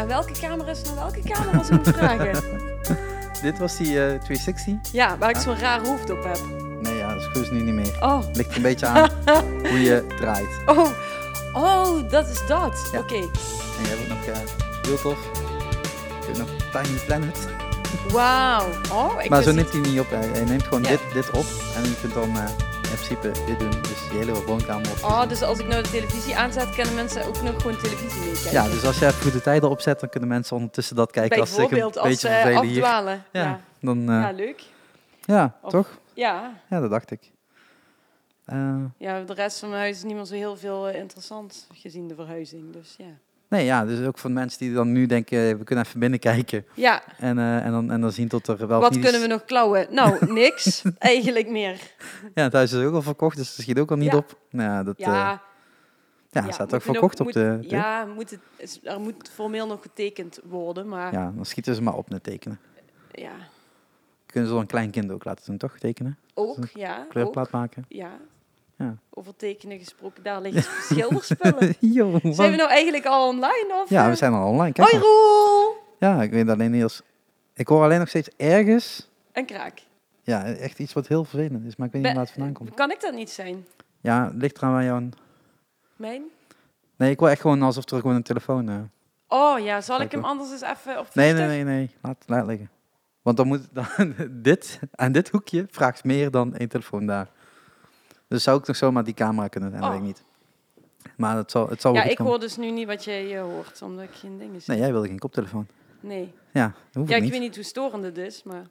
[0.00, 2.42] En welke camera is nou welke camera als ik moet vragen?
[3.42, 4.74] Dit was die eh, 360.
[4.92, 6.38] Ja, waar ik zo'n raar hoofd op heb.
[6.80, 7.96] Nee, ja, dat is dus nu niet meer.
[8.00, 9.10] Oh, Ligt een beetje aan
[9.68, 10.48] hoe je draait.
[10.66, 10.86] oh,
[11.52, 12.88] oh, dat is dat.
[12.92, 12.98] Ja.
[12.98, 13.20] Oké, En
[13.82, 14.34] je hebt ook nog uh,
[14.82, 15.18] heel tof.
[16.20, 16.48] Je hebt nog
[16.82, 17.48] Tiny Planet.
[18.12, 18.66] wauw.
[18.92, 20.10] Oh, ik maar zo neemt hij niet op.
[20.10, 20.88] Hij, neemt gewoon Ja.
[20.88, 21.44] dit, dit op.
[21.76, 22.44] En je kunt dan eh,
[22.90, 23.70] in principe dit doen.
[23.70, 24.96] Dus je hele woonkamer op.
[25.02, 28.52] Oh, dus als ik nou de televisie aanzet, kunnen mensen ook nog gewoon televisie meekijken.
[28.52, 31.48] Ja, dus als je even goede tijden opzet, dan kunnen mensen ondertussen dat kijken als
[31.48, 32.82] ze zich een als beetje vervelen hier.
[32.82, 33.60] Ja, Ja, ja.
[33.80, 34.62] dan, eh, ja, leuk.
[35.62, 35.98] Of- toch?
[36.14, 36.52] Ja.
[36.70, 37.30] Ja, dat dacht ik.
[38.44, 41.66] Eh, ja, de rest van mijn huis is niet meer zo heel veel eh, interessant
[41.74, 42.72] gezien de verhuizing.
[42.72, 43.04] Dus ja.
[43.50, 46.64] Nee, ja, dus ook voor mensen die dan nu denken, we kunnen even binnenkijken.
[46.74, 49.44] Ja, En, eh, en, dan, en dan zien tot er wel wat kunnen we nog
[49.44, 49.86] klauwen?
[49.90, 50.82] Nou, niks.
[50.98, 51.80] Eigenlijk meer.
[52.34, 54.16] Ja, het huis is ook al verkocht, dus dat schiet ook al niet Ja.
[54.18, 54.38] op.
[54.50, 55.40] Nou, ja, dat, ja, Ja,
[56.40, 57.58] ja, ja, staat ook nog- verkocht op moet- de...
[57.60, 61.20] de- Ja, moet het, er moet formeel nog getekend worden, maar ja.
[61.20, 62.60] ja, dan schieten ze maar op met tekenen.
[64.26, 65.78] Kunnen ze dan een klein kind ook laten doen, toch?
[65.78, 66.16] Tekenen?
[66.34, 67.84] ook, ja, ook, Kleurplaat maken?
[67.88, 68.10] ja.
[68.84, 68.96] Ja.
[69.10, 71.74] Over tekenen gesproken, daar liggen schilderspullen.
[71.94, 73.66] Yo, Zijn we nou eigenlijk al online?
[73.82, 74.08] Of, Ja, eh?
[74.10, 74.72] we zijn al online.
[74.72, 75.10] Kijk Hoi maar.
[75.12, 75.76] Roel!
[75.98, 77.02] Ja, ik weet alleen niet als...
[77.54, 79.08] Ik hoor alleen nog steeds ergens...
[79.32, 79.82] En kraak.
[80.22, 82.52] Ja, echt iets wat heel vervelend is, maar ik weet niet Be- waar het vandaan
[82.54, 82.74] komt.
[82.74, 83.66] Kan ik dat niet zijn?
[84.00, 85.08] Ja, het ligt eraan waar jouw...
[85.96, 86.22] Mijn?
[86.96, 88.68] Nee, ik hoor echt gewoon alsof er gewoon een telefoon...
[88.68, 88.76] eh,
[89.28, 91.90] Oh ja, zal ik hem anders eens even op Nee, nee, vluchtig- nee, nee.
[92.02, 92.70] Laat, laat liggen.
[93.22, 97.28] Want dan moet dan, dit, aan dit hoekje vraagt meer dan één telefoon daar.
[98.30, 99.98] Dus zou ik nog zomaar die camera kunnen zijn, dat Oh.
[99.98, 100.22] weet ik niet.
[101.16, 102.32] Maar het zal, het zal Ja, ik komen.
[102.32, 104.72] hoor dus nu niet wat jij eh, hoort, omdat ik geen dingen zie.
[104.74, 105.66] Nee, jij wilde geen koptelefoon.
[106.00, 106.32] Nee.
[106.52, 107.30] Ja, Ja, ik niet.
[107.30, 108.62] weet niet hoe storend het is, maar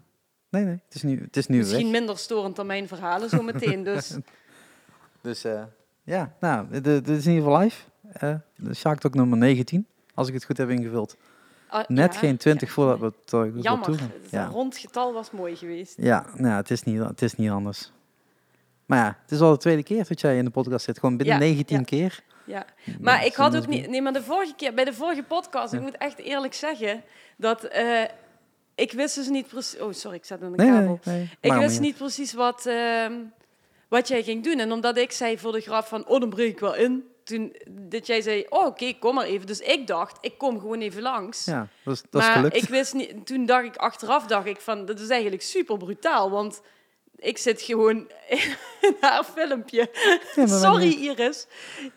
[0.50, 1.92] Nee, nee, het is nu, het is nu misschien weg.
[1.92, 3.84] minder storend dan mijn verhalen zo meteen.
[3.84, 4.18] Dus
[5.22, 5.64] Dus eh,
[6.04, 7.82] ja, nou, dit, is in ieder geval live.
[8.12, 11.16] Eh de Shark Talk nummer 19, als ik het goed heb ingevuld.
[11.68, 12.74] Ah, Net ja, geen 20 ja.
[12.74, 14.46] voordat we het uh, toe Jammer, het Ja.
[14.46, 15.94] rond getal was mooi geweest.
[15.98, 17.92] Ja, nou, het, is niet, het is niet anders.
[18.90, 21.00] Maar ja, het is al de tweede keer dat jij in de podcast zit.
[21.00, 21.84] Gewoon binnen Ja, 19 ja.
[21.84, 22.20] keer.
[22.46, 22.66] Ja.
[23.02, 23.88] Maar Ja, ik had ook niet...
[23.90, 27.04] Nee, maar de vorige keer, bij de vorige podcast, ik moet echt eerlijk zeggen,
[27.38, 28.04] dat eh,
[28.76, 29.80] ik wist dus niet precies...
[29.80, 31.00] Oh, sorry, ik zat in de Nee, kabel.
[31.04, 31.52] nee, nee.
[31.54, 33.14] Ik wist niet precies wat, ehm,
[33.88, 34.60] wat jij ging doen.
[34.60, 37.04] En omdat ik zei voor de grap van, oh, dan breek ik wel in.
[37.24, 39.48] Toen dat jij zei, oh, oké, kom maar even.
[39.48, 41.46] Dus ik dacht, ik kom gewoon even langs.
[41.46, 42.56] Ja, dat is, dat is maar gelukt.
[42.56, 46.30] ik wist niet, toen dacht ik, achteraf dacht ik van, dat is eigenlijk super brutaal.
[46.32, 46.62] Want
[47.20, 47.98] ik zit gewoon
[48.82, 49.90] in haar filmpje.
[50.36, 51.48] Ja, Sorry Iris.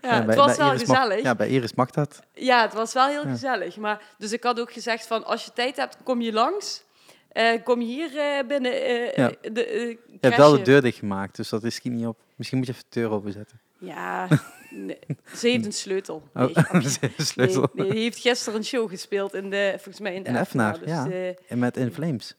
[0.03, 1.22] Ja, Ja, het bij- was bij wel Iris mag- gezellig.
[1.25, 2.21] ja, bij Iris mag dat.
[2.34, 3.31] Ja, het was wel heel Ja.
[3.31, 3.77] gezellig.
[3.77, 6.82] Maar, dus ik had ook gezegd van, als je tijd hebt, kom je langs.
[7.28, 8.72] Eh, kom je hier eh, binnen.
[8.72, 9.31] eh, Ja.
[9.53, 12.19] de, Je hebt wel de deur dichtgemaakt, dus dat is misschien niet op.
[12.37, 13.61] Misschien moet je even de deur openzetten.
[13.78, 14.28] Ja,
[14.71, 14.99] nee,
[15.37, 16.22] ze heeft een sleutel.
[16.34, 17.69] Oh, Nee, sleutel.
[17.72, 20.75] Nee, die heeft gisteren een show gespeeld in de, volgens mij in de In Effenaar.
[20.75, 21.19] Effenaar, Dus, ja.
[21.21, 22.37] eh, En met In Flames.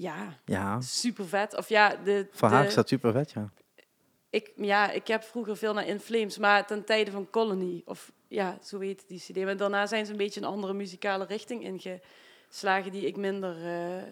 [0.00, 1.56] Ja, Ja, super vet.
[1.56, 3.50] Of ja, de, voor haar de- is dat super vet, ja.
[4.30, 7.82] ik, ja, ik heb vroeger veel naar In Flames, maar ten tijde van Colony.
[7.84, 9.36] Of ja, zo heet die CD.
[9.44, 13.98] Maar daarna zijn ze een beetje een andere muzikale richting ingeslagen die ik minder eh,
[13.98, 14.04] eh,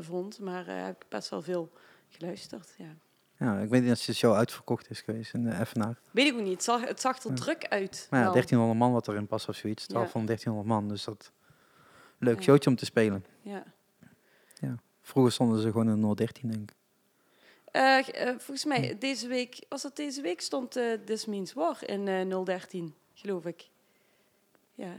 [0.00, 0.38] vond.
[0.38, 1.72] Maar eh, heb ik best wel veel
[2.08, 2.74] geluisterd.
[2.78, 2.94] Ja.
[3.38, 5.98] Ja, ik weet niet of de show uitverkocht is geweest in de Effenaar.
[6.10, 6.52] Weet ik ook niet.
[6.52, 7.34] Het zag, het zag er Ja.
[7.36, 8.06] druk uit.
[8.10, 8.34] Maar ja, wel.
[8.34, 9.86] 1300 man wat erin past of zoiets.
[9.86, 10.10] 12 Ja.
[10.10, 11.32] van 1300 man, dus dat...
[12.18, 12.42] Leuk Ja.
[12.42, 13.24] showtje om te spelen.
[13.42, 13.62] Ja.
[15.06, 16.76] Vroeger stonden ze gewoon in 013, denk ik.
[17.70, 21.78] Eh, eh, volgens mij, deze week, was dat deze week, stond eh This Means War
[21.80, 23.68] in eh 013, geloof ik.
[24.74, 24.92] Ja,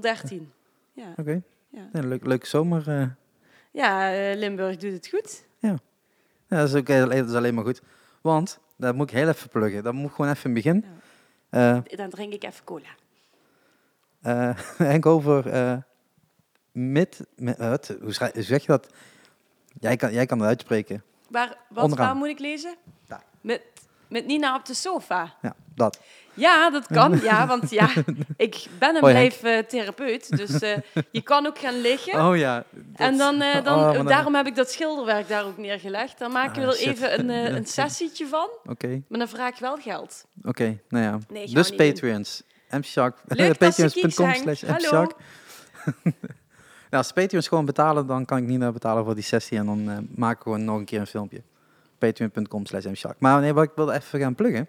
[0.00, 0.52] 013.
[0.92, 1.42] Ja, Oké.
[1.68, 1.88] ja.
[1.92, 3.16] Ja, leuk, leuke zomer.
[3.70, 5.44] ja Limburg doet het goed.
[5.58, 5.78] Ja,
[6.48, 7.82] dat is, ook heel, dat is alleen maar goed.
[8.20, 9.82] Want, dat moet ik heel even pluggen.
[9.82, 10.64] Dat moet gewoon even in het
[11.50, 11.96] begin.
[11.96, 12.94] Dan drink ik even cola.
[14.92, 15.44] Henk over
[16.72, 17.20] mid...
[18.06, 18.88] schrijf- hoe zeg je dat?
[19.80, 21.02] Jij kan, jij kan het uitspreken.
[21.28, 22.06] Waar, wat, Onderaan.
[22.06, 22.74] waar moet ik lezen?
[23.08, 23.22] Daar.
[23.40, 23.62] Met,
[24.08, 25.34] met Nina op de sofa.
[25.42, 26.00] Ja, dat.
[26.34, 27.20] Ja, dat kan.
[27.22, 27.88] Ja, want ja,
[28.36, 30.36] ik ben een blijf eh, therapeut.
[30.36, 30.76] Dus eh,
[31.10, 32.26] je kan ook gaan liggen.
[32.26, 32.64] Oh ja.
[32.94, 36.18] En dan, eh, dan, Oh, dan- daarom heb ik dat schilderwerk daar ook neergelegd.
[36.18, 36.86] Dan maken we er shit.
[36.88, 38.48] even een, een sessietje van.
[38.64, 40.24] Oké, Maar dan vraag ik wel geld.
[40.44, 40.78] oké.
[40.88, 41.18] Nou ja.
[41.28, 41.70] Nee, dus.
[41.70, 42.42] Patreons.
[42.70, 43.16] mshark.
[43.58, 45.12] Patreons.com slash mshark.
[46.90, 49.58] Nou, als Patreons gewoon betalen, dan kan ik niet meer betalen voor die sessie.
[49.58, 51.42] En dan eh maak gewoon nog een keer een filmpje.
[51.98, 53.04] Patreon.com slash.
[53.18, 54.68] Maar nee, wat ik wilde even gaan pluggen.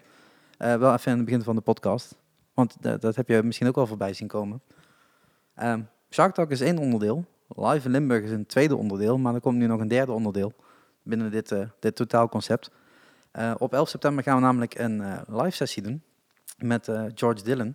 [0.58, 2.14] eh, wel even in het begin van de podcast.
[2.54, 4.60] Want dat, heb je misschien ook wel voorbij zien komen.
[5.54, 5.80] Ehm
[6.10, 7.24] Shark Talk is één onderdeel.
[7.48, 9.18] Live in Limburg is een tweede onderdeel.
[9.18, 10.52] Maar er komt nu nog een derde onderdeel
[11.02, 12.70] binnen dit, eh, dit totaalconcept.
[13.58, 16.02] Op 11 september gaan we namelijk een live sessie doen
[16.58, 17.74] met George Dillon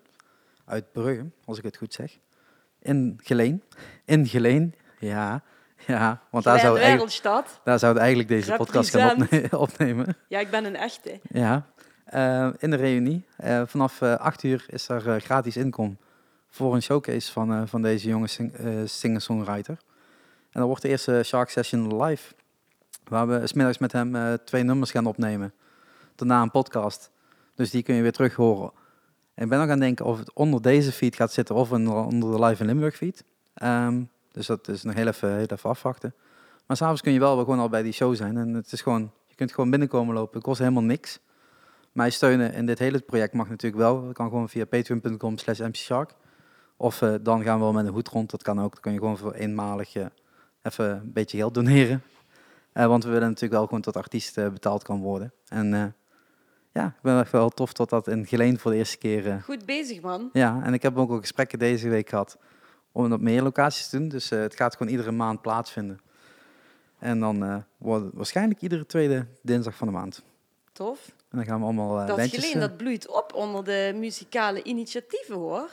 [0.66, 2.20] uit Brugge, als ik het goed zeg.
[2.88, 3.63] In Geleen.
[4.06, 5.42] In Geleen, ja.
[5.88, 7.60] Ja, want daar, zou wereldstad.
[7.63, 10.16] daar zouden we eigenlijk deze podcast gaan opne- opnemen.
[10.28, 11.19] Ja, ik ben een echte.
[11.30, 11.66] Ja,
[12.06, 13.25] Eh, in de reunie.
[13.38, 15.98] Eh, vanaf eh 8 uur is er eh, gratis inkom
[16.50, 19.78] voor een showcase van, eh, van deze jonge sing- eh, singer-songwriter.
[20.51, 22.34] En dan wordt de eerste Shark Session live.
[23.04, 25.54] Waar we smiddags met hem eh, twee nummers gaan opnemen.
[26.16, 27.12] Daarna een podcast.
[27.56, 28.72] Dus die kun je weer terug horen.
[29.38, 32.31] Ik ben nog aan het denken of het onder deze feed gaat zitten of onder
[32.31, 33.24] de Live in Limburg feed.
[33.54, 36.13] Ehm, dus dat is nog heel even, even afwachten.
[36.66, 38.38] Maar s'avonds kun je wel gewoon al bij die show zijn.
[38.38, 40.34] En het is gewoon, je kunt gewoon binnenkomen lopen.
[40.34, 41.19] Het kost helemaal niks.
[41.92, 44.06] Mij steunen in dit hele project mag natuurlijk wel.
[44.06, 46.13] Dat kan gewoon via patreon.com slash mcshark.
[46.78, 48.30] Of eh, dan gaan we wel met een hoed rond.
[48.30, 48.72] Dat kan ook.
[48.72, 50.06] Dan kun je gewoon voor eenmalig eh,
[50.62, 52.01] even een beetje geld doneren.
[52.72, 55.34] Eh, want we willen natuurlijk wel gewoon tot artiest betaald kan worden.
[55.48, 55.95] En
[56.77, 59.27] ja, ik ben echt wel tof tot dat in Geleen voor de eerste keer...
[59.27, 60.29] eh, Goed bezig, man.
[60.33, 62.38] ja, en ik heb ook al gesprekken deze week gehad
[62.91, 64.07] om het op meer locaties te doen.
[64.07, 66.00] Dus eh, het gaat gewoon iedere maand plaatsvinden.
[67.00, 70.24] En dan eh, wordt waarschijnlijk iedere tweede dinsdag van de maand.
[70.71, 71.12] Tof.
[71.31, 72.39] En dan gaan we allemaal eh dat bandjes...
[72.39, 75.69] Geleen, eh, dat bloeit op onder de muzikale initiatieven, hoor.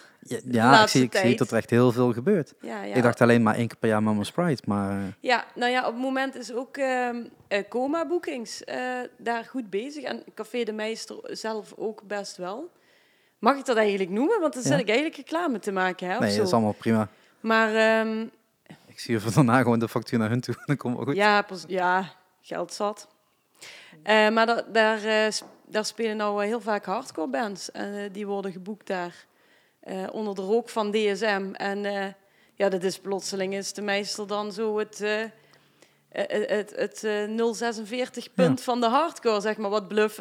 [0.50, 2.54] ja, ik, zie, ik zie dat er echt heel veel gebeurt.
[2.60, 2.94] Ja, ja.
[2.94, 4.90] Ik dacht alleen maar één keer per jaar Mama Sprite, maar...
[4.98, 7.16] eh, Ja, nou ja, op het moment is ook ehm
[7.48, 8.62] eh, Coma Bookings
[9.18, 10.04] daar goed bezig.
[10.04, 12.70] En Café de Meester zelf ook best wel.
[13.38, 14.40] Mag ik dat eigenlijk noemen?
[14.40, 16.14] Want dan zit ik eigenlijk reclame te maken, hè?
[16.14, 16.36] of nee, zo.
[16.38, 17.08] dat is allemaal prima.
[17.40, 18.26] Maar ehm,
[18.86, 20.54] Ik zie er daarna gewoon de factuur naar hun toe.
[20.66, 21.16] Dan komt wel goed.
[21.16, 22.10] ja, ja,
[22.40, 23.08] geld zat.
[24.02, 25.32] Eh, maar da- daar, eh,
[25.66, 27.70] daar spelen nou eh, heel vaak hardcore bands.
[27.70, 29.26] En die worden geboekt daar
[30.12, 31.50] onder de rook van DSM.
[31.52, 31.78] En
[32.54, 34.98] ja, dat is plotseling is de meester dan zo het,
[36.08, 39.70] het, het, eh, 046 punt van de hardcore, zeg maar.
[39.70, 40.20] Wat Bluff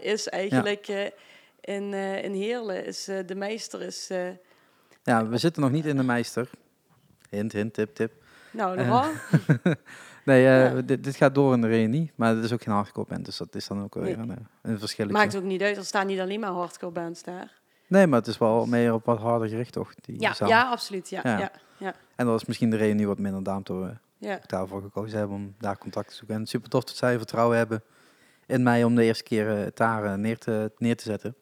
[0.00, 0.88] is eigenlijk
[1.60, 2.84] in, in Heerlen.
[2.84, 4.08] Is, de meester is...
[5.02, 6.50] Ja, we zitten nog niet in de meister.
[7.30, 8.12] Hint, hint, tip, tip.
[8.50, 9.08] nou, Eh.
[10.28, 10.80] Nee, eh, Ja.
[10.82, 12.12] dit, dit gaat door in de reunie.
[12.14, 14.14] Maar het is ook geen hardcore band, dus dat is dan ook weer Nee.
[14.16, 15.16] een, eh, een verschilletje.
[15.18, 15.76] maakt ook niet uit.
[15.76, 17.60] Er staan niet alleen maar hardcore bands daar.
[17.86, 19.94] Nee, maar het is wel meer op wat harder gericht, toch?
[19.94, 20.48] Die Ja, zaal.
[20.48, 21.08] ja absoluut.
[21.08, 21.50] Ja, Ja.
[21.78, 21.94] ja.
[22.16, 23.42] En dat is misschien de nu wat minder.
[23.42, 23.92] Daarom dat we
[24.26, 24.40] ja.
[24.46, 26.36] daarvoor gekozen hebben om daar contact te zoeken.
[26.36, 27.82] En super tof dat zij vertrouwen hebben
[28.46, 31.34] in mij om de eerste keer het daar eh, neer, te, neer te zetten.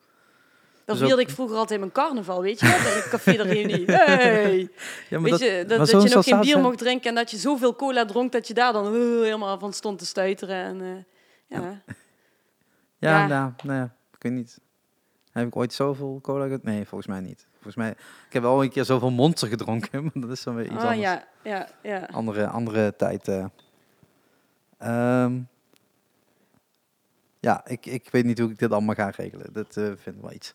[0.87, 2.77] Dat Dus vierde ik vroeger altijd in mijn carnaval, weet je dat?
[2.79, 3.85] In het café de Reunie.
[3.93, 4.69] Hey.
[5.09, 6.63] Ja, Weet je, dat, maar dat je nog geen bier zijn.
[6.63, 9.73] mocht drinken en dat je zoveel cola dronk dat je daar dan uh, helemaal van
[9.73, 10.57] stond te stuiteren.
[10.57, 11.83] En, eh, ja.
[12.99, 13.27] Ja, Ja.
[13.27, 13.85] Nou, nou ja,
[14.17, 14.61] ik weet niet.
[15.33, 16.71] Heb ik ooit zoveel cola gedronken?
[16.73, 17.47] Nee, volgens mij niet.
[17.53, 17.91] Volgens mij,
[18.27, 20.81] ik heb wel een keer zoveel monster gedronken, maar dat is dan weer iets Ah,
[20.83, 21.01] anders.
[21.01, 22.09] ja, ja, ja.
[22.13, 23.29] Andere, andere tijd.
[23.29, 23.45] eh.
[24.79, 25.39] Ehm,
[27.41, 29.53] ja, ik, ik weet niet hoe ik dit allemaal ga regelen.
[29.53, 30.53] Dat eh, vind ik wel iets.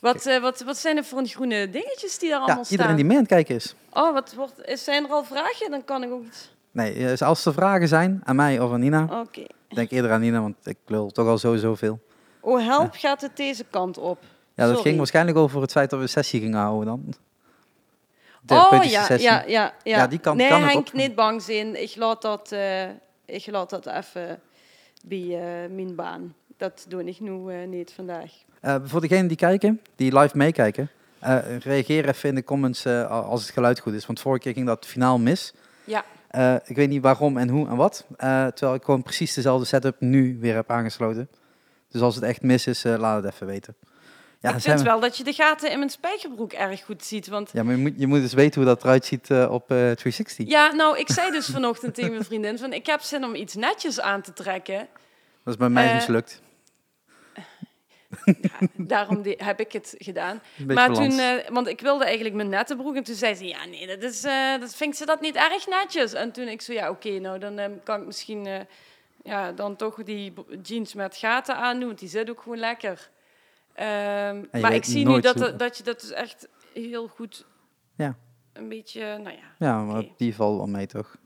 [0.00, 2.96] Wat, eh, wat, wat zijn er voor groene dingetjes die daar Ja, allemaal iedereen staan?
[2.96, 3.74] die mee aan het kijken is.
[3.92, 5.70] Oh, wat wordt, is, zijn er al vragen?
[5.70, 6.54] Dan kan ik ook iets...
[6.70, 9.46] Nee, dus als er vragen zijn aan mij of aan Nina, Oké.
[9.68, 12.00] denk eerder aan Nina, want ik lul toch al sowieso veel.
[12.40, 14.18] Oh, help, gaat het deze kant op?
[14.22, 14.82] Ja, dat Sorry.
[14.82, 17.14] ging waarschijnlijk over het feit dat we een sessie gingen houden dan.
[18.58, 19.28] Oh, ja, sessie.
[19.28, 19.96] ja, ja, ja.
[19.96, 20.92] Ja, die kan- nee, kan ook Henk, op.
[20.92, 21.82] niet bang zijn.
[21.82, 22.88] Ik laat dat, eh,
[23.24, 24.40] ik laat dat even
[25.04, 26.34] bij eh, mijn baan.
[26.56, 27.30] Dat doe ik nu
[27.66, 28.32] niet vandaag.
[28.66, 33.10] Eh, voor degenen die kijken, die live meekijken, eh, reageer even in de comments eh,
[33.10, 34.06] als het geluid goed is.
[34.06, 35.52] Want vorige keer ging dat finaal mis.
[35.84, 36.04] Ja.
[36.64, 38.06] Ik weet niet waarom en hoe en wat.
[38.18, 41.28] terwijl ik gewoon precies dezelfde setup nu weer heb aangesloten.
[41.90, 43.74] Dus als het echt mis is, laat het even weten.
[44.40, 47.26] Ja, ik vind we- wel dat je de gaten in mijn spijkerbroek erg goed ziet.
[47.28, 49.76] Want ja maar je moet, je moet dus weten hoe dat eruit ziet op eh
[49.76, 50.48] 360.
[50.48, 53.54] ja, nou, ik zei dus vanochtend tegen mijn vriendin van ik heb zin om iets
[53.54, 54.78] netjes aan te trekken.
[55.44, 55.94] Dat is bij mij Eh,
[58.76, 60.42] Daarom heb ik het gedaan.
[60.66, 60.98] Maar balans.
[60.98, 62.96] toen, eh, want ik wilde eigenlijk mijn nette broek.
[62.96, 65.66] En toen zei ze, ja nee, dat is, eh, dat vindt ze dat niet erg
[65.66, 66.12] netjes.
[66.12, 68.60] En toen ik zo, ja oké, nou dan eh, kan ik misschien eh,
[69.22, 71.86] ja, dan toch die jeans met gaten aandoen.
[71.86, 73.10] Want die zit ook gewoon lekker.
[73.74, 77.46] Ehm, maar ik zie nu dat, dat, dat je dat dus echt heel goed...
[77.96, 78.16] Ja.
[78.52, 79.66] Een beetje, nou ja.
[79.66, 81.16] ja, maar die valt wel mee, toch?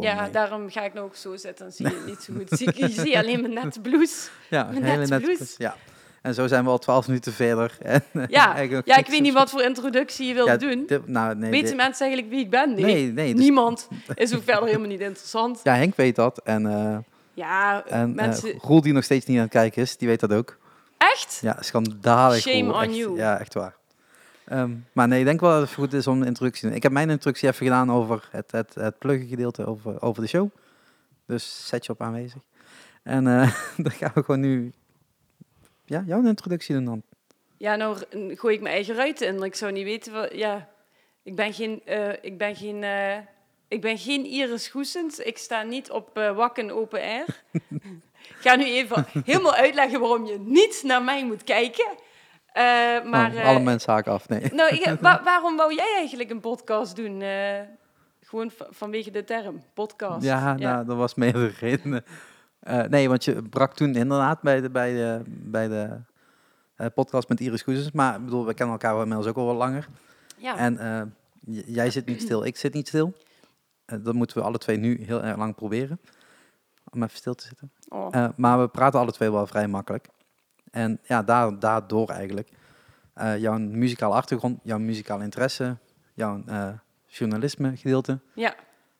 [0.00, 0.30] Ja, mee.
[0.30, 1.64] daarom ga ik nou ook zo zitten.
[1.64, 2.48] Dan zie je het niet zo goed.
[2.58, 4.28] Zie, je ziet alleen mijn nette blouse.
[4.50, 5.54] Ja, een hele net nette blouse.
[5.58, 5.76] Ja.
[6.24, 7.76] En zo zijn we al twaalf minuten verder.
[7.82, 10.84] En, eh, Ja, ja, ik weet niet wat voor introductie je wilt Ja, doen.
[10.86, 12.74] dit- nou, nee, Weten dit- mensen eigenlijk wie ik ben?
[12.74, 12.84] Nee.
[12.84, 13.32] nee, nee.
[13.34, 15.60] dus- Niemand is ook verder helemaal niet interessant.
[15.62, 16.40] ja, Henk weet dat.
[16.44, 16.96] En, eh,
[17.34, 18.54] Ja, en eh, mensen...
[18.60, 20.56] Roel, die nog steeds niet aan het kijken is, die weet dat ook.
[20.98, 21.38] Echt?
[21.42, 22.40] Ja, schandalig.
[22.40, 22.96] Shame Roel, on echt.
[22.96, 23.16] you.
[23.16, 23.74] Ja, echt waar.
[24.44, 26.76] Ehm, maar nee, ik denk wel dat het goed is om een introductie te doen.
[26.76, 30.28] Ik heb mijn introductie even gedaan over het, het, het pluggen gedeelte over, over de
[30.28, 30.48] show.
[31.26, 32.40] Dus zet je op aanwezig.
[33.02, 33.24] En
[33.84, 34.72] dan gaan we gewoon nu
[35.94, 37.02] ja, jouw introductie doen dan.
[37.58, 37.96] Ja, nou
[38.36, 39.42] gooi ik mijn eigen ruiten in.
[39.42, 40.34] Ik zou niet weten wat...
[40.34, 40.68] Ja,
[41.22, 43.16] Ik ben geen, eh, ik ben geen, eh,
[43.68, 45.18] ik ben geen Iris Goesens.
[45.18, 47.42] Ik sta niet op eh, Wakken Open Air.
[48.34, 51.86] ik ga nu even helemaal uitleggen waarom je niet naar mij moet kijken.
[53.10, 54.52] Maar, oh, alle mensen haken af, nee.
[54.52, 57.22] nou, ik- wa- waarom wou jij eigenlijk een podcast doen?
[58.20, 60.24] Gewoon va- vanwege de term, podcast.
[60.24, 62.04] Ja, nou, dat was meerdere redenen.
[62.64, 66.00] Eh, nee, want je brak toen inderdaad bij de, bij de, bij de
[66.76, 67.92] eh, podcast met Iris Goezes.
[67.92, 69.88] Maar ik bedoel, we kennen elkaar wel inmiddels ook al wat langer.
[70.36, 70.56] ja.
[70.56, 71.02] En eh,
[71.66, 73.14] jij zit niet stil, ik zit niet stil.
[74.02, 76.00] Dat moeten we alle twee nu heel erg lang proberen.
[76.90, 77.70] Om even stil te zitten.
[77.88, 78.28] Oh.
[78.36, 80.08] Maar we praten alle twee wel vrij makkelijk.
[80.70, 82.48] En ja, daar, daardoor eigenlijk.
[83.38, 85.76] jouw muzikale achtergrond, jouw muzikale interesse,
[86.14, 86.42] jouw
[87.06, 88.18] journalisme gedeelte.
[88.34, 88.54] ja,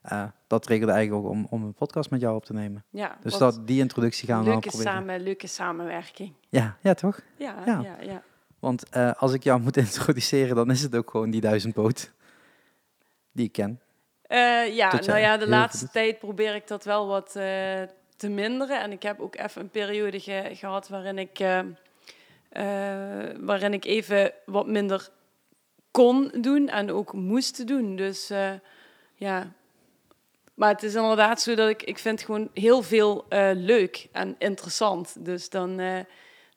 [0.04, 2.84] eh, dat triggerde eigenlijk ook om, om een podcast met jou op te nemen.
[2.90, 3.16] ja.
[3.22, 4.92] Dus dat, die introductie gaan we leuke, proberen.
[4.92, 6.32] samen, leuke samenwerking.
[6.48, 7.20] Ja, ja, toch?
[7.36, 7.80] Ja, Ja.
[7.80, 8.22] ja, ja.
[8.58, 12.12] Want eh, als ik jou moet introduceren, dan is het ook gewoon die duizendpoot.
[13.32, 13.80] Die ik ken.
[14.22, 17.30] Eh, ja, nou ja, de laatste tijd probeer ik dat wel wat
[18.16, 18.80] te minderen.
[18.80, 21.38] En ik heb ook even een periode ge- gehad waarin ik,
[23.40, 25.08] waarin ik even wat minder
[25.90, 27.96] kon doen en ook moest doen.
[27.96, 28.32] Dus
[29.14, 29.52] ja.
[30.54, 34.34] Maar het is inderdaad zo dat ik, ik vind gewoon heel veel eh, leuk en
[34.38, 35.24] interessant.
[35.24, 35.98] Dus dan, eh,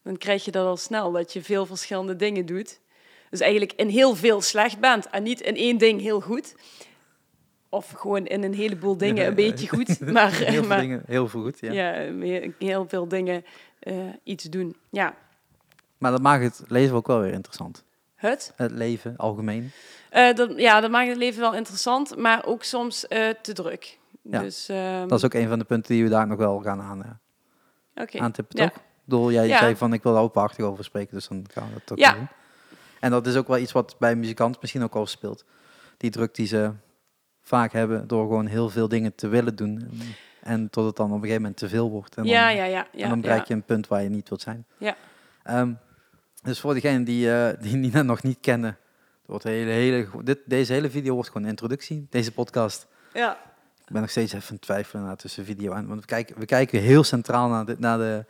[0.04, 2.80] dan krijg je dat al snel, dat je veel verschillende dingen doet.
[3.30, 6.56] Dus eigenlijk in heel veel slecht bent en niet in één ding heel goed.
[7.70, 10.00] Of gewoon in een heleboel dingen een beetje goed.
[10.00, 11.60] Maar, heel veel maar dingen, heel veel goed.
[11.60, 11.72] Ja.
[11.72, 11.92] ja.
[11.94, 13.46] heel- heel veel dingen
[13.80, 14.76] eh, iets doen.
[14.90, 15.16] Ja,
[15.98, 17.84] Maar dat maakt het leven ook wel weer interessant.
[18.18, 18.54] Het.
[18.56, 19.72] Het leven, algemeen.
[20.10, 23.98] Eh, dat, ja, dat maakt het leven wel interessant, maar ook soms eh, te druk.
[24.22, 24.40] Ja.
[24.40, 26.82] Dus, ehm, Dat is ook een van de punten die we daar nog wel gaan
[26.82, 28.20] aan, eh, oké.
[28.20, 28.68] aantippen, Ja.
[28.68, 28.78] toch?
[28.78, 29.58] Ik bedoel, jij Ja.
[29.58, 32.14] zei van ik wil daar openhartig over spreken, dus dan gaan we dat ook Ja.
[32.14, 32.28] doen.
[33.00, 35.46] En dat is ook wel iets wat bij muzikanten misschien ook al speelt.
[35.98, 36.72] Die druk die ze
[37.44, 39.78] vaak hebben door gewoon heel veel dingen te willen doen.
[39.80, 40.00] En,
[40.42, 42.16] en tot het dan op een gegeven moment te veel wordt.
[42.16, 43.04] En ja, dan, ja, ja, ja.
[43.04, 44.66] en dan bereik je een punt waar je niet wilt zijn.
[44.78, 44.96] Ja.
[45.44, 45.74] Ehm,
[46.44, 48.78] dus voor degenen die, eh, die Nina nog niet kennen,
[49.26, 52.08] wordt hele, hele, dit, deze hele video wordt gewoon een introductie.
[52.10, 52.88] Deze podcast.
[53.14, 53.38] Ja.
[53.86, 55.88] Ik ben nog steeds even aan het twijfelen naar tussen video en.
[55.88, 58.26] Want we kijken, we kijken heel centraal naar de, naar, de,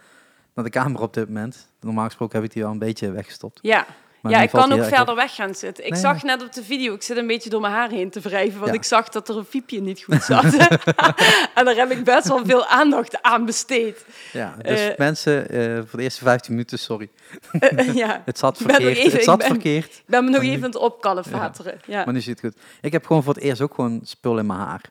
[0.53, 1.67] naar de camera op dit moment.
[1.79, 3.59] Normaal gesproken heb ik die wel een beetje weggestopt.
[3.61, 3.85] Ja.
[4.21, 5.85] Maar ja, ik kan ook verder weg gaan zitten.
[5.85, 8.09] Ik Nee, zag net op de video, ik zit een beetje door mijn haar heen
[8.09, 8.77] te wrijven, want Ja.
[8.77, 10.43] ik zag dat er een fiepje niet goed zat.
[11.57, 14.05] en daar heb ik best wel veel aandacht aan besteed.
[14.33, 17.09] Ja, dus Eh, mensen, eh, voor de eerste 15 minuten, sorry.
[17.59, 18.91] Eh, ja, Het zat Ik verkeerd.
[18.97, 19.85] even- het ik zat ben- verkeerd.
[19.95, 21.79] ik ben me nog even aan het opkalefateren.
[21.85, 22.03] Ja.
[22.05, 22.63] Maar nu zit het goed.
[22.81, 24.81] Ik heb gewoon voor het eerst ook gewoon spul in mijn haar.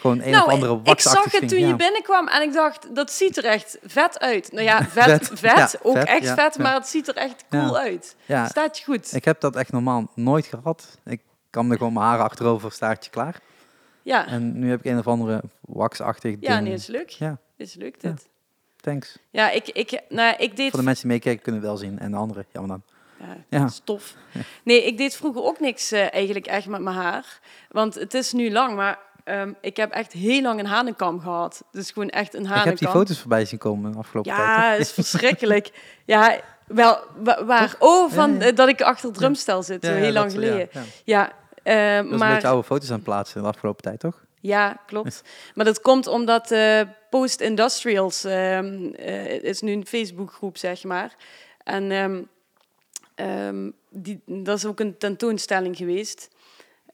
[0.00, 1.66] Gewoon een nou, of andere ik waxachtig zag het toen ja.
[1.66, 4.52] je binnenkwam en ik dacht, dat ziet er echt vet uit.
[4.52, 7.16] Nou ja, vet, Vet, vet, ja, ook vet, echt ja, vet, maar het ziet er
[7.16, 8.16] echt cool uit.
[8.26, 9.14] Ja, Staat je goed?
[9.14, 10.98] ik heb dat echt normaal nooit gehad.
[11.04, 13.40] Ik kam er gewoon mijn haar achterover, staartje klaar.
[14.02, 14.26] ja.
[14.26, 16.46] En nu heb ik een of andere waxachtig ding.
[16.46, 17.10] ja, nee, is leuk.
[17.10, 17.38] Ja.
[17.56, 18.28] Is leuk dit.
[18.80, 19.18] Thanks.
[19.30, 21.98] Ja, ik, ik, nou, ik deed Voor de mensen die meekijken kunnen wel zien.
[21.98, 22.82] En de anderen, jammer dan.
[23.28, 23.68] Ja, Ja.
[23.68, 24.14] stof.
[24.62, 27.40] Nee, ik deed vroeger ook niks eh, eigenlijk echt met mijn haar.
[27.68, 28.98] Want het is nu lang, maar
[29.28, 31.64] ehm, ik heb echt heel lang een hanenkam gehad.
[31.72, 32.70] Dus gewoon echt een Ik hanenkam.
[32.70, 34.46] heb die foto's voorbij zien komen de afgelopen tijd.
[34.46, 35.70] Ja, dat is verschrikkelijk.
[36.04, 37.74] ja, wel, wa- waar?
[37.78, 38.46] Oh, van Ja, ja.
[38.46, 40.68] eh, dat ik achter het drumstel zit, ja, heel lang dat- geleden.
[40.72, 41.32] Ja, Ja,
[41.62, 42.32] eh, Dat is een maar...
[42.34, 44.24] beetje oude foto's aan het plaatsen de afgelopen tijd, toch?
[44.40, 45.22] Ja, klopt.
[45.54, 46.80] Maar dat komt omdat eh
[47.10, 51.14] Post Industrials ehm, eh, is nu een Facebookgroep, zeg maar.
[51.64, 51.90] En
[53.14, 56.28] ehm, die, dat is ook een tentoonstelling geweest.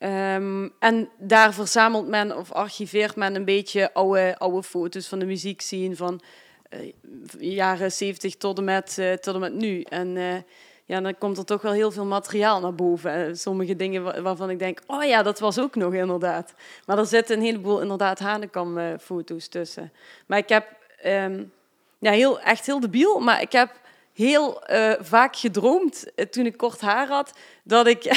[0.04, 5.24] Ehm, en daar verzamelt men of archiveert men een beetje oude, oude foto's van de
[5.24, 6.20] muziek zien van
[6.68, 6.92] eh,
[7.38, 9.80] jaren 70 tot en met, eh, tot en met nu.
[9.82, 10.36] En eh,
[10.84, 13.36] ja, dan komt er toch wel heel veel materiaal naar boven.
[13.38, 16.54] Sommige dingen wa- waarvan ik denk, oh ja, dat was ook nog inderdaad.
[16.86, 19.92] Maar er zitten een heleboel inderdaad Hanekam-foto's tussen.
[20.26, 20.66] Maar ik heb
[21.02, 21.44] ehm,
[21.98, 23.80] ja, heel, echt heel debiel, maar ik heb
[24.12, 24.62] heel
[25.00, 27.32] vaak gedroomd toen ik kort haar had,
[27.62, 28.02] dat ik,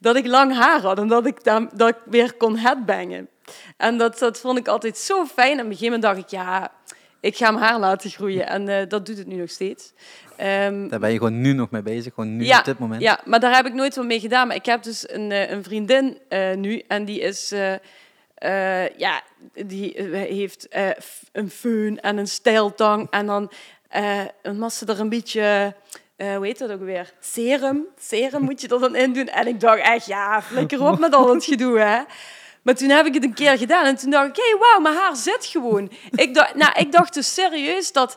[0.00, 3.28] dat ik lang haar had en dat ik, daar, dat ik weer kon headbangen.
[3.76, 5.52] En dat, dat vond ik altijd zo fijn.
[5.58, 6.72] En op een gegeven moment dacht ik, ja,
[7.20, 8.46] ik ga mijn haar laten groeien.
[8.46, 9.92] En eh, dat doet het nu nog steeds.
[10.36, 12.14] Ehm, Daar ben je gewoon nu nog mee bezig.
[12.14, 13.02] Gewoon nu Ja, op dit moment.
[13.02, 14.46] ja, maar daar heb ik nooit wat mee gedaan.
[14.46, 17.54] Maar ik heb dus een, eh, een vriendin eh, nu en die is,
[18.96, 20.68] ja, die heeft
[21.32, 23.50] een föhn en een stijltang en dan
[23.88, 25.74] eh een massa er een beetje,
[26.20, 27.12] eh hoe heet dat ook weer?
[27.20, 27.86] Serum.
[27.98, 29.26] Serum moet je er dan in doen.
[29.26, 32.02] En ik dacht echt, ja, flikker op met al dat gedoe, hè.
[32.62, 34.94] Maar toen heb ik het een keer gedaan en toen dacht ik, hey, wauw, mijn
[34.94, 35.90] haar zit gewoon.
[36.10, 38.16] Ik dacht, nou, ik dacht dus serieus dat,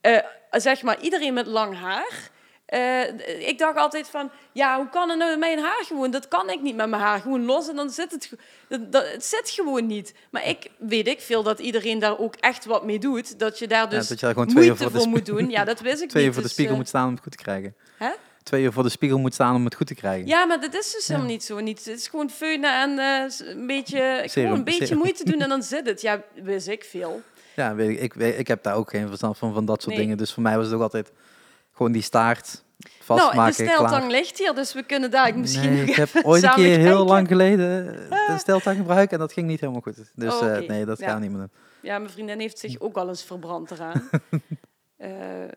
[0.00, 0.18] eh,
[0.50, 2.30] zeg maar, iedereen met lang haar
[2.66, 6.10] Eh, ik dacht altijd van, ja, hoe kan het nou met mijn haar gewoon?
[6.10, 7.20] Dat kan ik niet met mijn haar.
[7.20, 8.30] Gewoon los en dan zit het...
[8.68, 10.14] Dat, dat- het zit gewoon niet.
[10.30, 13.38] Maar ik weet ik veel dat iedereen daar ook echt wat mee doet.
[13.38, 15.50] Dat je daar Ja, dus dat je daar gewoon twee uur moeite voor moet doen.
[15.50, 17.22] Ja, dat wist ik Twee uur voor de dus, spiegel eh, moet staan om het
[17.22, 17.74] goed te krijgen.
[17.96, 18.10] Hè?
[18.42, 20.26] Twee uur voor de spiegel moet staan om het goed te krijgen.
[20.26, 21.12] Ja, maar dat is dus Ja.
[21.14, 21.60] helemaal niet zo.
[21.60, 24.98] Niet, het is gewoon feunen en eh, een beetje, Serum, gewoon een beetje serum.
[25.02, 26.00] moeite doen en dan zit het.
[26.00, 27.22] Ja, wist ik veel.
[27.56, 30.04] Ja, weet ik, ik, ik heb daar ook geen verstand van, van dat soort Nee.
[30.04, 30.18] dingen.
[30.18, 31.12] Dus voor mij was het ook altijd
[31.74, 33.76] gewoon die staart Nou, vastmaken, de klaar.
[33.76, 36.84] steltang ligt hier, dus we kunnen daar misschien Nee, ik heb ooit een keer heel
[36.86, 37.04] kijken.
[37.06, 39.96] lang geleden de steltang gebruikt en dat ging niet helemaal goed.
[40.14, 41.06] Dus Oh, eh, nee, dat Ja.
[41.06, 41.50] gaan we niet meer doen.
[41.80, 44.08] Ja, mijn vriendin heeft zich ook al eens verbrand eraan.
[44.96, 45.10] Eh,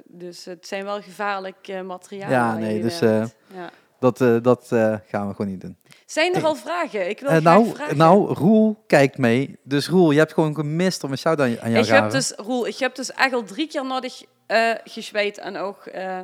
[0.05, 2.35] dus het zijn wel gevaarlijk eh, materialen.
[2.37, 3.35] Ja, nee, dus, werkt.
[3.53, 3.69] ja.
[3.99, 5.77] Dat, eh, dat eh, gaan we gewoon niet doen.
[6.07, 7.09] Zijn er al vragen?
[7.09, 7.97] Ik wil Eh, graag nou, vragen.
[7.97, 9.59] nou, Roel kijkt mee.
[9.63, 12.09] Dus Roel, je hebt gewoon gemist om een shout-out aan jou ik te geven.
[12.09, 16.19] dus, Roel, ik heb dus echt al drie keer nodig eh gezweet en ook eh,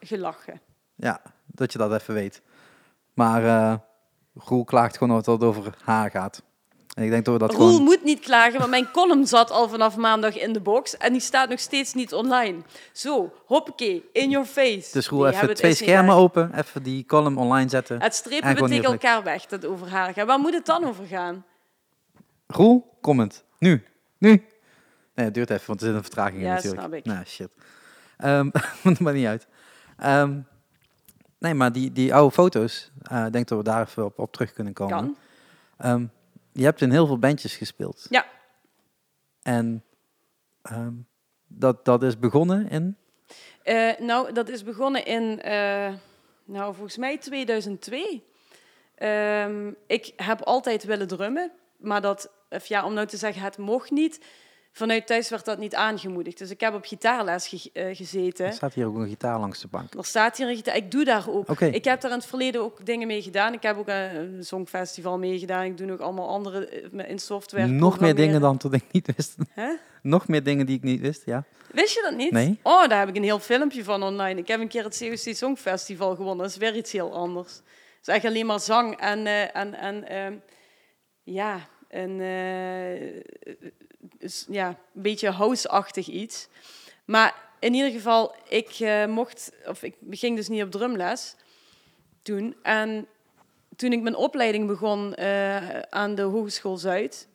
[0.00, 0.60] gelachen.
[0.94, 2.42] Ja, dat je dat even weet.
[3.14, 3.74] Maar eh
[4.34, 6.42] Roel klaagt gewoon het over haar gaat.
[6.94, 7.82] En ik denk dat we dat Roel gewoon...
[7.82, 11.20] moet niet klagen, want mijn column zat al vanaf maandag in de box en die
[11.20, 12.58] staat nog steeds niet online.
[12.92, 14.88] Zo, hoppakee, in your face.
[14.92, 16.58] Dus Roel, Nee, even twee schermen open.
[16.58, 18.02] Even die column online zetten.
[18.02, 20.26] Het strepen En we tegen elkaar weg dat het over haar gaat.
[20.26, 21.44] Waar moet het dan over gaan?
[22.46, 23.44] Roel, comment.
[23.58, 23.84] Nu.
[24.18, 24.44] Nu.
[25.14, 26.80] Nee, het duurt even, want er zit een vertraging in Ja, natuurlijk.
[26.80, 27.04] snap ik.
[27.04, 27.50] Nou, shit.
[28.16, 28.48] Ehm
[28.82, 29.46] maakt maar niet uit.
[29.96, 30.38] Ehm,
[31.38, 34.32] nee, maar die, die oude foto's, eh, ik denk dat we daar even op, op
[34.32, 34.96] terug kunnen komen.
[34.96, 35.16] Kan.
[35.78, 36.04] Ehm,
[36.52, 38.06] je hebt in heel veel bandjes gespeeld.
[38.10, 38.26] Ja.
[39.42, 39.84] En
[40.62, 40.94] ehm,
[41.46, 42.96] dat, dat is begonnen in...
[43.62, 45.94] Eh, nou, dat is begonnen in, eh,
[46.44, 48.24] nou, volgens mij 2002.
[48.94, 53.58] Ehm, ik heb altijd willen drummen, maar dat, of ja, om nou te zeggen, het
[53.58, 54.20] mocht niet.
[54.72, 56.38] Vanuit thuis werd dat niet aangemoedigd.
[56.38, 58.46] Dus ik heb op gitaarles ge- eh, gezeten.
[58.46, 59.94] Er staat hier ook een gitaar langs de bank.
[59.94, 60.76] Er staat hier een gitaar.
[60.76, 61.48] Ik doe daar ook.
[61.60, 63.52] Ik heb daar in het verleden ook dingen mee gedaan.
[63.52, 65.64] Ik heb ook een, een songfestival meegedaan.
[65.64, 67.66] Ik doe ook allemaal andere eh, in software.
[67.66, 69.36] Nog meer dingen dan tot ik niet wist.
[70.02, 71.44] Nog meer dingen die ik niet wist, ja.
[71.72, 72.30] Wist je dat niet?
[72.32, 72.58] Nee.
[72.62, 74.40] Oh, daar heb ik een heel filmpje van online.
[74.40, 76.36] Ik heb een keer het COC Songfestival gewonnen.
[76.38, 77.52] Dat is weer iets heel anders.
[77.54, 80.34] Het is echt alleen maar zang en, eh, en, en ehm,
[81.22, 82.20] ja, een,
[84.48, 86.48] ja, een beetje house-achtig iets.
[87.04, 91.34] Maar in ieder geval, ik eh, mocht, of ik ging dus niet op drumles
[92.22, 92.56] toen.
[92.62, 93.06] En
[93.76, 97.28] toen ik mijn opleiding begon eh, aan de Hogeschool Zuid,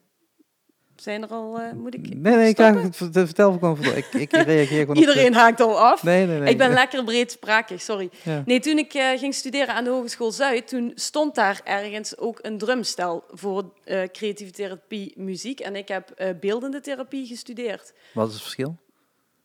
[0.96, 2.94] zijn er al, eh, moet ik Nee, nee, ik stoppen?
[2.94, 3.78] ga, vertel gewoon.
[3.84, 4.96] voor- Ik, ik reageer gewoon op...
[5.04, 6.04] Iedereen haakt al af.
[6.04, 6.50] Nee, nee, nee.
[6.50, 8.10] Ik ben lekker breedsprakig, sorry.
[8.24, 8.44] Ja.
[8.46, 12.40] Nee, toen ik eh, ging studeren aan de Hogeschool Zuid, toen stond daar ergens ook
[12.42, 15.60] een drumstel voor eh, creatieve therapie muziek.
[15.60, 17.94] En ik heb eh, beeldende therapie gestudeerd.
[18.14, 18.76] Wat is het verschil?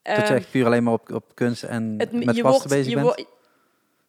[0.02, 2.68] dat je Ehm, echt puur alleen maar op, op kunst en het- met je wordt-
[2.68, 3.24] bezig je bent?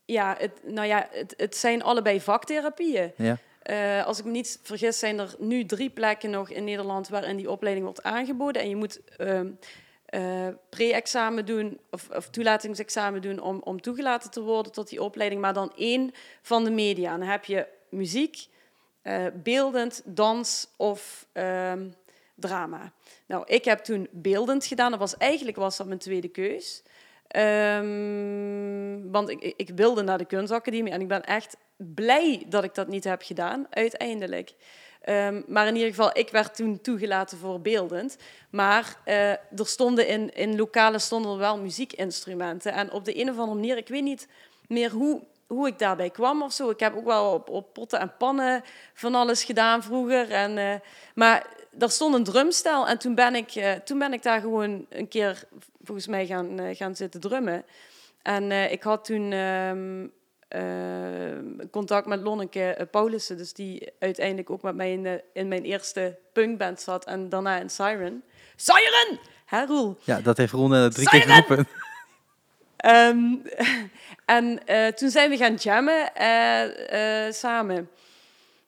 [0.06, 3.12] ja, het, nou ja, het, het zijn allebei vaktherapieën.
[3.16, 3.38] Ja.
[3.62, 7.38] Eh, als ik me niet vergis, zijn er nu drie plekken nog in Nederland waarin
[7.38, 8.62] die opleiding wordt aangeboden.
[8.62, 9.02] En je moet
[10.12, 15.42] eh, pre-examen doen of, of toelatingsexamen doen om, om toegelaten te worden tot die opleiding.
[15.42, 17.18] Maar dan één van de media.
[17.18, 18.48] Dan heb je muziek,
[19.02, 21.90] eh, beeldend, dans of ehm,
[22.36, 22.94] drama.
[23.26, 24.92] Nou, ik heb toen beeldend gedaan.
[24.92, 26.84] Dat was eigenlijk was dat mijn tweede keus.
[27.32, 32.76] Ehm, want ik, ik wilde naar de kunstacademie en ik ben echt blij dat ik
[32.76, 34.54] dat niet heb gedaan, uiteindelijk.
[35.02, 38.18] Ehm, maar in ieder geval, ik werd toen toegelaten voor beeldend.
[38.50, 42.74] Maar eh, er stonden in, in lokalen stonden wel muziekinstrumenten.
[42.74, 44.28] En op de een of andere manier, ik weet niet
[44.68, 46.70] meer hoe, hoe ik daarbij kwam of zo.
[46.70, 48.64] Ik heb ook wel op, op potten en pannen
[48.94, 50.32] van alles gedaan vroeger.
[50.32, 50.74] En, eh,
[51.16, 51.46] maar
[51.80, 55.08] er stond een drumstel en toen ben ik, eh, toen ben ik daar gewoon een
[55.08, 55.44] keer
[55.84, 57.64] volgens mij gaan, eh, gaan zitten drummen.
[58.22, 60.08] En eh, ik had toen ehm,
[60.48, 65.64] eh, contact met Lonneke Paulussen, dus die uiteindelijk ook met mij in, de- in mijn
[65.64, 68.24] eerste punkband zat en daarna in Siren.
[68.56, 69.20] Siren!
[69.46, 69.98] Hè, Roel?
[70.04, 71.68] ja, dat heeft Ron eh, drie keer geroepen.
[72.78, 73.34] Ehm,
[74.26, 74.60] en
[74.96, 76.12] toen zijn we gaan jammen
[77.34, 77.90] samen.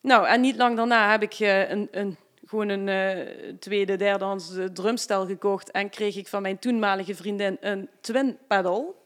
[0.01, 2.17] Nou, en niet lang daarna heb ik een, een,
[2.53, 5.71] gewoon een eh, tweede, derdehands drumstel gekocht.
[5.71, 9.01] En kreeg ik van mijn toenmalige vriendin een twin pedal.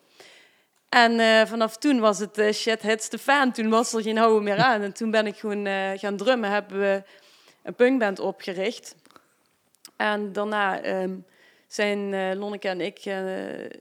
[0.89, 3.51] En eh, vanaf toen was het eh, shit hits the fan.
[3.51, 4.81] Toen was er geen houden meer aan.
[4.81, 6.49] En toen ben ik gewoon eh, gaan drummen.
[6.49, 7.03] Hebben we
[7.63, 8.95] een punkband opgericht.
[9.95, 11.15] En daarna ehm,
[11.67, 13.15] zijn eh, Lonneke en ik eh,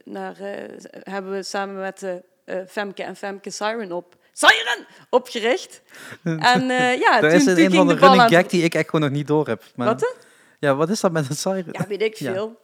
[0.03, 5.81] naar, eh, hebben we samen met eh, eh, Femke en Femke Siren op Siren opgericht.
[6.23, 8.29] En eh, ja, toen, is toen een, van de running aan.
[8.29, 9.63] gag die ik echt gewoon nog niet door heb.
[9.75, 9.99] Maar, Wat?
[10.01, 10.07] hè?
[10.59, 11.67] Ja, wat is dat met een siren?
[11.71, 12.33] Ja, weet ik Ja.
[12.33, 12.61] veel.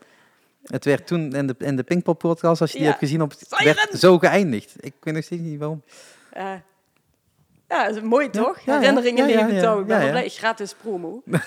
[0.63, 2.91] Het werd toen in de, in de Pinkpop podcast, als je die Ja.
[2.93, 3.75] hebt gezien, op, het Siren!
[3.75, 4.73] werd zo geëindigd.
[4.79, 5.83] Ik weet nog steeds niet waarom.
[6.31, 6.53] Eh,
[7.69, 8.65] ja, dat is mooi toch?
[8.65, 9.79] Herinneringen leven touw.
[9.79, 10.29] Ik ben wel blij.
[10.29, 11.21] Gratis promo.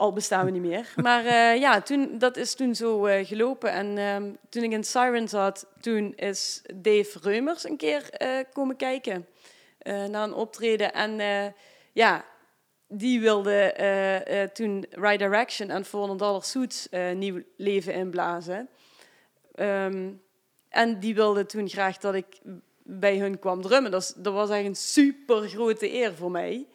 [0.00, 0.92] Al bestaan we niet meer.
[1.02, 3.72] Maar eh, ja, toen, dat is toen zo eh, gelopen.
[3.72, 8.76] En ehm, toen ik in Siren zat, toen is Dave Reumers een keer eh, komen
[8.76, 9.26] kijken.
[9.84, 10.92] naar een optreden.
[10.92, 11.20] En
[11.92, 12.24] ja,
[12.88, 18.68] die wilde toen Right Direction en 400 Dollar Suits nieuw leven inblazen.
[19.54, 20.12] Ehm,
[20.68, 22.40] en die wilde toen graag dat ik
[22.82, 23.90] bij hun kwam drummen.
[23.90, 26.66] Dat, dat was echt een super grote eer voor mij.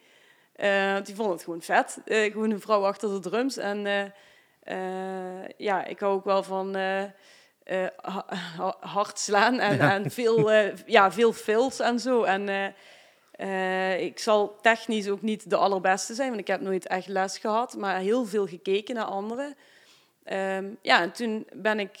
[0.92, 1.98] Want die vond het gewoon vet.
[2.04, 3.56] Eh, gewoon een vrouw achter de drums.
[3.56, 3.86] En
[4.62, 6.74] eh, ja, ik hou ook wel van
[7.96, 9.92] ha- ha- hard slaan en, Ja.
[9.94, 10.50] en veel,
[10.86, 12.22] ja, veel fills en zo.
[12.22, 12.74] En
[14.00, 17.76] ik zal technisch ook niet de allerbeste zijn, want ik heb nooit echt les gehad,
[17.76, 19.54] maar heel veel gekeken naar anderen.
[20.24, 21.98] Ehm, ja, en toen ben ik,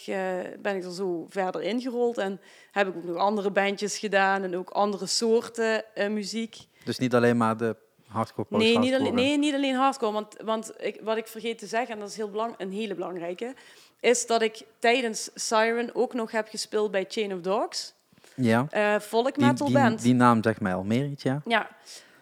[0.58, 2.40] ben ik er zo verder ingerold en
[2.70, 6.56] heb ik ook nog andere bandjes gedaan en ook andere soorten muziek.
[6.84, 7.76] Dus niet alleen maar de
[8.16, 10.12] hardcore post Nee, niet alleen, nee, niet alleen hardcore.
[10.12, 12.94] Want, want ik, wat ik vergeet te zeggen, en dat is heel belang, een hele
[12.94, 13.54] belangrijke,
[14.00, 17.94] is dat ik tijdens Siren ook nog heb gespeeld bij Chain of Dogs.
[18.34, 20.02] Ja, eh folk die, metal die, band.
[20.02, 21.42] die naam zegt mij al meer iets, ja.
[21.44, 21.68] Ja.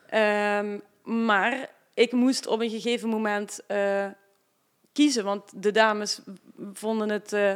[0.07, 0.79] Ehm,
[1.27, 4.07] maar ik moest op een gegeven moment eh,
[4.93, 6.21] kiezen, want de dames
[6.73, 7.55] vonden het eh,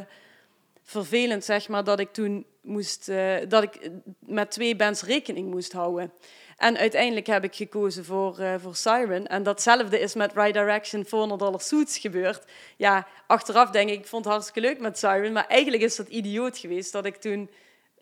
[0.82, 3.10] vervelend, zeg maar, dat ik toen moest,
[3.48, 6.12] dat ik met twee bands rekening moest houden.
[6.58, 9.26] En uiteindelijk heb ik gekozen voor, eh, voor Siren.
[9.26, 12.44] En datzelfde is met Right Direction 400 Dollar Suits gebeurd.
[12.76, 15.32] Ja, achteraf denk ik, ik vond het hartstikke leuk met Siren.
[15.32, 17.50] Maar eigenlijk is dat idioot geweest dat ik toen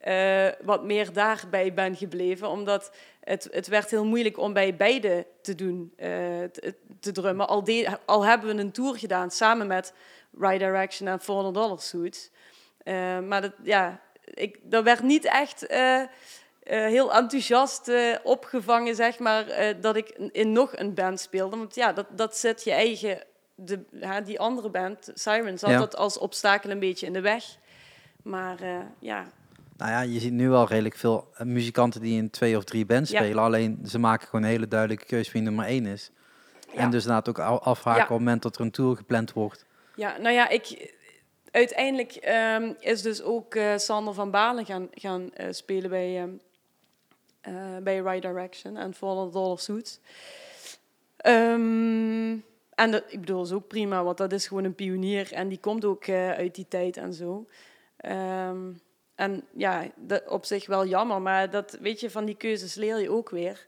[0.01, 2.49] eh, wat meer daarbij ben gebleven.
[2.49, 2.90] Omdat
[3.21, 6.09] het, het werd heel moeilijk om bij beide te doen, eh,
[7.01, 7.49] te, drummen.
[7.49, 7.64] Al,
[8.05, 9.92] al hebben we een tour gedaan samen met
[10.38, 12.31] Right Direction en 400 Dollar Suits.
[13.29, 15.66] Maar dat, ja, ik, dat werd niet echt
[16.66, 21.57] eh, heel enthousiast eh, opgevangen, zeg maar, eh, dat ik in nog een band speelde.
[21.57, 23.22] Want ja, dat, dat zet je eigen,
[23.55, 25.79] de, ja, die andere band, Sirens, Ja.
[25.79, 27.44] dat als obstakel een beetje in de weg.
[28.22, 28.59] Maar
[28.98, 29.26] ja,
[29.76, 33.11] Nou ja, je ziet nu al redelijk veel muzikanten die in twee of drie bands
[33.11, 33.18] Ja.
[33.22, 33.42] spelen.
[33.42, 36.11] Alleen ze maken gewoon een hele duidelijke keuze wie nummer één is.
[36.74, 39.64] En dus inderdaad ook afhaken op het moment dat er een tour gepland wordt.
[39.94, 40.94] Ja, nou ja, ik,
[41.50, 46.35] uiteindelijk ehm, is dus ook Sander van Balen gaan, gaan spelen bij, ehm eh,
[47.82, 50.00] bij Right Direction en 400 Dollar Suits.
[51.16, 52.37] Ehm,
[52.76, 55.59] en dat, ik bedoel, is ook prima, want dat is gewoon een pionier en die
[55.59, 57.46] komt ook eh, uit die tijd en zo.
[57.96, 58.72] Ehm,
[59.14, 63.00] en ja, dat op zich wel jammer, maar dat, weet je, van die keuzes leer
[63.00, 63.66] je ook weer.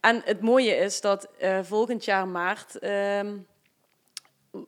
[0.00, 3.36] En het mooie is dat eh, volgend jaar maart ehm,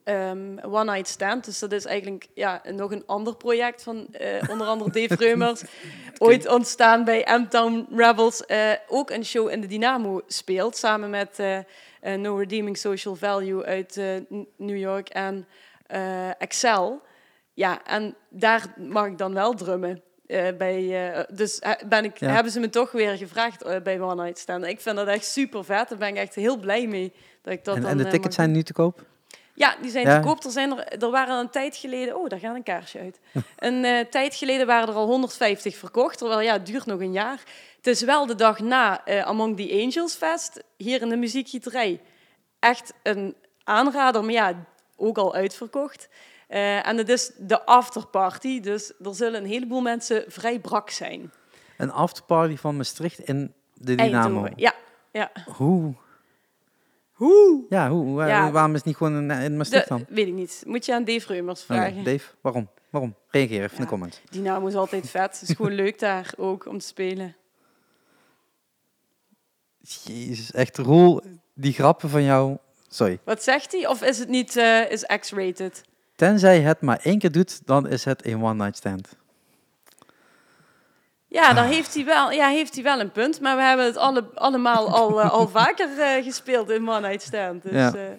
[0.03, 1.45] ehm, One Night Stand.
[1.45, 5.63] Dus dat is eigenlijk ja, nog een ander project van eh, onder andere Dave Reumers.
[6.17, 8.45] Ooit ontstaan bij M-Town Rebels.
[8.45, 10.77] eh, ook een show in de Dynamo speelt.
[10.77, 14.01] Samen met eh, No Redeeming Social Value uit
[14.57, 15.47] New York en
[16.37, 17.01] Excel.
[17.53, 20.01] Ja, en daar mag ik dan wel drummen.
[20.57, 22.29] bij, dus ben ik, Ja.
[22.29, 24.65] hebben ze me toch weer gevraagd bij One Night Stand.
[24.65, 25.89] Ik vind dat echt super vet.
[25.89, 27.13] Daar ben ik echt heel blij mee.
[27.41, 29.05] Dat ik dat En, dan, en de tickets zijn nu te koop?
[29.53, 30.19] Ja, die zijn Ja.
[30.19, 30.43] te koop.
[30.43, 32.15] Er, zijn er, er waren een tijd geleden...
[32.15, 33.19] Oh, daar gaat een kaarsje uit.
[33.57, 36.17] een eh, tijd geleden waren er al 150 verkocht.
[36.17, 37.39] Terwijl, ja, het duurt nog een jaar.
[37.77, 40.63] Het is wel de dag na eh, Among the Angels Fest.
[40.77, 42.01] Hier in de muziekgieterij.
[42.59, 44.23] Echt een aanrader.
[44.23, 46.09] Maar ja, ook al uitverkocht.
[46.47, 48.59] Eh, en het is de afterparty.
[48.59, 51.31] Dus er zullen een heleboel mensen vrij brak zijn.
[51.77, 54.21] Een afterparty van Maastricht in de Dynamo.
[54.21, 54.53] Eindhoven.
[54.55, 54.73] Ja,
[55.11, 55.31] ja.
[55.55, 55.93] Hoe?
[57.23, 57.65] Hoe?
[57.69, 58.15] Ja, hoe?
[58.15, 58.51] Waar- Ja.
[58.51, 60.05] Waarom is het niet gewoon in, in Maastricht dan?
[60.09, 60.63] weet ik niet.
[60.67, 62.03] Moet je aan Dave Reumers vragen.
[62.03, 62.69] Dave, waarom?
[62.89, 63.15] Waarom?
[63.27, 64.21] Reageer even in de comments.
[64.29, 65.39] Dynamo is altijd vet.
[65.39, 67.35] Het is gewoon leuk daar ook om te spelen.
[70.03, 71.21] Jezus, echt Roel,
[71.53, 72.57] die grappen van jou.
[72.87, 73.19] Sorry.
[73.23, 73.87] Wat zegt hij?
[73.87, 75.81] Of is het niet eh, is X-rated?
[76.15, 79.15] Tenzij het maar één keer doet, dan is het een one-night stand.
[81.33, 83.41] Ja, daar heeft hij, wel, ja, heeft hij wel een punt.
[83.41, 87.21] Maar we hebben het alle, allemaal al, eh, al vaker eh, gespeeld in One Night
[87.21, 87.63] Stand.
[87.63, 87.93] Dus Ja.
[87.93, 88.11] eh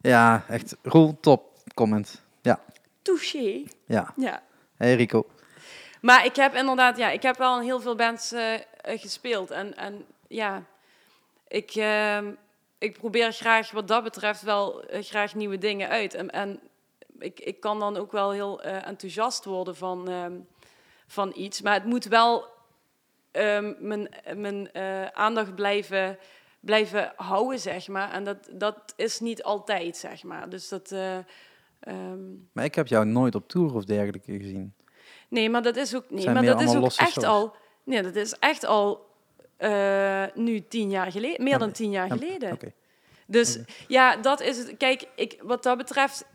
[0.00, 0.76] Ja, echt.
[0.82, 1.52] Roel, top.
[1.74, 2.22] Comment.
[2.42, 2.60] Ja,
[3.02, 3.62] touché.
[3.86, 4.12] ja.
[4.16, 4.42] Ja.
[4.76, 5.26] Hey Rico.
[6.00, 8.34] Maar ik heb inderdaad, ja, ik heb wel heel veel bands
[8.82, 9.50] gespeeld.
[9.50, 10.62] En, en ja,
[11.48, 12.30] ik, ehm,
[12.78, 16.14] ik probeer graag wat dat betreft wel graag nieuwe dingen uit.
[16.14, 16.60] En, en
[17.18, 20.32] ik, ik kan dan ook wel heel enthousiast worden van, ehm,
[21.06, 21.60] van iets.
[21.62, 22.44] Maar het moet wel
[23.30, 26.18] ehm, mijn, mijn eh, aandacht blijven,
[26.60, 28.12] blijven houden, zeg maar.
[28.12, 30.48] En dat, dat is niet altijd, zeg maar.
[30.48, 30.92] Dus dat...
[30.92, 31.16] eh,
[31.80, 32.18] Ehm,
[32.52, 34.74] Maar ik heb jou nooit op tour of dergelijke gezien.
[35.28, 37.24] nee, maar dat is ook, Zijn maar dat is ook echt shows.
[37.24, 37.56] al...
[37.84, 39.06] Nee, dat is echt al
[39.56, 41.44] eh, nu tien jaar geleden.
[41.44, 42.58] Meer dan tien jaar Ja, geleden.
[43.26, 44.76] Dus ja, dat is het.
[44.76, 46.26] Kijk, ik, wat dat betreft,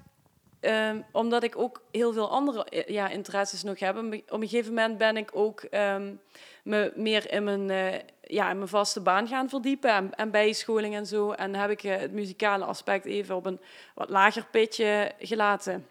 [0.59, 4.73] ehm, omdat ik ook heel veel andere eh, ja, interesses nog heb, op een- gegeven
[4.73, 6.13] moment ben ik ook ehm,
[6.63, 10.95] me meer in mijn, eh, ja, in mijn vaste baan gaan verdiepen en, en bijscholing
[10.95, 11.31] en zo.
[11.31, 13.59] En heb ik eh, het muzikale aspect even op een
[13.95, 15.87] wat lager pitje gelaten.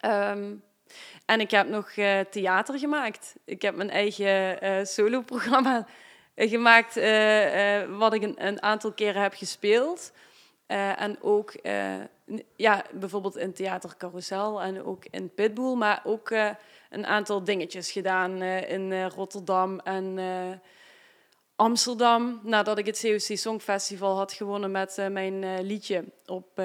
[0.00, 0.54] Ehm,
[1.26, 1.90] en ik heb nog
[2.30, 3.34] theater gemaakt.
[3.44, 5.86] Ik heb mijn eigen solo-programma
[6.36, 6.94] gemaakt,
[7.98, 10.12] wat ik een, een aantal keren heb gespeeld.
[10.66, 11.52] En ook
[12.56, 16.50] ja, bijvoorbeeld in Theater Carousel en ook in Pitbull, maar ook eh,
[16.90, 20.18] een aantal dingetjes gedaan eh, in eh, Rotterdam en
[21.56, 22.40] Amsterdam.
[22.42, 26.62] Nadat ik het COC Songfestival had gewonnen met mijn liedje op,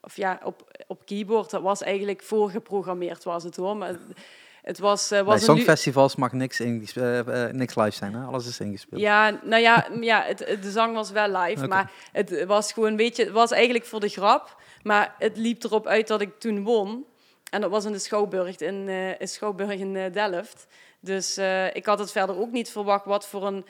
[0.00, 1.50] of ja, op, op keyboard.
[1.50, 3.76] Dat was eigenlijk voorgeprogrammeerd, was het hoor.
[3.76, 3.98] Maar
[4.64, 8.24] het, was, eh, Bij was een lu- songfestivals mag niks, eh, niks live zijn, hè?
[8.24, 9.00] alles is ingespeeld.
[9.00, 12.96] Ja, nou ja, ja het, het- de zang was wel live, maar het was gewoon,
[12.96, 14.56] weet je, het was eigenlijk voor de grap.
[14.82, 17.04] Maar het liep erop uit dat ik toen won.
[17.50, 20.66] En dat was in de Schouwburg in, in, Schouwburg in Delft.
[21.00, 21.38] Dus
[21.72, 23.64] ik had het verder ook niet verwacht wat voor een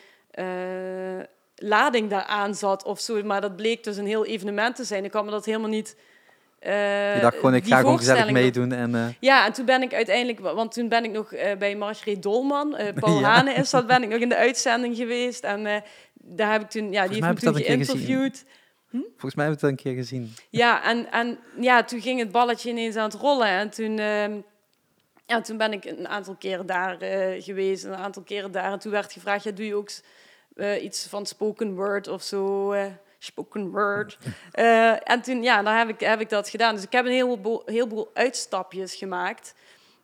[1.57, 3.23] lading daar aan zat of zo.
[3.23, 5.05] Maar dat bleek dus een heel evenement te zijn.
[5.05, 5.97] Ik had me dat helemaal niet...
[6.65, 8.73] eh, Je dacht gewoon, ik ga gewoon gezellig meedoen.
[8.73, 11.77] En, eh, ja, en toen ben ik uiteindelijk, want toen ben ik nog eh, bij
[11.77, 13.29] Margreet Dolman, Paul Ja.
[13.29, 15.45] Hane is dat, ben ik nog in de uitzending geweest.
[15.45, 15.83] En
[16.15, 18.45] daar heb ik toen, ja, die heeft me toen geïnterviewd.
[18.91, 20.35] volgens mij heb ik het een keer gezien.
[20.51, 23.49] Ja, en, en ja, toen ging het balletje ineens aan het rollen.
[23.49, 24.33] En toen, ehm,
[25.27, 26.97] ja, toen ben ik een aantal keren daar
[27.39, 28.73] geweest, een aantal keren daar.
[28.73, 29.91] En toen werd gevraagd, ja, doe je ook
[30.83, 32.75] iets van spoken word of zo?
[33.25, 34.19] Spoken word.
[34.53, 36.75] Eh, en toen, ja, dan heb ik, heb ik dat gedaan.
[36.75, 39.55] Dus ik heb een heleboel, heleboel uitstapjes gemaakt.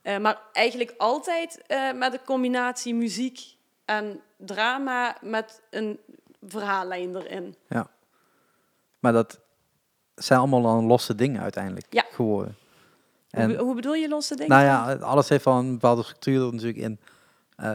[0.03, 3.41] Eh, maar eigenlijk altijd eh, met een combinatie muziek
[3.85, 5.99] en drama met een
[6.47, 7.55] verhaallijn erin.
[8.99, 9.41] Maar dat
[10.15, 12.05] zijn allemaal dan losse dingen uiteindelijk Ja.
[12.11, 12.57] geworden.
[13.31, 14.51] Hoe, En, hoe bedoel je losse dingen?
[14.51, 17.01] nou ja, alles heeft wel een bepaalde structuur er natuurlijk in.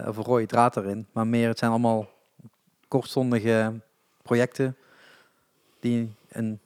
[0.07, 1.07] of een rode draad erin.
[1.11, 2.09] Maar meer, het zijn allemaal
[2.87, 3.79] kortstondige
[4.21, 4.77] projecten
[5.85, 6.59] die een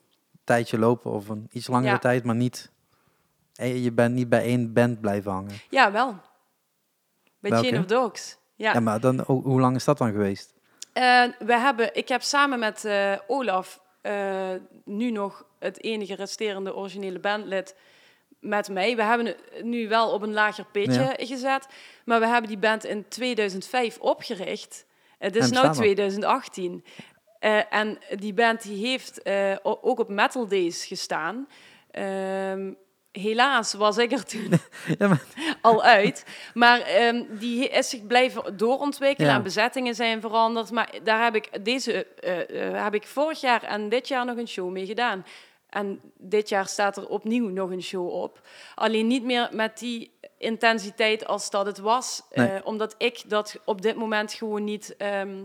[0.43, 1.97] tijdje lopen of een iets langere Ja.
[1.99, 2.71] tijd, maar niet.
[3.55, 5.55] eh, Je bent niet bij één band blijven hangen.
[5.69, 6.15] Ja, wel.
[7.39, 7.67] Bij Welke?
[7.67, 8.37] Chain of Dogs.
[8.55, 8.73] Ja.
[8.73, 10.53] Ja, maar dan, hoe, hoe lang is dat dan geweest?
[10.93, 13.81] Eh, we hebben, ik heb samen met eh, Olaf
[14.85, 17.75] nu nog het enige resterende originele bandlid
[18.39, 18.95] met mij.
[18.95, 21.13] We hebben het nu wel op een lager pitje Ja.
[21.17, 21.67] gezet,
[22.05, 24.85] maar we hebben die band in 2005 opgericht.
[25.17, 25.75] Het is nu bestaan nog.
[25.75, 26.83] 2018.
[27.39, 31.47] Eh, en die band die heeft eh, ook op Metal Days gestaan.
[31.91, 32.73] Ehm,
[33.11, 34.49] helaas was ik er toen
[34.99, 35.23] Ja, maar-
[35.61, 36.25] al uit.
[36.53, 39.35] Maar ehm, die is zich blijven doorontwikkelen Ja.
[39.37, 40.71] en bezettingen zijn veranderd.
[40.71, 44.47] Maar daar heb ik deze eh, heb ik vorig jaar en dit jaar nog een
[44.47, 45.25] show mee gedaan.
[45.69, 48.47] En dit jaar staat er opnieuw nog een show op.
[48.75, 52.21] Alleen niet meer met die intensiteit als dat het was.
[52.33, 52.65] Nee.
[52.65, 54.95] Omdat ik dat op dit moment gewoon niet...
[54.97, 55.37] ehm,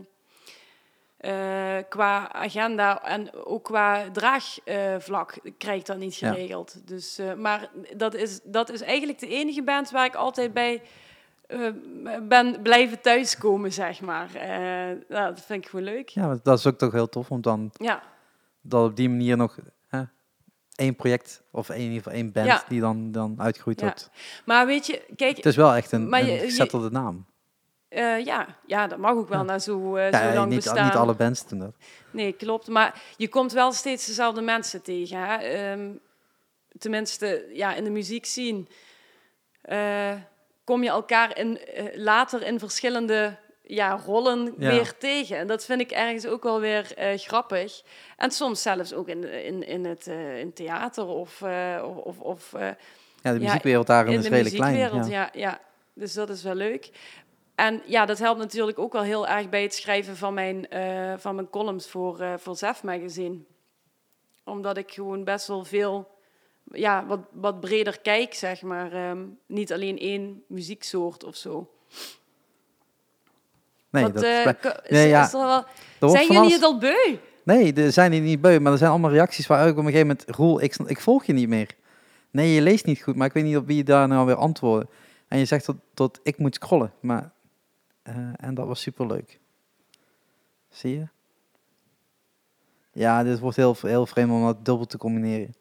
[1.25, 6.33] eh, qua agenda en ook qua draagvlak krijg ik dat niet Ja.
[6.33, 6.87] geregeld.
[6.89, 10.83] Dus, eh, maar dat is, dat is eigenlijk de enige band waar ik altijd bij
[11.47, 11.71] eh,
[12.23, 14.29] ben blijven thuiskomen, zeg maar.
[15.09, 16.09] Dat vind ik gewoon leuk.
[16.09, 18.03] ja, dat is ook toch heel tof, om dan Ja,
[18.61, 19.59] dat op die manier nog
[19.89, 20.03] hè,
[20.75, 22.65] één project of één, in ieder geval één band Ja.
[22.69, 23.91] die dan, dan uitgroeit Ja.
[23.93, 24.11] tot.
[24.45, 27.27] maar weet je, kijk, Het is wel echt een, Maar je- naam.
[27.95, 29.45] Eh, ja, ja, dat mag ook wel Ja.
[29.45, 30.85] na zo, eh, Ja, zo lang niet, bestaan.
[30.85, 31.73] niet alle bands doen dat.
[32.11, 32.69] Nee, klopt.
[32.69, 35.19] Maar je komt wel steeds dezelfde mensen tegen.
[35.19, 35.37] Hè?
[35.37, 35.91] Ehm,
[36.79, 38.69] tenminste, ja, in de muziek zien
[40.65, 44.71] kom je elkaar in, eh, later in verschillende ja, rollen Ja.
[44.71, 45.37] weer tegen.
[45.39, 47.83] En dat vind ik ergens ook wel weer eh, grappig.
[48.17, 52.53] En soms zelfs ook in, in, in het eh, in theater of, eh, of, of,
[52.55, 52.69] eh,
[53.23, 54.77] Ja, de muziekwereld daarin in is de redelijk klein.
[54.77, 55.05] Ja.
[55.09, 55.29] Ja.
[55.33, 55.61] Ja,
[55.95, 56.91] Dus dat is wel leuk.
[57.55, 61.13] En ja, dat helpt natuurlijk ook wel heel erg bij het schrijven van mijn, eh,
[61.17, 63.39] van mijn columns voor, eh voor Zef Magazine.
[64.45, 66.09] Omdat ik gewoon best wel veel,
[66.73, 68.93] ja, wat, wat breder kijk, zeg maar.
[68.93, 71.71] Ehm, niet alleen één muzieksoort of zo.
[73.91, 75.25] Nee, Wat, dat eh, is, is, Nee, ja.
[75.25, 75.65] is er
[76.01, 77.19] wel, zijn jullie het al beu?
[77.45, 79.85] Nee, er zijn die niet beu, maar er zijn allemaal reacties waar ik op een
[79.85, 80.25] gegeven moment...
[80.37, 81.71] Roel, ik, ik volg je niet meer.
[82.31, 84.35] Nee, je leest niet goed, maar ik weet niet op wie je daar nou weer
[84.35, 84.89] antwoorden.
[85.29, 87.33] En je zegt tot, tot ik moet scrollen, maar...
[88.05, 89.41] eh, en dat was superleuk.
[90.69, 91.07] Zie je?
[92.93, 95.55] Ja, dit wordt heel, heel vreemd om dat dubbel te combineren.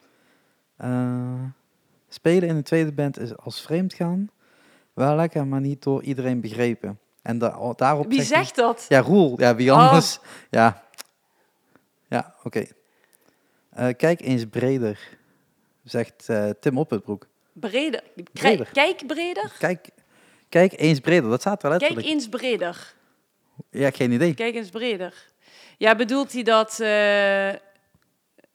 [0.75, 1.43] Eh,
[2.10, 4.29] spelen in een tweede band is als vreemd gaan.
[4.93, 6.99] Wel lekker, maar niet door iedereen begrepen.
[7.21, 8.86] En da daarop Wie zegt dat?
[8.89, 9.39] Ja, Roel.
[9.39, 9.77] Ja, wie Oh.
[9.77, 10.19] anders?
[10.49, 10.84] Ja.
[12.08, 12.65] Ja, oké.
[13.69, 15.17] Eh, kijk eens breder,
[15.84, 17.27] zegt eh, Tim Oppenbroek.
[17.53, 18.03] Breder.
[18.34, 18.69] Breder.
[18.71, 19.51] Kijk breder.
[19.60, 19.89] Kijk,
[20.54, 22.08] kijk eens breder, dat staat er Kijk letterlijk.
[22.13, 22.94] eens breder.
[23.70, 24.34] Ja, geen idee.
[24.34, 25.13] Kijk eens breder.
[25.78, 27.60] Ja, bedoelt hij dat eh,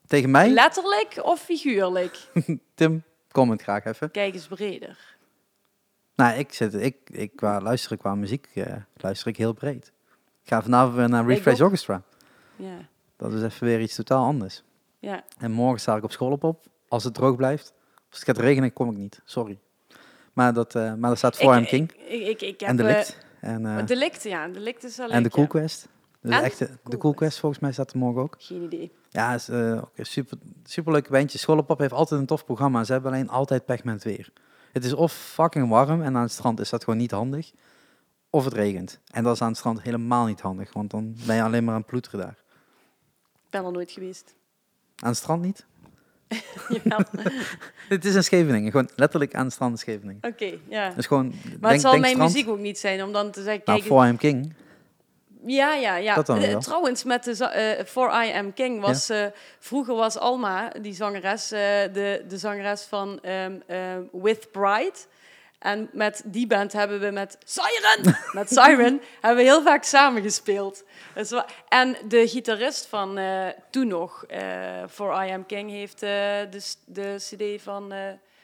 [0.06, 0.48] Tegen mij?
[0.50, 2.18] letterlijk of figuurlijk?
[2.74, 4.10] Tim, comment graag even.
[4.10, 5.16] Kijk eens breder.
[6.14, 9.92] Nou, ik, zit, ik, ik qua luisteren qua muziek eh, luister ik heel breed.
[10.42, 11.60] Ik ga vanavond weer naar Refresh.
[11.60, 12.02] Orchestra.
[12.56, 14.62] Ja, Dat is even weer iets totaal anders.
[14.98, 15.24] ja.
[15.38, 16.64] En morgen sta ik op school op op.
[16.88, 17.72] Als het droog blijft.
[18.10, 19.20] Als het gaat regenen, kom ik niet.
[19.24, 19.58] Sorry.
[20.38, 21.92] Maar dat, eh maar dat staat voor hem King.
[21.92, 23.08] Ik, ik, heb, En de eh.
[23.40, 24.48] En, eh, Delict, ja.
[24.48, 25.48] Delict is wel en de Cool ja.
[25.50, 25.88] Quest.
[26.20, 26.42] Dus En?
[26.42, 27.38] echt, de Cool Quest.
[27.38, 28.36] Volgens mij staat er morgen ook.
[28.38, 28.92] Geen idee.
[29.10, 31.38] Ja, is een super, superleuke bandje.
[31.38, 32.84] Schoolopop heeft altijd een tof programma.
[32.84, 34.32] Ze hebben alleen altijd pech met het weer.
[34.72, 37.52] Het is of fucking warm en aan het strand is dat gewoon niet handig.
[38.30, 39.00] Of het regent.
[39.10, 41.74] En dat is aan het strand helemaal niet handig, want dan ben je alleen maar
[41.74, 42.38] aan het ploeteren daar.
[43.44, 44.34] Ik ben er nooit geweest.
[44.96, 45.66] Aan het strand niet?
[46.82, 47.04] Jawel.
[47.88, 50.22] Het is een Scheveningen, gewoon letterlijk aan het strand in Scheveningen.
[50.22, 50.90] Oké, ja.
[50.90, 52.32] Dus gewoon, Maar denk, het zal mijn strand.
[52.32, 54.54] muziek ook niet zijn om dan te zeggen, Nou, kijk, For I Am King.
[55.46, 56.14] Ja, ja, ja.
[56.14, 56.60] Dat dan Eh, wel.
[56.60, 59.08] Trouwens, met de eh, For I Am King was...
[59.08, 59.24] eh,
[59.58, 64.94] vroeger was Alma, die zangeres, de, de zangeres van ehm, ehm, With Pride.
[65.58, 70.84] En met die band hebben we met Siren, met Siren, hebben we heel vaak samengespeeld.
[71.14, 71.32] Dus
[71.68, 76.08] en de gitarist van eh, toen nog, eh For I Am King, heeft eh,
[76.50, 77.88] de, de cd van...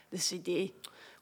[0.08, 0.72] de cd,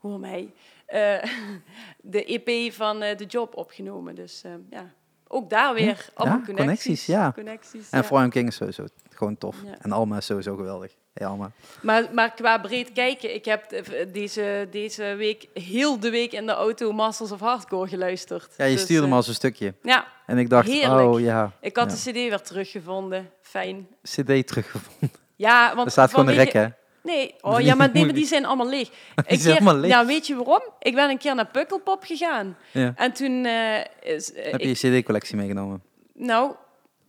[0.00, 0.52] hoor mij.
[0.86, 1.22] eh,
[2.14, 4.14] de EP van The Job opgenomen.
[4.14, 4.92] Dus ja,
[5.28, 6.64] ook daar weer allemaal Ja, connecties.
[6.66, 7.32] connecties, ja.
[7.32, 8.04] Connecties, En.
[8.04, 9.56] For I Am King is sowieso gewoon tof.
[9.78, 10.94] En Alma is sowieso geweldig.
[11.14, 11.50] Ja, Alma.
[11.82, 16.46] Maar, maar qua breed kijken, ik heb de- deze, deze week heel de week in
[16.46, 18.54] de auto Masters of Hardcore geluisterd.
[18.56, 19.74] Ja, je Dus, stuurde eh, me als een stukje.
[19.82, 21.08] Ja, En ik dacht, heerlijk.
[21.08, 21.94] oh ja, ik had Ja.
[21.96, 23.30] de cd weer teruggevonden.
[23.40, 23.88] Fijn.
[24.02, 25.10] cd teruggevonden.
[25.36, 26.66] Ja, want Er staat gewoon een rek, hè?
[27.02, 28.88] Nee, oh, ja, maar, nee, die zijn allemaal leeg.
[29.26, 29.90] Zijn keer- allemaal leeg.
[29.90, 30.62] Ja, weet je waarom?
[30.78, 32.56] Ik ben een keer naar Pukkelpop gegaan.
[32.70, 32.92] Ja.
[32.96, 33.44] En toen...
[33.44, 35.82] eh, is, eh, Heb ik- je je cd-collectie meegenomen?
[36.14, 36.54] Nou,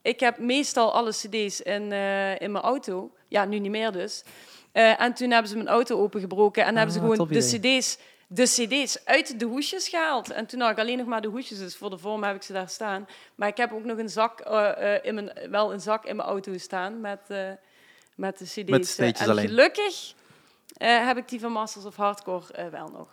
[0.01, 3.11] ik heb meestal alle cd's in, eh, in mijn auto.
[3.33, 4.23] Ja, nu niet meer dus.
[4.71, 7.79] Eh, en toen hebben ze mijn auto opengebroken en hebben ze Ah, gewoon de idee.
[7.79, 10.31] cd's, de cd's uit de hoesjes gehaald.
[10.31, 12.41] En toen had ik alleen nog maar de hoesjes, dus voor de vorm heb ik
[12.43, 13.07] ze daar staan.
[13.35, 16.15] Maar ik heb ook nog een zak, eh, eh, in mijn, wel een zak in
[16.15, 17.49] mijn auto staan met, eh,
[18.15, 18.55] met de cd's.
[18.69, 19.47] Met de cd'tjes en alleen.
[19.47, 20.13] gelukkig
[20.77, 23.07] eh, heb ik die van Masters of Hardcore wel nog.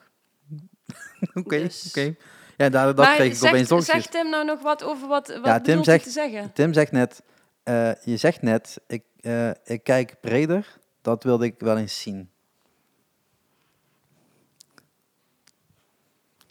[1.44, 2.14] Oké, Dus- oké.
[2.56, 5.28] Ja, daar, dat maar kreeg ik zegt, opeens zegt Tim nou nog wat over wat,
[5.28, 6.52] wat Ja, Tim zegt- te zeggen?
[6.52, 7.22] Tim zegt net,
[7.62, 10.78] eh, je zegt net, ik, eh, ik kijk breder.
[11.02, 12.30] Dat wilde ik wel eens zien.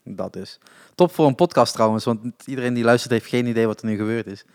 [0.04, 0.60] Dat is.
[0.96, 3.98] Top voor een podcast trouwens, want iedereen die luistert heeft geen idee wat er nu
[3.98, 4.46] gebeurd is.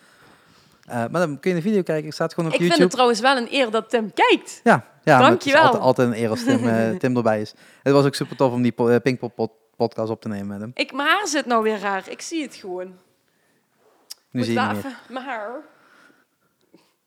[0.84, 3.04] Eh, maar dan kun je de video kijken, het staat gewoon op Ik vind YouTube.
[3.06, 4.60] het trouwens wel een eer dat Tim kijkt.
[4.64, 5.62] Ja, ja maar het is Dankjewel.
[5.62, 6.58] altijd, altijd een eer als Tim,
[6.98, 7.54] Tim erbij is.
[7.82, 10.60] Het was ook super tof om die po- Pinkpop pod- podcast op te nemen met
[10.60, 10.70] hem.
[10.74, 12.08] Ik, mijn haar zit nou weer raar.
[12.08, 12.86] Ik zie het gewoon.
[12.86, 12.94] Nu
[14.30, 15.50] Moet zie je even mijn haar.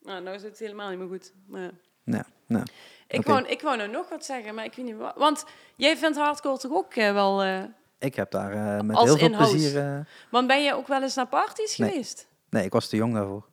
[0.07, 1.33] Nou, nou zit het helemaal niet meer goed.
[1.47, 1.71] Maar
[2.03, 2.63] nou.
[3.07, 5.13] ik, wou, ik wou nou nog wat zeggen, maar ik weet niet wat.
[5.15, 7.43] Want jij vindt hardcore toch ook eh, wel...
[7.43, 7.63] eh,
[7.99, 9.77] Ik heb daar eh, met heel veel plezier...
[9.79, 9.99] eh,
[10.31, 11.89] want ben je ook wel eens naar parties Nee.
[11.89, 12.27] geweest?
[12.49, 13.45] nee, ik was te jong daarvoor.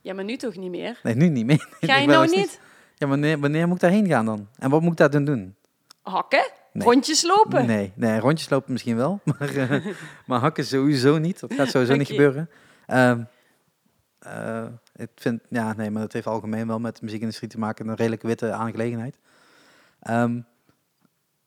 [0.00, 1.00] Ja, maar nu toch niet meer?
[1.02, 1.68] Nee, nu niet meer.
[1.80, 2.58] Ga je nou niet steeds-
[2.94, 4.48] Ja, wanneer, wanneer moet ik daarheen gaan dan?
[4.58, 5.56] En wat moet ik daar dan doen?
[6.02, 6.50] hakken?
[6.72, 6.86] Nee.
[6.86, 7.66] Rondjes lopen?
[7.66, 9.86] Nee, nee, rondjes lopen misschien wel, maar, eh,
[10.26, 11.40] maar hakken sowieso niet.
[11.40, 12.50] Dat gaat sowieso niet gebeuren.
[12.86, 13.22] Ehm,
[14.26, 17.88] eh, ik vind, ja, nee, maar dat heeft algemeen wel met de muziekindustrie te maken.
[17.88, 19.18] Een redelijk witte aangelegenheid.
[20.00, 20.40] Ehm,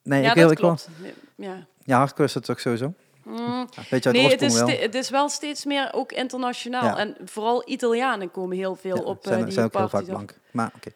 [0.04, 0.88] nee, ja, ik dat wil, klopt.
[1.02, 1.65] Nee, Ja.
[1.84, 2.94] ja, hardcore is het ook sowieso.
[3.24, 4.68] Mm, Ja, weet je uit nee, het is, wel.
[4.68, 6.84] het is wel steeds meer ook internationaal.
[6.84, 6.98] Ja.
[6.98, 10.06] En vooral Italianen komen heel veel Ja, op eh, zijn, die zijn ook heel vaak
[10.06, 10.34] blank.
[10.52, 10.89] Maar oké,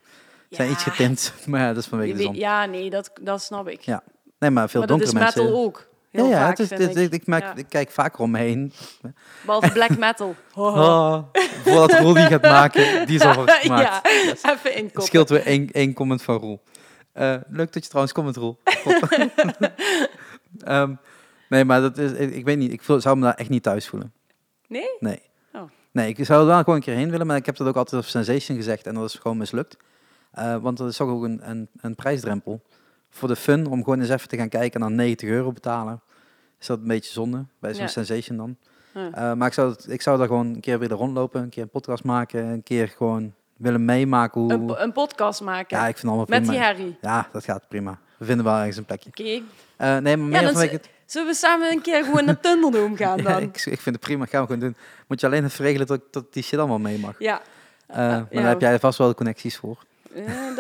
[0.50, 1.34] zijn iets getint.
[1.48, 2.36] Maar ja, dat is vanwege de zon.
[2.36, 3.82] Ja, nee, dat, dat snap ik.
[3.82, 4.04] Ja,
[4.40, 5.44] Nee, maar veel maar dat is donkere mensen...
[5.44, 5.88] metal ook.
[6.14, 7.24] Ja, Heel ja vaak, het is, ik.
[7.26, 7.56] Ja.
[7.56, 8.74] ik kijk vaker om me heen.
[9.46, 10.36] Behalve black metal.
[10.52, 10.68] Ho.
[10.84, 11.24] Oh,
[11.64, 13.64] voordat Roel die gaat maken, die is al gemaakt.
[13.84, 14.44] ja, Yes.
[14.44, 15.04] even Het inkoppen.
[15.04, 16.64] scheelt weer één, één comment van Roel.
[17.14, 18.60] Eh, leuk dat je trouwens comment, Roel.
[20.64, 20.94] Ehm,
[21.50, 23.64] nee, maar dat is, ik, ik weet niet, ik voel, zou me daar echt niet
[23.64, 24.14] thuis voelen.
[24.68, 24.90] Nee?
[25.00, 25.22] Nee.
[25.54, 25.62] Oh.
[25.92, 27.76] Nee, ik zou er wel gewoon een keer heen willen, maar ik heb dat ook
[27.76, 29.78] altijd op Sensation gezegd en dat is gewoon mislukt.
[30.32, 32.62] Eh, want dat is toch ook een, een, een prijsdrempel.
[33.14, 36.02] Voor de fun, om gewoon eens even te gaan kijken en dan 90 euro betalen.
[36.60, 37.88] Is dat een beetje zonde, bij zo'n Ja.
[37.90, 38.58] Sensation dan.
[38.94, 39.12] Ja.
[39.12, 41.70] Eh, maar ik zou, ik zou daar gewoon een keer willen rondlopen, een keer een
[41.70, 44.54] podcast maken, een keer gewoon willen meemaken hoe...
[44.54, 45.78] Een, een podcast maken.
[45.78, 46.54] ja, ik vind allemaal met prima.
[46.54, 46.98] die Harry.
[47.02, 48.00] Ja, dat gaat prima.
[48.18, 49.10] We vinden wel ergens een plekje.
[49.10, 49.42] Oké.
[49.78, 50.90] Eh, nee, maar meer dan het...
[51.06, 53.42] Zullen we samen een keer gewoon naar Thunderdome gaan Ja, dan?
[53.42, 54.76] ik, ik vind het prima, gaan we gewoon doen.
[55.08, 57.16] Moet je alleen even regelen dat, dat die shit allemaal mee mag.
[57.20, 57.42] Ja.
[57.88, 58.40] Eh, maar ja.
[58.42, 59.78] daar heb jij vast wel de connecties voor.
[60.16, 60.56] Eh,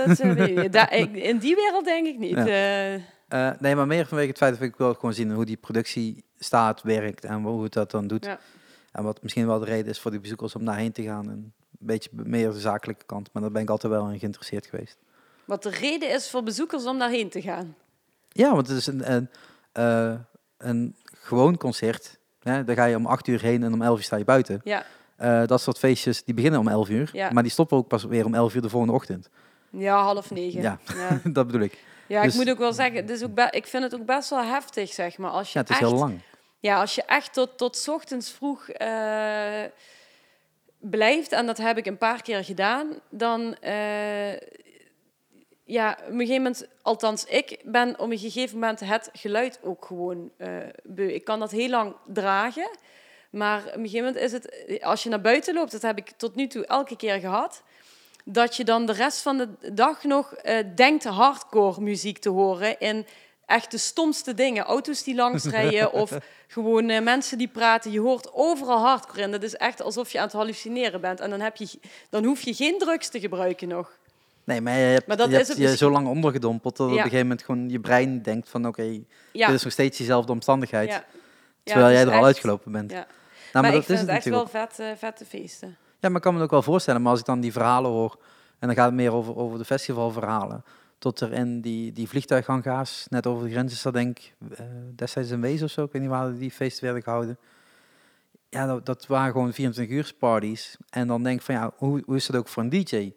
[0.71, 2.35] dat eh, ik in die wereld denk ik niet.
[2.35, 2.97] Ja.
[3.27, 6.23] Eh, nee, maar meer vanwege het feit dat ik wil gewoon zien hoe die productie
[6.37, 8.25] staat, werkt en hoe het dat dan doet.
[8.25, 8.39] Ja.
[8.91, 11.29] En wat misschien wel de reden is voor die bezoekers om daarheen te gaan.
[11.29, 13.29] En een beetje meer de zakelijke kant.
[13.33, 14.97] Maar daar ben ik altijd wel in geïnteresseerd geweest.
[15.45, 17.75] wat de reden is voor bezoekers om daarheen te gaan.
[18.29, 19.29] Ja, want het is een, een,
[20.57, 22.17] een gewoon concert.
[22.39, 22.63] Hè?
[22.63, 24.61] Daar ga je om acht uur heen en om elf uur sta je buiten.
[24.63, 24.85] Ja,
[25.23, 27.31] Eh, dat soort feestjes die beginnen om 11 uur, Ja.
[27.31, 29.29] maar die stoppen ook pas weer om 11 uur de volgende ochtend.
[29.69, 30.61] ja half negen.
[30.61, 30.79] Ja.
[30.95, 31.19] ja.
[31.37, 31.83] dat bedoel ik.
[32.07, 34.29] Ja, Dus- ik moet ook wel zeggen, het is ook ik vind het ook best
[34.29, 35.31] wel heftig, zeg maar.
[35.31, 36.19] Als je Ja, het is echt, heel lang.
[36.59, 39.63] Ja, als je echt tot, tot ochtends vroeg eh,
[40.79, 43.55] blijft, en dat heb ik een paar keer gedaan, dan...
[43.55, 44.31] eh,
[45.65, 49.85] ja, op een gegeven moment, althans ik ben op een gegeven moment het geluid ook
[49.85, 50.31] gewoon
[50.83, 51.07] beu.
[51.13, 52.69] Ik kan dat heel lang dragen,
[53.33, 56.11] maar op een gegeven moment is het, als je naar buiten loopt, dat heb ik
[56.17, 57.63] tot nu toe elke keer gehad,
[58.25, 62.79] dat je dan de rest van de dag nog eh, denkt hardcore muziek te horen
[62.79, 63.05] in
[63.45, 64.63] echt de stomste dingen.
[64.63, 66.17] Auto's die langsrijden of
[66.47, 67.91] gewoon eh, mensen die praten.
[67.91, 69.31] Je hoort overal hardcore in.
[69.31, 71.19] Dat is echt alsof je aan het hallucineren bent.
[71.19, 71.67] En dan, heb je,
[72.09, 73.91] dan hoef je geen drugs te gebruiken nog.
[74.43, 76.93] Nee, maar je hebt, Maar dat je, hebt het je zo lang ondergedompeld dat op
[76.93, 78.99] een gegeven moment gewoon je brein denkt van oké,
[79.31, 80.89] Ja, dit is nog steeds diezelfde omstandigheid.
[80.89, 81.05] ja.
[81.63, 82.93] Terwijl Ja, jij er al uitgelopen bent.
[83.53, 85.77] Nou, maar, maar, ik dat is vind het het echt wel vet, eh, vette feesten.
[85.99, 87.01] Ja, maar ik kan me het ook wel voorstellen.
[87.01, 88.19] Maar als ik dan die verhalen hoor,
[88.59, 90.63] en dan gaat het meer over, over de festivalverhalen,
[90.97, 94.65] tot er in die, die vliegtuighanga's, net over de grens is dat denk ik eh,
[94.95, 97.37] destijds in Wees of zo, ik weet niet waar die feesten werden gehouden.
[98.49, 100.77] Ja, dat, dat waren gewoon 24 uur parties.
[100.89, 103.13] En dan denk ik van ja, hoe, hoe is dat ook voor een DJ?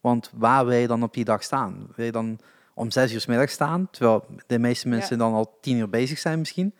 [0.00, 1.88] Want waar wil je dan op die dag staan?
[1.96, 2.38] Wil je dan
[2.74, 6.18] om zes uur 's middag staan, terwijl de meeste mensen dan al tien uur bezig
[6.18, 6.74] zijn misschien?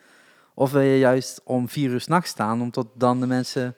[0.59, 3.77] Of wil je juist om vier uur 's nachts staan, omdat dan de mensen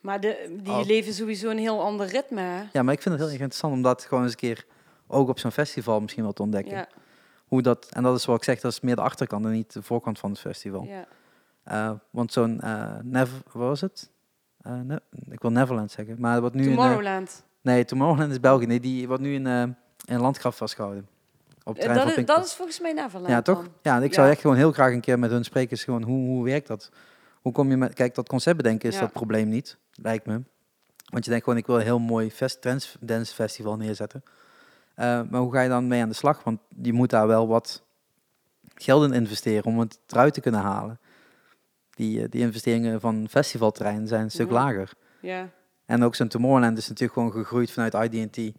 [0.00, 0.84] Maar de, die Oh.
[0.86, 2.40] leven sowieso een heel ander ritme.
[2.40, 2.62] hè?
[2.72, 4.64] ja, maar ik vind het heel erg interessant om dat gewoon eens een keer
[5.06, 6.72] ook op zo'n festival misschien wel te ontdekken.
[6.76, 6.88] Ja,
[7.46, 9.72] Hoe dat, en dat is wat ik zeg, dat is meer de achterkant en niet
[9.72, 10.84] de voorkant van het festival.
[10.84, 11.06] ja.
[11.64, 14.10] Eh, want zo'n, eh Never, wat was het?
[14.60, 15.00] Eh, Ne-
[15.30, 17.44] ik wil Neverland zeggen, maar wat nu in, Tomorrowland.
[17.60, 18.66] nee, Tomorrowland is België.
[18.66, 19.46] Nee, die wordt nu in,
[20.04, 21.08] in Landgraaf vastgehouden.
[21.70, 22.36] Op Eh, dat, is, Pinkpop.
[22.36, 23.28] dat is volgens mij Neverland.
[23.28, 23.68] Ja, toch?
[23.82, 25.70] Ja, ik zou echt gewoon heel graag een keer met hun spreken.
[25.76, 26.90] is Gewoon, hoe, hoe werkt dat?
[27.40, 27.94] Hoe kom je met...
[27.94, 30.42] Kijk, dat concept bedenken is dat probleem niet, lijkt me.
[31.04, 32.62] Want je denkt gewoon, ik wil een heel mooi fest,
[33.00, 34.22] dance festival neerzetten.
[34.94, 36.42] Eh, maar hoe ga je dan mee aan de slag?
[36.44, 37.82] Want je moet daar wel wat
[38.74, 40.98] geld in investeren om het eruit te kunnen halen.
[41.90, 44.52] Die, eh, die investeringen van festivalterrein zijn een stuk Ja.
[44.54, 44.92] lager.
[45.20, 45.48] Ja.
[45.86, 48.56] En ook zo'n Tomorrowland is natuurlijk gewoon gegroeid vanuit IDT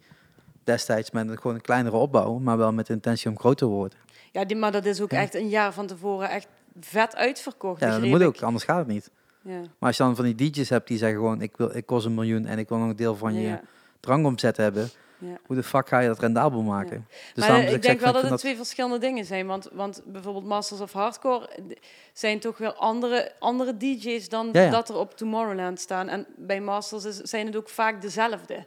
[0.64, 3.72] destijds met een, gewoon een kleinere opbouw, maar wel met de intentie om groter te
[3.72, 3.98] worden.
[4.32, 5.20] ja, die, maar dat is ook Ja.
[5.20, 6.46] echt een jaar van tevoren echt
[6.80, 7.80] vet uitverkocht.
[7.80, 9.10] Ja, dat begreep moet ook, anders gaat het niet.
[9.42, 9.58] Ja.
[9.58, 12.06] Maar als je dan van die DJ's hebt die zeggen gewoon, ik, wil, ik kost
[12.06, 13.60] een miljoen en ik wil nog een deel van je Ja.
[14.00, 15.38] drankomzet hebben, Ja.
[15.46, 17.06] hoe de fuck ga je dat rendabel maken?
[17.34, 19.46] Dus maar ik denk wel dat het twee verschillende dingen zijn.
[19.46, 21.64] Want, want bijvoorbeeld Masters of Hardcore eh,
[22.12, 24.70] zijn toch wel andere, andere DJ's dan ja.
[24.70, 26.08] dat er op Tomorrowland staan.
[26.08, 28.66] En bij Masters is, zijn het ook vaak dezelfde.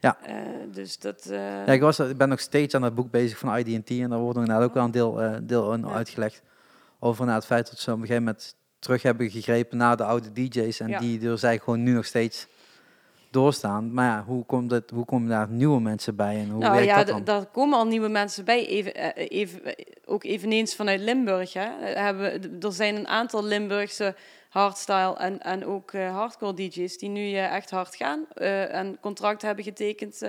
[0.00, 0.18] Ja.
[0.22, 0.34] Eh,
[0.72, 1.26] dus dat...
[1.30, 4.08] eh, Ja, ik, was, ik ben nog steeds aan dat boek bezig van IDT en
[4.10, 5.92] daar wordt nog inderdaad ook wel een deel, eh, deel in Ja.
[5.92, 6.42] uitgelegd.
[6.98, 10.04] Over naar het feit dat ze op een gegeven moment terug hebben gegrepen naar de
[10.04, 10.98] oude DJ's en Ja.
[10.98, 12.46] die door zij gewoon nu nog steeds
[13.30, 13.92] doorstaan.
[13.92, 16.86] Maar ja, hoe, komt het, hoe komen daar nieuwe mensen bij en hoe nou werkt
[16.88, 17.24] ja, dat dan?
[17.24, 18.66] daar komen al nieuwe mensen bij.
[18.66, 19.60] Even, even,
[20.04, 21.52] ook eveneens vanuit Limburg.
[21.52, 21.68] Hè.
[21.80, 24.14] Hebben, er zijn een aantal Limburgse
[24.50, 28.26] hardstyle en, en ook eh, hardcore DJ's die nu eh, echt hard gaan.
[28.34, 30.22] eh, en contract hebben getekend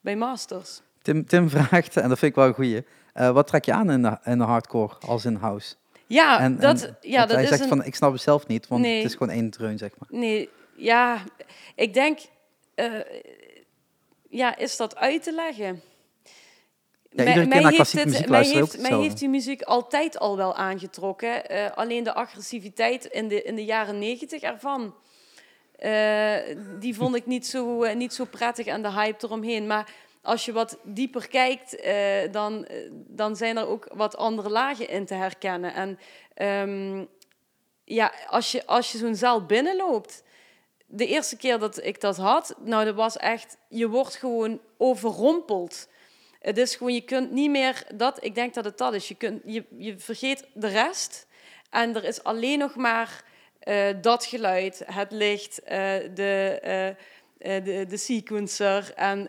[0.00, 0.80] bij Masters.
[1.02, 4.02] Tim, Tim vraagt, en dat vind ik wel een goeie, wat trek je aan in
[4.02, 5.74] de, in de hardcore als in house?
[6.06, 7.68] Ja, en, dat, en- ja, dat hij is zegt een...
[7.68, 8.96] van, ik snap het zelf niet, want Nee.
[8.96, 10.20] het is gewoon één dreun, zeg maar.
[10.20, 11.18] Nee, ja,
[11.74, 12.18] ik denk...
[14.28, 15.82] ja, is dat uit te leggen?
[17.12, 20.36] Ja, iedere keer naar klassieke muziek mij luisteren heeft, mij heeft die muziek altijd al
[20.36, 21.48] wel aangetrokken.
[21.48, 24.94] Eh, alleen de agressiviteit in de, in de jaren negentig ervan...
[25.76, 29.66] eh, die vond ik niet zo, eh, niet zo prettig en de hype eromheen.
[29.66, 29.92] Maar
[30.22, 31.82] als je wat dieper kijkt,
[32.32, 35.74] dan, dan zijn er ook wat andere lagen in te herkennen.
[35.74, 35.98] En
[36.34, 37.04] ehm,
[37.84, 40.22] ja, als je, als je zo'n zaal binnenloopt,
[40.86, 45.88] de eerste keer dat ik dat had, nou, dat was echt, je wordt gewoon overrompeld.
[46.40, 49.08] Het is gewoon, je kunt niet meer dat, ik denk dat het dat is.
[49.08, 51.26] Je, kunt, je, je vergeet de rest
[51.70, 53.24] en er is alleen nog maar
[53.58, 55.76] eh, dat geluid, het licht, eh,
[56.14, 56.58] de,
[57.38, 58.92] eh, de, de sequencer.
[58.94, 59.28] En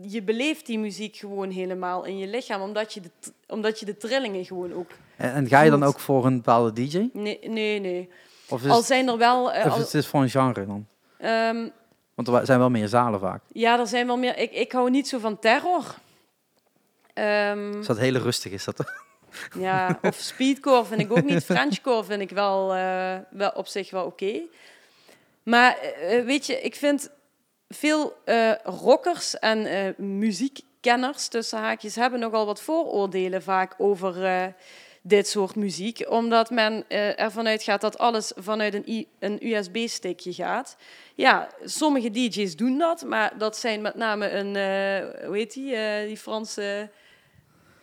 [0.00, 3.10] je- beleeft die muziek gewoon helemaal in je lichaam, omdat je de,
[3.46, 4.90] omdat je de trillingen gewoon ook...
[5.16, 7.08] En, en ga je dan ook voor een bepaalde DJ?
[7.12, 8.08] Nee, nee, nee.
[8.48, 9.44] Of is, Al het, zijn er wel...
[9.44, 10.86] of al- is het voor een genre dan?
[11.18, 11.68] ehm,
[12.14, 13.42] Want er zijn wel meer zalen vaak.
[13.52, 14.38] ja, er zijn wel meer...
[14.38, 15.94] Ik, ik hou niet zo van terror.
[17.14, 18.84] Ehm, Dus dat hele rustig is dat.
[19.58, 21.44] Ja, of speedcore vind ik ook niet.
[21.44, 24.40] Frenchcore vind ik wel, eh, wel op zich wel oké.
[25.42, 27.10] Maar eh, eh, weet je, ik vind
[27.68, 28.16] veel
[28.64, 34.54] rockers en muziekkenners, tussen haakjes, hebben nogal wat vooroordelen vaak over
[35.02, 36.04] dit soort muziek.
[36.08, 40.76] Omdat men ervan uitgaat dat alles vanuit een, een USB-stickje gaat.
[41.14, 44.54] Ja, sommige DJ's doen dat, maar dat zijn met name een,
[45.26, 46.90] hoe heet die, die Franse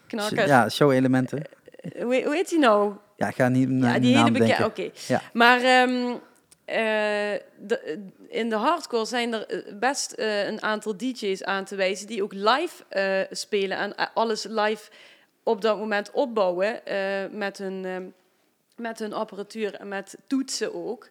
[0.09, 0.47] knakker.
[0.47, 1.41] Ja, show-elementen.
[2.01, 2.93] Hoe, hoe heet die nou?
[3.15, 4.55] Ja, ik ga niet naar Ja, die hele naam bekende.
[4.57, 4.65] denken.
[4.85, 4.89] Oké.
[5.07, 5.21] Ja.
[5.33, 6.15] Maar ehm,
[6.65, 11.75] eh, de- in de hardcore zijn er eh, best eh, een aantal DJ's aan te
[11.75, 14.89] wijzen die ook live eh, spelen en eh, alles live
[15.43, 16.97] op dat moment opbouwen eh,
[17.31, 18.03] met, hun, ehm,
[18.75, 21.09] met hun apparatuur en met toetsen ook.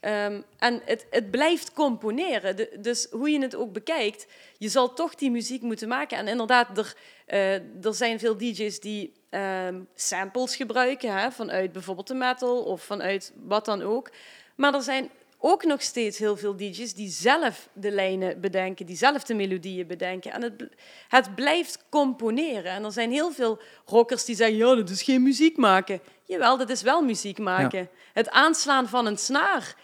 [0.00, 2.56] Ehm, en het, het blijft componeren.
[2.56, 4.26] De- dus hoe je het ook bekijkt,
[4.58, 6.16] je zal toch die muziek moeten maken.
[6.18, 6.94] En inderdaad, er,
[7.32, 12.82] eh, er zijn veel DJ's die ehm, samples gebruiken, hè, vanuit bijvoorbeeld de metal of
[12.82, 14.10] vanuit wat dan ook.
[14.56, 18.96] Maar er zijn ook nog steeds heel veel DJ's die zelf de lijnen bedenken, die
[18.96, 20.32] zelf de melodieën bedenken.
[20.32, 20.68] En het,
[21.08, 22.72] het blijft componeren.
[22.72, 26.00] En er zijn heel veel rockers die zeggen, ja, dat is geen muziek maken.
[26.24, 27.88] Jawel, dat is wel muziek maken.
[28.12, 29.76] Het aanslaan van een snaar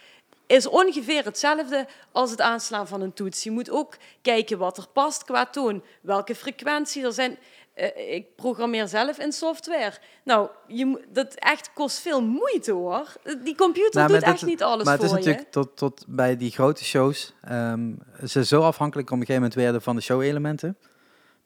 [0.57, 3.43] is ongeveer hetzelfde als het aanslaan van een toets.
[3.43, 7.37] Je moet ook kijken wat er past qua toon, welke frequentie er zijn.
[7.73, 9.93] Eh, ik programmeer zelf in software.
[10.23, 13.13] Nou, je, dat echt kost veel moeite hoor.
[13.43, 15.29] Die computer Nou, doet maar echt niet alles Maar het voor is je.
[15.29, 17.33] natuurlijk tot, tot bij die grote shows.
[17.41, 17.93] ehm,
[18.25, 20.77] ze zo afhankelijk op een gegeven moment werden van de show-elementen.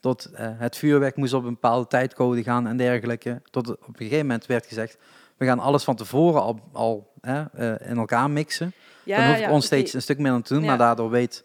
[0.00, 3.42] Tot eh, het vuurwerk moest op een bepaalde tijdcode gaan en dergelijke.
[3.50, 4.96] Tot op een gegeven moment werd gezegd:
[5.36, 8.72] we gaan alles van tevoren al, al hè, eh, in elkaar mixen.
[9.02, 10.68] Ja, dan hoeft ja, ons steeds een stuk meer aan te doen, Ja.
[10.68, 11.44] maar daardoor weet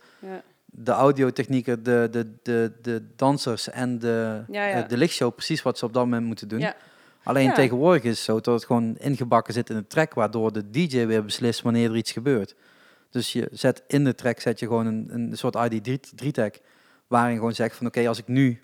[0.66, 5.86] de audiotechnieker, de, de, de, de dansers en de, eh, de lichtshow precies wat ze
[5.86, 6.60] op dat moment moeten doen.
[6.60, 6.76] Ja.
[7.24, 10.70] Alleen tegenwoordig is het zo dat het gewoon ingebakken zit in de track, waardoor de
[10.70, 12.56] DJ weer beslist wanneer er iets gebeurt.
[13.10, 16.52] Dus je zet in de track zet je gewoon een, een soort ID3-tag,
[17.08, 18.62] waarin gewoon zegt van oké, als ik nu...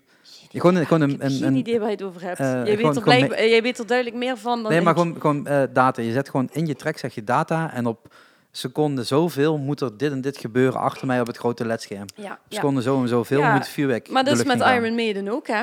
[0.60, 2.38] Gewoon, een- gewoon ik een, heb een, geen een, idee waar je het over hebt.
[2.40, 4.92] eh, jij, gewoon- weet er gewoon jij weet er duidelijk meer van dan nee, maar
[4.92, 4.98] ik.
[5.00, 6.02] gewoon, gewoon eh, data.
[6.02, 8.14] Je zet gewoon in je track zeg je data en op
[8.50, 12.06] seconde zoveel moet er dit en dit gebeuren achter mij op het grote ledscherm.
[12.14, 12.38] Ja, ja.
[12.48, 14.60] Seconde zo en zoveel Ja, moet vuurwerk Maar dat is met.
[14.60, 15.62] Iron Maiden ook, hè?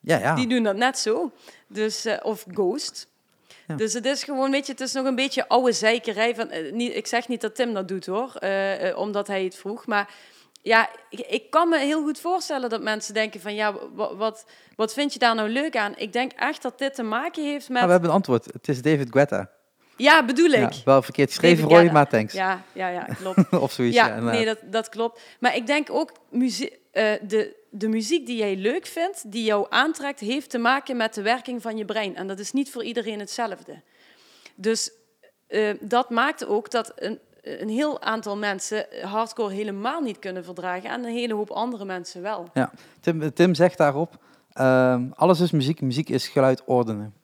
[0.00, 0.34] Ja, ja.
[0.34, 1.30] Die doen dat net zo.
[1.68, 3.08] Dus, eh, of Ghost.
[3.66, 3.74] Ja.
[3.76, 6.34] Dus het is gewoon, weet je, het is nog een beetje oude zeikerij.
[6.34, 8.32] Van, niet, ik zeg niet dat Tim dat doet hoor,
[8.96, 9.86] omdat hij het vroeg.
[9.86, 10.08] Maar
[10.68, 10.88] ja,
[11.28, 14.46] ik, kan me heel goed voorstellen dat mensen denken van ja, wa- wat,
[14.76, 15.92] wat vind je daar nou leuk aan?
[15.96, 17.78] Ik denk echt dat dit te maken heeft met...
[17.80, 18.44] Ah, we hebben een antwoord.
[18.44, 19.50] Het is David Guetta.
[19.96, 20.82] Ja, bedoel Ja, ik.
[20.84, 22.32] wel verkeerd geschreven, Roy, maar thanks.
[22.32, 23.48] Ja, ja, ja, klopt.
[23.64, 23.96] of zoiets.
[23.96, 25.20] Ja, nee, dat, dat klopt.
[25.40, 29.66] Maar ik denk ook, muzie- eh, de, de muziek die jij leuk vindt, die jou
[29.68, 32.16] aantrekt, heeft te maken met de werking van je brein.
[32.16, 33.82] En dat is niet voor iedereen hetzelfde.
[34.54, 34.90] Dus
[35.46, 37.18] eh, dat maakt ook dat een,
[37.60, 42.22] een heel aantal mensen hardcore helemaal niet kunnen verdragen en een hele hoop andere mensen
[42.22, 42.50] wel.
[43.00, 44.16] Tim, Tim zegt daarop,
[44.52, 47.14] ehm, alles is muziek, muziek is geluid ordenen.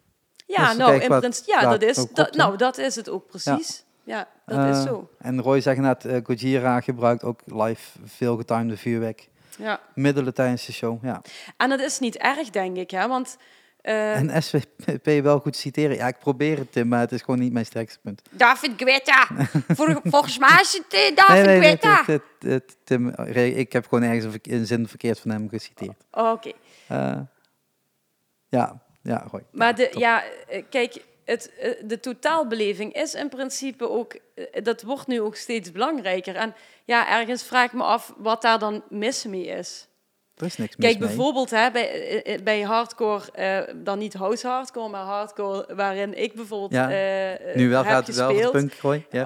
[0.46, 3.84] Ja, Dus nou, in principe, ja, dat is, dat, nou, dat is het ook precies.
[4.04, 5.10] Ja, dat is Eh, zo.
[5.18, 9.28] En Roy zegt net, eh, Gojira gebruikt ook live veel getimede vuurwerk.
[9.58, 9.80] Ja.
[9.94, 11.22] Middelen tijdens de show, ja.
[11.56, 13.36] En dat is niet erg, denk ik, hè, want...
[13.84, 15.96] eh, En SVP wel goed citeren.
[15.96, 18.22] Ja, ik probeer het, Tim, maar het is gewoon niet mijn sterkste punt.
[18.30, 19.26] David Guetta.
[19.76, 22.04] Vol- volgens mij is het eh, David nee, nee, Guetta.
[23.24, 26.04] re- ik heb gewoon ergens een, zin verkeerd van hem geciteerd.
[26.10, 26.52] Oh, Oké.
[26.88, 27.18] Eh,
[28.48, 29.42] ja, ja, Roy.
[29.52, 30.00] Maar Ja, de, top.
[30.00, 30.22] ja,
[30.70, 31.50] kijk, het,
[31.84, 34.16] de totaalbeleving is in principe ook...
[34.62, 36.36] Dat wordt nu ook steeds belangrijker.
[36.36, 36.54] En
[36.84, 39.88] ja, ergens vraag ik me af wat daar dan mis mee is.
[40.36, 44.14] Er is niks mis Kijk, bijvoorbeeld hè, bij, eh, eh, bij hardcore, eh, dan niet
[44.14, 46.88] house hardcore, maar hardcore waarin ik bijvoorbeeld Ja,
[47.54, 48.72] Nu wel heb gaat het wel punk,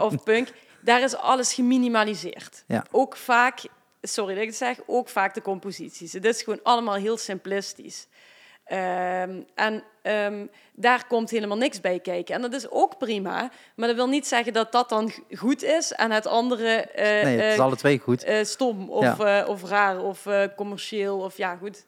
[0.00, 0.48] of punk,
[0.80, 2.64] daar is alles geminimaliseerd.
[2.66, 2.84] Ja.
[2.90, 3.60] Ook vaak,
[4.02, 6.12] sorry dat ik het zeg, ook vaak de composities.
[6.12, 8.06] Het is gewoon allemaal heel simplistisch.
[8.68, 12.34] Ehm, en ehm, daar komt helemaal niks bij kijken.
[12.34, 15.92] En dat is ook prima, maar dat wil niet zeggen dat dat dan goed is
[15.92, 18.24] en het andere eh, nee, het is eh, alle twee goed.
[18.24, 21.84] eh, stom of, of raar of commercieel of ja, goed.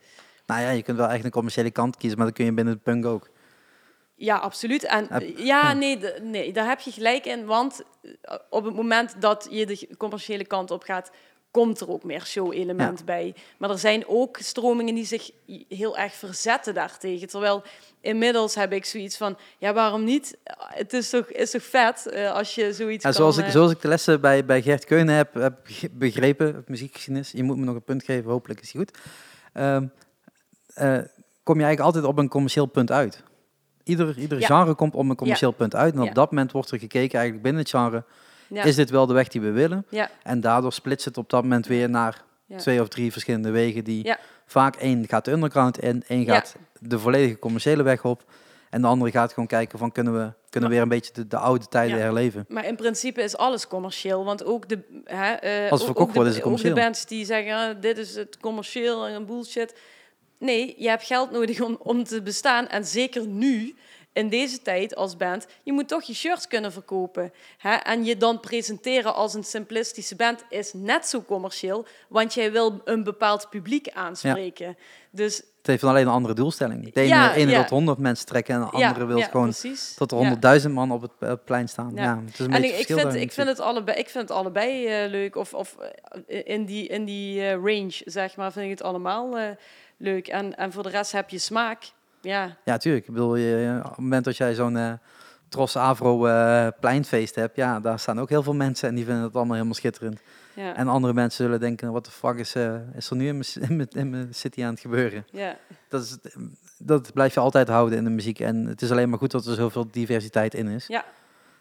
[0.47, 2.75] Nou ja, je kunt wel echt een commerciële kant kiezen, maar dat kun je binnen
[2.75, 3.29] de punk ook.
[4.15, 4.85] Ja, absoluut.
[4.85, 5.73] En ja.
[5.73, 7.45] Nee, nee, daar heb je gelijk in.
[7.45, 7.83] Want
[8.51, 11.11] op het moment dat je de commerciële kant op gaat,
[11.51, 13.05] komt er ook meer show-element Ja.
[13.05, 13.35] bij.
[13.59, 15.31] Maar er zijn ook stromingen die zich
[15.69, 17.29] heel erg verzetten daartegen.
[17.29, 17.63] Terwijl
[18.01, 20.39] inmiddels heb ik zoiets van, ja, waarom niet?
[20.59, 23.19] Het is toch, is toch vet eh, als je zoiets Ja, kan...
[23.19, 27.31] zoals, ik, eh, zoals ik de lessen bij, bij Gert Keunen heb, heb begrepen, muziekgeschiedenis,
[27.31, 28.99] je moet me nog een punt geven, hopelijk is die goed.
[29.53, 29.87] Ehm,
[30.75, 30.99] eh,
[31.43, 33.23] kom je eigenlijk altijd op een commercieel punt uit.
[33.85, 34.47] Ieder, ieder Ja.
[34.47, 35.95] genre komt op een commercieel punt uit.
[35.95, 38.05] En op dat moment wordt er gekeken eigenlijk binnen het genre,
[38.51, 39.87] ja, is dit wel de weg die we willen?
[39.91, 42.23] ja, En daardoor splitst het op dat moment weer naar
[42.57, 44.19] twee of drie verschillende wegen die Ja.
[44.47, 48.25] vaak één gaat de underground in, één gaat de volledige commerciële weg op.
[48.71, 51.27] En de andere gaat gewoon kijken van kunnen we, kunnen we weer een beetje de,
[51.27, 52.03] de oude tijden Ja.
[52.03, 52.45] herleven.
[52.49, 54.25] Maar in principe is alles commercieel.
[54.25, 56.75] Want ook de, hè, eh, Als het verkocht wordt, de, is het ook de commercieel.
[56.75, 59.75] bands die zeggen, ah, dit is het commercieel en bullshit.
[60.39, 62.69] Nee, je hebt geld nodig om, om te bestaan.
[62.69, 63.75] En zeker nu,
[64.13, 67.33] in deze tijd als band, je moet toch je shirts kunnen verkopen.
[67.59, 67.75] Hè?
[67.75, 71.87] En je dan presenteren als een simplistische band is net zo commercieel.
[72.09, 74.77] Want jij wil een bepaald publiek aanspreken.
[75.11, 76.93] Dus Het heeft dan alleen een andere doelstelling.
[76.93, 77.59] De ene, Ja, ene ja.
[77.61, 79.95] wil 100 mensen trekken en de andere wil gewoon precies.
[79.95, 80.59] tot er Ja.
[80.61, 81.93] 100.000 man op het eh, plein staan.
[81.95, 82.23] Ja.
[82.25, 84.39] Het is een En beetje ik, ik, vind, ik, vind het allebei, ik vind het
[84.39, 85.37] allebei eh, leuk.
[85.37, 85.77] Of, of
[86.27, 89.45] eh, in die, in die eh, range, zeg maar, vind ik het allemaal eh,
[89.97, 90.29] leuk.
[90.29, 91.83] En, en voor de rest heb je smaak.
[92.21, 93.07] Ja, Ja, tuurlijk.
[93.07, 94.93] Ik bedoel, je, op het moment dat jij zo'n eh
[95.51, 96.19] Tros Avro
[96.81, 99.75] pleinfeest hebt, ja, daar staan ook heel veel mensen en die vinden het allemaal helemaal
[99.75, 100.21] schitterend.
[100.55, 103.37] ja, En andere mensen zullen denken, wat de fuck is, eh, is er nu in
[103.37, 105.27] mijn, in, mijn, in mijn city aan het gebeuren?
[105.33, 105.57] ja.
[105.89, 106.17] Dat, is,
[106.79, 108.41] dat blijf je altijd houden in de muziek.
[108.41, 110.87] En het is alleen maar goed dat er zoveel diversiteit in is.
[110.87, 111.05] Ja.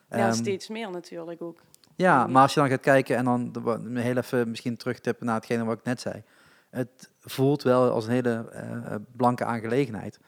[0.09, 1.61] ja Ehm, steeds meer natuurlijk ook.
[1.95, 3.51] Ja, maar als je dan gaat kijken en dan
[3.93, 6.23] heel even misschien terugtippen naar hetgene wat ik net zei.
[6.69, 10.19] Het voelt wel als een hele eh, blanke aangelegenheid.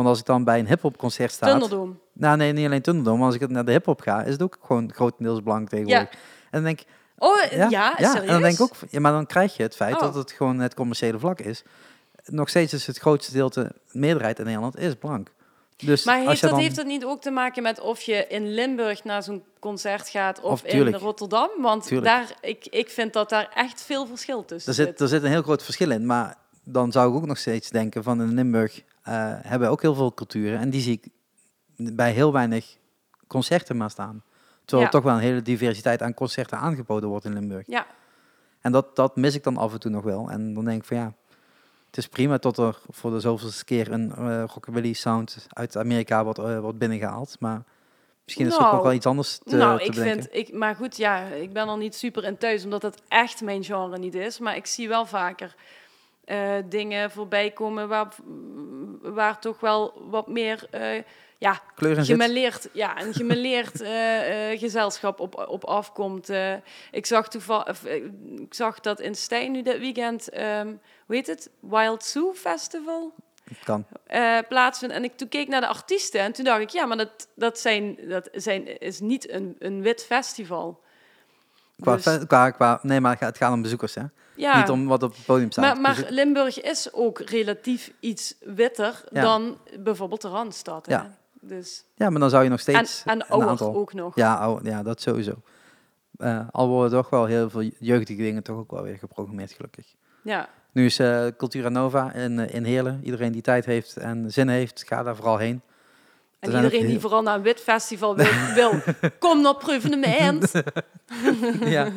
[0.00, 1.46] Want als ik dan bij een hip-hop concert sta.
[1.46, 1.94] Thunderdome.
[2.12, 3.16] Nou, nee, niet alleen Thunderdome.
[3.16, 6.10] Maar als ik naar de hip-hop ga, is het ook gewoon grotendeels blank tegenwoordig.
[6.10, 6.18] En
[6.50, 6.86] dan denk ik,
[7.18, 8.20] Oh, ja, ja, serieus?
[8.20, 10.00] en dan denk ik ook, ja, maar dan krijg je het feit Oh.
[10.00, 11.62] dat het gewoon het commerciële vlak is.
[12.24, 15.32] Nog steeds is het grootste gedeelte, meerderheid in Nederland, is blank.
[15.76, 18.00] Dus Maar als heeft je dat, dan, heeft dat niet ook te maken met of
[18.00, 20.94] je in Limburg naar zo'n concert gaat of, Of in.
[20.94, 21.48] Rotterdam?
[21.58, 22.06] Want Tuurlijk.
[22.06, 25.30] daar, ik, ik vind dat daar echt veel verschil tussen er, zit, er zit een
[25.30, 26.06] heel groot verschil in.
[26.06, 28.82] Maar dan zou ik ook nog steeds denken van in Limburg
[29.16, 30.58] hebben we ook heel veel culturen.
[30.58, 31.08] En die zie ik
[31.96, 32.76] bij heel weinig
[33.26, 34.22] concerten maar staan.
[34.64, 34.94] Terwijl Ja.
[34.94, 37.66] er toch wel een hele diversiteit aan concerten aangeboden wordt in Limburg.
[37.66, 37.86] Ja,
[38.60, 40.30] En dat, dat mis ik dan af en toe nog wel.
[40.30, 41.12] En dan denk ik van ja,
[41.86, 46.24] het is prima tot er voor de zoveelste keer een eh rockabilly sound uit Amerika
[46.24, 47.36] wordt, eh, wordt binnengehaald.
[47.40, 47.62] Maar
[48.24, 50.22] misschien is er ook Nou, nog wel iets anders te, nou, te ik bedenken.
[50.22, 53.40] vind, ik, maar goed, ja, ik ben er niet super in thuis, omdat het echt
[53.42, 54.38] mijn genre niet is.
[54.38, 55.54] Maar ik zie wel vaker
[56.30, 58.08] eh, dingen voorbij komen waar,
[59.02, 61.02] waar toch wel wat meer, eh,
[61.38, 66.30] ja, gemêleerd, ja, een gemêleerd eh, gezelschap op, op afkomt.
[66.90, 67.86] Ik, zag toevallig,
[68.36, 70.66] ik zag dat in Stijn nu dit weekend, ehm,
[71.06, 71.50] hoe heet het?
[71.60, 73.12] Wild Zoo Festival
[73.64, 73.86] Kan.
[74.06, 74.94] eh plaatsvindt.
[74.94, 77.58] En ik toen keek naar de artiesten en toen dacht ik, ja, maar dat, dat,
[77.58, 80.80] zijn, dat zijn, is niet een, een wit festival.
[81.80, 84.02] Qua, Dus- qua, qua, nee, maar het gaat- om bezoekers, hè?
[84.36, 85.64] ja, Niet om wat op het podium staat.
[85.64, 89.22] maar, maar Dus Limburg is ook relatief iets witter Ja.
[89.22, 90.86] dan bijvoorbeeld de Randstad.
[90.86, 90.92] Hè?
[90.92, 91.18] Ja.
[91.40, 93.74] Dus, ja, maar dan zou je nog en, steeds en een ouder aantal...
[93.74, 94.14] ook nog.
[94.16, 95.32] Ja, ja, dat sowieso.
[96.16, 99.86] Eh, al worden toch wel heel veel jeugdige dingen toch ook wel weer geprogrammeerd, gelukkig.
[100.22, 100.48] Ja.
[100.72, 103.00] Nu is eh, Cultura Nova in, eh, in Heerlen.
[103.04, 105.62] Iedereen die tijd heeft en zin heeft, ga daar vooral heen.
[106.40, 108.72] En Er iedereen die vooral naar een wit festival wil, wil
[109.18, 110.52] kom naar Proevenement.
[111.60, 111.88] ja.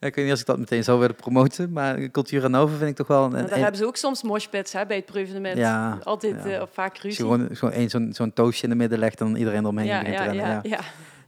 [0.00, 2.90] Ja, Ik weet niet als ik dat meteen zou willen promoten, maar Cultura Nova vind
[2.90, 3.30] ik toch wel een...
[3.30, 5.56] Maar daar een- hebben ze ook soms moshpits hè, bij het Proevenement.
[5.56, 6.50] Ja, Altijd ja.
[6.50, 7.24] eh, of vaak als je ruzie.
[7.24, 9.98] gewoon, gewoon één zo'n zo'n toastje in de midden legt en dan iedereen eromheen ja,
[9.98, 10.46] begint ja, te rennen.
[10.54, 10.76] ja, Ja.
[10.76, 10.80] ja.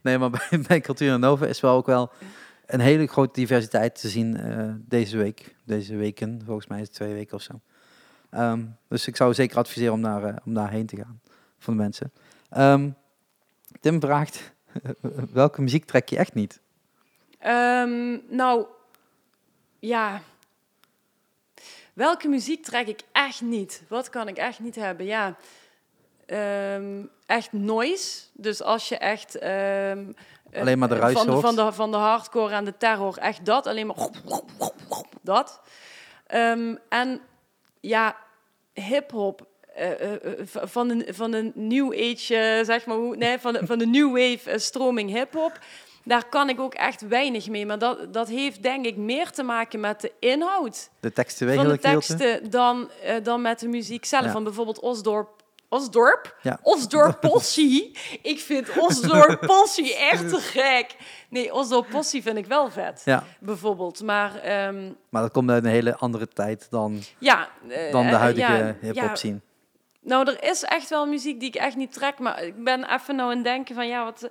[0.03, 2.13] Nee, maar bij, bij Cultura Nova is wel ook wel
[2.67, 5.55] een hele grote diversiteit te zien eh, deze week.
[5.65, 7.61] Deze weken, volgens mij is het twee weken of zo.
[8.31, 11.21] Ehm, dus ik zou zeker adviseren om, daar, eh, om daarheen te gaan,
[11.59, 12.13] van de mensen.
[12.53, 12.91] Ehm,
[13.81, 14.53] Tim vraagt,
[15.33, 16.61] welke muziek trek je echt niet?
[17.39, 18.67] Ehm, nou,
[19.79, 20.21] ja.
[21.95, 23.83] Welke muziek trek ik echt niet?
[23.89, 25.07] Wat kan ik echt niet hebben?
[25.07, 25.37] Ja.
[26.27, 28.21] Ehm, echt noise.
[28.33, 29.39] Dus als je echt...
[29.39, 29.99] eh,
[30.53, 33.17] Alleen maar de ruis van, van, de, van de hardcore en de terror.
[33.19, 33.67] Echt dat.
[33.67, 34.09] Alleen maar...
[35.23, 35.61] Dat.
[36.89, 37.21] En
[37.81, 38.17] ja,
[38.73, 39.47] hip-hop.
[39.75, 43.79] Eh, eh, eh, van, de, van de new age, zeg maar, hoe, nee, van van
[43.79, 45.59] de new wave stroming hip-hop.
[46.05, 47.67] Daar kan ik ook echt weinig mee.
[47.67, 51.69] Maar dat, dat heeft denk ik meer te maken met de inhoud De textuele van
[51.69, 52.91] de teksten dan,
[53.23, 54.25] dan met de muziek zelf.
[54.25, 54.31] Ja.
[54.31, 55.43] Van bijvoorbeeld Osdorp
[55.73, 56.37] Osdorp.
[56.43, 56.59] Ja.
[56.63, 57.99] Osdorp Possie.
[58.23, 60.97] ik vind Osdorp Possie echt te gek.
[61.29, 63.03] Nee, Osdorp Possie vind ik wel vet.
[63.05, 64.03] Ja, Bijvoorbeeld.
[64.03, 67.49] Maar ehm, maar dat komt uit een hele andere tijd dan, ja.
[67.91, 69.41] dan de huidige ja, hip-hop scene.
[70.03, 72.19] Nou, er is echt wel muziek die ik echt niet trek.
[72.19, 74.29] Maar ik ben even nou aan het denken van ja, wat,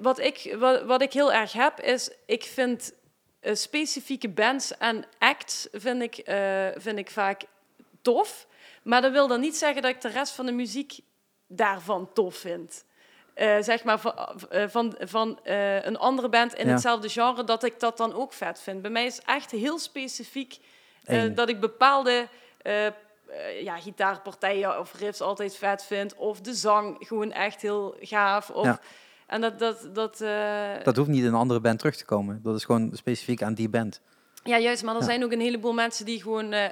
[0.00, 2.92] wat, ik, wat, wat ik heel erg heb is, ik vind
[3.40, 7.42] eh, specifieke bands en acts vind ik, eh, vind ik vaak
[8.02, 8.46] tof.
[8.82, 10.98] Maar dat wil dan niet zeggen dat ik de rest van de muziek
[11.46, 12.84] daarvan tof vind.
[13.34, 14.14] Eh, zeg maar van,
[14.68, 16.72] van, van een andere band in Ja.
[16.72, 18.82] hetzelfde genre, dat ik dat dan ook vet vind.
[18.82, 20.58] Bij mij is echt heel specifiek
[21.34, 22.28] dat ik bepaalde
[23.34, 26.14] eh, ja, gitaarpartijen of riffs altijd vet vind.
[26.14, 28.50] Of de zang gewoon echt heel gaaf.
[28.50, 28.80] Of, Ja.
[29.26, 29.58] En dat...
[29.58, 32.40] dat, dat, eh, Dat hoeft niet in een andere band terug te komen.
[32.42, 34.00] Dat is gewoon specifiek aan die band.
[34.44, 34.82] Ja, juist.
[34.82, 35.06] Maar er Ja.
[35.06, 36.68] zijn ook een heleboel mensen die gewoon eh,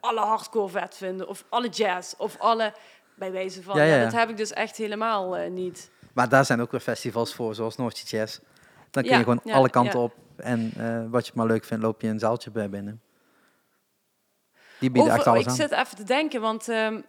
[0.00, 1.28] alle hardcore vet vinden.
[1.28, 2.14] Of alle jazz.
[2.18, 2.72] Of alle...
[3.14, 3.86] Bij wijze van...
[3.86, 5.90] Ja, dat heb ik dus echt helemaal niet.
[6.12, 8.38] Maar daar zijn ook weer festivals voor, zoals Noordse Jazz.
[8.90, 10.14] Dan kun je gewoon alle kanten op.
[10.36, 10.72] En
[11.10, 13.00] wat je maar leuk vindt, loop je een zaaltje bij binnen.
[14.80, 17.00] Die bieden Over- echt alles ik zit even te denken, want ehm,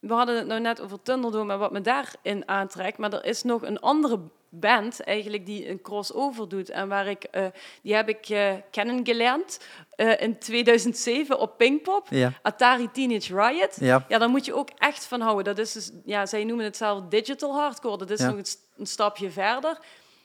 [0.00, 2.98] we hadden het nou net over Thunderdome en wat me daarin aantrekt.
[2.98, 4.18] Maar er is nog een andere
[4.50, 6.70] band eigenlijk die een crossover doet.
[6.70, 7.46] En waar ik, eh,
[7.82, 9.60] die heb ik eh, kennengelernd
[9.96, 12.06] eh, in 2007 op Pinkpop.
[12.10, 13.76] Ja, Atari Teenage Riot.
[13.80, 14.04] ja.
[14.08, 15.44] Ja, daar moet je ook echt van houden.
[15.44, 17.96] Dat is dus, ja, zij noemen het zelf digital hardcore.
[17.96, 18.26] Dat is Ja.
[18.26, 19.78] nog een, st- een stapje verder.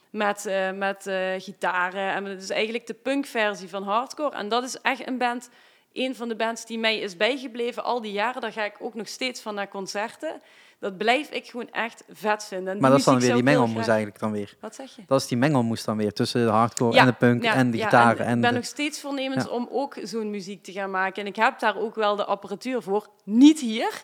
[0.10, 2.14] Met, met eh, gitaren.
[2.14, 4.36] En het is eigenlijk de punkversie van hardcore.
[4.36, 5.50] En dat is echt een band,
[5.94, 8.42] een van de bands die mij is bijgebleven al die jaren.
[8.42, 10.42] Daar ga ik ook nog steeds van naar concerten.
[10.80, 12.74] Dat blijf ik gewoon echt vet vinden.
[12.74, 14.54] En Maar dat is dan weer die mengelmoes graag- eigenlijk dan weer.
[14.60, 15.02] Wat zeg je?
[15.08, 17.72] Dat is die mengelmoes dan weer tussen de hardcore Ja, en de punk ja, en
[17.72, 18.26] de ja, gitaren.
[18.26, 19.50] en ik ben de- nog steeds voornemens Ja.
[19.50, 21.22] om ook zo'n muziek te gaan maken.
[21.22, 23.08] En ik heb daar ook wel de apparatuur voor.
[23.24, 24.02] Niet hier.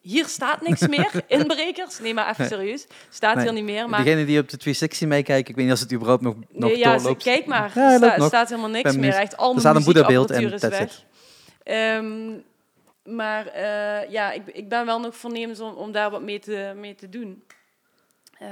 [0.00, 1.10] Hier staat niks meer.
[1.26, 1.98] Inbrekers.
[1.98, 2.86] Nee, maar even serieus.
[3.10, 3.88] Staat Nee, hier niet meer.
[3.88, 6.70] Maar Degene die op de 360 meekijken, ik weet niet of het überhaupt nog, nog
[6.70, 7.22] nee, ja, doorloopt.
[7.22, 7.70] kijk maar.
[7.74, 8.92] Ja, er sta- staat helemaal niks meer.
[9.00, 9.14] benieuwd.
[9.14, 11.04] Echt al Er staat een boeddhabeeld en is weg.
[11.66, 12.30] Ehm,
[13.04, 16.72] maar eh, ja, ik, ik ben wel nog voornemens om, om daar wat mee te,
[16.76, 17.42] mee te doen.
[18.38, 18.48] Eh,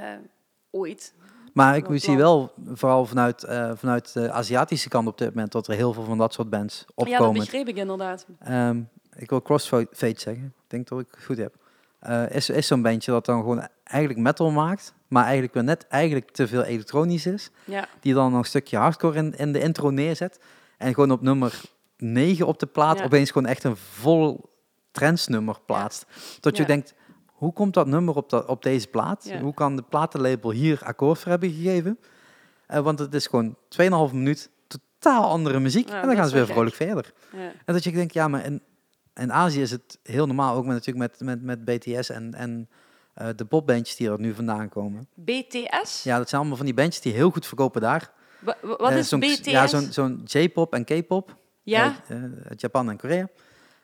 [0.71, 1.15] ooit.
[1.53, 5.67] Maar ik zie wel, vooral vanuit, eh, vanuit de Aziatische kant op dit moment, dat
[5.69, 7.41] er heel veel van dat soort bands Ja, dat opkomen.
[7.41, 8.27] begreep ik inderdaad.
[8.39, 8.81] Ehm,
[9.17, 10.45] ik wil Crossfade zeggen.
[10.45, 11.55] Ik denk dat ik het goed heb.
[12.31, 16.31] Is is zo'n bandje dat dan gewoon eigenlijk metal maakt, maar eigenlijk weer net eigenlijk
[16.31, 17.51] te veel elektronisch is.
[17.65, 20.41] Ja, Die dan nog een stukje hardcore in, in de intro neerzet.
[20.79, 21.61] En gewoon op nummer
[22.13, 23.05] 9 op de plaat Ja.
[23.05, 24.53] opeens gewoon echt een vol
[24.91, 26.07] trendsnummer plaatst.
[26.41, 26.95] Tot je denkt,
[27.27, 29.33] hoe komt dat nummer op, dat, op deze plaat?
[29.41, 31.99] Hoe kan de platenlabel hier akkoord voor hebben gegeven?
[32.67, 33.57] Eh, want het is gewoon
[34.09, 35.89] 2,5 minuut totaal andere muziek.
[35.89, 37.13] En dat dan gaan ze weer vrolijk verder.
[37.33, 37.53] ja.
[37.65, 38.63] En dat je denkt, ja, maar in,
[39.15, 42.69] in Azië is het heel normaal, ook met, natuurlijk met, met, met BTS en, en
[43.15, 45.09] eh, de popbandjes die er nu vandaan komen.
[45.15, 46.03] BTS?
[46.03, 48.11] Ja, dat zijn allemaal van die bandjes die heel goed verkopen daar.
[48.39, 49.41] Wa- wa- wat Eh, is BTS?
[49.51, 51.37] Ja, zo'n zo'n J-pop en K-pop.
[51.65, 51.97] Ja?
[52.09, 53.29] eh, uit Japan en Korea.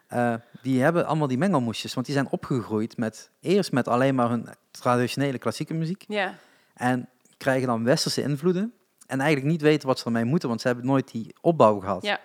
[0.06, 4.28] Eh, die hebben allemaal die mengelmoesjes, want die zijn opgegroeid met eerst met alleen maar
[4.28, 6.34] hun traditionele klassieke muziek ja.
[6.74, 8.72] en krijgen dan westerse invloeden
[9.06, 12.02] en eigenlijk niet weten wat ze ermee moeten, want ze hebben nooit die opbouw gehad.
[12.02, 12.20] Ja.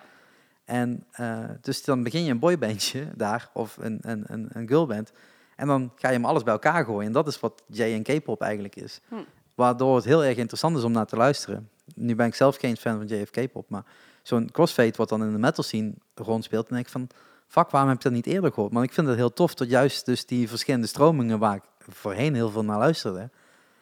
[0.64, 5.12] En eh, dus dan begin je een boybandje daar of een, een, een, een girlband
[5.56, 8.02] en dan ga je hem alles bij elkaar gooien en dat is wat J en
[8.02, 9.00] K-pop eigenlijk is.
[9.08, 9.14] Hm.
[9.54, 11.70] Waardoor het heel erg interessant is om naar te luisteren.
[11.94, 13.84] Nu ben ik zelf geen fan van JFK pop, maar
[14.26, 17.08] zo'n crossfade wat dan in de metal scene rondspeelt, dan denk ik van,
[17.48, 18.72] fuck, waarom heb ik dat niet eerder gehoord?
[18.72, 22.34] Maar ik vind het heel tof dat juist dus die verschillende stromingen waar ik voorheen
[22.34, 23.30] heel veel naar luisterde,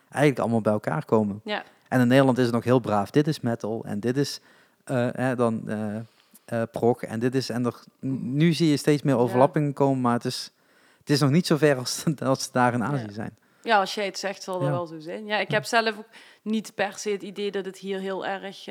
[0.09, 1.41] eigenlijk allemaal bij elkaar komen.
[1.45, 1.63] Ja.
[1.89, 3.11] En in Nederland is het nog heel braaf.
[3.11, 4.41] Dit is metal en dit is
[4.85, 5.97] eh, dan eh
[6.45, 7.75] eh, prog en dit is en er,
[8.21, 10.51] nu zie je steeds meer overlappingen komen, maar het is,
[10.99, 13.13] het is nog niet zo ver als, als ze daar in Azië Ja.
[13.13, 13.37] zijn.
[13.63, 14.71] ja, als jij het zegt, zal dat Ja.
[14.75, 15.27] wel zo zijn.
[15.27, 16.09] Ja, ik heb zelf ook
[16.43, 18.65] niet per se het idee dat het hier heel erg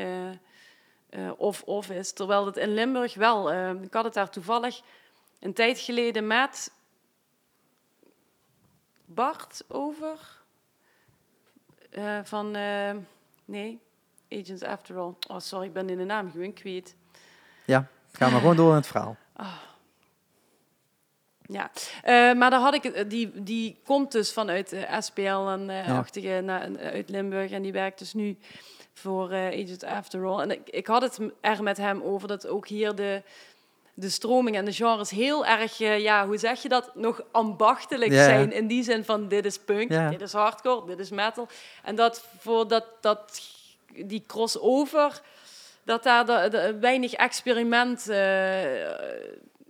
[1.37, 2.11] of-of is.
[2.13, 3.51] Terwijl het in Limburg wel.
[3.51, 4.81] eh, ik had het daar toevallig
[5.39, 6.71] een tijd geleden met
[9.05, 10.19] Bart over.
[11.89, 12.91] Eh, van, eh,
[13.45, 13.79] nee,
[14.29, 15.13] Agents After All.
[15.27, 16.95] Oh, sorry, ik ben in de naam gewoon kwijt.
[18.15, 19.17] Ga maar gewoon door in het verhaal.
[21.47, 21.71] Ja,
[22.03, 25.97] Eh, maar daar had ik, die, die komt dus vanuit eh, SPL en eh Ja.
[25.97, 28.37] achtige na- uit Limburg en die werkt dus nu
[28.93, 30.39] voor Agent After All.
[30.41, 33.21] En ik, ik had het er met hem over dat ook hier de,
[33.93, 38.11] de stroming en de genres heel erg, eh, ja, hoe zeg je dat, nog ambachtelijk
[38.23, 38.51] zijn.
[38.51, 41.47] In die zin van dit is punk, dit is hardcore, dit is metal.
[41.83, 43.41] En dat voor dat, dat,
[44.05, 45.21] die crossover,
[45.83, 48.09] dat daar de, de- weinig experiment...
[48.09, 48.81] eh,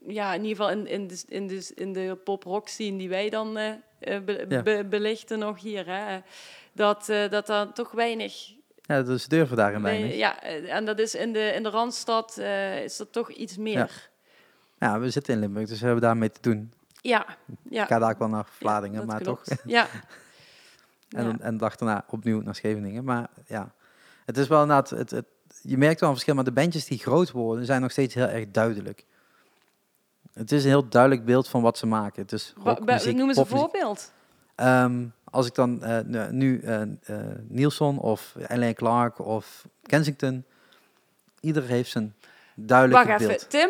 [0.08, 3.30] ja, in ieder geval in, in, de, in, de, in de pop-rock scene die wij
[3.30, 4.62] dan be- Ja.
[4.62, 6.20] be- belichten nog hier, hè,
[6.72, 8.52] dat, eh, dat dan toch weinig...
[8.86, 10.16] Ja, dus ze durven daarin weinig.
[10.16, 13.58] ja, eh, en dat is in de, in de Randstad eh, is dat toch iets
[13.58, 14.10] meer.
[14.80, 16.74] Ja, we zitten in Limburg, dus we hebben daarmee te doen.
[17.02, 17.26] Ja,
[17.70, 17.82] ja.
[17.82, 19.46] Ik ga daar ook wel naar Vlaardingen, dat maar klopt.
[19.46, 19.58] toch.
[19.66, 19.88] Ja.
[21.10, 21.36] En, Ja.
[21.40, 23.04] en de dag daarna opnieuw naar Scheveningen.
[23.04, 23.72] Maar ja,
[24.26, 24.90] het is wel inderdaad...
[24.90, 25.26] Het, het,
[25.62, 28.28] je merkt wel een verschil, maar de bandjes die groot worden, zijn nog steeds heel
[28.28, 29.06] erg duidelijk.
[30.34, 32.22] Het is een heel duidelijk beeld van wat ze maken.
[32.22, 34.12] Het is Wa- rock, ba- muziek, Noem eens een voorbeeld.
[34.56, 36.82] Ehm, als ik dan eh, nu- eh,
[37.48, 40.46] Nielsen of Ellen Clark of Kensington,
[41.40, 42.16] ieder heeft zijn
[42.56, 43.32] duidelijke Wacht beeld.
[43.32, 43.70] even, Tim.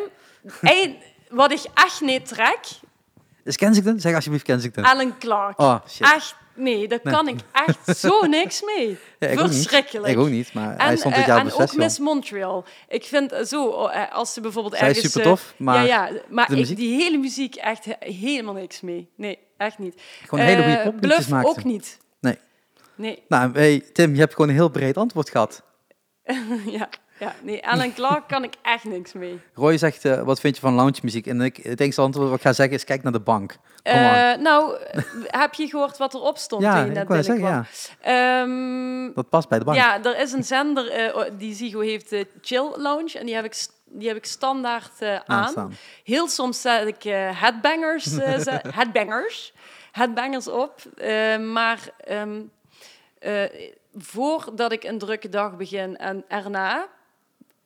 [0.61, 0.97] Eén,
[1.29, 2.59] wat ik echt niet trek,
[3.43, 3.99] Is Kensington?
[3.99, 4.83] Zeg alsjeblieft Kensington.
[4.83, 5.59] Alan Clark.
[5.59, 6.01] Oh, shit.
[6.13, 7.13] Echt, nee, daar Nee.
[7.13, 8.97] kan ik echt zo niks mee.
[9.19, 9.47] Ja, ik ook.
[9.47, 10.13] Verschrikkelijk.
[10.13, 11.75] Ik ook niet, maar hij En, stond dit eh, jaar en ook.
[11.75, 12.65] Miss Montreal.
[12.87, 15.13] Ik vind eh, zo, eh, als ze bijvoorbeeld Zij is ergens...
[15.13, 16.77] super tof, maar ja, ja, maar de ik, muziek?
[16.77, 19.09] die hele muziek echt he- helemaal niks mee.
[19.15, 20.01] Nee, echt niet.
[20.25, 21.49] gewoon hele goede popliedjes Bluff maakte.
[21.49, 21.97] ook niet.
[22.19, 22.37] Nee.
[22.95, 25.63] Nee, Nou, hey, Tim, je hebt gewoon een heel breed antwoord gehad.
[26.77, 26.89] ja,
[27.23, 29.39] ja, nee, Alan Clark kan ik echt niks mee.
[29.53, 31.27] Roy zegt, eh, wat vind je van lounge muziek?
[31.27, 33.55] En ik, het enige antwoord wat ik ga zeggen is, kijk naar de bank.
[33.83, 34.77] Eh, nou,
[35.27, 37.73] heb je gehoord wat erop stond ja, toen je ik net wou zeggen, binnenkwam?
[38.03, 38.41] ja.
[38.41, 39.77] Ehm, Dat past bij de bank.
[39.77, 43.19] Ja, er is een zender eh, die Zigo heeft, eh, Chill Lounge.
[43.19, 45.73] En die heb ik, die heb ik standaard eh, aan.
[46.03, 49.53] Heel soms zet ik eh, headbangers, eh, ze- headbangers,
[49.91, 50.81] headbangers op.
[50.97, 52.41] Eh, maar ehm,
[53.19, 53.43] eh,
[53.97, 56.87] voordat ik een drukke dag begin en erna,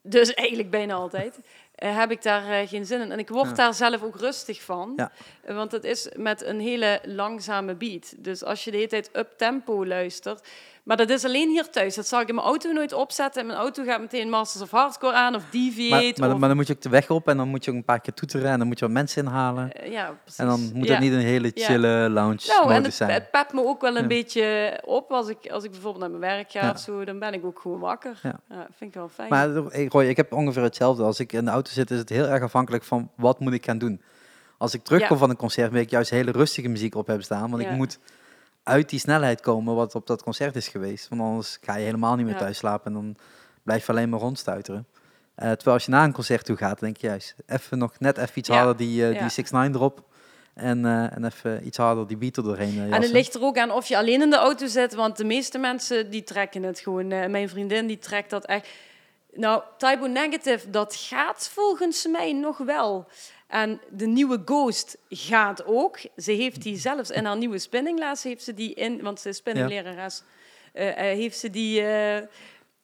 [0.07, 1.39] dus eigenlijk bijna altijd,
[1.75, 3.11] eh, heb ik daar eh, geen zin in.
[3.11, 3.53] En ik word Ja.
[3.53, 4.93] daar zelf ook rustig van.
[4.95, 5.11] Ja.
[5.41, 8.13] Eh, Want het is met een hele langzame beat.
[8.17, 10.47] Dus als je de hele tijd up tempo luistert.
[10.87, 11.95] Maar dat is alleen hier thuis.
[11.95, 13.41] Dat zal ik in mijn auto nooit opzetten.
[13.41, 16.21] In mijn auto gaat meteen Masters of Hardcore aan of Deviate.
[16.21, 17.77] maar, of, maar dan moet je ook de weg op en dan moet je ook
[17.77, 19.71] een paar keer toeteren en dan moet je wat mensen inhalen.
[19.73, 20.39] Eh, ja, precies.
[20.39, 20.93] En dan moet ja.
[20.93, 21.65] het niet een hele Ja.
[21.65, 23.09] chille lounge Nou, en het, zijn.
[23.09, 24.07] het pept me ook wel een Ja.
[24.07, 25.11] beetje op.
[25.11, 26.71] Als ik, als ik bijvoorbeeld naar mijn werk ga Ja.
[26.71, 28.19] of zo, dan ben ik ook gewoon wakker.
[28.23, 28.39] Ja.
[28.49, 29.29] Vind ik wel fijn.
[29.29, 31.03] Maar hey, Roy, ik heb ongeveer hetzelfde.
[31.03, 33.65] Als ik in de auto zit, is het heel erg afhankelijk van wat moet ik
[33.65, 34.01] gaan doen.
[34.57, 37.49] Als ik terugkom van een concert, wil ik juist hele rustige muziek op hebben staan.
[37.49, 37.99] Want ik moet
[38.67, 41.07] uit die snelheid komen wat op dat concert is geweest.
[41.09, 43.15] Want anders ga je helemaal niet meer thuis slapen en dan
[43.63, 44.87] blijf je alleen maar rondstuiteren.
[45.35, 48.17] Eh, terwijl als je naar een concert toe gaat, denk je juist even nog net
[48.17, 49.19] even iets harder die, Ja.
[49.19, 50.05] die 6 9 erop.
[50.53, 53.57] En, eh, en even iets harder die beat er doorheen en het ligt er ook
[53.57, 56.79] aan of je alleen in de auto zit, want de meeste mensen die trekken het
[56.79, 57.07] gewoon.
[57.07, 58.67] Mijn vriendin die trekt dat echt.
[59.33, 63.07] Nou, Typo Negative, dat gaat volgens mij nog wel.
[63.47, 65.99] En de nieuwe Ghost gaat ook.
[66.17, 69.37] Ze heeft die zelfs in haar nieuwe spinningles heeft ze die in, want ze is
[69.37, 70.23] spinninglerares,
[70.73, 72.27] eh, eh, heeft ze die eh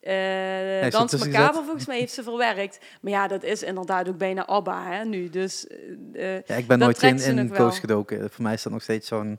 [0.00, 2.78] ze Dans Macabre volgens mij heeft ze verwerkt.
[3.00, 5.30] Maar ja, dat is inderdaad ook bijna ABBA hè, nu.
[5.30, 5.66] Dus
[6.12, 7.56] eh, Ja, ik ben nooit in, wel.
[7.56, 8.30] Ghost gedoken.
[8.30, 9.38] Voor mij is dat nog steeds zo'n...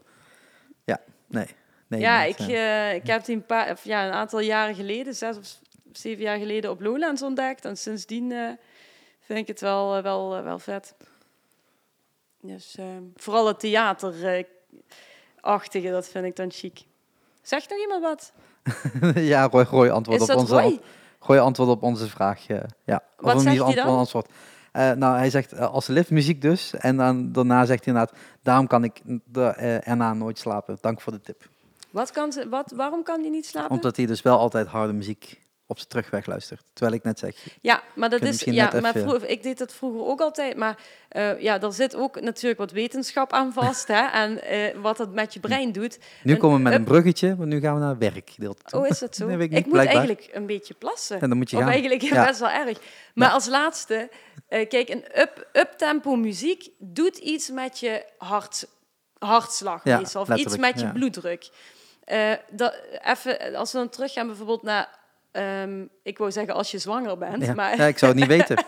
[0.84, 1.47] Ja, nee.
[1.88, 2.39] nee ja, ik,
[3.01, 5.59] ik heb die een, paar, of ja, een aantal jaren geleden, zes of
[5.91, 7.65] zeven jaar geleden, op Lowlands ontdekt.
[7.65, 8.57] En sindsdien
[9.21, 10.95] vind ik het wel, wel, wel vet.
[12.47, 12.85] Dus eh,
[13.15, 16.85] vooral het theaterachtige, dat vind ik dan chic.
[17.41, 18.31] Zegt nog iemand wat?
[19.31, 20.61] ja, Roy, Roy antwoord Is op onze...
[20.61, 20.79] Roy?
[21.19, 22.47] Gooi antwoord op onze vraag.
[22.47, 23.03] eh, ja.
[23.17, 23.97] Wat of zegt hij antwoord, dan?
[23.97, 24.29] antwoord.
[24.71, 26.73] Eh, nou, hij zegt eh, als liftmuziek dus.
[26.73, 29.45] En dan, daarna zegt hij inderdaad, daarom kan ik de,
[29.83, 30.77] erna nooit slapen.
[30.81, 31.49] Dank voor de tip.
[31.89, 33.71] Wat kan ze, wat, waarom kan die niet slapen?
[33.71, 36.63] Omdat hij dus wel altijd harde muziek op zijn terugweg luistert.
[36.74, 38.41] Terwijl ik net zeg, Ja, maar dat is.
[38.41, 40.57] Ja, maar vroeger, ik deed dat vroeger ook altijd.
[40.57, 40.78] Maar
[41.09, 43.88] eh, ja, er zit ook natuurlijk wat wetenschap aan vast.
[43.88, 45.99] hè, en eh, wat dat met je brein doet.
[46.24, 48.80] nu komen we met een bruggetje, want nu gaan we naar toe.
[48.80, 49.28] Oh, is dat zo?
[49.30, 51.22] Ik moet eigenlijk een beetje plassen.
[51.22, 51.72] En dan moet je Of gaan.
[51.72, 52.26] eigenlijk Ja.
[52.26, 52.80] best wel erg.
[53.13, 54.09] Maar als laatste,
[54.47, 58.68] eh, kijk, een up, up-tempo muziek doet iets met je hart,
[59.18, 60.22] hartslag Ja, meestal.
[60.22, 61.49] Of iets met je bloeddruk.
[62.49, 65.03] Dat, even, als we dan teruggaan bijvoorbeeld naar...
[65.36, 67.53] ehm, ik wou zeggen als je zwanger bent, Ja.
[67.53, 67.77] maar...
[67.77, 68.57] ja, ik zou het niet weten.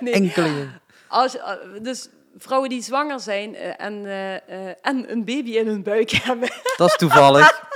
[0.00, 0.12] Nee.
[0.12, 0.68] Enkele.
[1.08, 5.82] Als, eh, dus vrouwen die zwanger zijn eh, en, eh, en een baby in hun
[5.82, 6.48] buik hebben.
[6.76, 7.66] Dat is toevallig.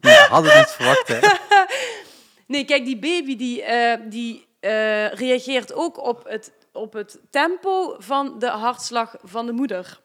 [0.00, 1.18] Ja, had ik niet verwacht, hè.
[2.46, 3.64] Nee, kijk, die baby die,
[4.08, 4.46] die
[5.14, 10.00] reageert ook op het, op het tempo van de hartslag van de moeder.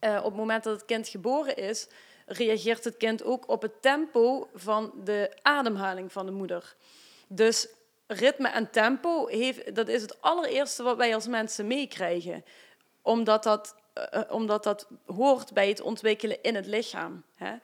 [0.00, 1.88] Op het moment dat het kind geboren is,
[2.26, 6.74] reageert het kind ook op het tempo van de ademhaling van de moeder.
[7.28, 7.68] Dus
[8.06, 12.44] ritme en tempo, heeft, dat is het allereerste wat wij als mensen meekrijgen.
[13.02, 17.24] Omdat dat, eh, eh, omdat dat hoort bij het ontwikkelen in het lichaam.
[17.34, 17.54] Hè?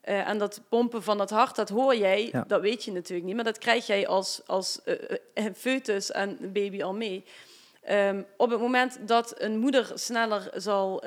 [0.00, 2.44] Eh, en dat pompen van het hart, dat hoor jij, Ja.
[2.46, 6.82] dat weet je natuurlijk niet, maar dat krijg jij als, als eh, foetus en baby
[6.82, 7.24] al mee.
[7.82, 11.02] Ehm, op het moment dat een moeder sneller zal,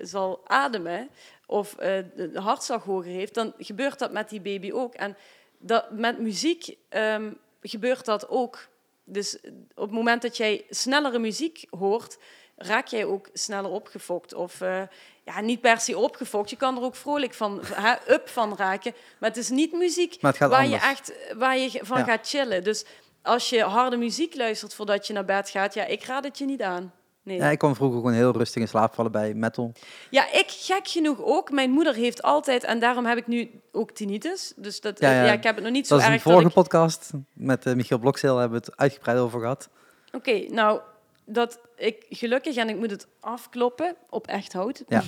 [0.00, 1.10] zal ademen
[1.46, 1.78] of uh,
[2.16, 4.94] de hartslag hoger heeft, dan gebeurt dat met die baby ook.
[4.94, 5.16] En
[5.58, 7.32] dat, met muziek ehm,
[7.62, 8.68] gebeurt dat ook.
[9.04, 9.38] Dus
[9.74, 12.18] op het moment dat jij snellere muziek hoort,
[12.56, 14.34] raak jij ook sneller opgefokt.
[14.34, 14.82] Of uh,
[15.24, 16.50] ja, niet per se opgefokt.
[16.50, 17.62] Je kan er ook vrolijk van,
[18.08, 18.94] up van raken.
[19.18, 22.64] Maar het is niet muziek waar je echt waar je van gaat chillen.
[22.64, 22.84] Dus
[23.22, 26.44] als je harde muziek luistert voordat je naar bed gaat, ja, ik raad het je
[26.44, 26.92] niet aan.
[27.24, 27.36] Nee.
[27.36, 29.72] Ja, ik kon vroeger gewoon heel rustig in slaap vallen bij metal.
[30.10, 31.50] Ja, ik gek genoeg ook.
[31.50, 34.52] Mijn moeder heeft altijd, en daarom heb ik nu ook tinnitus.
[34.56, 35.32] Dus dat, ja, ja.
[35.32, 36.04] ik heb het nog niet zo erg.
[36.04, 39.68] Dat een vorige podcast met uh, Michiel Blokzeel hebben we het uitgebreid over gehad.
[40.12, 40.80] Oké, nou,
[41.24, 45.02] dat ik gelukkig, en ik moet het afkloppen op echt hout, ja.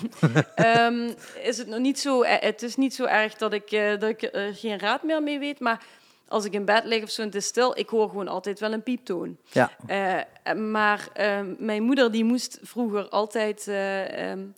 [0.86, 1.14] um,
[1.50, 4.08] is het nog niet zo, eh, het is niet zo erg dat ik, uh, dat
[4.08, 5.84] ik er geen raad meer mee weet, maar
[6.28, 8.60] als ik in bed lig of zo en het is stil, ik hoor gewoon altijd
[8.60, 9.36] wel een pieptoon.
[9.50, 9.70] Ja.
[9.90, 14.54] Uh, maar uh, mijn moeder die moest vroeger altijd, uh, um,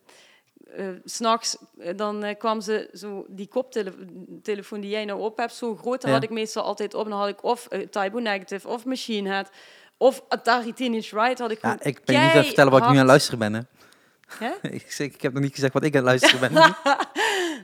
[1.04, 1.56] s'nachts,
[1.96, 6.10] dan kwam ze zo die koptelefoon die jij nou op hebt, zo groot, ja.
[6.10, 7.08] had ik meestal altijd op.
[7.08, 9.50] Dan had ik of Typo Negative of Machine Head
[9.96, 12.92] of Atari Teenage Ride had ik ja, Ik ben niet te vertellen wat ik nu
[12.92, 13.60] aan het luisteren ben, hè.
[14.70, 16.62] ik, ik heb nog niet gezegd wat ik aan het luisteren ben.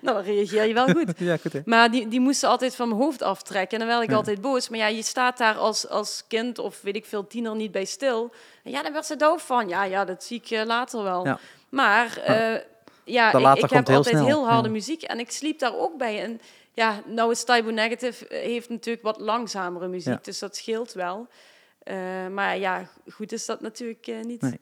[0.05, 1.13] nou, dan reageer je wel goed.
[1.19, 3.81] ja, goed maar die, die moesten altijd van mijn hoofd aftrekken.
[3.81, 4.69] En dan werd ik altijd boos.
[4.69, 7.85] Maar ja, je staat daar als, als kind of weet ik veel, tiener niet bij
[7.85, 8.33] stil.
[8.63, 9.69] En ja, dan werd ze doof van.
[9.69, 11.27] Ja, ja, dat zie ik uh, later wel.
[11.27, 11.39] Ja.
[11.69, 12.61] Maar uh,
[13.05, 14.27] ja, ik, ik heb altijd snel.
[14.27, 15.03] heel harde muziek.
[15.03, 16.23] En ik sliep daar ook bij.
[16.23, 16.41] En
[16.73, 20.25] ja, nou is Tybo Negative eh, heeft natuurlijk wat langzamere muziek.
[20.25, 21.27] Dus dat scheelt wel.
[21.85, 24.41] Uh, maar ja, goed is dat natuurlijk niet.
[24.41, 24.61] Nee.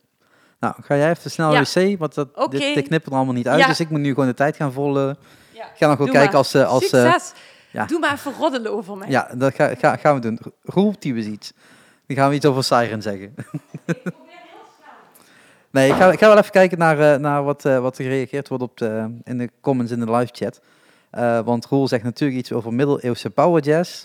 [0.62, 2.60] Nou, ga jij even snel naar wc, want dat, okay.
[2.60, 3.66] dit, dit knippen er allemaal niet uit.
[3.66, 5.16] Dus ik moet nu gewoon de tijd gaan volgen.
[5.50, 5.64] Ja.
[5.64, 6.54] Ik ga nog wel kijken als...
[6.54, 7.32] Uh, als Succes!
[7.70, 7.86] ja.
[7.86, 9.08] Doe maar even roddelen over mij.
[9.08, 10.38] Ja, dat ga, ga, gaan we doen.
[10.62, 11.52] Roep die iets.
[12.06, 13.34] Dan gaan we iets over Siren zeggen.
[15.70, 18.04] nee, ik ga, ik ga wel even kijken naar, uh, naar wat, uh, wat er
[18.04, 20.60] gereageerd wordt op de, in de comments in de live chat.
[21.12, 24.04] Uh, want Roel zegt natuurlijk iets over middeleeuwse power jazz.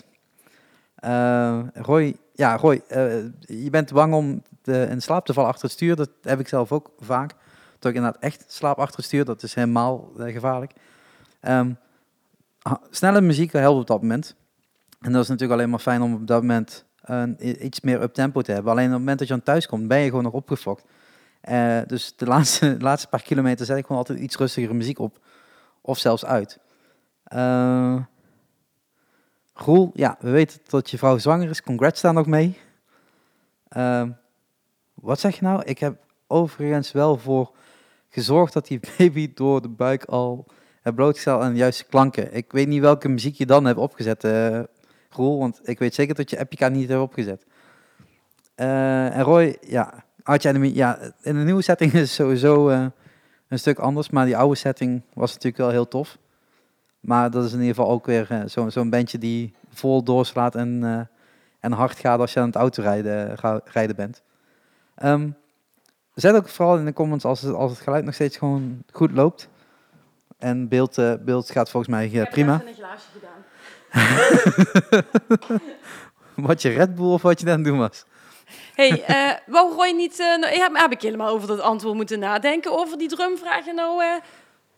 [1.74, 2.82] Roy, ja, Roy,
[3.40, 5.96] je bent bang om in slaap te vallen achter het stuur.
[5.96, 7.34] Dat heb ik zelf ook vaak.
[7.78, 9.24] Dat ik inderdaad echt slaap achter het stuur.
[9.24, 10.72] Dat is helemaal gevaarlijk.
[11.42, 11.78] Um,
[12.90, 14.34] snelle muziek helpt op dat moment.
[15.00, 16.84] En dat is natuurlijk alleen maar fijn om op dat moment
[17.38, 18.72] iets meer up tempo te hebben.
[18.72, 20.84] Alleen op het moment dat je aan thuis komt, ben je gewoon nog opgefokt.
[21.50, 24.98] Uh, dus de laatste, de laatste paar kilometer zet ik gewoon altijd iets rustigere muziek
[24.98, 25.18] op.
[25.80, 26.58] Of zelfs uit.
[29.60, 31.62] Roel, ja, we weten dat je vrouw zwanger is.
[31.62, 32.58] Congrats daar nog mee.
[33.76, 34.02] Uh,
[34.94, 35.62] wat zeg je nou?
[35.64, 35.96] Ik heb
[36.26, 37.50] overigens wel voor
[38.08, 40.46] gezorgd dat die baby door de buik al
[40.94, 42.34] blootgesteld aan de juiste klanken.
[42.34, 44.60] Ik weet niet welke muziek je dan hebt opgezet, uh,
[45.14, 47.46] want ik weet zeker dat je Epica niet hebt opgezet.
[48.56, 52.86] Uh, en Roy, ja, Arch Enemy, ja, in de nieuwe setting is sowieso uh,
[53.48, 56.18] een stuk anders, maar die oude setting was natuurlijk wel heel tof.
[57.00, 61.08] Maar dat is in ieder geval ook weer zo'n zo bandje die vol doorslaat en,
[61.60, 64.22] en hard gaat als je aan het autorijden rijden bent.
[65.02, 65.36] Um,
[66.20, 69.10] zet ook vooral in de comments als het, als het geluid nog steeds gewoon goed
[69.10, 69.48] loopt.
[70.38, 72.54] En beeld, uh, beeld gaat volgens mij uh, prima.
[72.54, 73.36] Ik heb een glaasje gedaan.
[76.48, 78.04] wat je Red Bull of wat je aan het doen was?
[78.74, 80.18] hey, uh, wou Roy niet...
[80.18, 84.02] nou, heb, heb, ik helemaal over dat antwoord moeten nadenken over die drumvragen nou...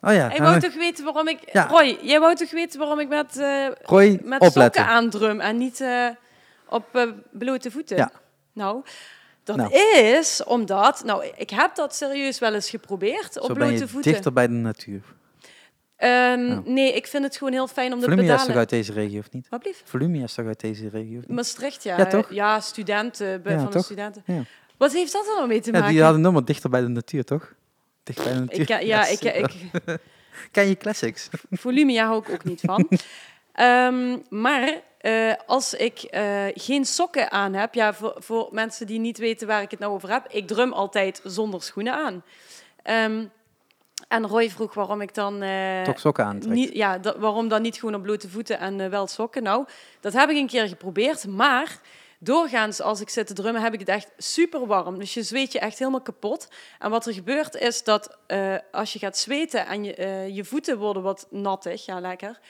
[0.02, 0.28] Oh ja.
[0.28, 1.38] Hij wou toch weten waarom ik...
[1.52, 1.66] Ja.
[1.66, 3.42] Roy, jij wou toch weten waarom ik met,
[3.82, 5.84] Roy, met sokken aandrum en niet
[6.68, 7.96] op blote voeten?
[7.96, 8.10] Ja.
[8.52, 8.82] Nou,
[9.44, 9.72] dat nou.
[9.74, 14.12] is omdat, nou, ik heb dat serieus wel eens geprobeerd op blote ben je voeten.
[14.12, 15.02] dichter bij de natuur.
[15.98, 18.34] Um, Nee, ik vind het gewoon heel fijn om de pedalen...
[18.34, 19.48] is toch uit deze regio, of niet?
[19.48, 19.82] Wat blieft?
[19.84, 21.20] Volumia is toch uit deze regio?
[21.26, 21.96] Maastricht, ja.
[21.98, 22.32] Ja, toch?
[22.32, 24.24] Ja, studenten, ja, van de studenten.
[24.76, 25.88] Wat heeft dat er nou mee te maken?
[25.88, 27.54] die hadden nummer dichter bij de natuur, toch?
[28.14, 28.58] Dicht bij.
[28.58, 29.52] Ik, ja, ik, ik,
[30.50, 31.28] Ken je classics?
[31.50, 32.88] Volumia hou ik ook niet van.
[33.60, 38.98] um, maar uh, als ik uh, geen sokken aan heb, ja, voor, voor, mensen die
[38.98, 42.22] niet weten waar ik het nou over heb, ik drum altijd zonder schoenen aan.
[42.84, 43.30] Um,
[44.08, 45.42] en Roy vroeg waarom ik dan...
[45.42, 46.52] Uh, Toch sokken aantrek?
[46.52, 49.42] Niet, ja, waarom dan niet gewoon op blote voeten en wel sokken?
[49.42, 49.66] Nou,
[50.00, 51.78] dat heb ik een keer geprobeerd, maar
[52.22, 54.98] doorgaans als ik zit te drummen heb ik het echt super warm.
[54.98, 56.48] Dus je zweet je echt helemaal kapot.
[56.78, 58.16] En wat er gebeurt is dat
[58.72, 62.40] als je gaat zweten en je, je voeten worden wat nattig, ja lekker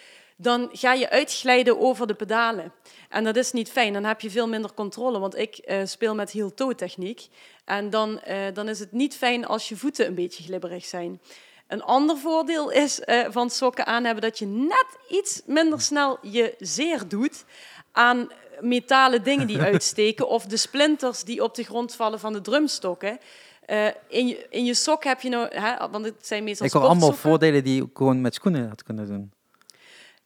[0.43, 2.73] dan ga je uitglijden over de pedalen.
[3.09, 6.15] En dat is niet fijn, dan heb je veel minder controle, want ik uh, speel
[6.15, 7.29] met heel-toe techniek.
[7.65, 8.21] En dan,
[8.53, 11.21] dan is het niet fijn als je voeten een beetje glibberig zijn.
[11.67, 16.55] Een ander voordeel is van sokken aan hebben dat je net iets minder snel je
[16.59, 17.45] zeer doet
[17.93, 18.29] aan
[18.61, 23.19] metalen dingen die uitsteken of de splinters die op de grond vallen van de drumstokken.
[23.67, 26.73] Eh, in, je, in je sok heb je nou, hè, want het zijn meestal Ik
[26.73, 29.33] hoor allemaal voordelen die je gewoon met schoenen had kunnen doen.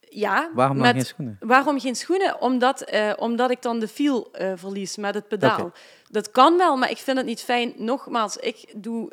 [0.08, 1.36] Ja, Waarom met- geen schoenen?
[1.40, 2.40] Waarom geen schoenen?
[2.40, 5.72] Omdat, eh, omdat ik dan de feel eh, verlies met het pedaal.
[6.10, 7.72] Dat kan wel, maar ik vind het niet fijn.
[7.76, 9.08] Nogmaals, ik doe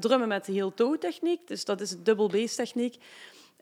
[0.00, 2.96] drummen met de heel toe techniek, dus dat is de dubbel bass techniek.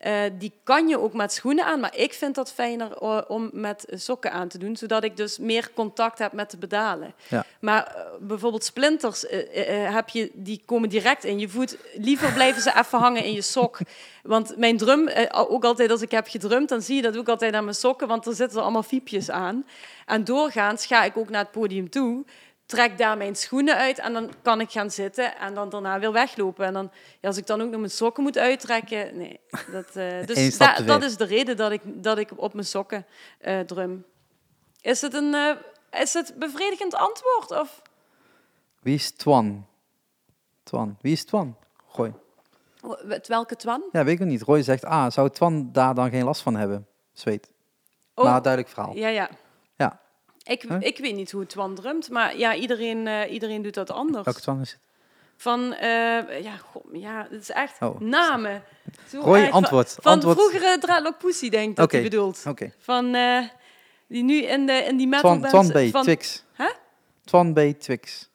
[0.03, 3.85] Eh, die kan je ook met schoenen aan, maar ik vind dat fijner om met
[3.89, 7.13] sokken aan te doen, zodat ik dus meer contact heb met de pedalen.
[7.27, 7.45] Ja.
[7.59, 11.77] Maar eh, bijvoorbeeld splinters eh, heb je, die komen direct in je voet.
[11.93, 13.79] Liever blijven ze even hangen in je sok.
[14.23, 17.53] Want mijn drum, ook altijd als ik heb gedrumd, dan zie je dat ook altijd
[17.53, 19.65] aan mijn sokken, want er zitten allemaal fiepjes aan.
[20.05, 22.25] En doorgaans ga ik ook naar het podium toe,
[22.65, 26.11] trek daar mijn schoenen uit en dan kan ik gaan zitten en dan daarna weer
[26.11, 26.65] weglopen.
[26.65, 26.91] En dan,
[27.21, 29.39] ja, als ik dan ook nog mijn sokken moet uittrekken, nee.
[29.71, 33.05] Dat, eh, dus da- dat is de reden dat ik, dat ik op mijn sokken
[33.39, 34.05] eh, drum.
[34.81, 37.51] Is het een eh, is het bevredigend antwoord?
[37.51, 37.81] Of?
[38.79, 39.67] Wie is Twan?
[40.63, 40.97] Twan.
[41.01, 41.57] Wie is Twan?
[41.87, 42.13] Gooi.
[43.27, 43.83] Welke twan?
[43.91, 44.41] Ja, weet ik niet.
[44.41, 46.87] Roy zegt, ah, zou Twan daar dan geen last van hebben?
[47.13, 47.51] Zweet.
[48.13, 48.95] Oh, Maar duidelijk verhaal.
[48.95, 49.29] ja, ja.
[50.43, 50.77] Ik, Huh?
[50.81, 54.25] ik weet niet hoe Twan drumt, maar ja, iedereen, eh, iedereen doet dat anders.
[54.25, 54.79] Welke Twan is het?
[55.35, 57.99] Van, eh, ja, god, ja, het is echt Oh.
[57.99, 58.63] namen.
[59.11, 59.51] Roy, erg.
[59.51, 59.97] antwoord.
[60.01, 60.37] Van antwoord.
[60.37, 62.43] vroegere Dreadlock Pussy, denk ik dat hij bedoelt.
[62.47, 62.73] Oké.
[62.77, 63.47] Van, eh,
[64.07, 65.49] die nu in, de, in die metal Twan.
[65.49, 66.43] Twan B, van, Twix.
[66.53, 66.69] Hè?
[67.23, 68.29] Twan B, Twix.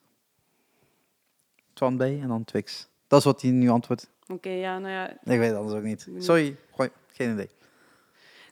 [1.73, 2.89] Twan B en dan Twix.
[3.07, 4.11] Dat is wat hij nu antwoordt.
[4.29, 5.11] Oké, ja, nou ja.
[5.11, 6.09] Ik weet het anders ook niet.
[6.19, 6.91] Sorry, gooi.
[7.13, 7.49] Geen idee.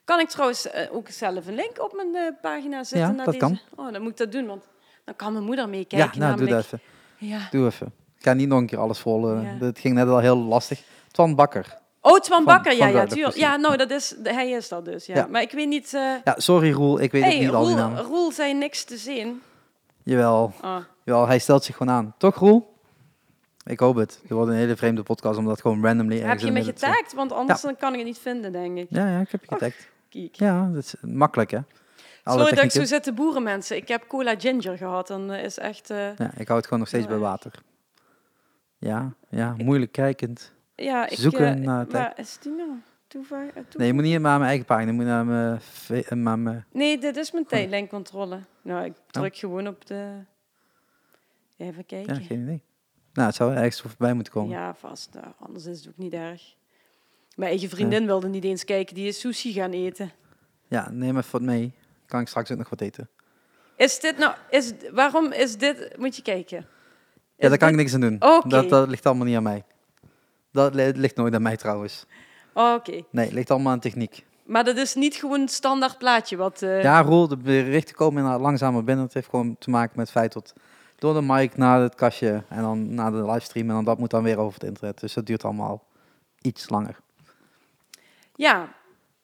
[0.07, 3.09] Kan ik trouwens eh, ook zelf een link op mijn eh, pagina zetten?
[3.09, 3.45] Ja, naar dat deze?
[3.45, 3.85] kan.
[3.85, 4.63] Oh, dan moet ik dat doen, want
[5.05, 6.19] dan kan mijn moeder meekijken.
[6.19, 6.81] ja, nou, doe dat even.
[7.17, 7.47] Ja.
[7.51, 7.87] Doe even.
[8.17, 9.35] Ik ga niet nog een keer alles vol.
[9.35, 9.55] Ja.
[9.59, 10.81] Dat ging net al heel lastig.
[11.11, 11.77] Twan Bakker.
[12.01, 13.35] Oh, Twan Bakker, van ja, ja, tuurlijk.
[13.35, 15.15] Ja, nou, dat is, hij is dat dus, ja.
[15.15, 15.27] Ja.
[15.27, 15.93] Maar ik weet niet...
[15.93, 18.03] eh Ja, sorry Roel, ik weet hey, niet al die Roel, namen.
[18.03, 19.41] Roel zei niks te zien.
[20.03, 20.77] Jawel, Oh.
[21.03, 22.15] jawel, hij stelt zich gewoon aan.
[22.17, 22.73] Toch Roel?
[23.65, 24.19] Ik hoop het.
[24.21, 27.13] Het wordt een hele vreemde podcast, omdat het gewoon randomly Heb je me het getagd?
[27.13, 28.87] Want anders dan kan ik het niet vinden, denk ik.
[28.89, 29.87] Ja, ja, ik heb je getagd.
[30.09, 30.35] Kijk.
[30.35, 31.57] Ja, dat is makkelijk hè.
[31.57, 31.65] Alle
[32.39, 32.87] Sorry dat ik technieken.
[32.87, 33.75] zo zit te boeren, mensen.
[33.77, 35.07] Ik heb cola ginger gehad.
[35.07, 35.89] Dan eh, is echt...
[35.89, 37.09] eh, Ja, ik hou het gewoon nog steeds Ja.
[37.09, 37.51] bij water.
[38.77, 40.53] Ja, ja, moeilijk kijkend.
[40.75, 41.17] ja, ik...
[41.17, 42.69] Zoeken eh, naar het waar is die nou?
[43.77, 45.59] Nee, je moet niet naar mijn eigen pagina, je moet naar mijn...
[46.09, 48.39] naar Nee, dit is mijn tijdlijncontrole.
[48.61, 49.03] Nou, ik Oh.
[49.07, 50.13] druk gewoon op de...
[51.57, 52.21] Even ja, kijken.
[52.21, 52.61] geen idee.
[53.13, 54.49] Nou, het zou ergens voorbij moeten komen.
[54.51, 55.09] Ja, vast.
[55.13, 56.55] Nou, anders is het ook niet erg.
[57.37, 58.95] Mijn eigen vriendin wilde niet eens kijken.
[58.95, 60.11] Die is sushi gaan eten.
[60.67, 61.73] Ja, neem even wat mee.
[62.05, 63.09] Kan ik straks ook nog wat eten.
[63.75, 64.33] Is dit nou...
[64.49, 65.93] Is, waarom is dit...
[65.97, 66.65] Moet je kijken.
[67.35, 68.15] Ja, daar kan ik niks aan doen.
[68.19, 68.47] Oké.
[68.49, 69.63] Dat, dat ligt allemaal niet aan mij.
[70.51, 72.05] Dat li- ligt nooit aan mij trouwens.
[72.53, 73.01] Oh, Oké.
[73.09, 74.25] Nee, het ligt allemaal aan techniek.
[74.45, 76.61] Maar dat is niet gewoon een standaard plaatje wat...
[76.61, 79.05] eh, Ja, Roel, de berichten komen langzamer binnen.
[79.05, 80.53] Het heeft gewoon te maken met het feit dat
[80.95, 84.09] door de mic naar het kastje en dan naar de livestream en dan dat moet
[84.09, 84.99] dan weer over het internet.
[84.99, 85.83] Dus dat duurt allemaal
[86.41, 86.99] iets langer.
[88.37, 88.75] Ja.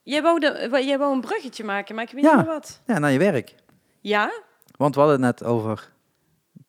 [0.03, 2.35] Jij wou, de, wa- jij wou een bruggetje maken, maar ik weet Ja.
[2.35, 2.81] niet meer wat.
[2.85, 3.55] Ja, naar je werk.
[4.01, 4.31] Ja?
[4.77, 5.91] Want we hadden het net over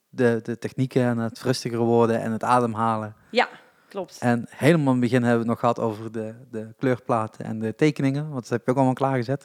[0.09, 3.15] de, de technieken en het rustiger worden en het ademhalen.
[3.31, 3.49] Ja,
[3.89, 4.19] klopt.
[4.21, 7.59] En helemaal in het begin hebben we het nog gehad over de, de kleurplaten en
[7.59, 8.23] de tekeningen.
[8.29, 9.41] Want dat heb je ook allemaal klaargezet.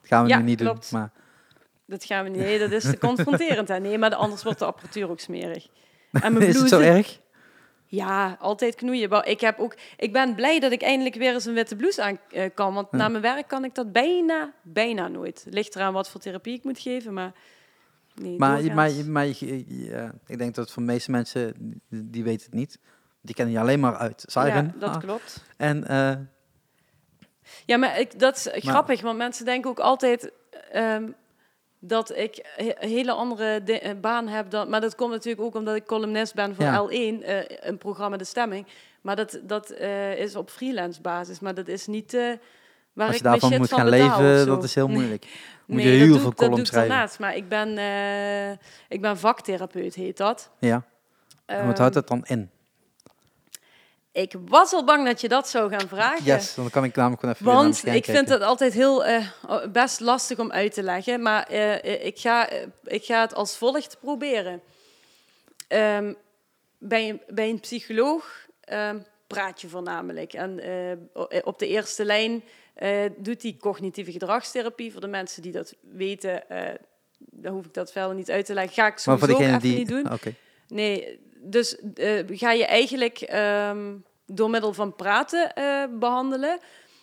[0.00, 0.90] Dat gaan we Ja, nu niet klopt.
[0.90, 1.00] doen.
[1.00, 1.10] Maar
[1.86, 2.38] Dat gaan we niet.
[2.40, 3.68] Nee, dat is te confronterend.
[3.68, 3.78] Hè?
[3.78, 5.66] Nee, maar anders wordt de apparatuur ook smerig.
[6.12, 7.20] En mijn is het zo erg?
[7.94, 9.08] Ja, altijd knoeien.
[9.08, 12.02] Maar ik, heb ook, ik ben blij dat ik eindelijk weer eens een witte blouse
[12.02, 12.74] aan eh, kan.
[12.74, 12.96] Want Ja.
[12.98, 15.46] na mijn werk kan ik dat bijna, bijna nooit.
[15.50, 17.32] Ligt eraan wat voor therapie ik moet geven, maar...
[18.14, 21.54] Nee, Maar, maar, maar je- eh, ik denk dat voor de meeste mensen,
[21.88, 22.78] die, weten het niet.
[23.20, 24.64] Die kennen je alleen maar uit Siren.
[24.64, 25.00] Ja, dat Ah.
[25.00, 25.44] klopt.
[25.56, 26.12] En eh,
[27.66, 30.32] Ja, maar ik, dat is grappig, want mensen denken ook altijd
[30.70, 31.08] ehm,
[31.84, 34.50] dat ik een hele andere eh, baan heb.
[34.50, 36.86] Dan, maar dat komt natuurlijk ook omdat ik columnist ben voor Ja.
[36.88, 38.66] L1, eh, een programma De Stemming.
[39.00, 42.20] Maar dat, dat eh, is op freelance basis, maar dat is niet eh,
[42.92, 44.86] waar als ik je mijn daarvan shit moet van gaan betaal leven, dat is heel
[44.88, 44.96] Nee.
[44.96, 45.26] moeilijk.
[45.66, 46.88] Moet nee, je dat heel veel ik- columns ik schrijven.
[46.90, 47.18] daarnaast.
[47.18, 47.68] Maar ik ben,
[48.88, 50.50] ik ben vaktherapeut, heet dat.
[50.58, 50.82] Ja,
[51.46, 52.50] en wat Ehm, houdt dat dan in?
[54.12, 56.24] Ik was al bang dat je dat zou gaan vragen.
[56.24, 59.26] Yes, dan kan ik namelijk gewoon even Want ik vind het altijd heel eh,
[59.72, 61.22] best lastig om uit te leggen.
[61.22, 64.60] Maar eh, ik, ga, eh, ik ga het als volgt proberen.
[65.68, 66.12] Ehm,
[66.78, 70.32] bij, een, bij een psycholoog ehm, praat je voornamelijk.
[70.32, 70.60] En
[71.44, 72.42] op de eerste lijn
[73.16, 74.92] doet hij cognitieve gedragstherapie.
[74.92, 76.44] Voor de mensen die dat weten,
[77.16, 78.74] dan hoef ik dat verder niet uit te leggen.
[78.74, 79.76] Ga ik sowieso degene even die...
[79.76, 80.12] niet doen.
[80.12, 80.34] Oké.
[80.68, 83.94] Nee, dus eh, ga je eigenlijk ehm,
[84.26, 86.58] door middel van praten eh, behandelen.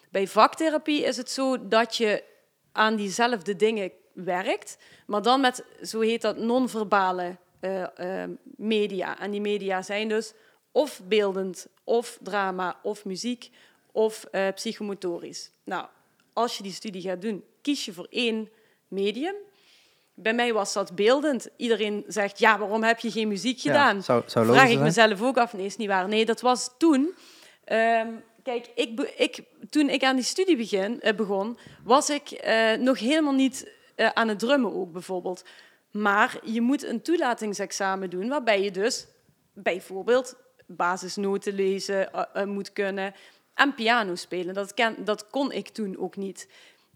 [0.09, 2.23] Bij vaktherapie is het zo dat je
[2.71, 9.19] aan diezelfde dingen werkt, maar dan met, zo heet dat, non-verbale eh, eh, media.
[9.19, 10.33] En die media zijn dus
[10.71, 13.49] of beeldend, of drama, of muziek,
[13.91, 14.25] of
[14.55, 15.51] psychomotorisch.
[15.63, 15.87] Nou,
[16.33, 18.49] als je die studie gaat doen, kies je voor één
[18.87, 19.35] medium.
[20.21, 21.49] Bij mij was dat beeldend.
[21.57, 23.95] Iedereen zegt, ja, waarom heb je geen muziek gedaan?
[23.95, 25.53] Ja, zou, zou Vraag ik mezelf ook af.
[25.53, 26.07] Nee, is niet waar.
[26.07, 27.15] Nee, dat was toen...
[27.71, 32.73] Um, kijk, ik, ik, toen ik aan die studie begin, uh, begon, was ik uh,
[32.73, 35.45] nog helemaal niet uh, aan het drummen ook, bijvoorbeeld.
[35.91, 39.07] Maar je moet een toelatingsexamen doen, waarbij je dus
[39.53, 40.35] bijvoorbeeld
[40.65, 42.09] basisnoten lezen
[42.45, 43.13] moet kunnen
[43.53, 44.53] en piano spelen.
[44.53, 46.47] Dat, ken, dat kon ik toen ook niet.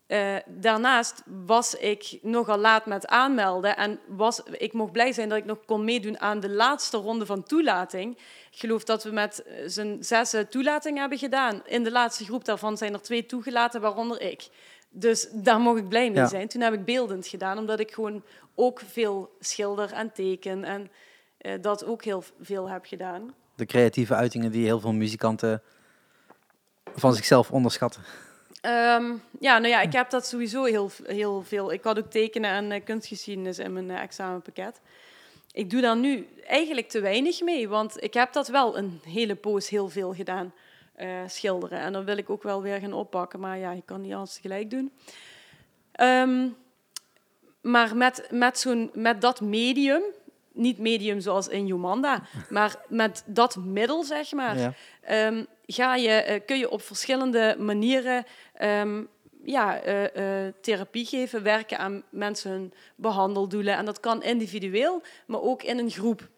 [0.08, 5.38] Uh, daarnaast was ik nogal laat met aanmelden en was, ik mocht blij zijn dat
[5.38, 8.18] ik nog kon meedoen aan de laatste ronde van toelating.
[8.52, 11.62] Ik geloof dat we met eh, z'n zes toelating hebben gedaan.
[11.66, 14.48] In de laatste groep daarvan zijn er twee toegelaten, waaronder ik.
[14.90, 16.48] Dus daar mocht ik blij mee zijn.
[16.48, 18.24] Toen heb ik beeldend gedaan, omdat ik gewoon
[18.56, 20.92] ook veel schilder en teken en
[21.42, 23.34] uh, dat ook heel veel heb gedaan.
[23.56, 25.62] De creatieve uitingen die heel veel muzikanten
[26.96, 28.02] van zichzelf onderschatten.
[28.66, 31.72] Um, ja, nou ja, ik heb dat sowieso heel, heel veel.
[31.72, 34.82] Ik had ook tekenen en uh, kunstgeschiedenis in mijn uh, examenpakket.
[35.52, 39.36] Ik doe daar nu eigenlijk te weinig mee, want ik heb dat wel een hele
[39.36, 40.54] poos heel veel gedaan,
[41.00, 41.80] uh, schilderen.
[41.80, 44.34] En dan wil ik ook wel weer gaan oppakken, maar ja, ik kan niet alles
[44.34, 44.92] tegelijk doen.
[46.02, 46.56] Um,
[47.62, 50.02] maar met, met, zo'n, met dat medium,
[50.52, 54.74] niet medium zoals in Jomanda, maar met dat middel, zeg maar, ja.
[55.28, 58.26] um, ga je, uh, kun je op verschillende manieren
[58.62, 59.10] um,
[59.44, 63.76] ja, uh, uh, therapie geven, werken aan mensen hun behandeldoelen.
[63.76, 66.30] En dat kan individueel, maar ook in een groep.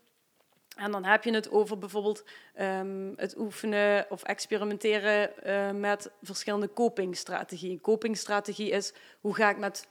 [0.76, 2.24] En dan heb je het over bijvoorbeeld
[2.60, 7.82] um, het oefenen of experimenteren uh, met verschillende copingstrategieën.
[7.82, 9.88] Copingstrategie is hoe ga ik met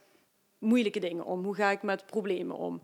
[0.57, 1.43] moeilijke dingen om?
[1.43, 2.81] Hoe ga ik met problemen om?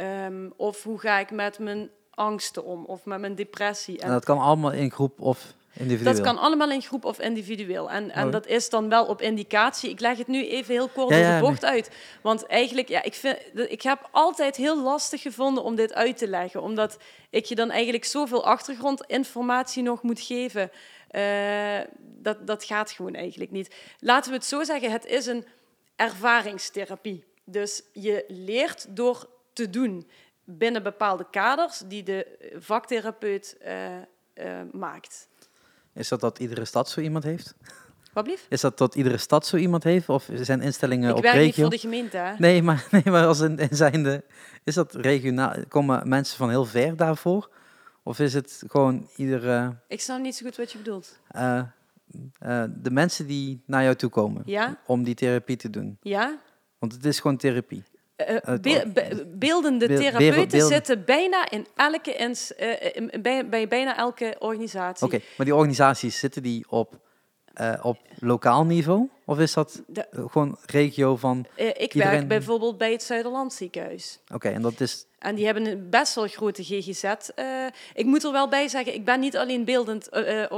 [0.00, 2.84] Um, of hoe ga ik met mijn angsten om?
[2.84, 4.00] Of met mijn depressie?
[4.00, 6.14] En dat kan allemaal in groep of Individueel.
[6.14, 7.90] Dat kan allemaal in groep of individueel.
[7.90, 9.90] En, en dat is dan wel op indicatie.
[9.90, 11.90] Ik leg het nu even heel kort ja, de bocht uit.
[12.22, 16.28] Want eigenlijk, ja, ik, vind, ik heb altijd heel lastig gevonden om dit uit te
[16.28, 16.62] leggen.
[16.62, 16.98] Omdat
[17.30, 20.70] ik je dan eigenlijk zoveel achtergrondinformatie nog moet geven.
[21.10, 23.74] Uh, dat, dat gaat gewoon eigenlijk niet.
[23.98, 25.46] Laten we het zo zeggen, het is een
[25.96, 27.24] ervaringstherapie.
[27.44, 30.10] Dus je leert door te doen
[30.44, 32.26] binnen bepaalde kaders die de
[32.58, 33.96] vaktherapeut uh,
[34.34, 35.28] uh, maakt.
[35.98, 37.54] Is dat dat iedere stad zo iemand heeft?
[38.12, 38.46] Wat blieft?
[38.48, 40.08] Is dat dat iedere stad zo iemand heeft?
[40.08, 41.38] Of zijn instellingen ik op regio?
[41.38, 42.34] Ik werk niet voor de gemeente, hè?
[42.38, 44.24] Nee, maar, nee, maar als in zijnde...
[44.64, 45.54] Is dat regionaal?
[45.68, 47.50] Komen mensen van heel ver daarvoor?
[48.02, 49.76] Of is het gewoon iedere...
[49.88, 51.18] Ik snap niet zo goed wat je bedoelt.
[51.36, 51.62] Uh,
[52.42, 54.78] uh, de mensen die naar jou toe komen ja?
[54.86, 55.98] om die therapie te doen.
[56.02, 56.38] Ja?
[56.78, 57.84] Want het is gewoon therapie.
[58.60, 64.36] Be be beeldende therapeuten zitten bijna in elke ins, uh, in, bij, bij, bijna elke
[64.38, 65.06] organisatie.
[65.06, 67.00] Oké, okay, maar die organisaties zitten die op,
[67.60, 69.08] uh, op lokaal niveau?
[69.24, 72.10] Of is dat de, gewoon regio van Ik iedereen?
[72.10, 74.18] werk bijvoorbeeld bij het Zuiderland ziekenhuis.
[74.24, 75.06] Oké, okay, en dat is...
[75.18, 77.04] En die hebben een best wel grote GGZ.
[77.94, 80.08] ik moet er wel bij zeggen, ik ben niet alleen beeldend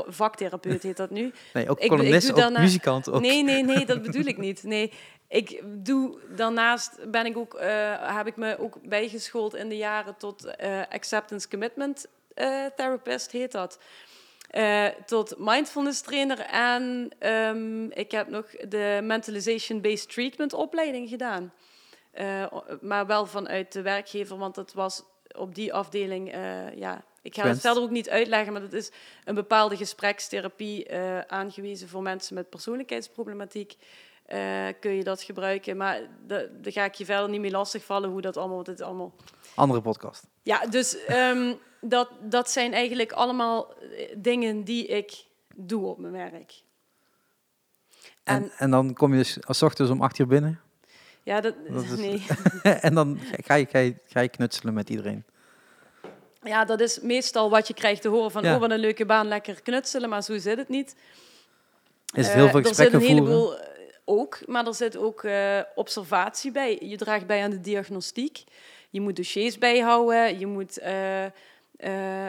[0.06, 1.32] vaktherapeut, heet dat nu.
[1.52, 3.10] Nee, ook columnist, ook muzikant.
[3.10, 3.20] Ook.
[3.20, 4.62] Nee, nee, nee, dat bedoel ik niet.
[4.62, 4.92] Nee,
[5.30, 10.16] ik doe daarnaast ben ik ook, uh, heb ik me ook bijgeschoold in de jaren
[10.16, 13.78] tot uh, acceptance commitment uh, therapist heet dat.
[15.06, 21.52] tot mindfulness trainer en um, ik heb nog de mentalization based treatment opleiding gedaan.
[22.80, 25.02] maar wel vanuit de werkgever, want dat was
[25.36, 26.32] op die afdeling,
[26.74, 28.90] ja, ik ga het verder ook niet uitleggen, maar dat is
[29.24, 30.94] een bepaalde gesprekstherapie
[31.26, 33.76] aangewezen voor mensen met persoonlijkheidsproblematiek.
[34.34, 35.76] Uh, kun je dat gebruiken.
[35.76, 38.62] Maar daar ga ik je verder niet mee lastigvallen hoe dat allemaal...
[38.62, 39.12] Dit allemaal...
[39.54, 40.26] Andere podcast.
[40.42, 45.24] Ja, dus um, dat, dat zijn eigenlijk allemaal eh, dingen die ik
[45.54, 46.62] doe op mijn werk.
[48.22, 50.60] En, en, en dan kom je dus als ochtends om acht uur binnen?
[51.22, 51.96] Ja, dat, dat is...
[51.96, 52.26] nee.
[52.86, 55.24] en dan ga je, ga, je, ga je knutselen met iedereen?
[56.42, 58.42] Ja, dat is meestal wat je krijgt te horen van...
[58.42, 58.54] Ja.
[58.54, 60.08] oh, wat een leuke baan, lekker knutselen.
[60.08, 60.96] Maar zo zit het niet.
[62.14, 63.54] Is het heel veel gesprekken uh, Er zit een heleboel
[64.10, 66.78] ook, maar er zit ook uh, observatie bij.
[66.80, 68.44] Je draagt bij aan de diagnostiek.
[68.90, 70.38] Je moet dossiers bijhouden.
[70.38, 71.30] Je moet uh, uh,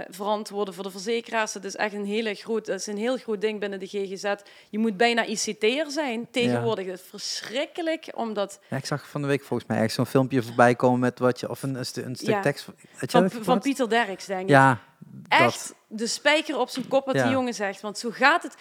[0.10, 1.52] verantwoorden voor de verzekeraars.
[1.52, 4.34] Dat is echt een, hele groot, dat is een heel groot ding binnen de GGZ.
[4.70, 6.28] Je moet bijna ICT'er zijn.
[6.32, 6.92] Tegenwoordig ja.
[6.92, 8.60] is het verschrikkelijk, omdat...
[8.70, 11.40] Ja, ik zag van de week volgens mij echt zo'n filmpje voorbij komen met wat
[11.40, 11.50] je...
[11.50, 12.42] Of een, een, stu een stuk ja.
[12.42, 12.68] tekst...
[12.94, 14.50] Van, van Pieter Derks, denk ik.
[14.50, 14.80] Ja,
[15.28, 17.82] Echt de spijker op zijn kop wat die jongen zegt.
[17.82, 18.56] Want zo gaat het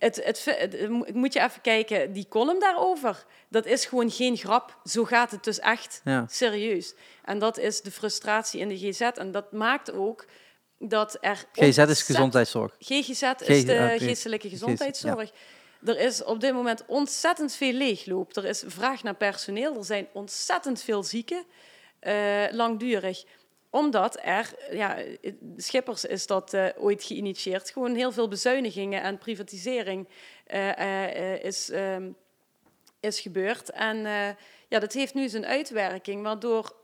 [0.00, 4.78] het, het, moet- je even kijken, die column daarover, dat is gewoon geen grap.
[4.84, 6.26] Zo gaat het dus echt Ja.
[6.30, 6.94] serieus.
[7.24, 9.00] En dat is de frustratie in de GZ.
[9.00, 10.26] En dat maakt ook
[10.78, 11.44] dat er...
[11.52, 12.74] GZ is gezondheidszorg.
[12.78, 15.30] GGZ is de geestelijke geest- gezondheidszorg.
[15.84, 18.36] Er is op dit moment ontzettend veel leegloop.
[18.36, 19.76] Er is vraag naar personeel.
[19.76, 21.44] Er zijn ontzettend veel zieken,
[22.00, 23.24] eh, langdurig.
[23.70, 24.96] Omdat er, ja,
[25.56, 30.08] Schippers is dat eh, ooit geïnitieerd, gewoon heel veel bezuinigingen en privatisering
[30.46, 32.10] eh, eh, is, ehm,
[33.00, 33.70] is gebeurd.
[33.70, 33.96] En
[34.68, 36.78] ja, dat heeft nu zijn uitwerking, waardoor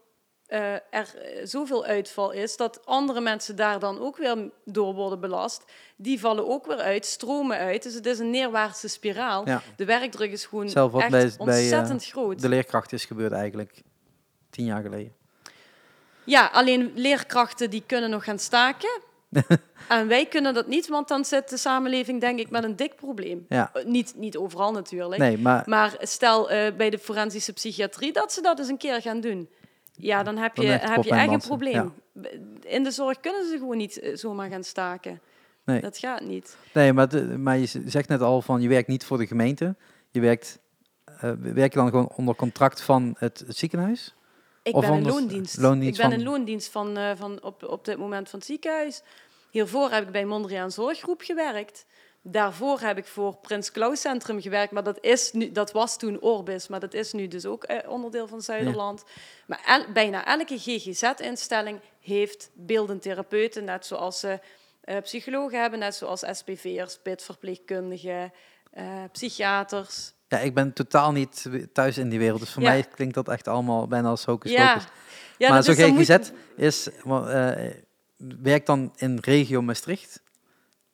[0.46, 5.64] eh, er zoveel uitval is dat andere mensen daar dan ook weer door worden belast.
[5.96, 7.82] Die vallen ook weer uit, stromen uit.
[7.82, 9.48] Dus het is een neerwaartse spiraal.
[9.48, 9.62] Ja.
[9.76, 12.40] De werkdruk is gewoon Zelf wat echt bij- bij, ontzettend groot.
[12.40, 13.82] De leerkracht is gebeurd eigenlijk
[14.50, 15.14] tien jaar geleden.
[16.26, 19.00] Ja, alleen leerkrachten die kunnen nog gaan staken.
[19.88, 22.96] en wij kunnen dat niet, want dan zit de samenleving denk ik met een dik
[22.96, 23.46] probleem.
[23.48, 23.70] Ja.
[23.72, 25.20] Eh, Niet, niet overal natuurlijk.
[25.20, 29.00] Nee, maar Maar stel eh, bij de forensische psychiatrie dat ze dat eens een keer
[29.00, 29.48] gaan doen.
[29.92, 31.94] Ja, dan heb je, echt heb je echt een probleem.
[32.62, 35.20] In de zorg kunnen ze gewoon niet eh, zomaar gaan staken.
[35.64, 35.80] Nee.
[35.80, 36.56] Dat gaat niet.
[36.72, 39.74] Nee, maar, de- maar je zegt net al van je werkt niet voor de gemeente.
[40.10, 40.58] Je werkt,
[41.40, 44.14] werk je dan gewoon onder contract van het, het ziekenhuis?
[44.66, 45.56] Ik Of ben in anders- loondienst.
[45.56, 48.48] loondienst ik ben van- in loondienst van, eh, van op, op dit moment van het
[48.48, 49.02] ziekenhuis.
[49.50, 51.86] Hiervoor heb ik bij Mondriaan Zorggroep gewerkt.
[52.22, 56.20] Daarvoor heb ik voor Prins Claus Centrum gewerkt, maar dat, is nu, dat was toen
[56.20, 59.04] Orbis, maar dat is nu dus ook eh, onderdeel van Zuiderland.
[59.46, 64.40] Maar el- bijna elke GGZ-instelling heeft beeldend therapeuten, net zoals ze
[64.80, 68.32] eh, psychologen hebben, net zoals SPV'ers, PIT-verpleegkundigen,
[68.70, 70.12] eh, psychiaters.
[70.28, 72.40] Ja, ik ben totaal niet thuis in die wereld.
[72.40, 72.68] Dus voor Ja.
[72.68, 74.88] mij klinkt dat echt allemaal bijna als hocus Ja, pocus.
[75.38, 77.70] ja maar moet- GGZ is, wel, eh,
[78.42, 80.22] werkt dan in regio Maastricht.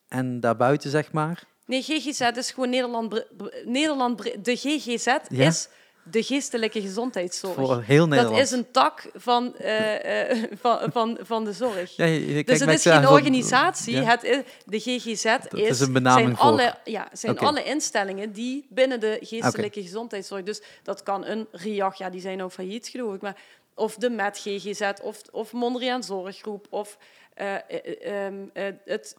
[0.08, 1.42] En daarbuiten, zeg maar.
[1.66, 3.24] Nee, GGZ is gewoon Nederland.
[3.64, 5.68] Nederland de GGZ is
[6.02, 7.54] de geestelijke gezondheidszorg.
[7.54, 8.36] Voor heel Nederland.
[8.36, 11.96] dat is een tak van, eh, eh, van, van, van de zorg.
[11.96, 13.94] Ja, je- je kijkt dus het is geen organisatie.
[13.96, 14.02] Ja.
[14.02, 16.46] Het is, de GGZ Dat is, is een benaming zijn, voor.
[16.46, 20.42] alle, ja, zijn alle instellingen die binnen de geestelijke gezondheidszorg.
[20.42, 23.20] Dus dat kan een RIAG, ja, die zijn nou failliet geloof ik.
[23.20, 23.36] Maar,
[23.74, 26.98] of de MET GGZ, of, of Mondriaan Zorggroep, of
[27.34, 29.16] eh, eh, ehm, eh, het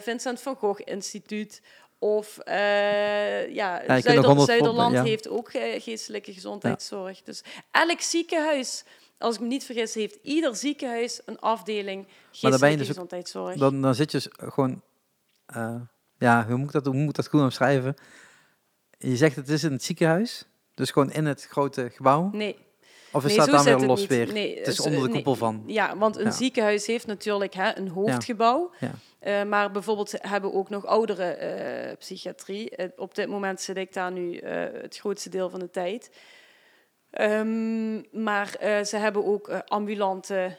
[0.00, 1.62] Vincent van Gogh Instituut.
[1.98, 5.02] Of eh, ja, Zuider- honderd Zuiderland ja.
[5.02, 7.22] heeft ook eh, geestelijke gezondheidszorg.
[7.22, 8.84] Dus elk ziekenhuis,
[9.18, 13.56] als ik me niet vergis, heeft ieder ziekenhuis een afdeling geestelijke dan dus ook- gezondheidszorg.
[13.56, 14.82] Dan, dan zit je gewoon...
[15.46, 15.74] eh,
[16.18, 17.94] ja, hoe moet, ik dat, hoe moet ik dat goed omschrijven?
[18.98, 20.44] Je zegt het is in het ziekenhuis.
[20.74, 22.30] Dus gewoon in het grote gebouw.
[22.32, 22.56] Nee,
[23.12, 24.32] Of is nee, dat dan weer los weer?
[24.32, 25.14] Nee, het is onder de nee.
[25.14, 25.62] koepel van.
[25.66, 26.30] Ja, want een Ja.
[26.30, 28.70] ziekenhuis heeft natuurlijk hè, een hoofdgebouw.
[28.80, 28.90] Ja.
[29.18, 32.96] Eh, maar bijvoorbeeld hebben ook nog oudere eh, psychiatrie.
[32.96, 36.10] Op dit moment zit ik daar nu eh, het grootste deel van de tijd.
[37.10, 40.56] Ehm, maar ze hebben ook ambulante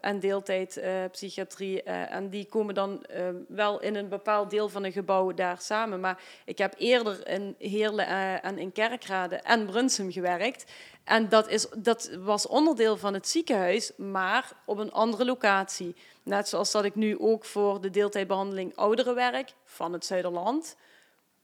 [0.00, 1.82] en deeltijd psychiatrie.
[1.82, 3.04] eh, en die komen dan
[3.48, 6.00] wel in een bepaald deel van een gebouw daar samen.
[6.00, 8.06] Maar ik heb eerder in Heerlen
[8.42, 10.72] en in Kerkrade en Brunsum gewerkt.
[11.08, 15.96] En dat, is, dat was onderdeel van het ziekenhuis, maar op een andere locatie.
[16.22, 20.76] Net zoals dat ik nu ook voor de deeltijdbehandeling ouderen werk van het Zuiderland.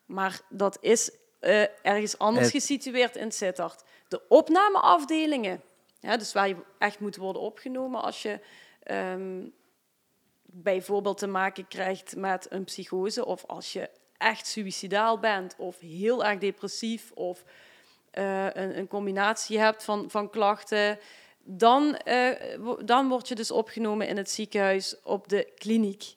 [0.06, 1.10] Maar dat is
[1.40, 3.82] eh, ergens anders Het- gesitueerd in Sittard.
[4.08, 5.62] De opnameafdelingen,
[6.00, 8.40] ja, dus waar je echt moet worden opgenomen als je
[8.82, 9.42] ehm,
[10.42, 16.24] bijvoorbeeld te maken krijgt met een psychose of als je echt suïcidaal bent of heel
[16.24, 17.44] erg depressief of
[18.14, 20.98] eh, een, een combinatie hebt van, van klachten,
[21.42, 26.14] dan, eh, dan word je dus opgenomen in het ziekenhuis op de kliniek.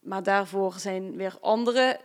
[0.00, 2.00] Maar daarvoor zijn weer andere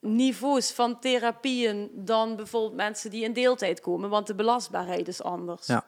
[0.00, 5.66] niveaus van therapieën dan bijvoorbeeld mensen die in deeltijd komen, want de belastbaarheid is anders.
[5.66, 5.84] Ja.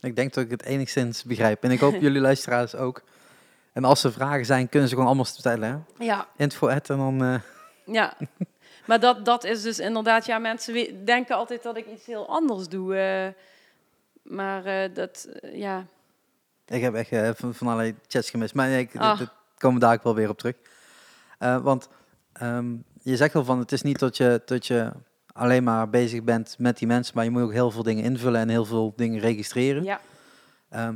[0.00, 1.62] Ik denk dat ik het enigszins begrijp.
[1.62, 3.02] En ik hoop jullie luisteraars ook.
[3.72, 5.86] En als er vragen zijn, kunnen ze gewoon allemaal stellen.
[5.98, 6.04] Hè?
[6.04, 7.24] Ja, Info at en dan...
[7.24, 7.40] eh,
[7.94, 8.16] ja.
[8.88, 12.68] Maar dat, dat is dus inderdaad, ja, mensen denken altijd dat ik iets heel anders
[12.68, 12.96] doe.
[12.96, 13.28] eh,
[14.22, 15.86] maar eh, dat, eh, ja.
[16.66, 18.54] Ik heb echt van, van allerlei chats gemist.
[18.54, 19.18] Maar nee, ik, Ah.
[19.18, 20.54] dat komen daar ook wel weer op terug.
[21.38, 21.88] Want
[22.32, 24.90] ehm, je zegt al van, het is niet dat je, dat je
[25.32, 28.40] alleen maar bezig bent met die mensen, maar je moet ook heel veel dingen invullen
[28.40, 29.82] en heel veel dingen registreren.
[29.84, 30.00] ja.
[30.68, 30.94] Ehm,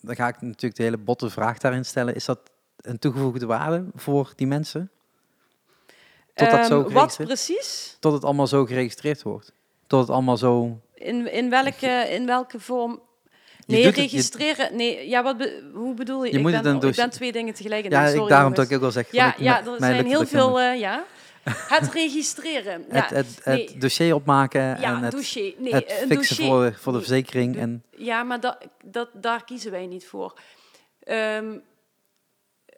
[0.00, 2.14] dan ga ik natuurlijk de hele botte vraag daarin stellen.
[2.14, 2.38] Is dat
[2.76, 4.90] een toegevoegde waarde voor die mensen?
[6.34, 7.96] Tot dat zo Ehm, wat precies?
[8.00, 9.52] tot het allemaal zo geregistreerd wordt?
[9.86, 10.78] Tot het allemaal zo...
[10.94, 13.00] In, in, welke, in welke vorm?
[13.66, 14.76] Je Nee, doet het- je- registreren.
[14.76, 16.30] nee, ja, wat be- hoe bedoel je?
[16.30, 17.90] Je ik, moet ben, het een ik ben twee dingen tegelijk.
[17.90, 19.12] ja, het ik, daarom sorry, dat ik ook al zeg...
[19.12, 20.60] Ja, ja, er zijn heel veel.
[20.60, 21.04] eh, ja.
[21.44, 22.84] Het registreren.
[22.92, 25.54] Ja, het, het, dossier opmaken ja, en het, dossier.
[25.58, 26.46] Nee, het een fixen dossier.
[26.46, 27.56] voor, voor de verzekering.
[27.58, 30.38] En, Ja, maar dat, dat, daar kiezen wij niet voor.
[31.02, 31.44] Ehm,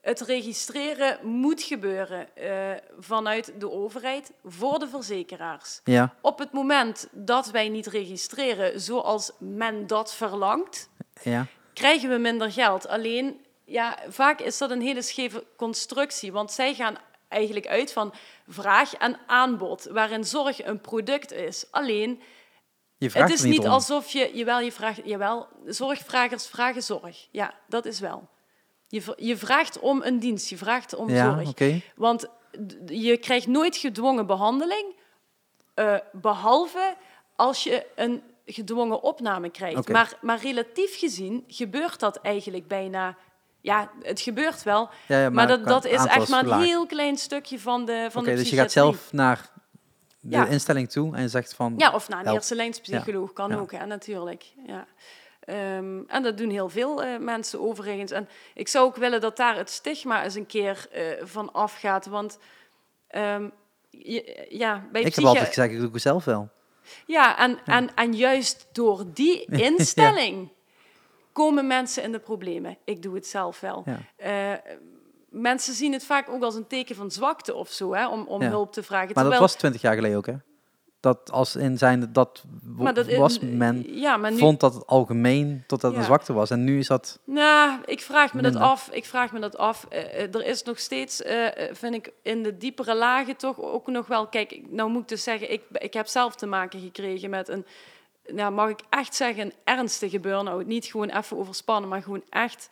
[0.06, 2.50] het registreren moet gebeuren eh,
[2.98, 5.80] vanuit de overheid voor de verzekeraars.
[5.84, 10.88] ja, Op het moment dat wij niet registreren zoals men dat verlangt,
[11.22, 12.88] ja, krijgen we minder geld.
[12.88, 16.96] Alleen, ja, vaak is dat een hele scheve constructie, want zij gaan
[17.28, 18.14] eigenlijk uit van
[18.48, 21.66] vraag en aanbod, waarin zorg een product is.
[21.70, 22.22] Alleen,
[22.96, 27.28] je vraagt het is niet alsof je, jawel, je vraagt, jawel, zorgvragers vragen zorg.
[27.30, 28.28] Ja, dat is wel.
[28.88, 31.82] Je, je vraagt om een dienst, je vraagt om ja, zorg.
[31.96, 32.26] Want
[32.86, 34.94] je krijgt nooit gedwongen behandeling,
[35.74, 36.96] eh, behalve
[37.36, 39.88] als je een gedwongen opname krijgt.
[39.88, 43.16] Maar, maar relatief gezien gebeurt dat eigenlijk bijna.
[43.60, 47.16] Ja, het gebeurt wel, Ja, ja, maar, dat, dat is echt maar een heel klein
[47.16, 49.50] stukje van de van Oké, de dus je gaat zelf naar
[50.20, 50.46] de Ja.
[50.46, 51.74] instelling toe en zegt van...
[51.76, 52.36] Ja, of naar een help.
[52.36, 54.44] eerste lijnspsycholoog kan ook, hè, natuurlijk.
[54.66, 54.86] Ja.
[55.46, 58.10] Ehm, en dat doen heel veel eh, mensen overigens.
[58.10, 62.06] En ik zou ook willen dat daar het stigma eens een keer eh, van afgaat.
[62.06, 62.38] Want
[63.08, 63.48] ehm,
[63.90, 66.48] je- ja, bij ik heb altijd gezegd, ik doe het zelf wel.
[67.06, 70.52] Ja, en, En, en juist door die instelling
[71.32, 72.78] komen mensen in de problemen.
[72.84, 73.84] Ik doe het zelf wel.
[73.86, 73.98] Ja.
[74.54, 74.72] Eh,
[75.28, 78.40] mensen zien het vaak ook als een teken van zwakte of zo, hè, om, om
[78.48, 79.06] hulp te vragen.
[79.14, 80.34] Maar dat was twintig jaar geleden ook, hè?
[81.06, 82.44] Dat als in zijn dat, dat-
[83.16, 85.98] was men ja, maar nu, vond dat het algemeen tot dat Ja.
[85.98, 86.50] een zwakte was.
[86.50, 87.18] En nu is dat...
[87.24, 88.88] Nou, ik vraag me dat af.
[88.90, 89.86] Ik vraag me dat af.
[89.88, 93.86] Eh, eh, er is nog steeds, eh, vind ik, in de diepere lagen toch ook
[93.86, 94.26] nog wel...
[94.26, 97.66] Kijk, nou moet ik dus zeggen, ik, ik heb zelf te maken gekregen met een...
[98.26, 100.66] Nou, mag ik echt zeggen, een ernstige burn-out.
[100.66, 102.68] Niet gewoon even overspannen, maar gewoon echt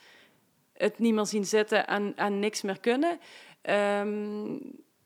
[0.73, 3.19] het niet meer zien zitten en, en niks meer kunnen.
[3.63, 4.59] Ehm,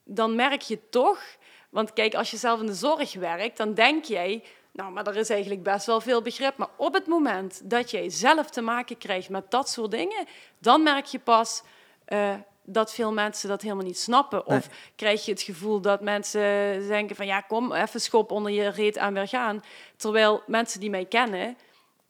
[0.04, 1.20] dan merk je toch...
[1.68, 4.42] Want kijk, als je zelf in de zorg werkt, dan denk jij...
[4.72, 6.56] Nou, maar er is eigenlijk best wel veel begrip.
[6.56, 10.26] Maar op het moment dat jij zelf te maken krijgt met dat soort dingen,
[10.58, 11.62] dan merk je pas
[12.04, 14.46] eh, dat veel mensen dat helemaal niet snappen.
[14.46, 14.76] Of Nee.
[14.96, 16.40] krijg je het gevoel dat mensen
[16.88, 19.64] denken van ja, kom, even schop onder je reet en weer gaan.
[19.96, 21.56] Terwijl mensen die mij kennen,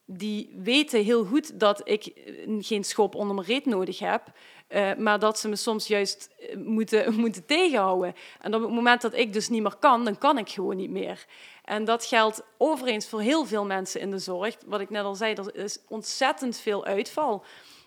[0.05, 4.23] die weten heel goed dat ik eh, geen schop onder mijn reet nodig heb.
[4.69, 8.15] Eh, maar dat ze me soms juist eh, moeten, moeten tegenhouden.
[8.41, 10.91] En op het moment dat ik dus niet meer kan, dan kan ik gewoon niet
[10.91, 11.25] meer.
[11.65, 14.57] En dat geldt overigens voor heel veel mensen in de zorg.
[14.67, 17.45] Wat ik net al zei, er is ontzettend veel uitval.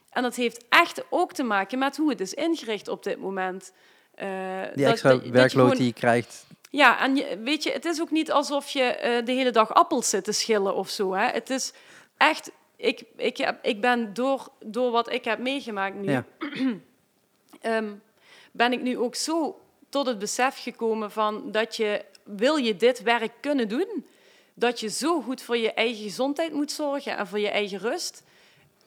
[0.09, 3.71] En dat heeft echt ook te maken met hoe het is ingericht op dit moment.
[4.15, 4.27] Eh,
[4.73, 6.45] Die dat- extra dat- dat je werkload gewoon- die je krijgt.
[6.69, 10.09] ja, en je, weet je, het is ook niet alsof je de hele dag appels
[10.09, 11.13] zit te schillen of zo.
[11.13, 11.25] Hè.
[11.25, 11.73] Het is
[12.17, 12.51] echt,
[12.81, 16.25] ik, ik, heb, ik ben door, door wat ik heb meegemaakt nu, Ja.
[17.61, 17.93] ehm,
[18.51, 23.01] ben ik nu ook zo tot het besef gekomen van dat je, wil je dit
[23.01, 24.05] werk kunnen doen,
[24.53, 28.23] dat je zo goed voor je eigen gezondheid moet zorgen en voor je eigen rust.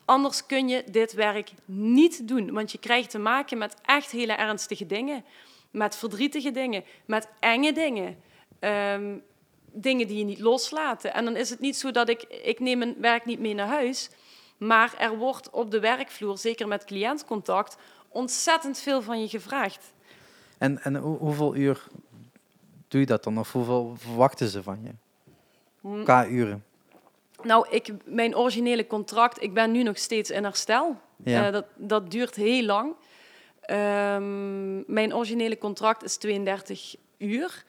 [0.04, 4.32] Anders kun je dit werk niet doen, want je krijgt te maken met echt hele
[4.32, 5.24] ernstige dingen,
[5.70, 8.22] met verdrietige dingen, met enge dingen.
[8.58, 9.16] Ehm,
[9.74, 11.14] dingen die je niet loslaten.
[11.14, 13.66] En dan is het niet zo dat ik, ik neem mijn werk niet mee naar
[13.66, 14.10] huis,
[14.56, 17.76] maar er wordt op de werkvloer, zeker met cliëntcontact,
[18.08, 19.92] ontzettend veel van je gevraagd.
[20.58, 21.86] En, en hoe- hoeveel uur
[22.88, 23.38] doe je dat dan?
[23.38, 24.90] Of hoeveel verwachten ze van je?
[26.04, 26.64] Qua uren.
[27.42, 30.96] Nou, ik, mijn originele contract, ik ben nu nog steeds in herstel.
[31.24, 31.46] Ja.
[31.46, 32.94] Eh, dat, dat duurt heel lang.
[33.60, 37.64] Ehm, mijn originele contract is 32 uur.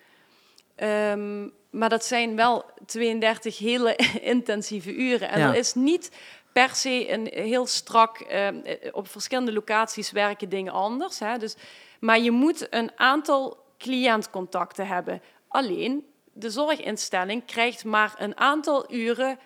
[0.75, 5.29] Ehm, maar dat zijn wel 32 hele intensieve uren.
[5.29, 5.49] En Ja.
[5.49, 6.11] er is niet
[6.53, 8.19] per se een heel strak...
[8.19, 8.47] eh,
[8.91, 11.19] op verschillende locaties werken dingen anders.
[11.19, 11.37] Hè?
[11.37, 11.55] Dus,
[11.99, 15.21] maar je moet een aantal cliëntcontacten hebben.
[15.47, 19.39] Alleen, de zorginstelling krijgt maar een aantal uren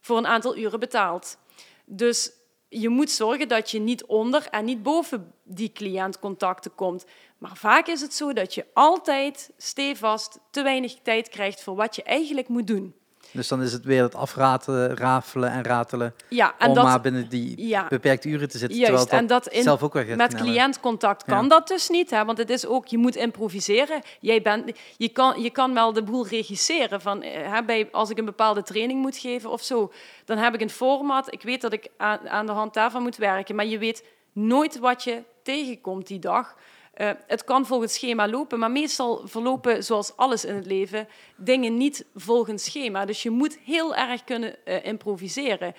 [0.00, 1.38] voor een aantal uren betaald.
[1.84, 2.32] Dus
[2.80, 7.04] je moet zorgen dat je niet onder en niet boven die cliëntcontacten komt.
[7.38, 11.96] Maar vaak is het zo dat je altijd stevast te weinig tijd krijgt voor wat
[11.96, 12.94] je eigenlijk moet doen.
[13.36, 16.14] Dus dan is het weer het afratelen, rafelen en ratelen.
[16.28, 18.78] Ja, en om dat, maar binnen die ja, beperkte uren te zitten.
[18.78, 19.00] juist.
[19.00, 21.48] terwijl En dat dat in, zelf ook weer met cliëntcontact kan Ja.
[21.48, 22.24] dat dus niet, hè?
[22.24, 24.00] want het is ook, je moet improviseren.
[24.20, 27.00] Jij bent, je, kan, je kan wel de boel regisseren.
[27.00, 29.92] Van, eh, hè, bij, als ik een bepaalde training moet geven of zo,
[30.24, 31.32] dan heb ik een format.
[31.32, 34.78] Ik weet dat ik aan, aan de hand daarvan moet werken, maar je weet nooit
[34.78, 36.54] wat je tegenkomt die dag.
[36.96, 41.76] Eh, het kan volgens schema lopen, maar meestal verlopen, zoals alles in het leven, dingen
[41.76, 43.04] niet volgens schema.
[43.04, 45.74] Dus je moet heel erg kunnen eh, improviseren.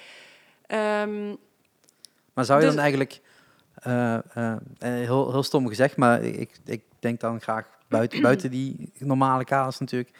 [0.67, 1.27] Ehm,
[2.33, 3.21] Maar zou je Dus- dan eigenlijk,
[3.75, 4.17] eh,
[4.79, 9.77] heel, heel stom gezegd, maar ik, ik denk dan graag buiten, buiten die normale kaders
[9.79, 10.11] natuurlijk.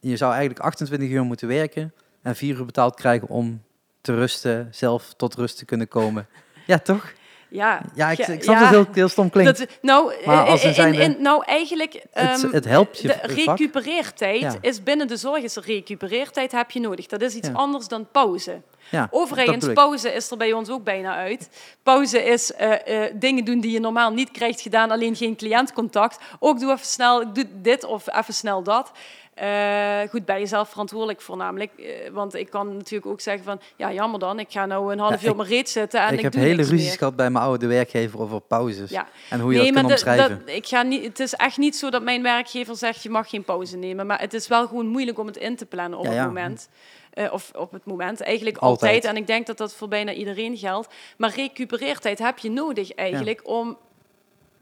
[0.00, 1.92] Je zou eigenlijk 28 uur moeten werken
[2.22, 3.62] en 4 uur betaald krijgen om
[4.00, 6.26] te rusten, zelf tot rust te kunnen komen.
[6.66, 7.12] Ja, toch?
[7.50, 8.60] Ja, Ja, ik, ik snap ja.
[8.60, 9.58] dat het heel, heel stom klinkt.
[9.58, 11.92] Dat, nou, Maar als er in- zijn in- nou, eigenlijk...
[12.12, 14.54] het, ehm, het helpt je de recupereertijd Ja.
[14.60, 17.06] is binnen de zorg is recupereertijd heb je nodig.
[17.06, 17.54] Dat is iets Ja.
[17.54, 18.60] anders dan pauze.
[18.90, 21.48] Ja, Overigens, pauze is er bij ons ook bijna uit.
[21.82, 26.18] Pauze is eh, eh, dingen doen die je normaal niet krijgt gedaan, alleen geen cliëntcontact.
[26.38, 28.90] Ook doe even snel, doe dit of even snel dat.
[29.40, 31.70] Eh, goed, bij jezelf verantwoordelijk voornamelijk.
[31.78, 34.98] Eh, want ik kan natuurlijk ook zeggen van, ja jammer dan, ik ga nou een
[34.98, 37.30] half uur op mijn reet zitten en ik, ik heb doe hele ruzies gehad bij
[37.30, 38.90] mijn oude werkgever over pauzes.
[38.90, 39.06] Ja.
[39.30, 40.42] En hoe je dat kan omschrijven.
[40.46, 43.30] dat- ik ga niet, het is echt niet zo dat mijn werkgever zegt je mag
[43.30, 44.06] geen pauze nemen.
[44.06, 46.68] Maar het is wel gewoon moeilijk om het in te plannen op Ja, het moment.
[47.12, 48.80] Eh, of op het moment, eigenlijk Altijd.
[48.92, 49.04] altijd.
[49.14, 50.94] En ik denk dat dat voor bijna iedereen geldt.
[51.16, 53.76] Maar recupereertijd heb je nodig eigenlijk om,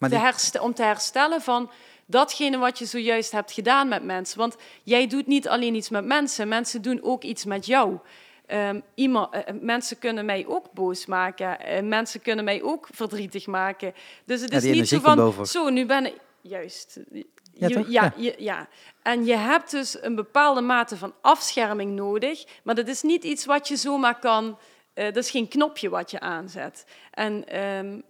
[0.01, 1.71] te die, herste- om te herstellen van
[2.07, 4.39] datgene wat je zojuist hebt gedaan met mensen.
[4.39, 7.99] Want jij doet niet alleen iets met mensen, mensen doen ook iets met jou.
[8.47, 11.61] Ehm, iemand, eh, mensen kunnen mij ook boos maken.
[11.61, 13.95] Eh, mensen kunnen mij ook verdrietig maken.
[14.25, 15.17] Dus het is niet zo van,
[15.47, 16.15] zo, nu ben ik...
[16.41, 17.01] Juist.
[17.13, 18.13] Ja, Je- ja, Ja.
[18.17, 18.69] je- ja.
[19.03, 22.45] En je hebt dus een bepaalde mate van afscherming nodig.
[22.63, 24.59] Maar dat is niet iets wat je zomaar kan...
[24.95, 26.85] eh, dat is geen knopje wat je aanzet.
[27.11, 28.01] En ehm,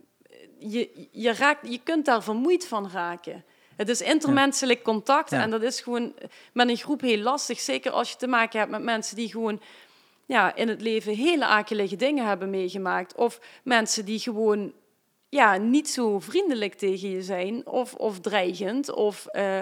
[0.58, 3.44] je, je, raakt, je kunt daar vermoeid van raken.
[3.76, 6.14] Het is intermenselijk contact en dat is gewoon
[6.52, 7.60] met een groep heel lastig.
[7.60, 9.60] Zeker als je te maken hebt met mensen die gewoon
[10.26, 13.14] ja, in het leven hele akelige dingen hebben meegemaakt.
[13.14, 14.72] Of mensen die gewoon
[15.28, 19.60] ja, niet zo vriendelijk tegen je zijn of, of dreigend of, eh,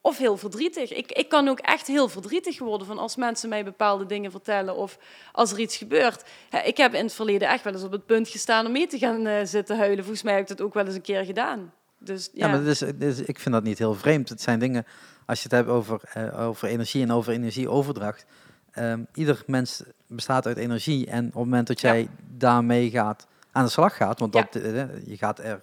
[0.00, 0.92] of heel verdrietig.
[0.92, 4.76] Ik, ik kan ook echt heel verdrietig worden van als mensen mij bepaalde dingen vertellen
[4.76, 4.98] of
[5.32, 6.24] als er iets gebeurt.
[6.64, 8.98] Ik heb in het verleden echt wel eens op het punt gestaan om mee te
[8.98, 10.04] gaan eh, zitten huilen.
[10.04, 11.72] Volgens mij heb ik dat ook wel eens een keer gedaan.
[11.98, 12.62] Dus ja, ja, maar
[12.98, 14.28] is- ik vind dat niet heel vreemd.
[14.28, 14.84] Het zijn dingen,
[15.26, 18.26] als je het hebt over, eh, over energie en over energieoverdracht.
[18.74, 21.06] ehm, ieder mens bestaat uit energie.
[21.06, 21.92] En op het moment dat Ja.
[21.92, 25.62] jij daarmee gaat, aan de slag gaat, want dat, eh, je gaat er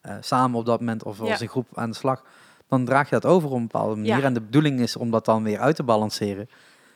[0.00, 2.24] eh, samen op dat moment of als een groep aan de slag,
[2.68, 4.24] dan draag je dat over op een bepaalde manier.
[4.24, 6.48] En de bedoeling is om dat dan weer uit te balanceren.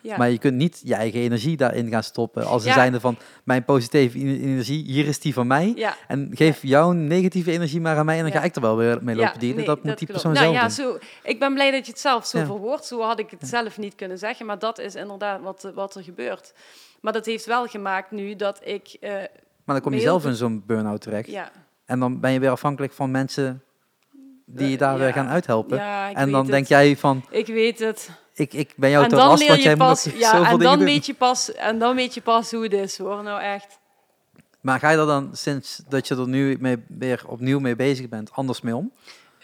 [0.03, 0.17] Ja.
[0.17, 2.45] Maar je kunt niet je eigen energie daarin gaan stoppen.
[2.47, 2.73] Als Ja.
[2.73, 5.73] zijnde van mijn positieve energie, hier is die van mij.
[5.77, 5.97] ja.
[6.09, 8.99] En geef jouw negatieve energie maar aan mij en dan ga ik er wel weer
[9.03, 9.57] mee lopen Ja, dienen.
[9.57, 10.23] nee, dat moet die klopt.
[10.23, 11.01] persoon nou, zelf doen.
[11.01, 12.85] Zo, ik ben blij dat je het zelf zo verwoordt.
[12.85, 16.03] Zo had ik het zelf niet kunnen zeggen, maar dat is inderdaad wat, wat er
[16.03, 16.53] gebeurt.
[17.01, 18.97] Maar dat heeft wel gemaakt nu dat ik...
[19.01, 19.27] eh, Maar
[19.65, 21.31] dan kom je zelf in zo'n burn-out terecht.
[21.31, 21.51] ja,
[21.87, 23.63] En dan ben je weer afhankelijk van mensen
[24.47, 25.13] die je Eh, daar weer ja.
[25.13, 25.77] gaan uithelpen.
[25.77, 26.51] ja, ik en weet dan het.
[26.51, 28.11] denk jij van, Ik weet het.
[28.35, 31.07] Ik, ik ben jou te last, want jij pas, moet nog ja, en dan weet
[31.07, 33.23] je pas, en dan weet je pas hoe het is, hoor.
[33.23, 33.79] Nou echt.
[34.61, 38.09] Maar ga je er dan, sinds dat je er nu mee, weer opnieuw mee bezig
[38.09, 38.93] bent, anders mee om?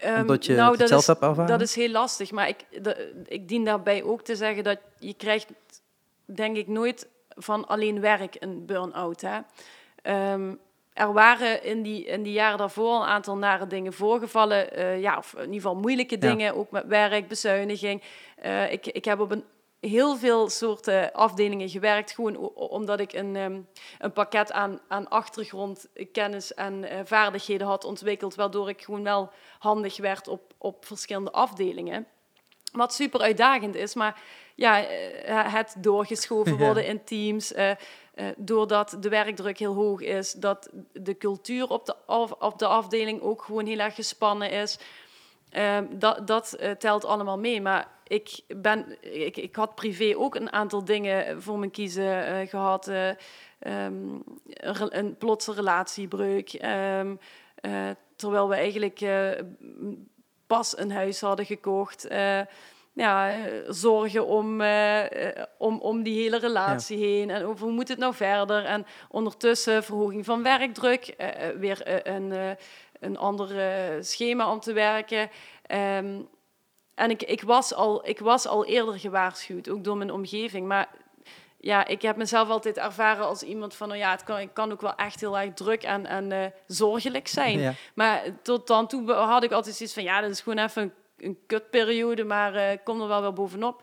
[0.01, 1.47] Ehm, Omdat je nou, het dat zelf is, hebt ervaren?
[1.47, 5.15] Dat is heel lastig, maar ik, de- ik dien daarbij ook te zeggen dat je
[5.15, 5.47] krijgt,
[6.24, 9.20] denk ik, nooit van alleen werk een burn-out.
[9.20, 9.39] Hè?
[10.02, 10.55] Ehm,
[10.99, 14.73] er waren in die, in die jaren daarvoor een aantal nare dingen voorgevallen.
[14.73, 16.20] eh, ja, of in ieder geval moeilijke Ja.
[16.20, 18.03] dingen, ook met werk, bezuiniging.
[18.37, 19.45] Eh, ik, ik heb op een
[19.81, 23.61] heel veel soorten afdelingen gewerkt, gewoon omdat ik een, ehm,
[23.99, 29.31] een pakket aan, aan achtergrond, kennis en eh, vaardigheden had ontwikkeld, waardoor ik gewoon wel
[29.59, 32.07] handig werd op, op verschillende afdelingen.
[32.73, 34.20] Wat super uitdagend is, maar
[34.55, 34.75] ja,
[35.33, 36.59] het doorgeschoven Ja.
[36.59, 37.53] worden in teams,
[38.36, 41.97] doordat de werkdruk heel hoog is, dat de cultuur op de,
[42.39, 44.78] op de afdeling ook gewoon heel erg gespannen is.
[45.51, 47.61] Ehm, dat dat eh, telt allemaal mee.
[47.61, 52.49] Maar ik, ben, ik, ik had privé ook een aantal dingen voor mijn kiezen eh,
[52.49, 52.89] gehad.
[52.89, 53.09] eh,
[53.59, 54.19] ehm,
[54.89, 56.53] een, plotse relatiebreuk.
[56.53, 57.16] ehm,
[57.55, 59.31] eh, terwijl we eigenlijk eh,
[60.47, 62.09] pas een huis hadden gekocht.
[62.99, 63.37] Ja, eh,
[63.69, 67.31] zorgen om, eh, eh, om, om die hele relatie heen.
[67.31, 68.65] En over hoe moet het nou verder?
[68.65, 71.07] En ondertussen verhoging van werkdruk.
[71.07, 72.57] eh, weer een,
[73.01, 73.49] een ander
[74.05, 75.31] schema om te werken.
[75.66, 76.20] Ehm,
[76.95, 80.66] en ik, ik, was al, ik was al eerder gewaarschuwd, ook door mijn omgeving.
[80.66, 80.89] Maar
[81.61, 83.89] ja, ik heb mezelf altijd ervaren als iemand van...
[83.89, 87.29] Nou ja, het kan, het kan ook wel echt heel erg druk en, en zorgelijk
[87.29, 87.59] zijn.
[87.59, 87.73] Ja.
[87.95, 90.03] Maar tot dan toe had ik altijd zoiets van...
[90.03, 93.82] Ja, dat is gewoon even een, een kutperiode, maar ik kom er wel weer bovenop.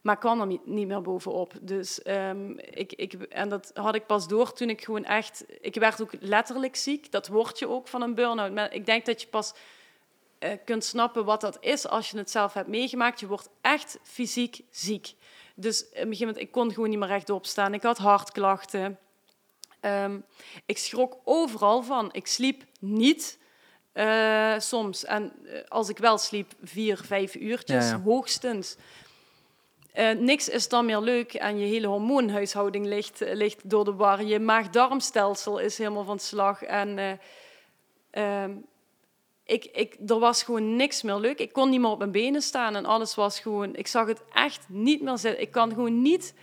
[0.00, 1.52] Maar kwam er niet, meer bovenop.
[1.60, 5.44] Dus, ehm, ik, ik, en dat had ik pas door toen ik gewoon echt...
[5.60, 7.10] Ik werd ook letterlijk ziek.
[7.10, 8.52] Dat word je ook van een burn-out.
[8.52, 9.54] Maar ik denk dat je pas
[10.38, 13.20] eh, kunt snappen wat dat is als je het zelf hebt meegemaakt.
[13.20, 15.14] Je wordt echt fysiek ziek.
[15.54, 17.74] Dus op een moment, ik kon gewoon niet meer rechtop staan.
[17.74, 18.98] Ik had hartklachten.
[19.80, 20.20] Ehm,
[20.66, 22.12] ik schrok overal van.
[22.12, 23.38] Ik sliep niet.
[23.94, 25.04] Eh, soms.
[25.04, 28.00] En eh, als ik wel sliep, vier, vijf uurtjes, Ja, ja.
[28.00, 28.76] hoogstens.
[29.94, 34.24] Eh, niks is dan meer leuk en je hele hormoonhuishouding ligt, ligt door de war.
[34.24, 36.62] Je maag-darmstelsel is helemaal van slag.
[36.62, 38.52] En eh, ehm,
[39.44, 41.38] ik, ik, er was gewoon niks meer leuk.
[41.38, 43.76] Ik kon niet meer op mijn benen staan en alles was gewoon...
[43.76, 45.42] Ik zag het echt niet meer zitten.
[45.42, 46.34] Ik kan gewoon niet...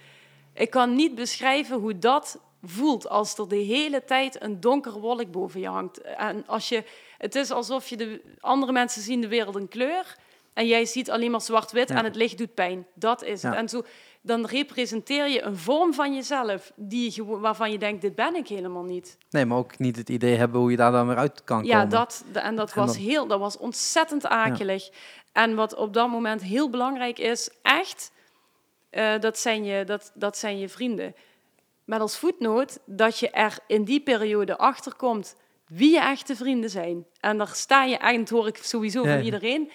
[0.54, 5.32] Ik kan niet beschrijven hoe dat voelt als er de hele tijd een donkere wolk
[5.32, 6.02] boven je hangt.
[6.02, 6.84] En als je,
[7.22, 10.16] het is alsof je de andere mensen zien de wereld in kleur
[10.54, 11.96] en jij ziet alleen maar zwart-wit Ja.
[11.96, 12.88] en het licht doet pijn.
[12.94, 13.54] Dat is het.
[13.54, 13.58] Ja.
[13.60, 13.84] En zo,
[14.22, 18.84] dan representeer je een vorm van jezelf die waarvan je denkt, dit ben ik helemaal
[18.84, 19.18] niet.
[19.30, 21.74] Nee, maar ook niet het idee hebben hoe je daar dan weer uit kan Ja,
[21.76, 21.90] komen.
[21.90, 24.90] dat, de- en dat was heel, dat was ontzettend akelig.
[25.32, 28.12] En wat op dat moment heel belangrijk is, echt,
[28.90, 31.16] eh, dat, zijn je, dat, dat zijn je vrienden.
[31.84, 35.36] Met als voetnoot dat je er in die periode achter komt
[35.74, 37.06] wie je echte vrienden zijn.
[37.20, 39.14] En daar sta je dat hoor ik sowieso Ja.
[39.16, 39.72] van iedereen.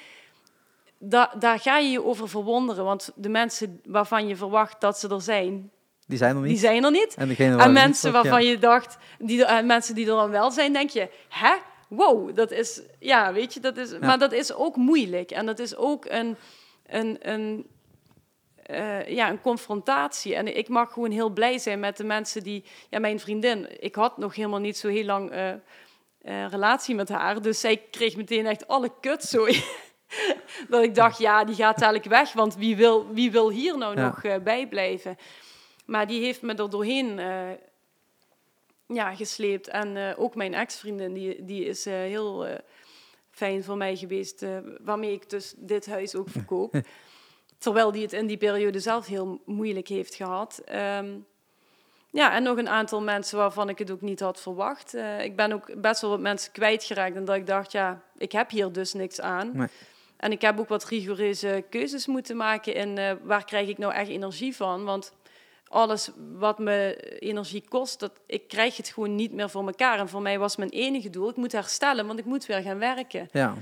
[0.98, 5.08] Da, daar ga je je over verwonderen, want de mensen waarvan je verwacht dat ze
[5.08, 5.70] er zijn,
[6.06, 6.50] Die zijn er niet.
[6.50, 7.14] die zijn er niet.
[7.14, 8.50] En, degene En niet mensen waarvan ja.
[8.50, 11.54] je dacht, die, en mensen die er dan wel zijn, denk je, hè?
[11.88, 15.30] Wow, dat is, ja, weet je, dat is, maar dat is ook moeilijk.
[15.30, 16.36] En dat is ook een,
[16.86, 17.66] een, een,
[18.62, 20.34] eh, ja, een confrontatie.
[20.34, 23.94] En ik mag gewoon heel blij zijn met de mensen die, ja, mijn vriendin, ik
[23.94, 25.52] had nog helemaal niet zo heel lang eh,
[26.26, 29.64] eh, relatie met haar, dus zij kreeg meteen echt alle kutzooi.
[30.68, 33.96] dat ik dacht, ja, die gaat dadelijk weg, want wie wil, wie wil hier nou
[33.96, 34.06] Ja.
[34.06, 35.16] nog eh, bijblijven?
[35.84, 37.50] Maar die heeft me er doorheen eh,
[38.86, 39.68] ja, gesleept.
[39.68, 42.46] En ook mijn ex-vriendin, die, die is heel
[43.30, 44.46] fijn voor mij geweest,
[44.80, 46.74] waarmee ik dus dit huis ook verkoop.
[47.58, 50.62] Terwijl die het in die periode zelf heel moeilijk heeft gehad.
[50.64, 51.18] Ehm,
[52.16, 54.94] ja, en nog een aantal mensen waarvan ik het ook niet had verwacht.
[54.94, 57.16] Eh, ik ben ook best wel wat mensen kwijtgeraakt.
[57.16, 59.50] En dat ik dacht, ja, ik heb hier dus niks aan.
[59.54, 59.68] Nee.
[60.16, 63.92] En ik heb ook wat rigoureuze keuzes moeten maken in eh, waar krijg ik nou
[63.92, 64.84] echt energie van.
[64.84, 65.12] Want
[65.68, 69.98] alles wat me energie kost, dat, ik krijg het gewoon niet meer voor elkaar.
[69.98, 72.78] En voor mij was mijn enige doel, ik moet herstellen, want ik moet weer gaan
[72.78, 73.28] werken.
[73.32, 73.54] Ja.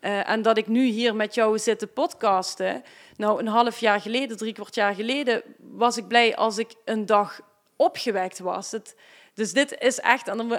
[0.00, 2.82] Eh, en dat ik nu hier met jou zit te podcasten.
[3.16, 7.06] Nou, een half jaar geleden, drie kwart jaar geleden, was ik blij als ik een
[7.06, 7.40] dag
[7.76, 8.70] opgewekt was.
[8.70, 8.96] Het,
[9.34, 10.52] dus dit is echt een,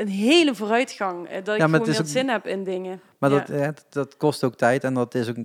[0.00, 1.28] een hele vooruitgang.
[1.28, 3.00] eh, Dat ik Ja, gewoon ook- zin heb in dingen.
[3.18, 3.44] Maar Ja.
[3.46, 5.36] dat, dat, kost ook tijd en dat is ook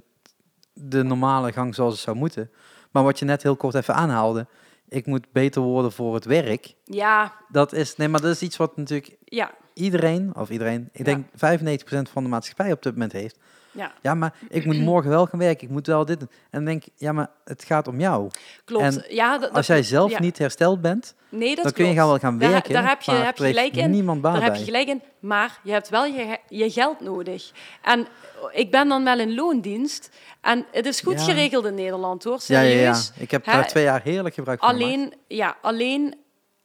[0.74, 2.52] de normale gang zoals het zou moeten.
[2.92, 4.48] Maar wat je net heel kort even aanhaalde,
[4.90, 6.74] ik moet beter worden voor het werk.
[6.84, 10.98] Ja, Dat is, nee, maar dat is iets wat natuurlijk ja, iedereen, of iedereen, ik
[10.98, 11.04] Ja.
[11.04, 13.38] denk 95% van de maatschappij op dit moment heeft.
[13.72, 16.22] Ja, Ja, maar ik moet morgen wel gaan werken, ik moet wel dit.
[16.22, 18.30] En dan denk ik, ja, maar het gaat om jou.
[18.66, 18.84] klopt.
[18.84, 20.20] En ja, dat, Als jij zelf Ja.
[20.20, 22.74] niet hersteld bent, nee, dat dan kun je gaan wel gaan werken.
[22.74, 23.92] daar heb je- maar heb je gelijk in.
[23.92, 27.52] niemand baat Daar heb je gelijk in, maar je hebt wel je, je geld nodig.
[27.82, 28.08] En
[28.52, 30.10] ik ben dan wel in loondienst.
[30.42, 31.24] En het is goed Ja.
[31.24, 32.40] geregeld in Nederland, hoor.
[32.46, 33.12] ja, ja, Serieus.
[33.16, 33.22] ja.
[33.22, 34.86] Ik heb daar twee jaar heerlijk gebruik van gemaakt.
[34.86, 36.16] Alleen, ja, alleen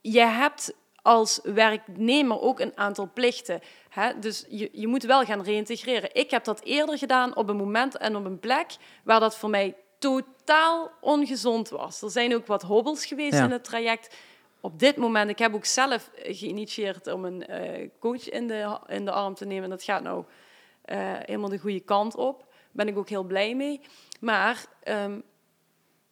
[0.00, 0.72] je hebt
[1.06, 3.60] als werknemer ook een aantal plichten.
[3.88, 4.18] Hè?
[4.18, 6.14] Dus je, je moet wel gaan reïntegreren.
[6.14, 9.50] Ik heb dat eerder gedaan op een moment en op een plek waar dat voor
[9.50, 12.02] mij totaal ongezond was.
[12.02, 13.44] Er zijn ook wat hobbels geweest Ja.
[13.44, 14.14] in het traject.
[14.60, 19.04] Op dit moment, ik heb ook zelf geïnitieerd om een eh, coach in de, in
[19.04, 19.68] de arm te nemen.
[19.70, 20.24] Dat gaat nou
[20.82, 22.38] eh, helemaal de goede kant op.
[22.38, 23.80] Daar ben ik ook heel blij mee.
[24.20, 25.20] Maar ehm,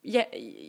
[0.07, 0.27] je,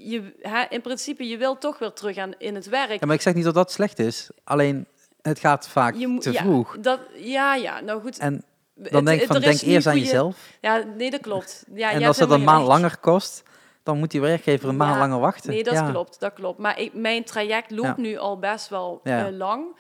[0.10, 3.00] je, hè, in principe, je wil toch weer terug aan in het werk.
[3.00, 4.30] Ja, maar ik zeg niet dat dat slecht is.
[4.44, 4.88] Alleen,
[5.22, 6.78] het gaat vaak je te ja, vroeg.
[6.80, 8.18] Dat, ja, ja, nou goed.
[8.18, 8.44] En
[8.74, 10.38] dan denk ik van, denk eerst aan jezelf.
[10.62, 11.66] Ja, nee, dat klopt.
[11.74, 13.44] Ja, en als het een maand langer kost,
[13.84, 15.50] dan moet die werkgever een maand langer wachten.
[15.50, 15.90] Nee, dat ja.
[15.90, 16.60] klopt, dat klopt.
[16.60, 19.78] Maar ik, mijn traject loopt nu al best wel eh, lang.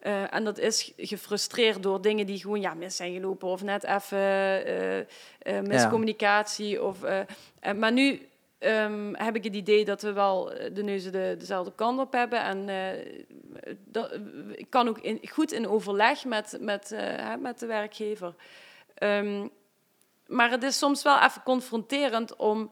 [0.00, 3.48] Eh, en dat is gefrustreerd door dingen die gewoon ja, mis zijn gelopen.
[3.48, 4.66] Of net even
[5.38, 6.82] eh, miscommunicatie.
[6.82, 6.96] Of,
[7.76, 8.28] maar nu
[8.64, 12.12] ehm, heb ik het idee dat we wel eh, de neuzen de, dezelfde kant op
[12.12, 12.42] hebben.
[12.42, 14.18] En eh, dat,
[14.52, 18.34] ik kan ook in, goed in overleg met, met, eh, met de werkgever.
[18.94, 19.48] Ehm,
[20.26, 22.70] maar het is soms wel even confronterend om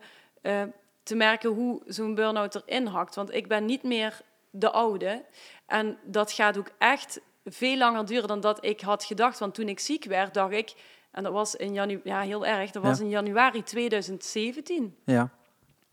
[1.03, 3.15] te merken hoe zo'n burn-out erin hakt.
[3.15, 4.21] Want ik ben niet meer
[4.51, 5.25] de oude.
[5.67, 9.39] En dat gaat ook echt veel langer duren dan dat ik had gedacht.
[9.39, 10.75] Want toen ik ziek werd, dacht ik...
[11.11, 12.01] En dat was in januari...
[12.05, 12.71] Ja, heel erg.
[12.71, 13.05] Dat was Ja.
[13.05, 14.97] in januari 2017.
[15.05, 15.31] Ja,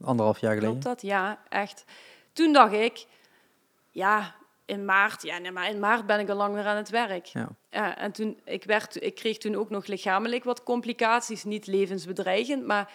[0.01, 0.79] anderhalf jaar geleden.
[0.79, 1.09] Klopt dat?
[1.09, 1.85] Ja, echt.
[2.33, 3.05] Toen dacht ik...
[3.91, 4.35] Ja,
[4.65, 5.21] in maart...
[5.21, 7.25] Ja, nee, maar in maart ben ik al lang weer aan het werk.
[7.25, 7.49] Ja.
[7.69, 11.43] Ja, en toen, ik, werd, ik kreeg toen ook nog lichamelijk wat complicaties.
[11.43, 12.91] Niet levensbedreigend, maar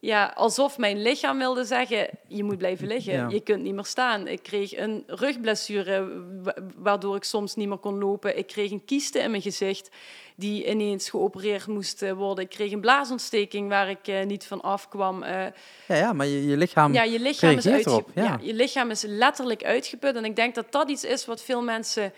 [0.00, 3.12] ja, alsof mijn lichaam wilde zeggen, je moet blijven liggen.
[3.12, 3.28] Ja.
[3.28, 4.26] Je kunt niet meer staan.
[4.28, 8.38] Ik kreeg een rugblessure, wa- waardoor ik soms niet meer kon lopen.
[8.38, 9.88] Ik kreeg een kieste in mijn gezicht,
[10.36, 12.44] die ineens geopereerd moest worden.
[12.44, 15.22] Ik kreeg een blaasontsteking waar ik eh, niet van afkwam.
[15.22, 15.44] Eh,
[15.88, 16.92] Ja, ja maar je, je lichaam...
[16.92, 18.22] ja, je lichaam is reageert uitge- erop, ja.
[18.24, 20.16] ja, je lichaam is letterlijk uitgeput.
[20.16, 22.12] En ik denk dat dat iets is wat veel mensen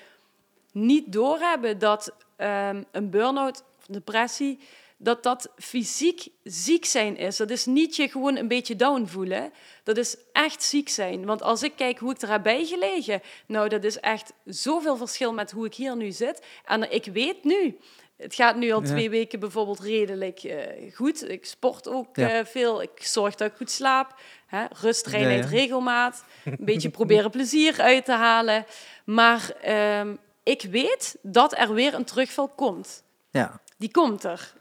[0.73, 1.79] niet doorhebben.
[1.79, 4.59] Dat ehm, een burn-out of depressie,
[5.01, 7.37] dat dat fysiek ziek zijn is.
[7.37, 9.53] Dat is niet je gewoon een beetje down voelen.
[9.85, 11.25] Dat is echt ziek zijn.
[11.25, 15.33] Want als ik kijk hoe ik er heb bijgelegen, nou, dat is echt zoveel verschil
[15.33, 16.43] met hoe ik hier nu zit.
[16.65, 17.79] En ik weet nu,
[18.16, 18.87] het gaat nu al Ja.
[18.87, 21.29] twee weken bijvoorbeeld redelijk eh, goed.
[21.31, 22.31] Ik sport ook Ja.
[22.39, 22.83] eh, veel.
[22.83, 24.15] Ik zorg dat ik goed slaap.
[24.47, 24.65] Hè?
[24.81, 26.25] Rust, reinheid, Ja, regelmaat.
[26.45, 28.66] Een beetje proberen plezier uit te halen.
[29.05, 33.03] Maar ehm, ik weet dat er weer een terugval komt.
[33.31, 34.57] Ja, Die komt er.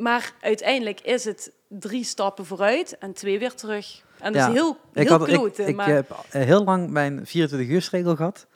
[0.00, 4.02] Maar uiteindelijk is het drie stappen vooruit en twee weer terug.
[4.18, 4.48] En dat Ja.
[4.48, 5.88] is heel, ik, heel ik, ik maar...
[5.88, 8.46] heb heel lang mijn 24-uursregel gehad.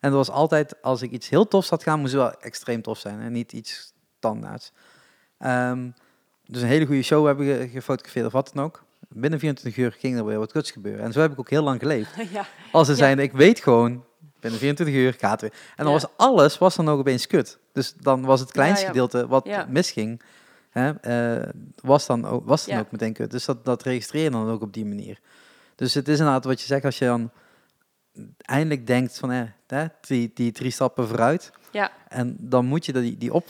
[0.00, 2.82] En dat was altijd, als ik iets heel tofs had gaan, moest het wel extreem
[2.82, 3.20] tof zijn.
[3.20, 4.72] En niet iets standaards.
[5.38, 5.88] Ehm,
[6.46, 8.84] dus een hele goede show hebben ge- gefotografeerd of wat dan ook.
[9.08, 11.04] Binnen 24 uur ging er weer wat kuts gebeuren.
[11.04, 12.10] En zo heb ik ook heel lang geleefd.
[12.32, 12.98] ja, Als ze Ja.
[12.98, 14.04] zijn, ik weet gewoon,
[14.40, 15.60] binnen 24 uur gaat het weer.
[15.76, 17.58] En dan was alles, was dan ook opeens kut.
[17.72, 20.22] Dus dan was het kleinste gedeelte wat misging,
[20.72, 21.48] hè, eh,
[21.82, 22.80] was dan, ook, was dan Ja.
[22.80, 23.30] ook meteen kut.
[23.30, 25.18] Dus dat, dat registreer je dan ook op die manier.
[25.74, 27.30] Dus het is inderdaad wat je zegt, als je dan
[28.38, 29.30] eindelijk denkt van,
[29.66, 31.52] eh, die, die drie stappen vooruit.
[31.72, 33.46] ja, En dan moet je die, die, op,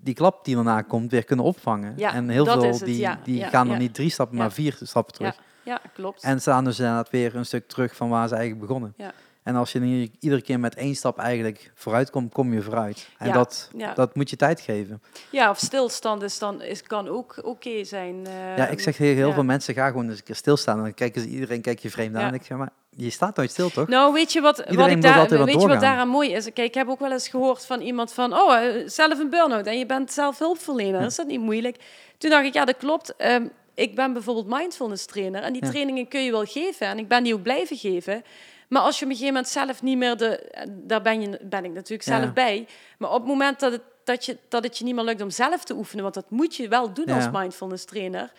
[0.00, 1.94] die klap die daarna komt weer kunnen opvangen.
[1.96, 4.78] Ja, en heel veel het, die, ja, die gaan dan niet drie stappen, maar vier
[4.82, 5.36] stappen terug.
[5.62, 6.22] ja, klopt.
[6.22, 8.94] En staan dus inderdaad weer een stuk terug van waar ze eigenlijk begonnen.
[8.96, 9.12] Ja.
[9.44, 13.08] En als je hier iedere keer met één stap eigenlijk vooruit komt, kom je vooruit.
[13.18, 13.94] En Ja, dat, ja.
[13.94, 15.02] dat moet je tijd geven.
[15.30, 18.26] Ja, of stilstand is dan, is, kan ook oké zijn.
[18.26, 19.34] eh, ja, ik zeg heel, heel ja.
[19.34, 20.76] veel mensen, ga gewoon eens een keer stilstaan.
[20.76, 22.28] En dan kijken ze, iedereen kijkt je vreemd aan.
[22.28, 23.88] En ik zeg, maar je staat nooit stil, toch?
[23.88, 26.44] Nou, weet je wat, wat, ik daar, weet je wat daaraan mooi is?
[26.44, 29.66] Kijk, ik heb ook wel eens gehoord van iemand van, oh, eh, zelf een burn-out
[29.66, 31.00] en je bent zelf hulpverlener.
[31.02, 31.76] Is dat niet moeilijk?
[32.18, 33.16] Toen dacht ik, ja, dat klopt.
[33.16, 37.08] Ehm, ik ben bijvoorbeeld mindfulness trainer en die trainingen kun je wel geven en ik
[37.08, 38.22] ben die ook blijven geven.
[38.68, 41.64] Maar als je op een gegeven moment zelf niet meer de, daar ben, je, ben
[41.64, 42.66] ik natuurlijk zelf bij.
[42.98, 45.30] Maar op het moment dat het, dat, je, dat het je niet meer lukt om
[45.30, 47.14] zelf te oefenen, want dat moet je wel doen Ja.
[47.14, 48.32] als mindfulness trainer,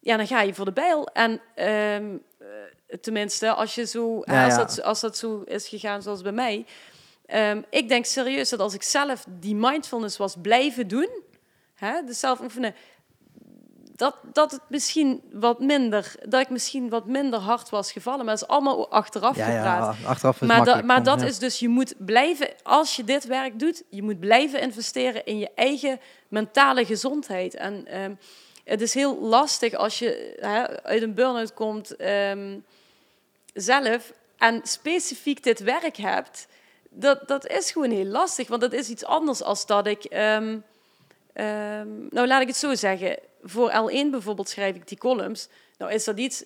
[0.00, 1.06] ja, dan ga je voor de bijl.
[1.06, 4.56] En ehm, eh, tenminste, als, je zo, Ja, als.
[4.56, 6.66] Dat, als dat zo is gegaan zoals bij mij.
[7.26, 11.08] Ehm, ik denk serieus dat als ik zelf die mindfulness was blijven doen,
[11.74, 12.74] hè, de zelf oefenen,
[13.96, 18.24] dat, dat het misschien wat minder, dat ik misschien wat minder hard was gevallen.
[18.24, 19.96] Maar dat is allemaal achteraf ja, gepraat.
[20.00, 21.26] ja, achteraf is Maar, dat, maar dat ja.
[21.26, 25.38] is dus, je moet blijven, als je dit werk doet, je moet blijven investeren in
[25.38, 27.54] je eigen mentale gezondheid.
[27.54, 28.14] En ehm,
[28.64, 32.58] het is heel lastig als je hè, uit een burn-out komt ehm,
[33.54, 36.46] zelf en specifiek dit werk hebt.
[36.90, 40.04] Dat, dat is gewoon heel lastig, want dat is iets anders als dat ik...
[40.04, 40.58] ehm,
[41.36, 43.18] ehm, nou, laat ik het zo zeggen.
[43.42, 45.48] Voor L1 bijvoorbeeld schrijf ik die columns.
[45.78, 46.44] Nou, is dat iets...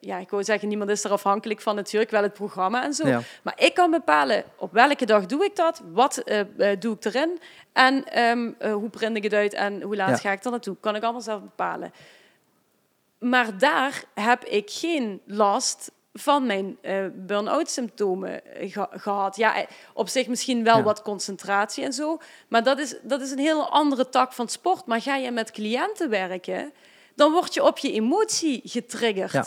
[0.00, 3.06] Ja, ik wou zeggen, niemand is er afhankelijk van natuurlijk, wel het programma en zo.
[3.06, 3.20] Ja.
[3.42, 6.40] Maar ik kan bepalen op welke dag doe ik dat, wat eh,
[6.78, 7.38] doe ik erin
[7.72, 10.16] en ehm, eh, hoe print ik het uit en hoe laat Ja.
[10.16, 10.76] ga ik er naartoe.
[10.80, 11.92] Kan ik allemaal zelf bepalen.
[13.18, 19.36] Maar daar heb ik geen last van mijn eh burn-out symptomen eh, ge- gehad.
[19.36, 20.82] Ja, eh, op zich misschien wel Ja.
[20.82, 22.18] wat concentratie en zo.
[22.48, 24.86] Maar dat is, dat is een hele andere tak van sport.
[24.86, 26.72] Maar ga je met cliënten werken,
[27.14, 29.32] dan word je op je emotie getriggerd.
[29.32, 29.44] Ja.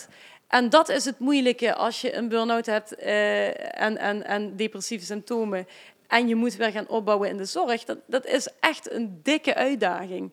[0.47, 5.67] En dat is het moeilijke als je een burn-out hebt en, en, en depressieve symptomen.
[6.07, 7.83] En je moet weer gaan opbouwen in de zorg.
[7.83, 10.31] Dat, dat is echt een dikke uitdaging.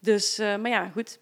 [0.00, 1.18] Dus, maar ja, goed.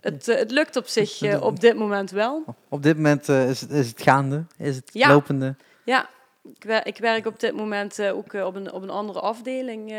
[0.00, 2.44] Het, eh, het lukt op zich eh, op dit moment wel.
[2.68, 5.08] Op dit moment eh, is, het, is het gaande, is het Ja.
[5.08, 5.54] lopende.
[5.84, 6.08] Ja,
[6.54, 9.90] ik, wer- ik werk op dit moment ook op, een, op een andere afdeling.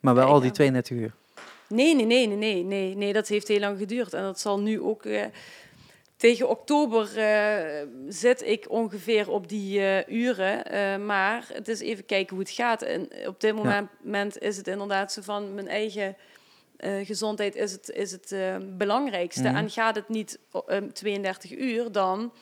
[0.00, 0.54] Maar wel al die ja.
[0.54, 1.12] 32 uur.
[1.68, 4.12] Nee, nee, nee, nee, nee, nee, dat heeft heel lang geduurd.
[4.14, 5.04] En dat zal nu ook...
[6.16, 7.08] tegen oktober
[8.08, 11.06] zit ik ongeveer op die uren.
[11.06, 12.82] maar het is even kijken hoe het gaat.
[12.82, 16.16] En op dit moment, moment is het inderdaad zo van mijn eigen...
[16.78, 19.48] eh, gezondheid is het, is het eh, belangrijkste.
[19.48, 19.56] Mhm.
[19.56, 22.32] En gaat het niet eh, 32 uur, dan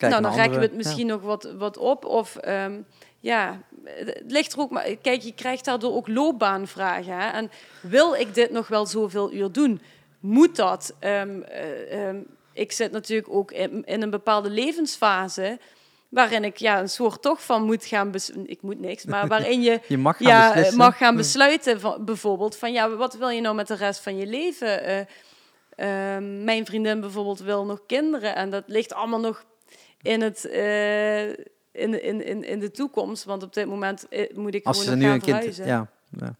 [0.00, 2.04] Kijk nou, dan rekken we het misschien nog wat, wat op.
[2.04, 2.80] Of ehm,
[3.18, 4.96] ja, het ligt er ook maar.
[5.02, 7.18] Kijk, je krijgt daardoor ook loopbaanvragen.
[7.18, 7.28] Hè?
[7.28, 7.50] En
[7.82, 9.80] wil ik dit nog wel zoveel uur doen?
[10.20, 10.94] Moet dat?
[10.98, 12.16] Ehm, eh, ehm,
[12.52, 15.58] ik zit natuurlijk ook in, in een bepaalde levensfase.
[16.10, 18.12] Waarin ik ja, een soort toch van moet gaan.
[18.44, 19.80] Ik moet niks, maar waarin je.
[19.88, 20.76] Je mag gaan ja, beslissen.
[20.76, 24.16] mag gaan besluiten, van, bijvoorbeeld, van ja, wat wil je nou met de rest van
[24.16, 24.84] je leven?
[24.84, 25.00] Eh,
[25.80, 28.34] Ehm, mijn vriendin bijvoorbeeld wil nog kinderen.
[28.34, 29.44] En dat ligt allemaal nog
[30.02, 31.42] in, het, eh, in,
[31.72, 33.24] in, in, in de toekomst.
[33.24, 35.54] Want op dit moment eh, moet ik Als gewoon ze nog nu gaan een kind...
[35.54, 35.66] verhuizen.
[35.66, 36.36] Ja, ja.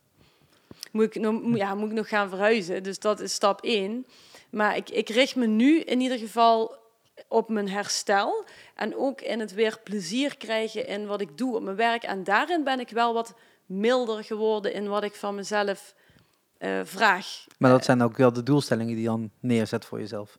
[0.93, 2.83] Moet, ik nog, ja, moet ik nog gaan verhuizen.
[2.83, 4.07] Dus dat is stap één.
[4.51, 6.77] Maar ik, ik richt me nu in ieder geval
[7.29, 8.45] op mijn herstel.
[8.75, 12.03] En ook in het weer plezier krijgen in wat ik doe op mijn werk.
[12.03, 13.35] En daarin ben ik wel wat
[13.67, 15.95] milder geworden in wat ik van mezelf
[16.59, 17.47] eh, vraag.
[17.59, 20.39] Maar dat zijn ook wel de doelstellingen die je dan neerzet voor jezelf.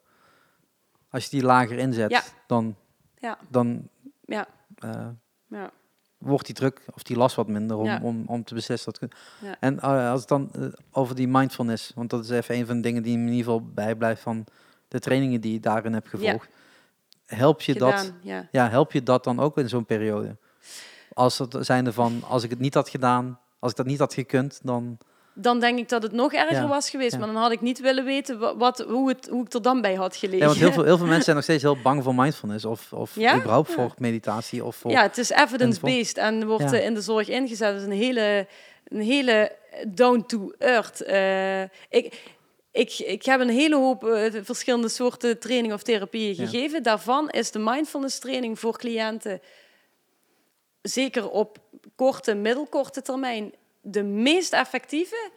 [1.09, 2.23] Als je die lager inzet, Ja.
[2.47, 2.75] dan,
[3.17, 3.89] Ja, dan
[4.25, 4.47] ja,
[4.79, 5.07] eh,
[5.47, 5.71] ja.
[6.17, 8.93] wordt die druk of die last wat minder om, om, om te beslissen.
[8.99, 9.55] Dat, Ja.
[9.59, 12.75] En eh, als het dan eh, over die mindfulness, want dat is even een van
[12.75, 14.45] de dingen die in ieder geval bijblijft van
[14.87, 16.49] de trainingen die je daarin hebt gevolgd.
[17.35, 18.47] Help je dat, ja.
[18.51, 20.35] ja, help je dat dan ook in zo'n periode?
[21.13, 24.13] Als het zijnde van, als ik het niet had gedaan, als ik dat niet had
[24.13, 24.97] gekund, dan...
[25.33, 27.11] Dan denk ik dat het nog erger Ja, was geweest.
[27.11, 27.17] ja.
[27.17, 29.81] Maar dan had ik niet willen weten wa- wat, hoe, het, hoe ik er dan
[29.81, 30.39] bij had gelegen.
[30.39, 32.93] Ja, want heel veel, heel veel mensen zijn nog steeds heel bang voor mindfulness of,
[32.93, 33.35] of Ja?
[33.35, 34.91] überhaupt voor meditatie of voor...
[34.91, 37.67] Ja, het is evidence-based en wordt eh, in de zorg ingezet.
[37.73, 38.47] Het is een hele,
[38.87, 39.51] een hele
[39.87, 41.01] down-to-earth.
[41.01, 42.23] eh, ik,
[42.71, 46.45] ik, ik heb een hele hoop eh, verschillende soorten trainingen of therapieën Ja.
[46.45, 46.83] gegeven.
[46.83, 49.41] Daarvan is de mindfulness training voor cliënten,
[50.81, 51.57] zeker op
[51.95, 55.29] korte, middelkorte termijn, de meest effectieve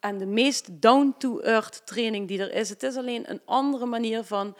[0.00, 2.68] en de meest down-to-earth training die er is.
[2.68, 4.56] Het is alleen een andere manier van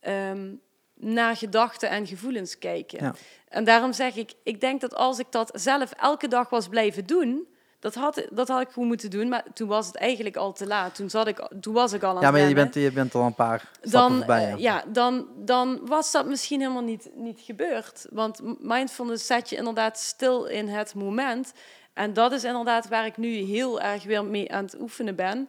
[0.00, 0.52] ehm,
[0.94, 3.04] naar gedachten en gevoelens kijken.
[3.04, 3.14] Ja.
[3.48, 7.06] En daarom zeg ik, ik denk dat als ik dat zelf elke dag was blijven
[7.06, 7.48] doen,
[7.84, 10.66] dat had, dat had ik gewoon moeten doen, maar toen was het eigenlijk al te
[10.66, 10.94] laat.
[10.94, 13.14] Toen, zat ik, toen was ik al aan Ja, het maar je bent, je bent
[13.14, 14.52] al een paar dan, voorbij.
[14.52, 18.06] eh, ja, dan, dan was dat misschien helemaal niet, niet gebeurd.
[18.10, 21.52] Want mindfulness zet je inderdaad stil in het moment.
[21.92, 25.48] En dat is inderdaad waar ik nu heel erg weer mee aan het oefenen ben.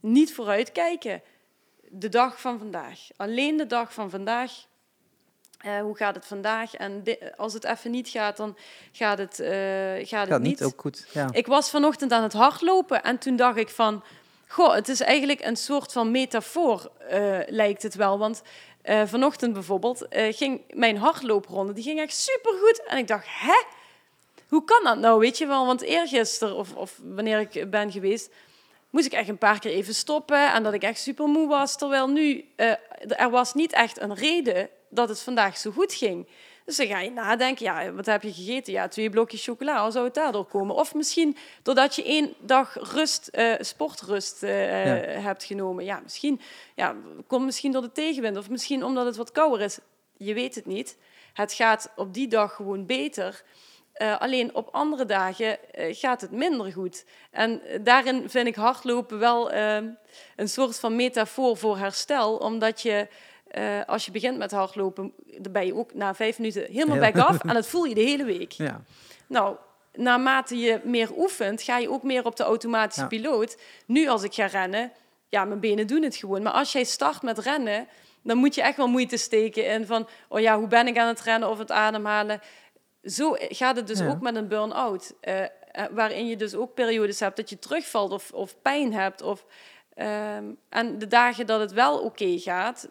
[0.00, 1.22] Niet vooruitkijken.
[1.88, 2.98] De dag van vandaag.
[3.16, 4.52] Alleen de dag van vandaag.
[5.60, 6.74] Eh, hoe gaat het vandaag?
[6.74, 7.04] En
[7.36, 8.56] als het even niet gaat, dan
[8.92, 9.50] gaat het, eh,
[9.94, 11.06] gaat Gaat het niet ook goed.
[11.12, 11.28] Ja.
[11.32, 14.02] ik was vanochtend aan het hardlopen en toen dacht ik van...
[14.46, 18.18] Goh, het is eigenlijk een soort van metafoor, eh, lijkt het wel.
[18.18, 18.42] Want
[19.04, 22.82] vanochtend bijvoorbeeld ging mijn hardloopronde, die ging echt supergoed.
[22.86, 23.62] En ik dacht, hè?
[24.48, 25.66] Hoe kan dat nou, weet je wel?
[25.66, 28.30] Want eergisteren, of, of wanneer ik ben geweest...
[28.90, 31.78] moest ik echt een paar keer even stoppen en dat ik echt super moe was.
[31.78, 32.44] Terwijl nu,
[33.06, 36.28] er was niet echt een reden dat het vandaag zo goed ging.
[36.64, 38.72] Dus dan ga je nadenken, ja, wat heb je gegeten?
[38.72, 40.74] Ja, twee blokjes chocola, hoe zou het daardoor komen?
[40.74, 45.20] Of misschien doordat je één dag rust, eh, sportrust eh, Ja.
[45.20, 45.84] hebt genomen.
[45.84, 46.40] Ja, misschien
[46.74, 46.96] ja,
[47.26, 48.36] komt misschien door de tegenwind.
[48.36, 49.78] Of misschien omdat het wat kouder is.
[50.16, 50.96] Je weet het niet.
[51.32, 53.42] Het gaat op die dag gewoon beter.
[53.92, 57.04] Eh, alleen op andere dagen gaat het minder goed.
[57.30, 62.36] En daarin vind ik hardlopen wel een soort van metafoor voor herstel.
[62.36, 63.08] Omdat je,
[63.50, 67.18] eh, als je begint met hardlopen, dan ben je ook na vijf minuten helemaal back
[67.18, 67.38] af.
[67.44, 68.52] En dat voel je de hele week.
[68.52, 68.80] Ja.
[69.26, 69.56] Nou,
[69.92, 73.06] naarmate je meer oefent, ga je ook meer op de automatische Ja.
[73.06, 73.56] piloot.
[73.86, 74.92] Nu als ik ga rennen,
[75.28, 76.42] ja, mijn benen doen het gewoon.
[76.42, 77.88] Maar als jij start met rennen,
[78.22, 80.08] dan moet je echt wel moeite steken in van...
[80.28, 82.40] oh ja, hoe ben ik aan het rennen of het ademhalen?
[83.04, 84.08] Zo gaat het dus Ja.
[84.08, 85.12] ook met een burn-out.
[85.20, 85.48] eh, eh,
[85.90, 89.22] waarin je dus ook periodes hebt dat je terugvalt of, of pijn hebt.
[89.22, 89.44] Of,
[89.94, 92.88] ehm, en de dagen dat het wel oké gaat,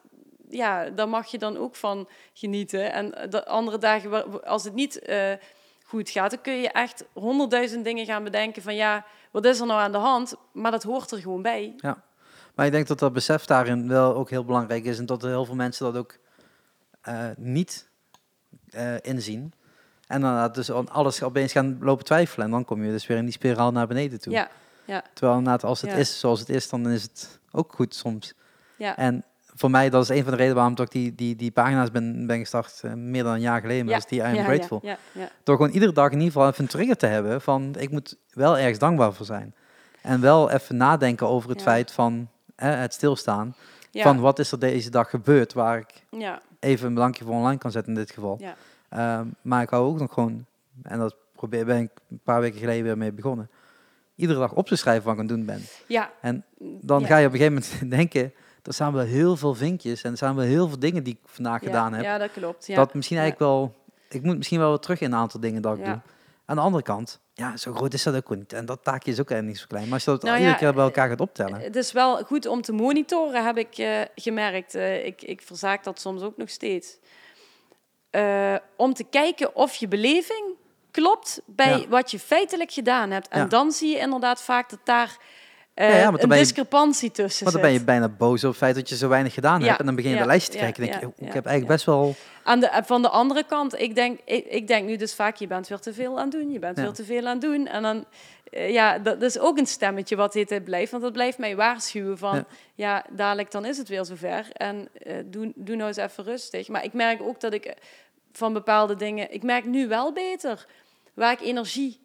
[0.49, 2.93] ja, daar mag je dan ook van genieten.
[2.93, 5.34] En de andere dagen, als het niet eh,
[5.84, 9.65] goed gaat, dan kun je echt honderdduizend dingen gaan bedenken van ja, wat is er
[9.65, 10.35] nou aan de hand?
[10.51, 11.76] Maar dat hoort er gewoon bij.
[12.55, 14.97] Maar ik denk dat dat besef daarin wel ook heel belangrijk is.
[14.99, 16.17] En dat heel veel mensen dat ook
[17.01, 17.89] eh, niet
[18.69, 19.53] eh, inzien.
[20.07, 22.45] En dan dus alles opeens gaan lopen twijfelen.
[22.45, 24.34] En dan kom je dus weer in die spiraal naar beneden toe.
[24.34, 24.49] Ja,
[24.85, 25.95] ja, Terwijl inderdaad, als het Ja.
[25.97, 28.34] is zoals het is, dan is het ook goed soms.
[28.77, 28.97] ja.
[28.97, 29.23] En
[29.60, 32.27] voor mij, dat is een van de redenen waarom ik die, die, die pagina's ben,
[32.27, 32.80] ben gestart.
[32.84, 33.88] eh, meer dan een jaar geleden.
[33.88, 33.98] Ja.
[33.98, 34.80] is die I am ja, grateful.
[34.84, 34.98] Ja.
[35.44, 38.18] Door gewoon iedere dag in ieder geval even een trigger te hebben van ik moet
[38.30, 39.53] wel ergens dankbaar voor zijn.
[40.02, 43.56] En wel even nadenken over het feit van hè, het stilstaan.
[43.91, 47.57] Van wat is er deze dag gebeurd waar ik ja, even een bedankje voor online
[47.57, 48.38] kan zetten in dit geval.
[48.40, 48.56] ja.
[48.90, 50.45] Ehm, maar ik hou ook nog gewoon,
[50.84, 53.49] en dat probeer, ben ik een paar weken geleden weer mee begonnen,
[54.15, 55.61] iedere dag op te schrijven wat ik aan het doen ben.
[55.88, 56.11] ja.
[56.22, 56.45] En
[56.81, 58.34] dan ga je op een gegeven moment denken,
[58.69, 61.29] er staan wel heel veel vinkjes en er staan wel heel veel dingen die ik
[61.29, 62.03] vandaag ja, gedaan heb.
[62.03, 62.67] Ja, dat klopt.
[62.67, 62.75] Ja.
[62.75, 63.75] Dat misschien eigenlijk wel,
[64.09, 65.99] ik moet misschien wel wat terug in een aantal dingen dat ik doe.
[66.45, 68.53] Aan de andere kant, ja, zo groot is dat ook niet.
[68.53, 69.83] En dat taakje is ook echt niet zo klein.
[69.83, 71.59] Maar als je dat Nou iedere keer bij elkaar gaat optellen.
[71.59, 74.75] Het is wel goed om te monitoren, heb ik eh, gemerkt.
[74.75, 76.97] Eh, ik, ik verzaak dat soms ook nog steeds.
[78.09, 80.43] Eh, om te kijken of je beleving
[80.91, 81.87] klopt bij Ja.
[81.87, 83.27] wat je feitelijk gedaan hebt.
[83.27, 83.45] En Ja.
[83.45, 85.17] dan zie je inderdaad vaak dat daar
[85.80, 88.49] eh, Ja, ja, dan een je- discrepantie tussen Want dan ben je bijna boos op
[88.49, 89.80] het feit dat je zo weinig gedaan hebt.
[89.80, 90.84] En dan begin je de lijst te kijken.
[90.84, 92.15] en denk je, ik heb eigenlijk best wel...
[92.43, 95.47] Aan de, van de andere kant, ik denk, ik, ik denk nu dus vaak, je
[95.47, 97.68] bent weer te veel aan het doen, je bent weer te veel aan het doen.
[97.68, 98.06] En dan,
[98.51, 102.18] eh, ja, dat, is ook een stemmetje wat dit blijft, want dat blijft mij waarschuwen
[102.18, 102.45] van, Ja.
[102.76, 104.45] ja, dadelijk dan is het weer zover.
[104.53, 106.68] En eh, doe, doe nou eens even rustig.
[106.68, 107.73] Maar ik merk ook dat ik eh,
[108.31, 110.65] van bepaalde dingen, ik merk nu wel beter
[111.14, 111.99] waar ik energie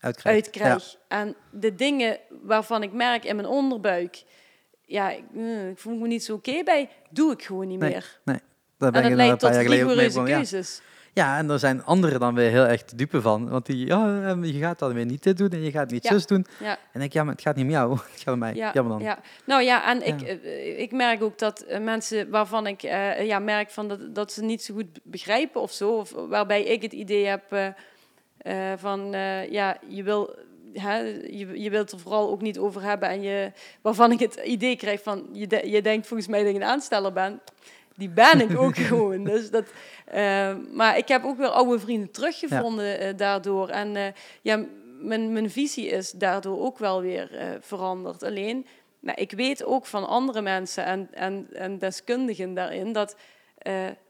[0.00, 0.44] Uitkrijgt.
[0.44, 0.96] uit krijg.
[1.08, 4.22] En de dingen waarvan ik merk in mijn onderbuik,
[4.82, 7.90] ja, ik, eh, ik voel me niet zo oké bij, doe ik gewoon niet Nee,
[7.90, 8.20] meer.
[8.24, 8.32] Ja,
[8.78, 10.82] daar ben En dat leidt een tot rigoureuze keuzes.
[11.12, 13.48] Ja, en er zijn anderen dan weer heel erg de dupe van.
[13.48, 16.04] Want die, ja, eh, je gaat dan weer niet dit doen en je gaat niet
[16.04, 16.10] Ja.
[16.10, 16.46] zus doen.
[16.60, 16.70] Ja.
[16.70, 17.92] En denk ik, ja, maar het gaat niet om jou.
[18.12, 18.54] Het gaat om mij.
[18.54, 19.02] Ja, Jammer dan.
[19.06, 19.18] ja.
[19.44, 22.80] Nou ja, en Ik, eh, ik merk ook dat mensen waarvan ik
[23.22, 26.82] ja, merk van dat, dat ze niet zo goed begrijpen of zo, of waarbij ik
[26.82, 27.74] het idee heb
[28.42, 30.34] eh, van eh, ja, je wil.
[30.72, 34.34] Hè, je, je wilt er vooral ook niet over hebben en je, waarvan ik het
[34.34, 37.40] idee krijg van je, de- je denkt volgens mij dat je een aansteller bent.
[37.96, 39.24] Die ben ik ook gewoon.
[39.24, 39.64] Dus dat,
[40.04, 43.68] eh, maar ik heb ook weer oude vrienden teruggevonden daardoor.
[43.68, 44.64] En ja,
[45.00, 48.22] mijn, mijn visie is daardoor ook wel weer veranderd.
[48.22, 48.66] Alleen,
[49.14, 53.16] ik weet ook van andere mensen en, en, en deskundigen daarin dat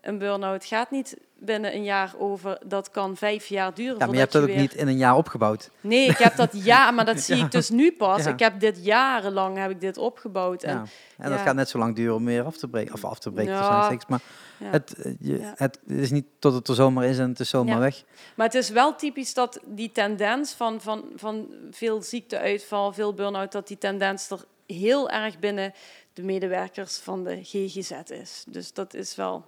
[0.01, 2.59] een burn-out gaat niet binnen een jaar over.
[2.67, 3.99] Dat kan vijf jaar duren.
[3.99, 5.71] Ja, maar je hebt dat ook weer- niet in een jaar opgebouwd.
[5.81, 7.45] Nee, ik heb dat ja, maar dat zie Ja.
[7.45, 8.25] ik dus nu pas.
[8.25, 8.31] Ja.
[8.31, 10.63] Ik heb dit jarenlang heb ik dit opgebouwd.
[10.63, 10.85] En, Ja.
[11.19, 12.95] En dat gaat net zo lang duren om weer af te breken.
[12.95, 13.99] Of af te breken, Ja.
[14.09, 14.21] Maar
[14.65, 17.79] het, eh, je, het is niet tot het er zomaar is en het is zomaar
[17.81, 18.03] weg.
[18.35, 23.53] Maar het is wel typisch dat die tendens van, van, van veel ziekteuitval, veel burn-out,
[23.53, 25.73] dat die tendens er heel erg binnen
[26.13, 28.45] de medewerkers van de GGZ is.
[28.49, 29.45] Dus dat is wel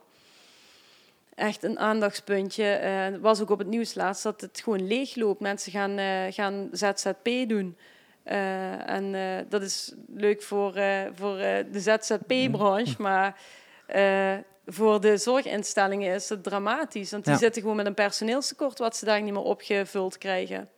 [1.35, 2.65] echt een aandachtspuntje.
[2.65, 5.41] Eh, Het was ook op het nieuws laatst dat het gewoon leeg loopt.
[5.41, 7.77] Mensen gaan, eh, gaan ZZP doen.
[8.23, 13.41] Eh, en eh, dat is leuk voor, eh, voor eh, de ZZP-branche, maar
[13.87, 14.35] eh,
[14.67, 17.11] voor de zorginstellingen is het dramatisch.
[17.11, 17.39] Want die Ja.
[17.39, 20.69] zitten gewoon met een personeelstekort wat ze daar niet meer opgevuld krijgen.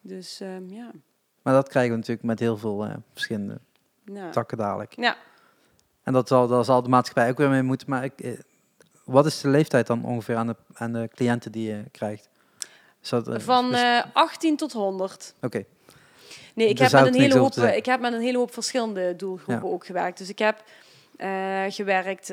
[0.00, 0.90] Dus ehm, ja.
[1.42, 3.58] Maar dat krijgen we natuurlijk met heel veel eh, verschillende
[4.04, 4.30] ja.
[4.30, 4.92] takken dadelijk.
[4.96, 5.16] Ja,
[6.02, 7.90] En dat zal, daar zal de maatschappij ook weer mee moeten.
[7.90, 8.32] Maar ik, eh,
[9.04, 12.28] wat is de leeftijd dan ongeveer aan de, aan de cliënten die je krijgt?
[13.08, 15.34] Dat, eh, van is- eh 18 tot 100.
[15.40, 15.64] Oké,
[16.54, 19.16] Nee, ik Daar heb, met een hele hoop, ik heb met een hele hoop verschillende
[19.16, 20.18] doelgroepen ook gewerkt.
[20.18, 20.62] Dus ik heb
[21.16, 22.26] eh, gewerkt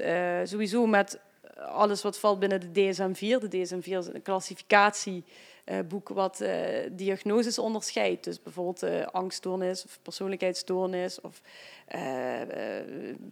[0.43, 1.19] sowieso met
[1.57, 3.39] alles wat valt binnen de DSM-4.
[3.39, 6.43] De DSM-4 is een klassificatieboek wat
[6.91, 8.23] diagnoses onderscheidt.
[8.23, 11.41] Dus bijvoorbeeld angststoornis of persoonlijkheidsstoornis of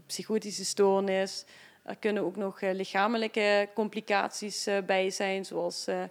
[0.07, 1.45] psychotische stoornis.
[1.90, 6.03] Er kunnen ook nog eh, lichamelijke complicaties eh, bij zijn, zoals eh,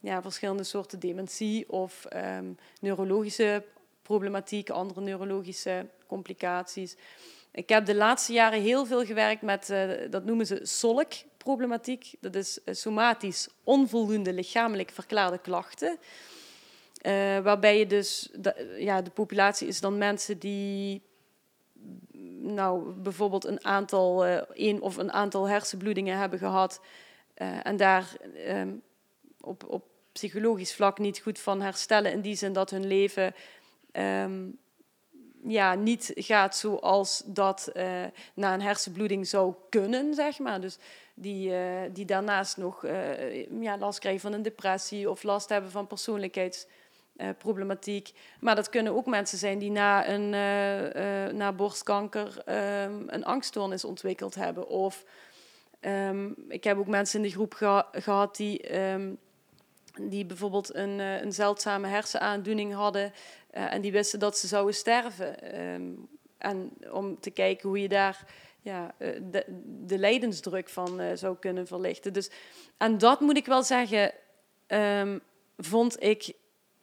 [0.00, 2.44] ja, verschillende soorten dementie of ehm,
[2.80, 3.64] neurologische
[4.02, 6.96] problematiek, andere neurologische complicaties.
[7.52, 9.74] Ik heb de laatste jaren heel veel gewerkt met,
[10.10, 12.14] dat noemen ze SOLK-problematiek.
[12.20, 15.98] Dat is somatisch onvoldoende lichamelijk verklaarde klachten.
[17.42, 18.30] Waarbij je dus,
[18.78, 21.02] ja, de populatie is dan mensen die
[22.40, 26.80] nou, bijvoorbeeld een aantal, één of een aantal hersenbloedingen hebben gehad
[27.34, 28.16] eh, en daar
[28.46, 28.72] ehm,
[29.40, 32.12] op, op psychologisch vlak niet goed van herstellen.
[32.12, 33.34] In die zin dat hun leven
[33.92, 34.42] ehm,
[35.46, 38.04] ja, niet gaat zoals dat eh,
[38.34, 40.60] na een hersenbloeding zou kunnen, zeg maar.
[40.60, 40.78] Dus
[41.14, 41.52] die,
[41.92, 42.86] die daarnaast nog
[43.60, 45.86] ja, last krijgen van een depressie of last hebben van
[47.16, 48.12] persoonlijkheidsproblematiek.
[48.40, 53.24] maar dat kunnen ook mensen zijn die na, een, eh, eh, na borstkanker ehm, een
[53.24, 54.68] angststoornis ontwikkeld hebben.
[54.68, 55.04] Of
[55.80, 59.12] ehm, ik heb ook mensen in de groep geha- gehad die, ehm,
[60.00, 63.12] die bijvoorbeeld een, eh, een zeldzame hersenaandoening hadden
[63.50, 65.38] eh, en die wisten dat ze zouden sterven.
[66.38, 68.26] En om te kijken hoe je daar
[68.60, 69.44] ja, eh, de,
[69.86, 72.12] de lijdensdruk van eh, zou kunnen verlichten.
[72.12, 72.30] Dus,
[72.76, 74.12] en dat moet ik wel zeggen,
[75.56, 76.34] vond ik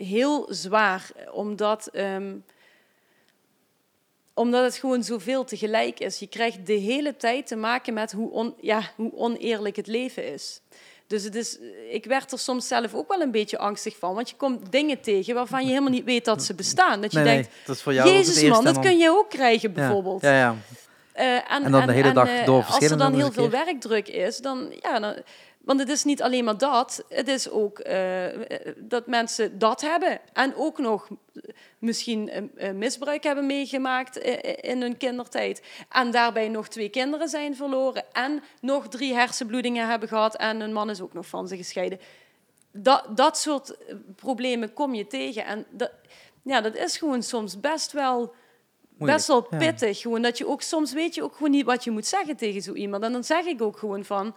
[0.04, 2.34] heel zwaar, omdat, ehm,
[4.34, 6.20] omdat het gewoon zoveel tegelijk is.
[6.20, 10.34] Je krijgt de hele tijd te maken met hoe, on, ja, hoe oneerlijk het leven
[10.34, 10.62] is.
[11.08, 11.58] Dus het is,
[11.90, 14.16] ik werd er soms zelf ook wel een beetje angstig van.
[14.16, 17.02] Want je komt dingen tegen waarvan je helemaal niet weet dat ze bestaan.
[17.02, 19.30] Dat je nee, denkt, nee, dat is voor jou Jezus man, dat kun je ook
[19.30, 20.22] krijgen bijvoorbeeld.
[20.22, 20.56] Ja, ja.
[21.12, 24.08] Eh, en, En dan de hele dag eh, door Als er dan heel veel werkdruk
[24.08, 25.16] is, dan ja, dan,
[25.64, 28.26] want het is niet alleen maar dat, het is ook eh,
[28.78, 31.08] dat mensen dat hebben en ook nog
[31.80, 34.18] misschien eh, eh, misbruik hebben meegemaakt
[34.62, 40.08] in hun kindertijd en daarbij nog twee kinderen zijn verloren en nog drie hersenbloedingen hebben
[40.08, 42.00] gehad en hun man is ook nog van ze gescheiden.
[42.72, 43.78] Dat, dat soort
[44.16, 45.92] problemen kom je tegen en dat,
[46.44, 48.34] ja, dat is gewoon soms best wel
[49.06, 49.58] best wel ja.
[49.58, 50.00] pittig.
[50.00, 52.62] Gewoon dat je ook soms weet je ook gewoon niet wat je moet zeggen tegen
[52.62, 53.04] zo iemand.
[53.04, 54.36] En dan zeg ik ook gewoon van,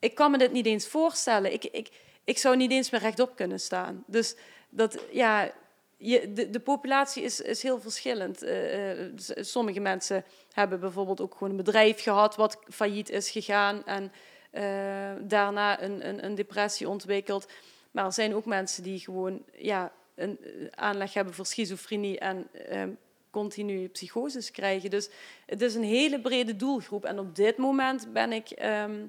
[0.00, 1.52] ik kan me dit niet eens voorstellen.
[1.52, 1.88] Ik, ik,
[2.24, 4.04] ik zou niet eens meer rechtop kunnen staan.
[4.06, 4.36] Dus
[4.70, 5.52] dat, ja,
[5.96, 8.42] je, de, de populatie is, is heel verschillend.
[8.42, 13.84] Eh, eh, sommige mensen hebben bijvoorbeeld ook gewoon een bedrijf gehad wat failliet is gegaan
[13.84, 14.12] en
[14.50, 17.48] eh, daarna een, een, een depressie ontwikkeld.
[17.90, 20.38] Maar er zijn ook mensen die gewoon ja, een
[20.74, 22.90] aanleg hebben voor schizofrenie en ehm,
[23.30, 24.90] continu psychoses krijgen.
[24.90, 25.10] Dus
[25.46, 27.04] het is een hele brede doelgroep.
[27.04, 29.06] En op dit moment ben ik ehm,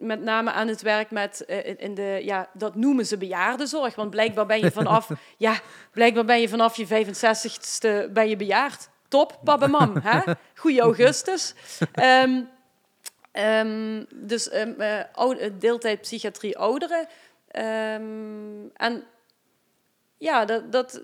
[0.00, 3.94] met name aan het werk met eh, in- de, ja, dat noemen ze bejaardenzorg.
[3.94, 5.60] Want blijkbaar ben je vanaf, ja,
[5.92, 8.88] blijkbaar ben je vanaf je 65ste ben je bejaard.
[9.08, 9.96] Top, pap en mam.
[10.02, 10.32] Hè?
[10.54, 11.54] Goeie augustus.
[11.92, 12.42] Ehm,
[13.32, 17.06] ehm, dus eh, oude- deeltijd psychiatrie ouderen.
[17.48, 19.04] Ehm, en
[20.18, 21.02] ja, dat, dat,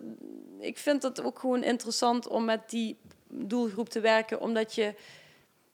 [0.61, 2.99] ik vind het ook gewoon interessant om met die
[3.29, 4.95] doelgroep te werken, omdat je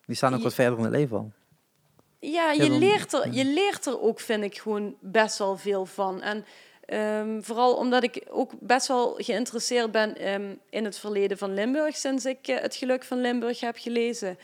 [0.06, 1.32] Die staan ook Je- wat verder in het leven al.
[2.30, 5.86] Ja, je, dan- leert er, je leert er ook, vind ik, gewoon best wel veel
[5.86, 6.20] van.
[6.22, 6.44] En
[6.84, 11.96] ehm, vooral omdat ik ook best wel geïnteresseerd ben ehm, in het verleden van Limburg,
[11.96, 14.38] sinds ik eh, Het Geluk van Limburg heb gelezen.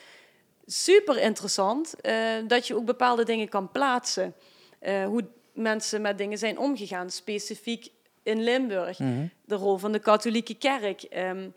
[0.66, 2.14] Super interessant eh,
[2.46, 4.34] dat je ook bepaalde dingen kan plaatsen.
[4.78, 7.88] Eh, hoe mensen met dingen zijn omgegaan, specifiek
[8.22, 8.98] in Limburg.
[8.98, 9.26] Mhm.
[9.44, 11.02] De rol van de katholieke kerk.
[11.02, 11.48] ehm,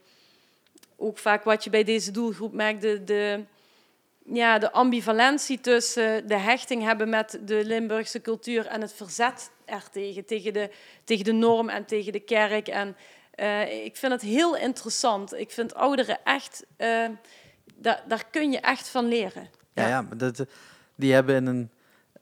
[0.98, 3.44] ook vaak wat je bij deze doelgroep merkt, de, de,
[4.26, 10.26] ja, de ambivalentie tussen de hechting hebben met de Limburgse cultuur en het verzet ertegen,
[10.26, 10.72] tegen de,
[11.04, 12.68] tegen de norm en tegen de kerk.
[12.68, 12.96] En
[13.32, 15.34] eh, ik vind het heel interessant.
[15.34, 17.06] Ik vind ouderen echt, eh,
[17.76, 19.50] daar, daar kun je echt van leren.
[19.74, 20.46] Ja, ja, dat,
[20.96, 21.70] die hebben een.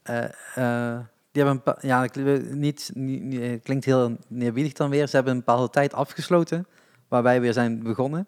[0.03, 0.99] eh,
[1.31, 2.07] die hebben een ja,
[2.51, 5.07] niet, niet, klinkt heel neerbiedig dan weer.
[5.07, 6.67] Ze hebben een bepaalde tijd afgesloten,
[7.07, 8.27] waar wij weer zijn begonnen.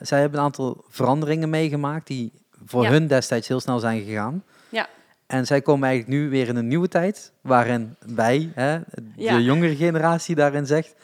[0.00, 2.32] Zij hebben een aantal veranderingen meegemaakt die
[2.66, 2.90] voor Ja.
[2.90, 4.44] hun destijds heel snel zijn gegaan.
[4.68, 4.88] Ja.
[5.26, 8.78] En zij komen eigenlijk nu weer in een nieuwe tijd, waarin wij, hè,
[9.16, 10.94] de jongere generatie, daarin zegt: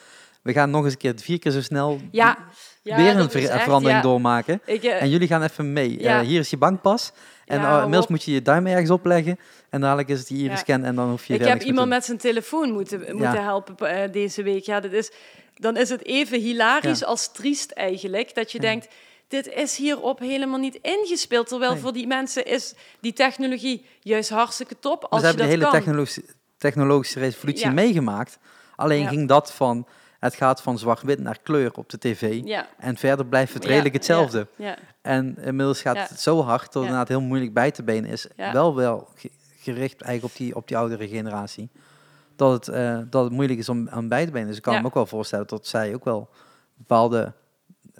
[0.42, 2.38] we gaan nog eens een keer vier keer zo snel Ja,
[2.82, 4.60] ja weer een ver- echt, verandering doormaken.
[4.64, 6.00] Ik, eh, En jullie gaan even mee.
[6.00, 6.20] Ja.
[6.20, 7.12] Eh, hier is je bankpas.
[7.46, 9.38] En Ja, uh, hou inmiddels moet je je duim ergens opleggen.
[9.70, 12.18] En dadelijk is het die iris-scan en dan hoef je ik heb iemand met zijn
[12.18, 14.64] telefoon moeten, moeten helpen eh, deze week.
[14.64, 15.10] Ja, dat is,
[15.54, 18.34] dan is het even hilarisch als triest eigenlijk.
[18.34, 18.88] Dat je denkt,
[19.28, 21.46] dit is hierop helemaal niet ingespeeld.
[21.48, 21.80] Terwijl Nee.
[21.80, 25.00] voor die mensen is die technologie juist hartstikke top.
[25.00, 25.10] doen.
[25.10, 26.22] Als Ze je hebben de hele technologische,
[26.58, 27.72] technologische revolutie Ja.
[27.72, 28.38] meegemaakt.
[28.76, 29.08] Alleen Ja.
[29.08, 29.86] ging dat van...
[30.18, 32.40] Het gaat van zwart-wit naar kleur op de tv.
[32.44, 34.46] Ja, En verder blijft het redelijk hetzelfde.
[34.56, 38.10] ja, En inmiddels gaat het zo hard dat het inderdaad heel moeilijk bij te benen
[38.10, 38.26] is.
[38.52, 41.70] Wel wel ge- gericht eigenlijk op die, op die oudere generatie.
[42.36, 44.48] Dat het, eh, dat het moeilijk is om aan bij te benen.
[44.48, 46.28] Dus ik kan me ook wel voorstellen dat zij ook wel
[46.74, 47.32] bepaalde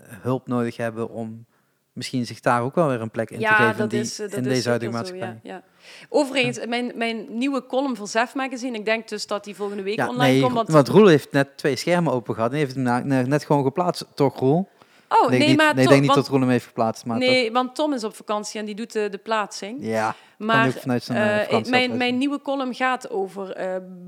[0.09, 1.47] hulp nodig hebben om
[1.95, 4.43] misschien zich daar ook wel weer een plek in te geven die, is, eh, in
[4.43, 5.41] deze huidige zo, maatschappij.
[5.43, 5.63] ja, ja.
[6.09, 10.09] Overigens, mijn, mijn nieuwe column voor Zef Magazine, ik denk dus dat die volgende week
[10.09, 10.55] online nee, komt.
[10.55, 14.07] want, Want, Roel heeft net twee schermen open gehad en heeft hem net gewoon geplaatst.
[14.15, 14.69] Toch, Roel?
[15.09, 17.05] oh, nee, maar nee, ik denk niet want, dat Roel hem heeft geplaatst.
[17.05, 19.79] Maar nee, want Tom is op vakantie en die doet de, de plaatsing.
[19.81, 23.57] ja, Maar vanuit zijn eh, Eh, mijn, mijn nieuwe column gaat over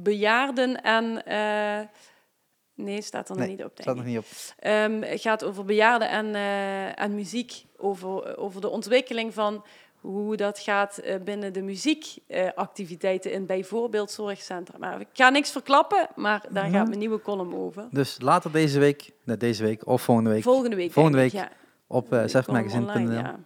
[0.02, 1.22] bejaarden en.
[2.76, 3.76] Nee, staat er nog Nee, niet op.
[3.76, 4.04] Denk staat ik.
[4.04, 4.24] niet op.
[4.58, 7.64] Ehm, het gaat over bejaarden en, eh, en muziek.
[7.76, 9.64] Over, over de ontwikkeling van
[10.00, 14.78] hoe dat gaat eh, binnen de muziekactiviteiten in bijvoorbeeld zorgcentra.
[14.78, 16.74] Maar ik ga niks verklappen, maar daar Mhm.
[16.74, 17.88] gaat mijn nieuwe column over.
[17.90, 20.92] Dus later deze week, net deze week of volgende week, Volgende week.
[20.92, 21.48] Volgende week ja.
[21.86, 23.38] op uh, column online, ja.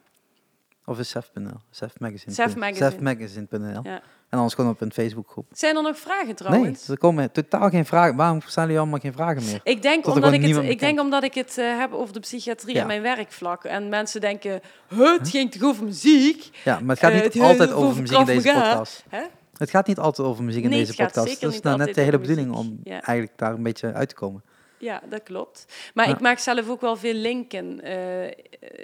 [0.85, 1.57] Of is Sef.nl?
[1.71, 2.33] Sefmagazine.
[2.35, 2.91] Sefmagazine.
[2.91, 3.81] Sefmagazine.nl.
[3.83, 4.03] Ja.
[4.31, 5.47] En anders gewoon op een Facebookgroep.
[5.53, 6.89] Zijn er nog vragen Nee, trouwens?
[6.89, 8.17] er komen totaal geen vragen.
[8.17, 9.61] Waarom stellen jullie allemaal geen vragen meer?
[9.63, 12.75] Ik denk, omdat ik, het, ik denk omdat ik het eh, heb over de psychiatrie
[12.75, 12.81] Ja.
[12.81, 13.65] en mijn werkvlak.
[13.65, 16.49] En mensen denken, "Huh, het ging toch over muziek?
[16.65, 19.05] Ja, maar het gaat Eh, niet het- altijd eh, over over muziek in deze podcast.
[19.09, 19.23] Hè?
[19.57, 21.41] Het gaat niet altijd over muziek in Nee, deze het gaat podcast.
[21.41, 22.93] Dat is nou net de hele bedoeling om Ja.
[22.93, 24.43] eigenlijk daar een beetje uit te komen.
[24.79, 25.65] Ja, dat klopt.
[25.95, 26.15] Maar Ja.
[26.15, 27.81] ik maak zelf ook wel veel linken.
[27.81, 28.27] Eh,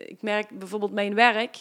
[0.08, 1.56] ik merk bijvoorbeeld mijn werk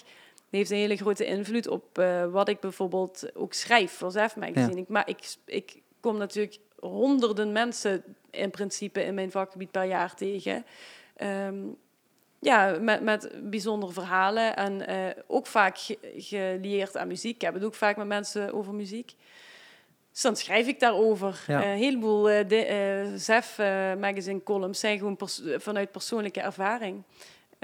[0.49, 4.77] heeft een hele grote invloed op eh, wat ik bijvoorbeeld ook schrijf voor Zef Magazine.
[4.81, 10.15] Ik, maar ik, ik kom natuurlijk honderden mensen in principe in mijn vakgebied per jaar
[10.15, 10.65] tegen.
[11.15, 11.55] Ehm,
[12.39, 17.35] ja, met, met bijzondere verhalen en eh, ook vaak ge- gelieerd aan muziek.
[17.35, 19.13] Ik heb het ook vaak met mensen over muziek.
[20.11, 21.43] Dus dan schrijf ik daarover.
[21.47, 21.63] Ja.
[21.63, 23.57] Eh, een heleboel de, Zef
[23.99, 27.03] magazine columns zijn gewoon pers- vanuit persoonlijke ervaring.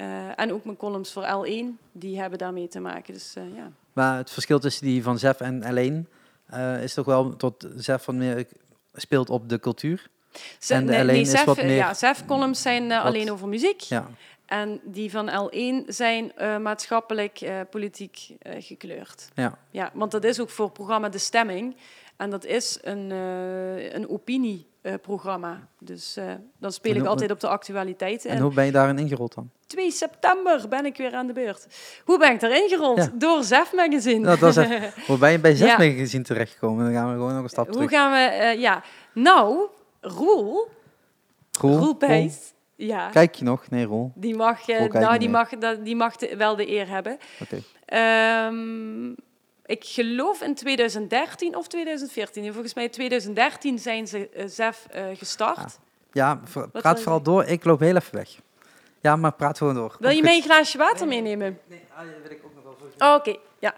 [0.02, 3.14] Eh, en ook mijn columns voor L1, die hebben daarmee te maken.
[3.14, 3.72] Dus eh, ja.
[3.94, 6.08] Maar het verschil tussen die van Zef en alleen
[6.46, 8.46] eh, is toch wel tot Zef van meer
[8.94, 10.10] speelt op de cultuur.
[10.60, 12.88] Ze- En de nee, L1 nee, is Zef, wat eh, meer- Ja, Zef columns zijn
[12.88, 13.80] Wat- alleen over muziek.
[13.80, 14.08] Ja.
[14.46, 18.28] En die van L1 zijn maatschappelijk, politiek
[18.60, 19.30] gekleurd.
[19.34, 19.58] Ja.
[19.72, 21.76] Ja, want dat is ook voor het programma De Stemming.
[22.18, 23.94] En dat is een, eh,
[24.82, 25.68] een opinieprogramma.
[25.80, 26.26] dus eh,
[26.60, 28.30] dan speel ik hoe- altijd op de actualiteiten.
[28.30, 29.50] En En hoe ben je daarin ingerold dan?
[29.68, 31.68] 2 september ben ik weer aan de beurt.
[32.06, 32.98] Hoe ben ik erin gerold?
[32.98, 33.10] Ja.
[33.14, 34.20] Door Zef Magazine.
[34.20, 35.78] Nou, dat is echt- Hoe ben je bij zes Ja.
[35.78, 36.84] magazine terechtgekomen?
[36.86, 37.90] Dan gaan we gewoon nog een stap Hoe terug.
[37.92, 38.18] gaan we...
[38.18, 38.84] eh, ja,
[39.14, 39.68] nou,
[40.02, 40.68] Roel,
[41.60, 43.70] Roel, Roel Pijs, ja, Kijk je nog?
[43.70, 44.12] Nee, Roel.
[44.16, 47.18] die mag, eh, Roel nou, die mag, dat- die mag de- wel de eer hebben.
[47.42, 47.60] Oké.
[47.86, 49.14] Ehm,
[49.66, 52.54] ik geloof in 2013 of 2014.
[52.54, 55.80] Volgens mij 2013 zijn ze eh, ZEF eh, gestart.
[56.12, 57.44] Ja, v- wil praat je vooral door.
[57.44, 58.30] Ik loop heel even weg.
[59.02, 59.96] Ja, maar praat gewoon door.
[60.00, 61.60] Wil je mij een glaasje water meenemen?
[61.68, 63.14] Nee, ah, dat wil ik ook nog wel voor.
[63.16, 63.74] Oké, ja.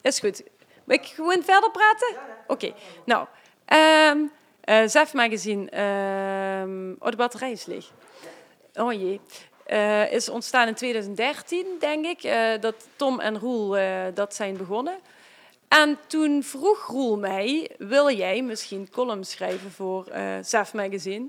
[0.00, 0.42] Is goed.
[0.84, 2.16] Wil ik gewoon verder praten?
[2.46, 2.72] Oké.
[3.04, 3.26] Nou,
[3.64, 4.18] ehm
[4.60, 5.70] eh, ZEF Magazine.
[5.70, 7.90] ehm, oh, de batterij is leeg.
[8.74, 9.20] Oh jee.
[9.66, 12.22] Eh, is ontstaan in 2013, denk ik.
[12.22, 14.98] eh, dat Tom en Roel eh, dat zijn begonnen.
[15.68, 20.06] En toen vroeg Roel mij, wil jij misschien columns schrijven voor
[20.42, 21.28] ZEF Magazine?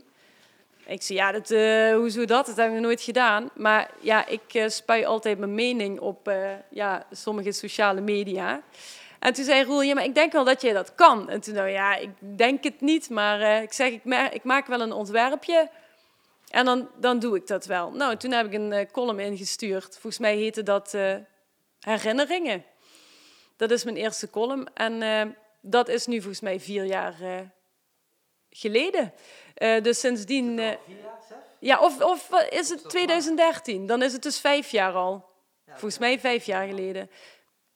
[0.85, 1.49] Ik zei, ja, dat,
[1.99, 2.45] hoezo dat?
[2.45, 3.49] Dat hebben we nooit gedaan.
[3.55, 6.31] Maar ja, ik spui altijd mijn mening op
[6.69, 8.61] ja, sommige sociale media.
[9.19, 11.29] En toen zei Roel, ja, maar ik denk wel dat jij dat kan.
[11.29, 13.91] En toen nou ja, ik denk het niet, maar ik zeg,
[14.31, 15.69] ik maak wel een ontwerpje.
[16.47, 17.91] En dan, dan doe ik dat wel.
[17.91, 19.91] Nou, toen heb ik een eh, column ingestuurd.
[19.91, 21.15] Volgens mij heette dat eh,
[21.79, 22.65] Herinneringen.
[23.55, 24.67] Dat is mijn eerste column.
[24.73, 25.25] En eh,
[25.61, 27.15] dat is nu volgens mij vier jaar
[28.49, 29.13] geleden.
[29.83, 30.59] Dus sindsdien...
[30.59, 30.77] eh,
[31.59, 33.85] ja, of, of is het 2013?
[33.85, 35.25] Dan is het dus vijf jaar al.
[35.67, 37.09] Volgens mij vijf jaar geleden.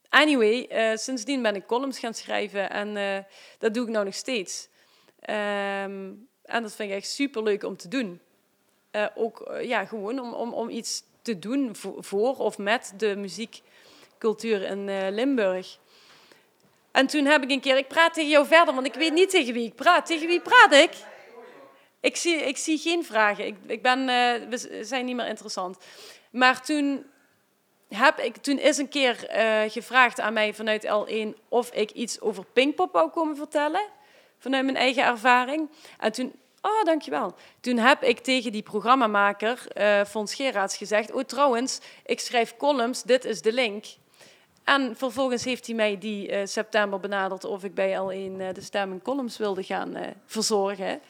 [0.10, 3.26] Anyway, sindsdien ben ik columns gaan schrijven en
[3.58, 4.70] dat doe ik nou nog steeds.
[5.20, 8.22] Ehm, en dat vind ik echt super leuk om te doen.
[8.92, 13.16] Eh, ook eh, ja, gewoon om, om, om iets te doen voor, of met de
[13.16, 15.78] muziekcultuur in eh, Limburg.
[16.92, 19.30] En toen heb ik een keer, ik praat tegen jou verder, want ik weet niet
[19.30, 20.06] tegen wie ik praat.
[20.06, 20.92] Tegen wie praat ik?
[22.00, 23.46] Ik zie, ik zie geen vragen.
[23.46, 24.06] Ik, ik ben,
[24.50, 25.78] we zijn niet meer interessant.
[26.32, 27.06] Maar toen,
[27.90, 29.16] heb ik, toen is een keer
[29.68, 33.82] gevraagd aan mij vanuit L1 of ik iets over Pinkpop wou komen vertellen.
[34.38, 35.70] Vanuit mijn eigen ervaring.
[36.00, 37.36] En toen, oh dankjewel.
[37.60, 41.12] Toen heb ik tegen die programmamaker, eh Fons Geraerts, gezegd...
[41.12, 43.86] Oh trouwens, ik schrijf columns, dit is de link.
[44.64, 48.62] En vervolgens heeft hij mij die eh, september benaderd of ik bij L1 eh, de
[48.62, 51.02] stem columns wilde gaan verzorgen.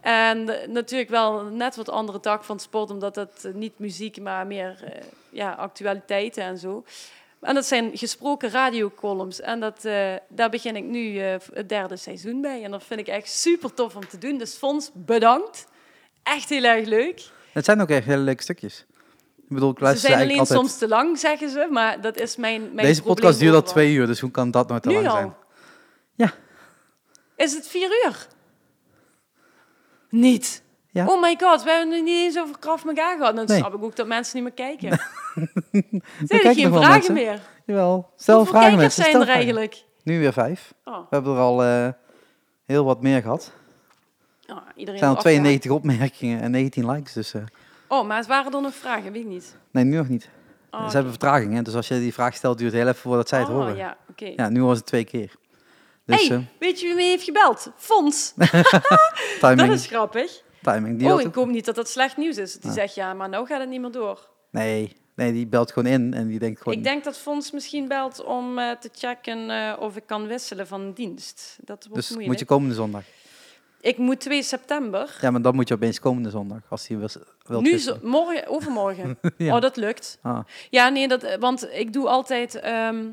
[0.00, 5.02] En natuurlijk wel net wat andere tak van sport, omdat dat niet muziek, maar meer
[5.30, 6.84] ja, actualiteiten en zo.
[7.40, 9.40] En dat zijn gesproken radiocolumns.
[9.40, 12.62] En dat, eh, daar begin ik nu eh, het derde seizoen bij.
[12.62, 14.38] En dat vind ik echt super tof om te doen.
[14.38, 15.66] Dus Fons, bedankt.
[16.22, 17.30] Echt heel erg leuk.
[17.52, 18.84] Het zijn ook echt hele leuke stukjes.
[19.36, 20.58] Ik bedoel, ik Ze zijn alleen altijd...
[20.58, 21.68] soms te lang, zeggen ze.
[21.70, 24.68] Maar dat is mijn, mijn Deze podcast duurt al twee uur, dus hoe kan dat
[24.68, 25.14] nou te Nu lang al?
[25.14, 25.34] zijn?
[26.14, 26.32] Ja.
[27.36, 28.26] Is het vier uur?
[30.08, 30.62] Niet.
[30.96, 31.06] Ja.
[31.06, 33.36] Oh my god, we hebben het niet eens over Krav Maga gehad.
[33.36, 33.58] Dan Nee.
[33.58, 34.88] snap ik ook dat mensen niet meer kijken.
[35.70, 37.14] Zijn er kijken geen nog wel vragen mensen.
[37.14, 37.40] meer?
[37.66, 38.10] Jawel.
[38.16, 39.02] Stel Hoeveel vragen kijkers mensen.
[39.02, 39.34] zijn er vragen.
[39.34, 39.84] eigenlijk?
[40.02, 40.74] Nu weer vijf.
[40.84, 41.88] Oh, We hebben er al eh,
[42.66, 43.52] heel wat meer gehad.
[44.48, 47.12] oh, Er iedereen zijn al is 92 opmerkingen en 19 likes.
[47.12, 47.42] Dus eh.
[47.88, 49.12] Oh, maar het waren er nog vragen?
[49.12, 49.56] Weet ik niet.
[49.70, 50.28] nee, nu nog niet.
[50.70, 51.62] Oh, Ze hebben vertraging, hè?
[51.62, 53.76] dus als je die vraag stelt, duurt het heel even voordat zij het oh, horen.
[53.76, 54.32] ja, oké.
[54.36, 55.30] Ja, nu was het twee keer.
[56.04, 57.70] Dus hey, eh, weet je wie me heeft gebeld?
[57.76, 58.32] Fons.
[59.40, 60.42] timing, Dat is grappig.
[60.72, 60.98] Timing.
[60.98, 62.54] Die oh, ik ook- hoop niet dat dat slecht nieuws is.
[62.60, 64.28] Die zegt ja, maar nou gaat het niet meer door.
[64.50, 66.78] Nee, nee, die belt gewoon in en die denkt gewoon...
[66.78, 70.66] Ik denk dat Fons misschien belt om eh, te checken eh, of ik kan wisselen
[70.66, 71.58] van dienst.
[71.64, 72.28] Dat wordt dus moeilijk.
[72.30, 73.02] moet je komende zondag.
[73.80, 75.18] Ik moet 2 september.
[75.20, 77.18] Ja, maar dan moet je opeens komende zondag, als hij wilt
[77.62, 79.18] Nu, zo, morgen, overmorgen.
[79.36, 79.54] Ja.
[79.54, 80.18] Oh, dat lukt.
[80.22, 80.38] Ah,
[80.70, 82.54] Ja, nee, dat, want ik doe altijd.
[82.54, 83.04] ehm,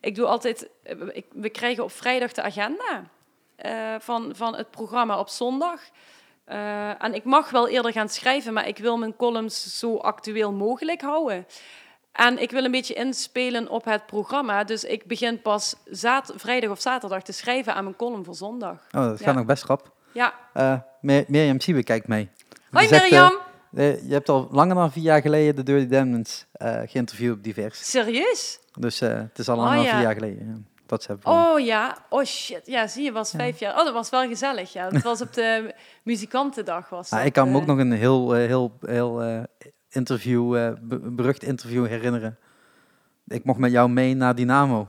[0.00, 0.68] ik doe altijd.
[0.82, 3.10] eh, Ik, we krijgen op vrijdag de agenda
[3.58, 5.80] eh, van, van het programma op zondag.
[6.44, 10.52] Eh, en ik mag wel eerder gaan schrijven, maar ik wil mijn columns zo actueel
[10.52, 11.46] mogelijk houden.
[12.12, 14.64] En ik wil een beetje inspelen op het programma.
[14.64, 18.72] Dus ik begin pas zaad, vrijdag of zaterdag te schrijven aan mijn column voor zondag.
[18.90, 19.24] oh, dat Ja.
[19.24, 19.92] gaat nog best rap.
[20.12, 20.34] Ja.
[20.52, 22.28] Eh Mir- Mirjam Siebe kijkt mee.
[22.70, 23.38] Hoi zegt, Mirjam!
[23.70, 27.90] je hebt al langer dan vier jaar geleden de Dirty Diamonds eh geïnterviewd op Divers.
[27.90, 28.58] Serieus?
[28.72, 29.92] Dus het is al Oh, langer dan ja.
[29.92, 30.46] vier jaar geleden.
[30.46, 30.77] Ja.
[30.88, 31.52] Dat ze hebben gewonnen.
[31.52, 32.66] Oh ja, oh shit.
[32.66, 33.78] Ja, zie je, was vijf jaar.
[33.78, 34.72] Oh, dat was wel gezellig.
[34.72, 36.88] Ja, dat was op de muzikantendag.
[36.88, 37.60] Was Ah, dat, ik kan me eh.
[37.60, 39.42] ook nog een heel, eh, heel, heel eh,
[39.88, 42.38] interview, be- berucht interview herinneren.
[43.26, 44.88] Ik mocht met jou mee naar Dynamo.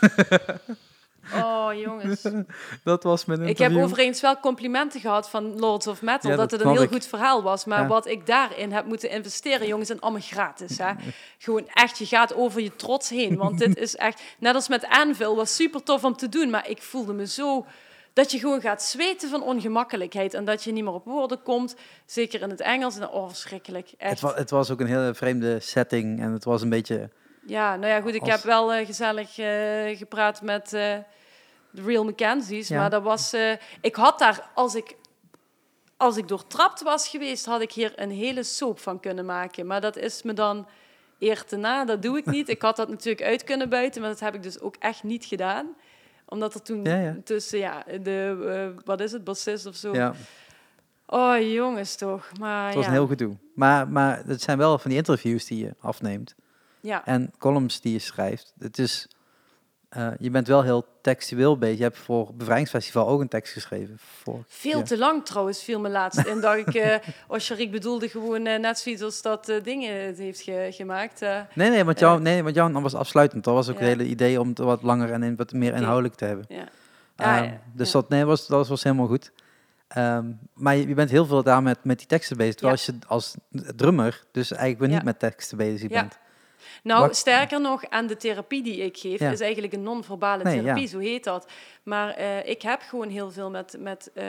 [1.34, 2.22] Oh, jongens.
[2.84, 6.50] Dat was mijn Ik heb overigens wel complimenten gehad van Lords of Metal, Ja, dat,
[6.50, 6.90] dat het een heel ik.
[6.90, 7.64] goed verhaal was.
[7.64, 7.86] Maar Ja.
[7.86, 10.78] wat ik daarin heb moeten investeren, jongens, en allemaal gratis.
[10.78, 10.90] Hè?
[11.38, 13.36] Gewoon echt, je gaat over je trots heen.
[13.36, 16.50] Want dit is echt, net als met Anvil, was super tof om te doen.
[16.50, 17.66] Maar ik voelde me zo,
[18.12, 20.34] dat je gewoon gaat zweten van ongemakkelijkheid.
[20.34, 21.76] En dat je niet meer op woorden komt,
[22.06, 22.96] zeker in het Engels.
[22.98, 23.90] En, oh, verschrikkelijk.
[23.98, 27.10] het, was, het was ook een hele vreemde setting en het was een beetje...
[27.46, 30.94] Ja, nou ja, goed, ik Als- heb wel eh, gezellig eh, gepraat met eh,
[31.70, 32.68] de Real Mackenzies.
[32.68, 32.78] Ja.
[32.78, 33.32] Maar dat was...
[33.32, 34.96] eh, ik had daar, als ik,
[35.96, 39.66] als ik doortrapt was geweest, had ik hier een hele soap van kunnen maken.
[39.66, 40.66] Maar dat is me dan
[41.18, 42.48] eer te na, dat doe ik niet.
[42.48, 45.24] Ik had dat natuurlijk uit kunnen buiten, maar dat heb ik dus ook echt niet
[45.24, 45.76] gedaan.
[46.26, 47.16] Omdat er toen Ja, ja.
[47.24, 48.44] tussen, ja, de,
[48.76, 49.94] eh, wat is het, bassist of zo.
[49.94, 50.14] Ja,
[51.10, 52.30] Oh, jongens toch.
[52.40, 52.90] Maar het was ja.
[52.90, 53.36] een heel gedoe.
[53.54, 56.34] Maar, maar het zijn wel van die interviews die je afneemt.
[56.80, 57.04] ja.
[57.04, 58.52] En columns die je schrijft.
[58.58, 59.08] Het is,
[59.88, 61.76] eh, je bent wel heel textueel bezig.
[61.76, 63.96] Je hebt voor Bevrijdingsfestival ook een tekst geschreven.
[64.22, 64.84] Voor, Veel ja.
[64.84, 66.40] te lang trouwens, viel me laatst in.
[66.40, 66.96] Dat ik, eh
[67.28, 71.20] Osharik bedoelde gewoon eh, net zoiets als dat dingen het heeft ge- gemaakt.
[71.54, 73.44] Nee, nee, want, jou, nee, want jouw was afsluitend.
[73.44, 76.14] Dat was ook het hele idee om het wat langer en in- wat meer inhoudelijk
[76.14, 76.46] te hebben.
[76.48, 76.64] ja.
[77.16, 79.32] Ehm, ja, dus dat, nee, was, dat was helemaal goed.
[79.88, 82.54] Ehm, maar je, je bent heel veel daar met, met die teksten bezig.
[82.54, 83.34] Terwijl als je als
[83.76, 86.18] drummer dus eigenlijk weer niet met teksten bezig bent.
[86.82, 89.30] Nou, Wat- sterker nog, aan de therapie die ik geef, Ja.
[89.30, 90.88] is eigenlijk een non-verbale Nee, therapie, ja.
[90.88, 91.50] zo heet dat.
[91.82, 94.24] Maar eh, ik heb gewoon heel veel met, met, eh,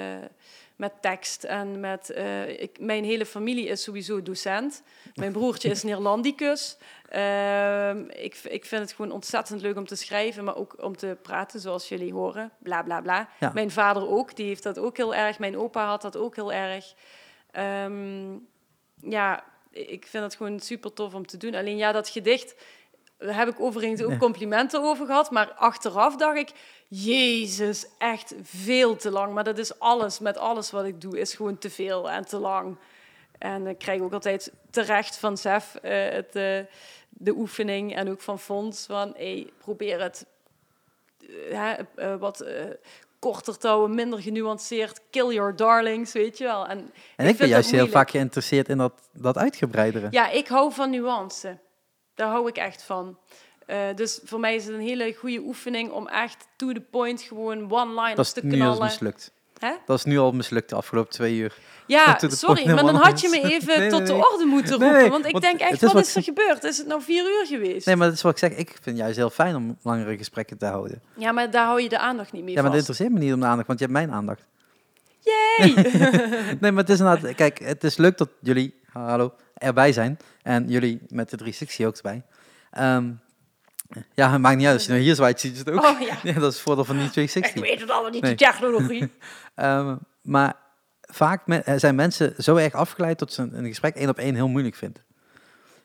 [0.75, 2.09] met tekst en met...
[2.09, 4.83] eh, ik, mijn hele familie is sowieso docent.
[5.13, 6.77] Mijn broertje is Neerlandicus.
[7.09, 11.17] Ehm, ik, ik vind het gewoon ontzettend leuk om te schrijven, maar ook om te
[11.21, 12.51] praten, zoals jullie horen.
[12.59, 13.29] Bla, bla, bla.
[13.39, 13.51] Ja.
[13.53, 15.39] Mijn vader ook, die heeft dat ook heel erg.
[15.39, 16.93] Mijn opa had dat ook heel erg.
[17.51, 18.31] Ehm,
[19.01, 21.55] ja, ik vind het gewoon super tof om te doen.
[21.55, 22.55] Alleen ja, dat gedicht,
[23.17, 25.31] daar heb ik overigens ook complimenten over gehad.
[25.31, 26.51] Maar achteraf dacht ik,
[26.87, 29.33] jezus, echt veel te lang.
[29.33, 32.37] Maar dat is alles, met alles wat ik doe, is gewoon te veel en te
[32.37, 32.77] lang.
[33.37, 36.59] En ik krijg ook altijd terecht van Sef eh, het, eh,
[37.09, 40.25] de oefening en ook van Fons van, hey, probeer het
[41.51, 42.45] eh, wat
[43.19, 44.99] korter te houden, minder genuanceerd.
[45.09, 46.67] Kill your darlings, weet je wel.
[46.67, 50.07] En, En ik, vind ben juist dat heel vaak geïnteresseerd in dat, dat uitgebreidere.
[50.11, 51.57] Ja, ik hou van nuance.
[52.15, 53.17] Daar hou ik echt van.
[53.65, 57.21] Eh, dus voor mij is het een hele goede oefening om echt to the point
[57.21, 58.83] gewoon one-liners dat is te nu al knallen.
[58.83, 59.31] mislukt.
[59.59, 59.71] Hè?
[59.85, 61.57] Dat is nu al mislukt de afgelopen twee uur.
[61.85, 65.09] Ja, sorry, maar dan had je me even Nee, nee, tot de orde moeten roepen.
[65.09, 66.63] want ik want denk het echt, is wat is er gebeurd?
[66.63, 67.85] Is het nou vier uur geweest?
[67.85, 68.51] Nee, maar dat is wat ik zeg.
[68.51, 71.01] Ik vind het juist heel fijn om langere gesprekken te houden.
[71.13, 72.89] Ja, maar daar hou je de aandacht niet mee Ja, maar dat vast.
[72.89, 74.45] interesseert me niet om de aandacht, want je hebt mijn aandacht.
[75.19, 75.73] Yay!
[76.61, 77.35] Nee, maar het is inderdaad...
[77.35, 80.17] Kijk, het is leuk dat jullie, hallo, erbij zijn.
[80.43, 82.21] En jullie met de 360 ook erbij.
[82.71, 83.11] Ehm,
[84.13, 84.75] ja, het maakt niet uit.
[84.75, 85.83] Als je hier zwaait, zie je het ook.
[85.85, 87.61] Oh ja, Ja, dat is het voordeel van die ik 260.
[87.69, 88.35] weet het allemaal niet, Nee.
[88.35, 89.11] die technologie.
[89.55, 90.55] Ehm, maar
[91.01, 94.17] vaak me- eh, zijn mensen zo erg afgeleid dat ze een, een gesprek één op
[94.17, 95.03] één heel moeilijk vinden.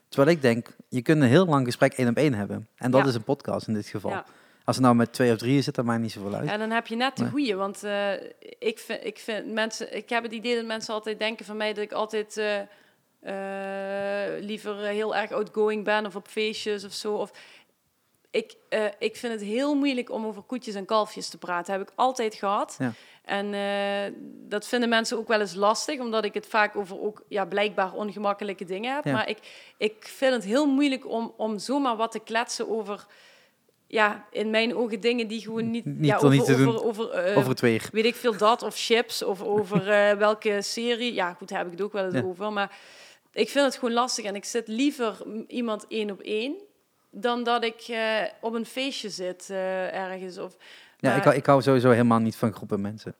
[0.08, 2.68] Terwijl ik denk, je kunt een heel lang gesprek één op één hebben.
[2.76, 3.08] En dat Ja.
[3.08, 4.10] is een podcast in dit geval.
[4.10, 4.24] Ja.
[4.64, 6.48] Als het nou met twee of drie zit, dan maakt niet zoveel uit.
[6.48, 7.30] Ja, dan heb je net de Nee.
[7.30, 7.56] goeie.
[7.56, 8.12] Want eh,
[8.58, 11.72] ik, vind, ik, vind mensen, ik heb het idee dat mensen altijd denken van mij
[11.72, 12.60] dat ik altijd eh,
[14.40, 17.14] liever heel erg outgoing ben of op feestjes of zo.
[17.14, 17.30] Of,
[18.34, 21.72] ik, eh, ik vind het heel moeilijk om over koetjes en kalfjes te praten.
[21.72, 22.76] heb ik altijd gehad.
[22.78, 22.92] Ja.
[23.24, 24.14] En eh,
[24.48, 27.92] dat vinden mensen ook wel eens lastig, omdat ik het vaak over ook ja, blijkbaar
[27.92, 29.04] ongemakkelijke dingen heb.
[29.04, 29.12] Ja.
[29.12, 29.38] Maar ik,
[29.78, 33.06] ik vind het heel moeilijk om, om zomaar wat te kletsen over,
[33.86, 36.68] ja, in mijn ogen dingen die gewoon niet, Niet ja, er over, niet te doen.
[36.68, 37.88] over, over, eh, Over het weer.
[37.92, 39.84] weet ik veel dat, of chips, of over
[40.26, 41.12] welke serie.
[41.14, 42.22] Ja, goed, daar heb ik het ook wel eens Ja.
[42.22, 42.52] over.
[42.52, 42.76] Maar
[43.32, 45.16] ik vind het gewoon lastig en ik zit liever
[45.48, 46.54] iemand één op één
[47.14, 47.98] dan dat ik eh,
[48.40, 50.38] op een feestje zit eh, ergens.
[50.38, 50.56] Of,
[50.98, 53.14] Ja, maar- ik, hou- ik hou sowieso helemaal niet van groepen mensen.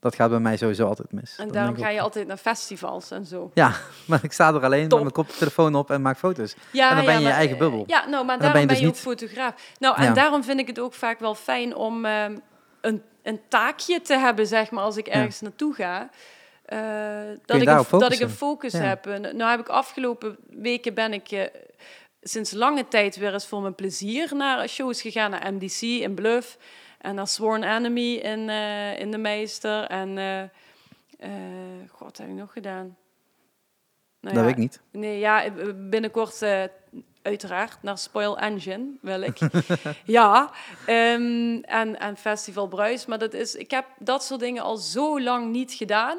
[0.00, 1.36] Dat gaat bij mij sowieso altijd mis.
[1.38, 3.50] en Dan daarom ga je altijd naar festivals en zo.
[3.54, 3.72] Ja,
[4.08, 5.02] maar ik sta er alleen Top.
[5.04, 6.54] met mijn koptelefoon op en maak foto's.
[6.72, 7.84] Ja, En dan ben je in je eigen bubbel.
[7.86, 9.54] Ja, nou, maar daarom ben je ben dus je ook niet- fotograaf.
[9.78, 10.12] Nou, en Ja.
[10.12, 12.36] daarom vind ik het ook vaak wel fijn om ehm,
[12.80, 16.10] een, een taakje te hebben, zeg maar, als ik ergens naartoe ga.
[16.64, 16.78] Eh,
[17.46, 18.78] dat, ik een, dat ik een focus Ja.
[18.78, 19.06] heb.
[19.06, 21.44] En, nou heb ik afgelopen weken ben ik eh,
[22.22, 25.30] sinds lange tijd weer eens voor mijn plezier naar shows gegaan.
[25.30, 26.58] Naar MDC in Bluff
[26.98, 29.84] en naar Sworn Enemy in, eh, in de Meester.
[29.84, 30.18] En
[31.18, 31.30] eh,
[31.88, 32.96] god, wat heb ik nog gedaan?
[34.20, 34.80] Nou dat ja, weet ik niet.
[34.90, 36.42] Nee, ja, binnenkort
[37.22, 39.38] uiteraard naar Spoil Engine wil ik.
[40.04, 40.50] ja,
[40.86, 43.06] ehm, en, en Festival Bruis.
[43.06, 46.18] Maar dat is, ik heb dat soort dingen al zo lang niet gedaan.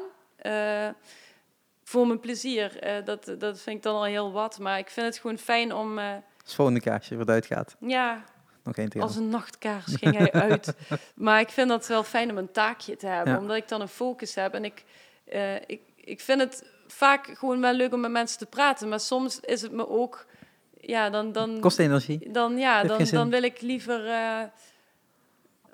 [1.92, 2.78] Voor mijn plezier.
[2.78, 4.58] Eh, dat, dat vind ik dan al heel wat.
[4.58, 5.98] Maar ik vind het gewoon fijn om...
[5.98, 6.10] eh,
[6.42, 7.76] Het volgende kaartje wat uitgaat.
[7.80, 8.24] ja,
[8.64, 8.90] nog één.
[9.00, 10.74] Als een nachtkaars ging hij uit.
[11.14, 13.38] Maar ik vind dat wel fijn om een taakje te hebben, Ja.
[13.40, 14.54] omdat ik dan een focus heb.
[14.54, 14.84] En ik,
[15.24, 19.00] eh, ik, ik vind het vaak gewoon wel leuk om met mensen te praten, maar
[19.00, 20.26] soms is het me ook,
[20.80, 22.30] ja, dan, dan, Kost energie.
[22.32, 24.00] dan, ja, dan, dan wil ik liever,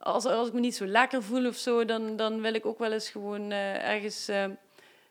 [0.01, 2.79] als, als ik me niet zo lekker voel of zo, dan, dan wil ik ook
[2.79, 4.29] wel eens gewoon ergens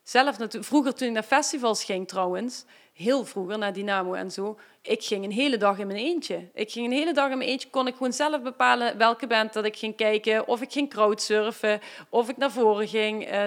[0.10, 0.64] zelf naartoe.
[0.64, 5.24] Vroeger toen ik naar festivals ging trouwens, heel vroeger naar Dynamo en zo, ik ging
[5.24, 6.48] een hele dag in mijn eentje.
[6.54, 9.54] Ik ging een hele dag in mijn eentje, kon ik gewoon zelf bepalen welke band
[9.54, 11.80] dat ik ging kijken, of ik ging crowdsurfen,
[12.10, 13.26] of ik naar voren ging.
[13.26, 13.42] Eh,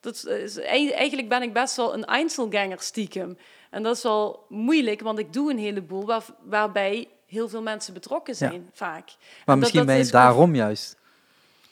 [0.00, 3.38] dat is, eigenlijk ben ik best wel een Einzelganger stiekem.
[3.70, 7.94] En dat is wel moeilijk, want ik doe een heleboel waar, waarbij heel veel mensen
[7.94, 9.04] betrokken zijn, vaak.
[9.06, 10.96] Maar dat- misschien ben je daarom juist.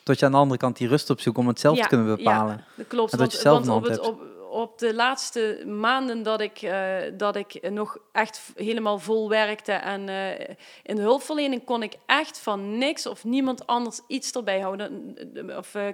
[0.03, 2.57] Dat je aan de andere kant die rust opzoekt om het zelf te kunnen bepalen.
[2.57, 3.12] Ja, dat klopt.
[3.12, 4.23] En dat want, je zelf want op, het, op,
[4.55, 10.09] op de laatste maanden dat ik, eh, dat ik nog echt helemaal vol werkte en
[10.09, 15.16] eh, in de hulpverlening kon ik echt van niks of niemand anders iets erbij houden
[15.56, 15.89] of eh,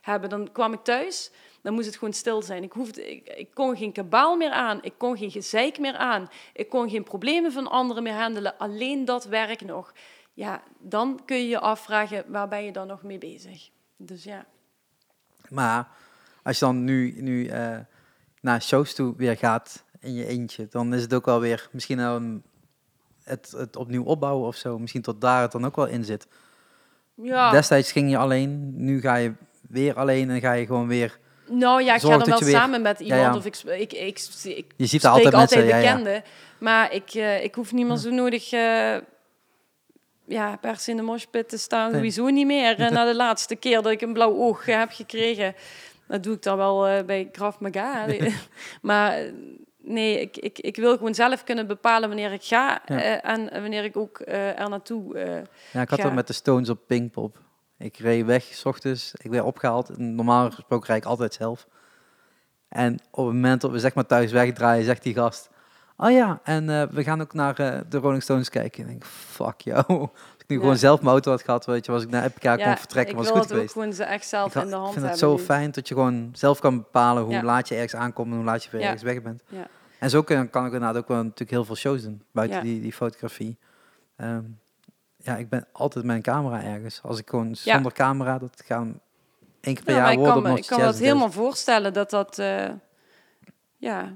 [0.00, 0.30] hebben.
[0.30, 1.30] Dan kwam ik thuis,
[1.62, 2.62] dan moest het gewoon stil zijn.
[2.62, 6.68] Ik, hoefde, ik, kon geen kabaal meer aan, ik kon geen gezeik meer aan, ik
[6.68, 9.92] kon geen problemen van anderen meer handelen, alleen dat werk nog.
[10.32, 13.70] Ja, dan kun je je afvragen, waar ben je dan nog mee bezig?
[13.96, 14.46] Dus ja.
[15.48, 15.88] Maar
[16.42, 17.50] als je dan nu, nu
[18.40, 21.98] naar shows toe weer gaat in je eentje, dan is het ook wel weer misschien
[23.24, 24.78] het, het opnieuw opbouwen of zo.
[24.78, 26.26] Misschien tot daar het dan ook wel in zit.
[27.14, 27.50] Ja.
[27.50, 29.32] Destijds ging je alleen, nu ga je
[29.68, 31.18] weer alleen en ga je gewoon weer...
[31.46, 33.36] Nou ja, ik ga dan wel weer- samen met iemand ja.
[33.36, 36.22] of ik, ik, ik, ik, Je ziet er altijd mensen, ja, bekenden.
[36.58, 38.96] Maar ik, eh, ik hoef niet meer zo nodig eh,
[40.26, 41.86] ja, per se in de moshpit te staan.
[41.86, 41.94] Nee.
[41.94, 42.78] Sowieso niet meer.
[42.78, 45.54] En na de laatste keer dat ik een blauw oog eh, heb gekregen,
[46.10, 48.06] dat doe ik dan wel eh, bij Krav Maga.
[48.82, 49.32] maar eh,
[49.78, 53.02] nee, ik, ik, ik wil gewoon zelf kunnen bepalen wanneer ik ga Ja.
[53.02, 55.18] eh, en wanneer ik ook er naartoe
[55.72, 56.04] Ja, ik had Ja.
[56.04, 57.38] dat met de Stones op Pinkpop.
[57.78, 59.98] Ik reed weg, s ochtends, ik werd opgehaald.
[59.98, 61.66] Normaal gesproken rijd ik altijd zelf.
[62.68, 65.48] En op het moment dat we zeg maar thuis wegdraaien, zegt die gast...
[65.96, 67.54] Oh ja, en we gaan ook naar
[67.88, 68.84] de Rolling Stones kijken.
[68.84, 70.08] En ik denk, fuck jou.
[70.50, 72.76] Ik nu gewoon zelf mijn auto had gehad, weet je, was ik naar Epica kon
[72.76, 73.72] vertrekken, ik was goed geweest.
[73.72, 75.42] gewoon ze echt zelf Ik, in de ik hand vind het zo nu.
[75.42, 78.64] fijn dat je gewoon zelf kan bepalen hoe laat je ergens aankomt en hoe laat
[78.64, 79.42] je weer ergens weg bent.
[79.48, 79.66] Ja.
[79.98, 82.80] En zo kan, kan ik inderdaad ook wel natuurlijk heel veel shows doen, buiten die,
[82.80, 83.58] die fotografie.
[84.16, 84.44] Ehm,
[85.16, 87.00] ja, ik ben altijd met een camera ergens.
[87.02, 89.00] Als ik gewoon zonder camera, dat gaan
[89.60, 91.92] één keer per jaar ik worden kan op me, ik kan me dat helemaal voorstellen
[91.92, 92.68] dat dat, eh,
[93.76, 94.12] ja,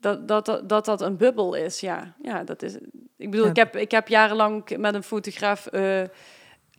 [0.00, 1.80] dat, dat, dat, dat dat een bubbel is.
[1.80, 2.74] Ja, ja dat is.
[3.16, 3.50] Ik bedoel, Ja.
[3.50, 6.08] ik, heb, ik heb jarenlang met een fotograaf eh, een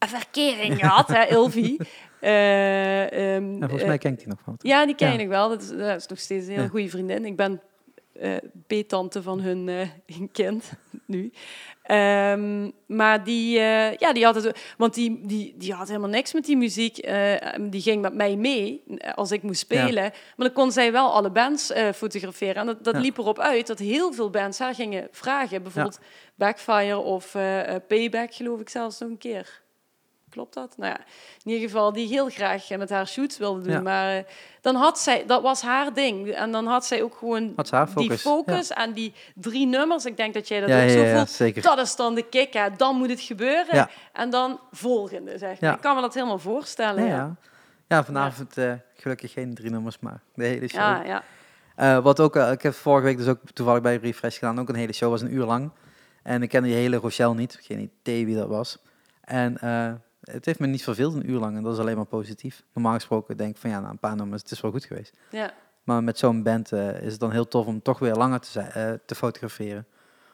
[0.07, 1.77] verkering gehad, hè, Ilvi.
[2.19, 4.56] En volgens eh, mij ken ik die nog van.
[4.57, 5.49] ja, die ken nog wel.
[5.49, 6.68] Dat is, dat is nog steeds een heel Ja.
[6.68, 7.26] goede vriendin.
[7.26, 7.61] Ik ben
[8.14, 8.35] eh
[8.68, 9.68] peetante van hun,
[10.06, 10.72] hun kind
[11.06, 11.31] nu.
[11.91, 16.34] Ehm, maar die, eh, ja, die had het, want die, die, die had helemaal niks
[16.34, 16.97] met die muziek.
[16.97, 20.03] Eh, die ging met mij mee eh, als ik moest spelen.
[20.35, 22.55] Maar dan kon zij wel alle bands fotograferen.
[22.55, 22.99] En dat, dat Ja.
[23.01, 25.63] liep erop uit dat heel veel bands haar gingen vragen.
[25.63, 25.99] Bijvoorbeeld
[26.35, 27.31] Backfire of
[27.88, 29.60] Payback, geloof ik zelfs nog een keer.
[30.31, 30.73] Klopt dat?
[30.77, 30.97] Nou ja,
[31.43, 33.71] in ieder geval die heel graag met haar shoots wilde doen.
[33.71, 33.81] Ja.
[33.81, 34.23] Maar eh,
[34.61, 36.29] dan had zij, dat was haar ding.
[36.29, 38.21] En dan had zij ook gewoon die focus.
[38.21, 40.05] focus en die drie nummers.
[40.05, 41.29] Ik denk dat jij dat Ja, ook zo voelt.
[41.29, 41.61] zeker.
[41.61, 42.67] Dat is dan de kick, hè.
[42.77, 43.89] dan moet het gebeuren.
[44.13, 45.73] En dan volgende, zeg maar.
[45.73, 47.03] Ik kan me dat helemaal voorstellen.
[47.03, 47.35] Ja, Ja, ja.
[47.87, 50.79] ja vanavond eh, gelukkig geen drie nummers, maar de hele show.
[50.79, 51.03] ja.
[51.03, 51.23] ja.
[51.75, 54.75] Eh, wat ook, ik heb vorige week dus ook toevallig bij Refresh gedaan, ook een
[54.75, 55.71] hele show, was een uur lang.
[56.23, 58.77] En ik kende die hele Rochelle niet, geen idee wie dat was.
[59.21, 59.57] En
[60.22, 62.64] het heeft me niet verveeld een uur lang en dat is alleen maar positief.
[62.73, 65.14] Normaal gesproken denk ik van ja, na een paar nummers, het is wel goed geweest.
[65.31, 65.53] ja.
[65.84, 68.49] Maar met zo'n band eh, is het dan heel tof om toch weer langer te,
[68.49, 69.85] zijn, eh, te fotograferen.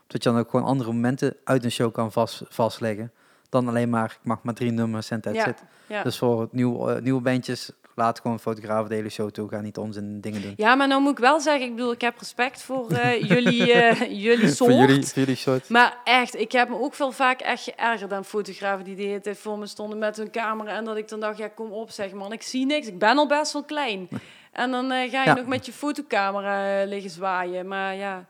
[0.07, 3.11] Dat je dan ook gewoon andere momenten uit een show kan vast, vastleggen.
[3.49, 5.63] Dan alleen maar, ik mag maar drie nummers en that's Ja, it.
[5.87, 6.03] ja.
[6.03, 9.49] Dus voor nieuw, eh, nieuwe bandjes, laat gewoon fotografen de hele show toe.
[9.49, 10.53] Ga niet onzin dingen doen.
[10.55, 13.71] Ja, maar nou moet ik wel zeggen, ik bedoel, ik heb respect voor eh, jullie,
[13.73, 14.71] eh, jullie soort.
[14.73, 15.69] voor jullie, soort.
[15.69, 19.21] Maar echt, ik heb me ook wel vaak echt geërgerd aan fotografen die de hele
[19.21, 20.75] tijd voor me stonden met hun camera.
[20.75, 22.87] En dat ik dan dacht, ja kom op zeg man, ik zie niks.
[22.87, 24.07] Ik ben al best wel klein.
[24.51, 25.33] En dan ga je Ja.
[25.33, 27.67] nog met je fotocamera liggen zwaaien.
[27.67, 28.25] Maar ja,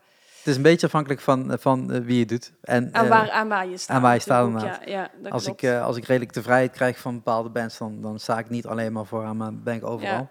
[0.48, 2.52] is een beetje afhankelijk van, van eh, wie je doet.
[2.60, 3.96] En, en eh, waar, aan waar je staat.
[3.96, 4.62] aan waar je staat.
[4.62, 5.62] Ja, ja, dat als, klopt.
[5.62, 8.48] ik, eh, als ik redelijk de vrijheid krijg van bepaalde bands, dan, dan sta ik
[8.50, 10.28] niet alleen maar vooraan, maar ben ik overal.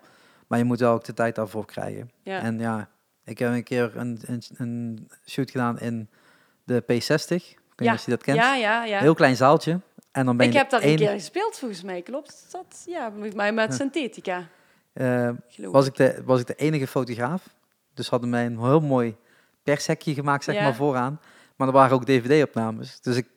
[0.48, 2.11] Maar je moet wel ook de tijd daarvoor krijgen.
[2.23, 2.39] ja.
[2.41, 2.89] En ja,
[3.23, 6.10] ik heb een keer een, een, een shoot gedaan in
[6.64, 7.26] de P60.
[7.35, 7.94] Ik weet Ja.
[7.94, 8.38] of je dat kent.
[8.38, 8.99] ja, ja, ja.
[8.99, 9.80] Heel klein zaaltje.
[10.11, 12.84] En dan ben ik heb daar een keer gespeeld volgens mij, klopt dat?
[12.88, 14.48] Ja, met mij met synthetica.
[14.94, 17.49] eh, was, ik de, was ik de enige fotograaf.
[17.94, 19.15] Dus hadden mij een heel mooi
[19.73, 20.64] pershekje gemaakt, zeg Ja.
[20.64, 21.19] maar, vooraan.
[21.56, 23.02] Maar er waren ook dvd-opnames.
[23.02, 23.27] Dus ik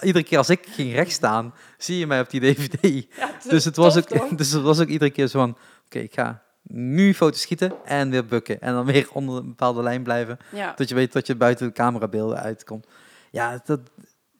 [0.00, 3.06] iedere keer als ik ging rechtstaan, zie je mij op die DVD.
[3.16, 5.98] Ja, Dus het was tof, ook, dus het was ook iedere keer zo van, oké,
[5.98, 8.60] ik ga nu foto's schieten en weer bukken.
[8.60, 10.72] En dan weer onder een bepaalde lijn blijven, Ja.
[10.76, 12.86] dat je weet dat je buiten de camerabeelden uitkomt.
[13.30, 13.80] Ja, dat,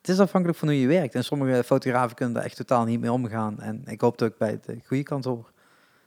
[0.00, 1.14] het is afhankelijk van hoe je werkt.
[1.14, 3.60] En sommige fotografen kunnen daar echt totaal niet mee omgaan.
[3.60, 5.51] En ik hoop dat ik bij de goede kant hoor.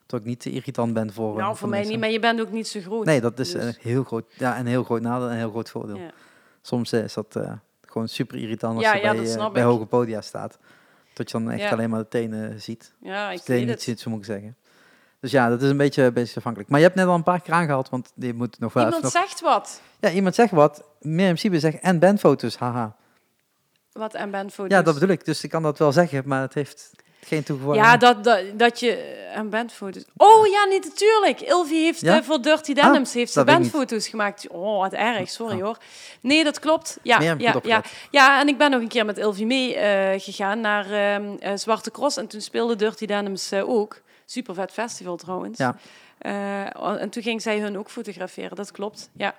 [0.06, 1.38] Dat ik niet te irritant ben voor...
[1.38, 1.92] Nou, voor mij mensen.
[1.94, 3.06] niet, maar je bent ook niet zo groot.
[3.06, 5.50] Nee, dat is Dus- een heel groot, ja, een heel groot nadeel en een heel
[5.50, 5.98] groot voordeel.
[5.98, 6.12] Ja.
[6.62, 7.52] Soms eh, is dat eh,
[7.82, 10.58] gewoon super irritant als Ja, je ja, bij, eh, bij hoge podia staat.
[11.14, 12.94] Dat je dan echt alleen maar de tenen ziet.
[13.02, 13.82] Ja, ik Tenen weet niet het.
[13.84, 14.56] ziet, zo moet ik zeggen.
[15.20, 16.70] Dus ja, dat is een beetje, beetje afhankelijk.
[16.72, 19.04] Maar je hebt net al een paar keer aangehaald, want die moet nog wel Iemand
[19.04, 19.82] nog- zegt wat.
[20.00, 20.84] Ja, iemand zegt wat.
[21.00, 22.96] Mirjam Siebe zegt en bandfoto's, haha.
[23.92, 24.72] Wat en bandfoto's.
[24.72, 25.26] Ja, dat bedoel ik.
[25.26, 26.92] Dus ik kan dat wel zeggen, maar het heeft
[27.26, 27.80] geen toegevoegde...
[27.80, 30.04] Ja, dat, dat, dat je eh, en bandfoto's.
[30.18, 31.42] Oh ja, niet natuurlijk.
[31.42, 32.18] Ilvi heeft Ja?
[32.18, 34.48] eh, voor Dirty Denims heeft ze bandfoto's gemaakt.
[34.48, 35.30] Oh, wat erg.
[35.30, 35.62] Sorry Oh.
[35.64, 35.78] hoor.
[36.22, 36.98] Nee, dat klopt.
[37.02, 37.84] Ja, ja, ja.
[38.12, 41.52] ja, en ik ben nog een keer met Ilvi mee eh, gegaan naar ehm, eh,
[41.56, 42.18] Zwarte Cross.
[42.18, 44.02] En toen speelde Dirty Denims ook.
[44.26, 45.58] Super vet festival trouwens.
[45.58, 45.76] Ja.
[47.00, 48.56] En toen ging zij hun ook fotograferen.
[48.56, 49.10] Dat klopt.
[49.14, 49.36] Ja.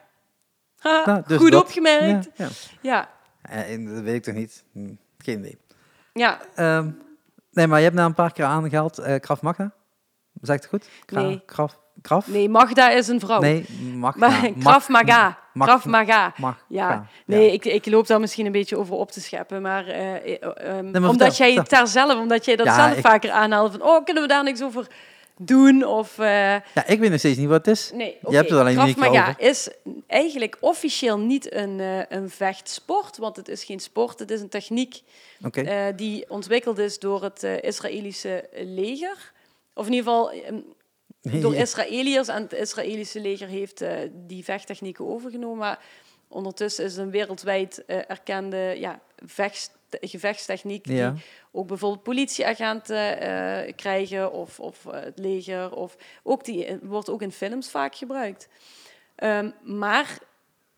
[0.78, 2.28] Ha, Nou, dus goed dat- opgemerkt.
[2.36, 2.48] Ja, ja.
[2.80, 3.08] Ja.
[3.50, 4.64] En dat weet ik toch niet.
[4.72, 4.88] Hm,
[5.18, 5.58] geen idee.
[6.12, 6.40] ja.
[6.54, 6.90] Ehm,
[7.56, 8.98] nee, maar je hebt nou een paar keer aangehaald.
[8.98, 9.72] eh Magna.
[10.40, 10.88] Zeg ik het goed?
[11.06, 11.42] Gra- Nee.
[12.02, 12.26] Graf?
[12.26, 13.40] Nee, Magda is een vrouw.
[13.40, 14.28] Nee, Magna.
[14.28, 15.38] Maar Graf Maga.
[15.52, 16.32] Mag- Maga.
[16.36, 19.86] Mag- Ja, nee, Ik, ik loop daar misschien een beetje over op te scheppen, maar,
[19.86, 22.96] eh, eh, ehm, maar omdat vertel, jij het daar zelf, omdat jij dat Ja, zelf
[22.96, 24.86] ik- vaker aanhaalt van, oh, kunnen we daar niks over
[25.38, 25.84] doen?
[25.84, 26.26] Of, eh,
[26.74, 27.90] Ja, ik weet nog steeds niet wat het is.
[27.94, 29.40] nee, Je hebt het alleen niet Maga over.
[29.40, 29.68] is
[30.06, 34.48] eigenlijk officieel niet een, eh, een vechtsport, want het is geen sport, het is een
[34.48, 35.02] techniek
[35.52, 39.32] eh, die ontwikkeld is door het Israëlische leger.
[39.74, 45.58] Of in ieder geval ehm, door Israëliërs en het Israëlische leger heeft die vechttechnieken overgenomen.
[45.58, 45.78] Maar
[46.28, 51.10] ondertussen is het een wereldwijd erkende ja, vechts- gevechtstechniek Ja.
[51.10, 55.72] die ook bijvoorbeeld politieagenten eh, krijgen of, of eh, het leger.
[55.72, 58.48] Of ook die eh, wordt ook in films vaak gebruikt.
[59.14, 60.18] Ehm, maar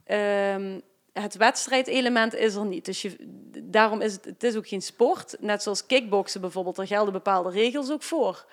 [0.04, 0.80] ehm,
[1.12, 2.84] het wedstrijdelement is er niet.
[2.84, 3.16] Dus je,
[3.62, 5.36] daarom is het, het is ook geen sport.
[5.40, 8.46] Net zoals kickboksen bijvoorbeeld, er gelden bepaalde regels ook voor.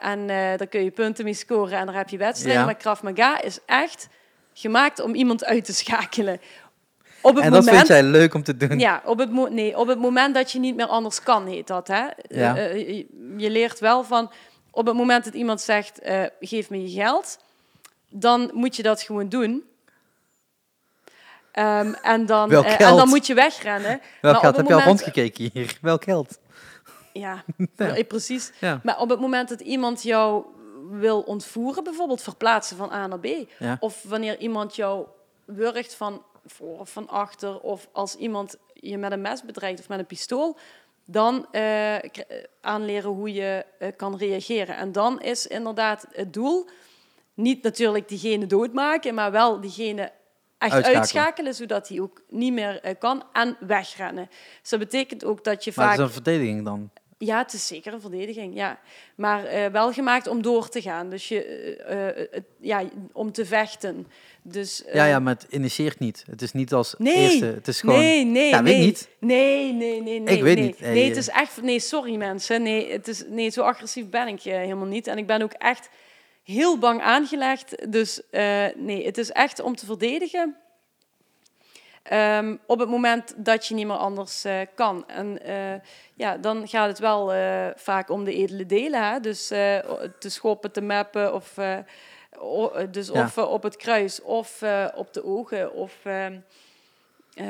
[0.00, 2.60] En daar kun je punten mee scoren en daar heb je wedstrijden.
[2.60, 2.66] Ja.
[2.66, 4.08] Maar Krav Maga is echt
[4.52, 6.40] gemaakt om iemand uit te schakelen.
[7.22, 8.78] Op het En dat moment, vind jij leuk om te doen.
[8.78, 11.88] ja, op het, nee, op het moment dat je niet meer anders kan, heet dat.
[11.88, 12.02] Hè?
[12.28, 12.56] Ja.
[12.56, 14.30] Eh, eh, je- je leert wel van,
[14.70, 17.38] op het moment dat iemand zegt, eh, geef me je geld,
[18.08, 19.64] dan moet je dat gewoon doen.
[21.52, 23.88] Ehm, en, dan, en dan moet je wegrennen.
[23.90, 24.56] Welk Maar op geld?
[24.56, 25.78] het Heb je al rondgekeken hier?
[25.80, 26.38] Welk geld?
[27.12, 27.44] Ja,
[27.76, 28.02] Ja.
[28.08, 28.52] precies.
[28.58, 28.80] Ja.
[28.82, 30.44] Maar op het moment dat iemand jou
[30.90, 33.26] wil ontvoeren, bijvoorbeeld verplaatsen van A naar B,
[33.80, 35.06] of wanneer iemand jou
[35.44, 39.88] wurgt van voor of van achter, of als iemand je met een mes bedreigt of
[39.88, 40.58] met een pistool,
[41.04, 42.02] dan eh, eh,
[42.60, 44.76] aanleren hoe je eh, kan reageren.
[44.76, 46.68] En dan is inderdaad het doel
[47.34, 50.12] niet natuurlijk diegene doodmaken, maar wel diegene echt
[50.72, 50.98] Uitschakelen.
[50.98, 54.28] uitschakelen, zodat hij ook niet meer kan en wegrennen.
[54.60, 55.96] Dus dat betekent ook dat je Maar vaak...
[55.98, 56.90] het is een verdediging dan.
[57.18, 58.78] Ja, het is zeker een verdediging, ja.
[59.14, 61.08] Maar wel gemaakt om door te gaan.
[61.08, 62.82] Dus je, ja,
[63.12, 64.06] om te vechten.
[64.42, 66.24] Dus, eh, Ja, ja, maar het initieert niet.
[66.30, 67.44] Het is niet als Nee, eerste.
[67.44, 67.98] Het is gewoon...
[67.98, 69.08] nee, nee, Ja, weet niet.
[69.18, 70.36] Nee, nee, nee, nee.
[70.36, 70.66] Ik weet nee.
[70.66, 70.78] niet.
[70.78, 71.18] Hey, Nee, het eh.
[71.18, 71.62] is echt...
[71.62, 72.62] Nee, sorry mensen.
[72.62, 75.06] Nee, het is, nee, zo agressief ben ik eh, helemaal niet.
[75.06, 75.88] En ik ben ook echt
[76.42, 77.92] heel bang aangelegd.
[77.92, 80.56] Dus eh, nee, het is echt om te verdedigen.
[82.02, 85.08] Ehm, op het moment dat je niet meer anders eh, kan.
[85.08, 85.80] En eh,
[86.14, 89.10] ja, dan gaat het wel eh, vaak om de edele delen.
[89.10, 89.20] Hè?
[89.20, 89.78] Dus eh,
[90.18, 91.56] te schoppen, te mappen of...
[92.32, 93.22] eh, o- dus Ja.
[93.24, 95.94] of eh, op het kruis of eh, op de ogen of...
[96.04, 96.38] ehm,
[97.34, 97.46] eh,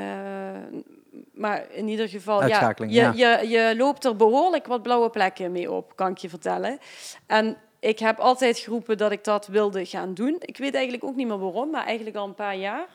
[1.33, 3.13] maar in ieder geval, ja, je, ja.
[3.41, 6.79] Je, je loopt er behoorlijk wat blauwe plekken mee op, kan ik je vertellen.
[7.27, 10.37] En ik heb altijd geroepen dat ik dat wilde gaan doen.
[10.39, 12.87] Ik weet eigenlijk ook niet meer waarom, maar eigenlijk al een paar jaar.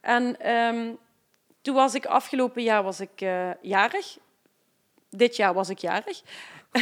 [0.00, 0.92] En ehm,
[1.62, 3.20] toen was ik afgelopen jaar was ik
[3.60, 4.18] jarig.
[5.10, 6.22] Dit jaar was ik jarig.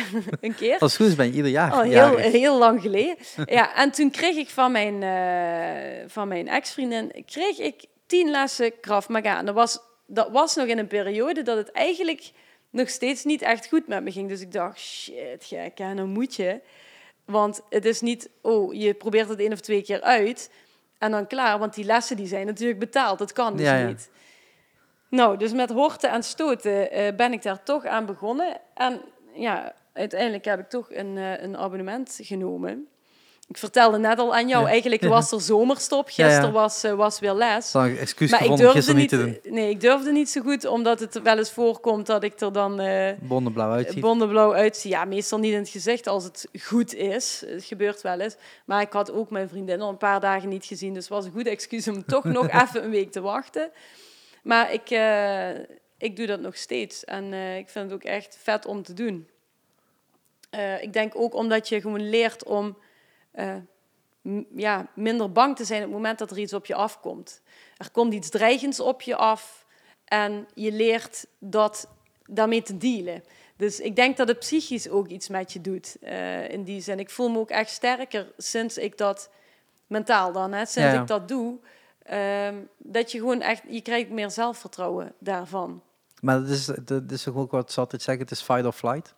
[0.41, 0.79] een keer.
[0.79, 2.33] Als goed is ben je ieder jaar Al heel, jarig.
[2.33, 3.17] heel lang geleden.
[3.45, 8.81] ja, en toen kreeg ik van mijn, eh, van mijn ex-vriendin kreeg ik tien lessen
[8.81, 9.39] Krav Maga.
[9.39, 12.31] En dat was, dat was nog in een periode dat het eigenlijk
[12.71, 14.29] nog steeds niet echt goed met me ging.
[14.29, 16.61] Dus ik dacht, shit, gek, hè, nou moet je.
[17.25, 20.51] Want het is niet, oh, je probeert het één of twee keer uit
[20.99, 21.59] en dan klaar.
[21.59, 23.19] Want die lessen die zijn natuurlijk betaald.
[23.19, 23.87] Dat kan dus Ja, ja.
[23.87, 24.11] niet.
[25.09, 28.61] Nou, dus met horten en stoten eh, ben ik daar toch aan begonnen.
[28.75, 29.01] En
[29.35, 32.87] ja, uiteindelijk heb ik toch een, eh, een abonnement genomen.
[33.49, 34.71] Ik vertelde net al aan jou, Ja.
[34.71, 36.11] eigenlijk was er zomerstop.
[36.11, 36.31] Ja, ja.
[36.31, 37.75] Gisteren was, eh, was weer les.
[37.75, 39.39] Een excuus Maar ik durfde niet te doen.
[39.55, 42.81] nee, ik durfde niet zo goed, omdat het wel eens voorkomt dat ik er dan
[42.81, 44.01] eh Bondenblauw uitziet.
[44.01, 44.91] bondenblauw uitzie.
[44.91, 47.43] Ja, meestal niet in het gezicht als het goed is.
[47.47, 48.37] Het gebeurt wel eens.
[48.65, 51.25] Maar ik had ook mijn vriendin al een paar dagen niet gezien, dus het was
[51.25, 53.71] een goed excuus om toch nog even een week te wachten.
[54.43, 54.91] Maar ik,
[55.99, 59.29] ik doe dat nog steeds en ik vind het ook echt vet om te doen.
[60.55, 62.77] Eh, ik denk ook omdat je gewoon leert om
[63.33, 63.57] eh,
[64.55, 67.43] ja, minder bang te zijn op het moment dat er iets op je afkomt.
[67.77, 69.67] Er komt iets dreigends op je af
[70.05, 71.89] en je leert dat,
[72.25, 73.23] daarmee te dealen.
[73.57, 76.99] Dus ik denk dat het psychisch ook iets met je doet eh, in die zin.
[76.99, 79.31] Ik voel me ook echt sterker sinds ik dat,
[79.87, 81.59] mentaal dan, hè, sinds Ja, ik dat doe.
[82.03, 85.83] ehm, dat je gewoon echt, je krijgt meer zelfvertrouwen daarvan.
[86.21, 89.15] Maar dat is, dat is ook wat ze altijd zeggen, het is fight or flight.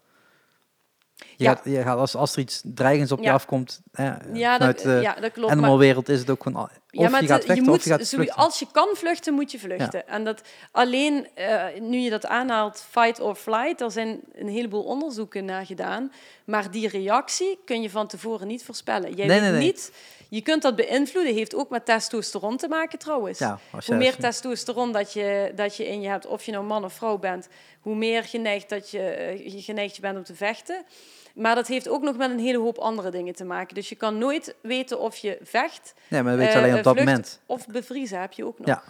[1.16, 1.54] Je Ja.
[1.54, 3.32] gaat, je gaat als, als er iets dreigends op je Ja.
[3.32, 5.36] afkomt, eh, Ja, vanuit dat, de ja, dat klopt.
[5.40, 7.90] maar- animalwereld is het ook gewoon, of Ja, maar je gaat vechten moet, of je
[7.90, 8.36] gaat zo- vluchten.
[8.36, 10.08] als je kan vluchten, moet je vluchten.
[10.08, 10.40] En dat
[10.72, 15.66] alleen, eh, nu je dat aanhaalt, fight or flight, er zijn een heleboel onderzoeken naar
[15.66, 16.12] gedaan.
[16.44, 19.14] Maar die reactie kun je van tevoren niet voorspellen.
[19.14, 19.66] Jij Nee, weet nee, nee.
[19.66, 19.92] niet,
[20.28, 23.38] je kunt dat beïnvloeden, heeft ook met testosteron te maken trouwens.
[23.38, 26.84] Ja, Hoe meer testosteron dat je, dat je in je hebt, of je nou man
[26.84, 27.48] of vrouw bent,
[27.80, 30.84] hoe meer geneigd, dat je, eh, je geneigd je bent om te vechten.
[31.34, 33.74] Maar dat heeft ook nog met een hele hoop andere dingen te maken.
[33.74, 36.82] Dus je kan nooit weten of je vecht Nee, maar weet je eh, alleen op
[36.82, 37.40] dat vlucht moment.
[37.46, 38.66] Of bevriezen heb je ook nog.
[38.66, 38.82] Ja.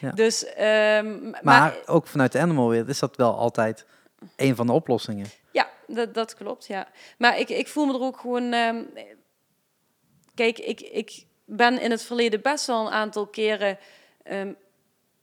[0.00, 0.10] Ja.
[0.10, 3.86] Dus, ehm, maar, Maar ook vanuit de animalwereld is dat wel altijd
[4.36, 5.26] een van de oplossingen.
[5.50, 6.88] ja, dat, dat klopt, ja.
[7.18, 8.52] Maar ik, ik voel me er ook gewoon...
[8.52, 8.82] ehm,
[10.34, 13.78] kijk, ik, ik ben in het verleden best wel een aantal keren...
[14.22, 14.52] ehm,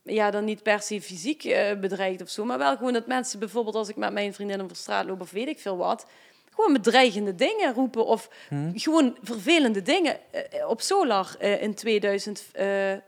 [0.02, 3.38] ja, dan niet per se fysiek eh, bedreigd of zo, maar wel gewoon dat mensen
[3.38, 6.06] bijvoorbeeld als ik met mijn vriendinnen over straat loop of weet ik veel wat,
[6.54, 8.70] gewoon bedreigende dingen roepen of Hm?
[8.74, 13.02] gewoon vervelende dingen eh, op Solar eh, in 2016.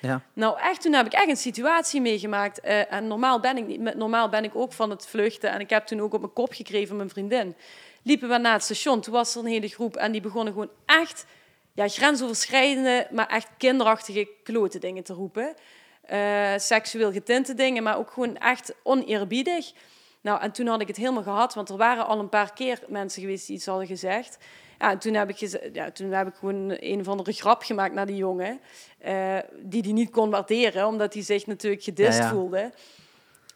[0.00, 0.22] Ja.
[0.32, 2.60] Nou, echt, toen heb ik echt een situatie meegemaakt.
[2.60, 3.94] en normaal ben ik niet.
[3.94, 5.50] Normaal ben ik ook van het vluchten.
[5.50, 7.56] En ik heb toen ook op mijn kop gekregen van mijn vriendin.
[8.04, 9.00] Liepen we naar het station.
[9.00, 9.96] Toen was er een hele groep.
[9.96, 11.26] En die begonnen gewoon echt
[11.72, 15.54] ja, grensoverschrijdende, maar echt kinderachtige klote dingen te roepen.
[16.02, 19.72] Eh, seksueel getinte dingen, maar ook gewoon echt oneerbiedig.
[20.20, 22.80] Nou, en toen had ik het helemaal gehad, want er waren al een paar keer
[22.88, 24.38] mensen geweest die iets hadden gezegd.
[24.78, 25.36] Ja, en toen heb ik,
[25.72, 28.60] ja, toen heb ik gewoon een of andere grap gemaakt naar die jongen.
[28.98, 32.30] eh, die die niet kon waarderen, omdat hij zich natuurlijk gedist Ja, ja.
[32.30, 32.72] voelde.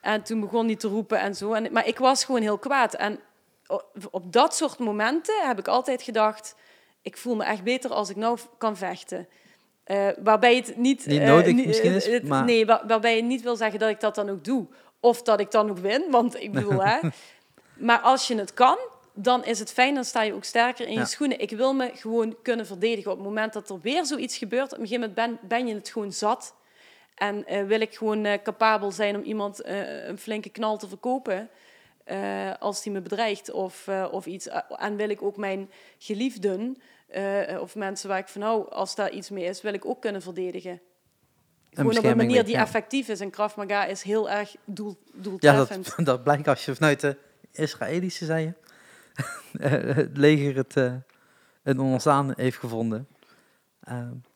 [0.01, 1.53] En toen begon hij te roepen en zo.
[1.53, 2.95] En, maar ik was gewoon heel kwaad.
[2.95, 3.21] En
[4.11, 6.55] op dat soort momenten heb ik altijd gedacht...
[7.03, 9.29] ik voel me echt beter als ik nou kan vechten.
[9.85, 11.07] Eh, waarbij het niet...
[11.07, 13.79] Niet eh, nodig misschien eh, is, het- maar- Nee, waar- waarbij je niet wil zeggen
[13.79, 14.67] dat ik dat dan ook doe.
[15.01, 16.85] Of dat ik dan ook win, want ik bedoel...
[16.85, 16.99] hè,
[17.77, 18.79] maar als je het kan,
[19.15, 19.95] dan is het fijn.
[19.95, 21.01] Dan sta je ook sterker in Ja.
[21.01, 21.41] je schoenen.
[21.41, 23.11] Ik wil me gewoon kunnen verdedigen.
[23.11, 24.73] Op het moment dat er weer zoiets gebeurt...
[24.73, 26.55] op een gegeven moment ben, ben je het gewoon zat...
[27.15, 30.89] En eh, wil ik gewoon eh, capabel zijn om iemand eh, een flinke knal te
[30.89, 31.49] verkopen
[32.09, 34.49] eh, als die me bedreigt of, eh, of iets.
[34.49, 36.77] Eh, En wil ik ook mijn geliefden
[37.61, 40.23] of mensen waar ik van hou, als daar iets mee is, wil ik ook kunnen
[40.23, 40.81] verdedigen.
[41.73, 43.21] Gewoon op een manier die effectief is.
[43.21, 45.97] En Krav Maga is heel erg doel, Ja, doeltreffend.
[45.97, 47.17] dat, dat blijkt als je vanuit de
[47.53, 48.53] Israëlische, zei je,
[49.95, 50.75] het leger het,
[51.63, 53.09] het ontstaan heeft gevonden.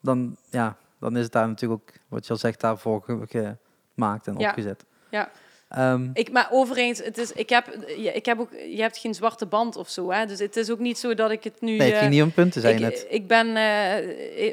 [0.00, 3.56] Dan, ja, dan is het daar natuurlijk ook, wat je al zegt, daarvoor ge-
[3.94, 4.48] gemaakt en Ja.
[4.48, 4.84] opgezet.
[5.10, 5.30] Ja.
[5.72, 7.68] Ehm, Ik, maar overigens, het is, ik heb,
[8.14, 10.10] ik heb ook, je hebt geen zwarte band of zo.
[10.10, 10.26] Hè?
[10.26, 11.76] Dus het is ook niet zo dat ik het nu...
[11.76, 13.54] nee, het eh, ging niet om punten, zei je ik, ben, eh,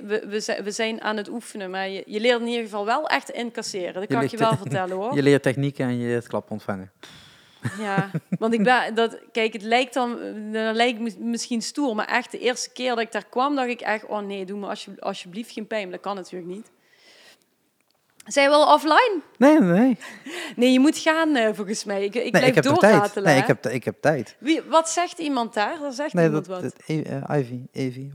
[0.04, 2.86] we, we, zijn, we zijn aan het oefenen, maar je, je leert in ieder geval
[2.86, 3.94] wel echt incasseren.
[3.94, 5.16] Dat Je kan ik je wel vertellen hoor.
[5.20, 6.92] Je leert technieken en je leert klap ontvangen.
[7.80, 10.18] Ja, want ik ben, dat, kijk, het lijkt dan,
[10.52, 13.82] dan lijkt misschien stoer, maar echt de eerste keer dat ik daar kwam, dacht ik
[13.82, 16.72] echt, oh nee, doe me alsje, alsjeblieft geen pijn, maar dat kan natuurlijk niet.
[18.32, 19.20] Zijn we al offline?
[19.38, 19.98] Nee, nee,
[20.56, 20.72] nee.
[20.72, 22.04] Je moet gaan eh, volgens mij.
[22.04, 23.12] Ik, ik nee blijf ik doorratelen.
[23.12, 23.26] tijd.
[23.26, 24.36] Nee, ik heb, ik heb tijd.
[24.40, 25.80] Wie, wat zegt iemand daar?
[25.80, 26.72] Daar zegt Nee, iemand dat, wat.
[26.88, 28.12] dat eh, Ivy, Evie,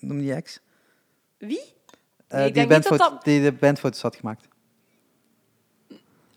[0.00, 0.60] noem die ex?
[1.38, 1.58] Wie?
[2.28, 4.48] Eh, Nee, ik die, denk niet dat bandfoto- dat- die de bandfoto's had gemaakt.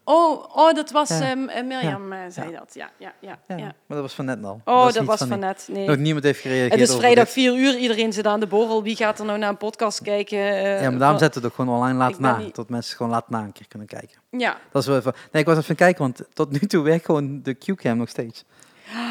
[0.08, 1.22] Oh, oh dat was Ja.
[1.22, 2.72] ehm, eh, Mirjam, eh, zei dat.
[2.74, 3.40] Ja, ja, ja.
[3.48, 3.64] Ja, ja.
[3.64, 4.61] maar dat was van net al.
[4.66, 5.67] Oh, dat was van net.
[5.72, 5.88] Nee.
[5.88, 7.34] Nog niemand heeft gereageerd Het is vrijdag dit.
[7.34, 8.84] 4 uur, iedereen zit aan de borrel.
[8.84, 10.38] Wie gaat er nou naar een podcast kijken?
[10.38, 12.38] eh, Ja, maar daarom zetten we het ook gewoon online ben na.
[12.38, 14.17] niet- Tot mensen gewoon laten na een keer kunnen kijken.
[14.30, 15.14] Ja, Dat is wel even...
[15.32, 18.45] Nee, ik was even kijken, want tot nu toe werkt gewoon de Q-cam nog steeds.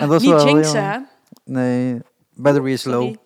[0.01, 0.99] En dat is niet wel jinxen, hè?
[1.45, 2.01] Nee,
[2.35, 2.95] battery is low.
[3.03, 3.19] Sorry.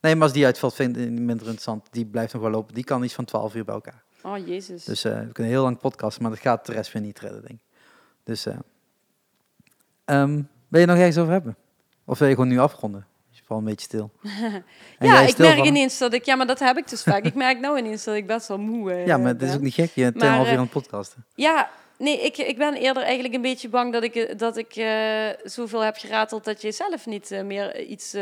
[0.00, 1.86] Nee, maar als die uitvalt, vind ik het minder interessant.
[1.90, 2.74] Die blijft nog wel lopen.
[2.74, 4.04] Die kan iets van 12 uur bij elkaar.
[4.22, 4.84] Oh, jezus.
[4.84, 7.40] Dus eh, we kunnen heel lang podcasten, maar dat gaat de rest weer niet redden,
[7.40, 7.76] denk ik.
[8.24, 8.58] Dus, eh,
[10.04, 11.56] ehm, wil je nog ergens over hebben?
[12.04, 13.06] Of wil je gewoon nu afronden?
[13.46, 14.10] val een beetje stil.
[14.98, 16.24] Ja, ik stil merk van- ineens dat ik...
[16.24, 17.24] Ja, maar dat heb ik dus vaak.
[17.24, 19.60] Ik merk nou ineens dat ik best wel moe eh, Ja, maar dat is ook
[19.60, 19.90] niet gek.
[19.94, 21.24] Je bent 2,5 uur aan het podcasten.
[21.34, 25.28] Ja, nee, ik, ik ben eerder eigenlijk een beetje bang dat ik, dat ik eh,
[25.44, 28.16] zoveel heb gerateld dat je zelf niet meer iets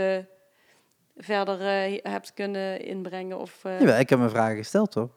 [1.16, 1.58] verder
[2.02, 3.39] hebt kunnen inbrengen.
[3.39, 5.10] Of, Jawel, ik heb mijn vragen gesteld, hoor.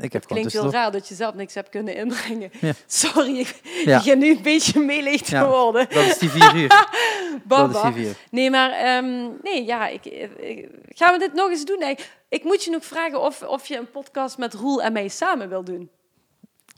[0.00, 2.50] Ik heb het klinkt heel raar dat je zelf niks hebt kunnen inbrengen.
[2.60, 2.72] Ja.
[2.86, 3.96] Sorry, ik Ja.
[3.96, 5.48] begin nu een beetje melig te Ja.
[5.48, 5.86] worden.
[5.90, 6.68] Dat is die vier uur.
[6.68, 7.90] dat is Baba.
[7.90, 8.16] die vier.
[8.30, 11.78] Nee, maar ehm, nee, ja, ik, ik- gaan we dit nog eens doen?
[11.78, 11.96] Nee,
[12.28, 15.48] ik moet je nog vragen of, of je een podcast met Roel en mij samen
[15.48, 15.90] wil doen.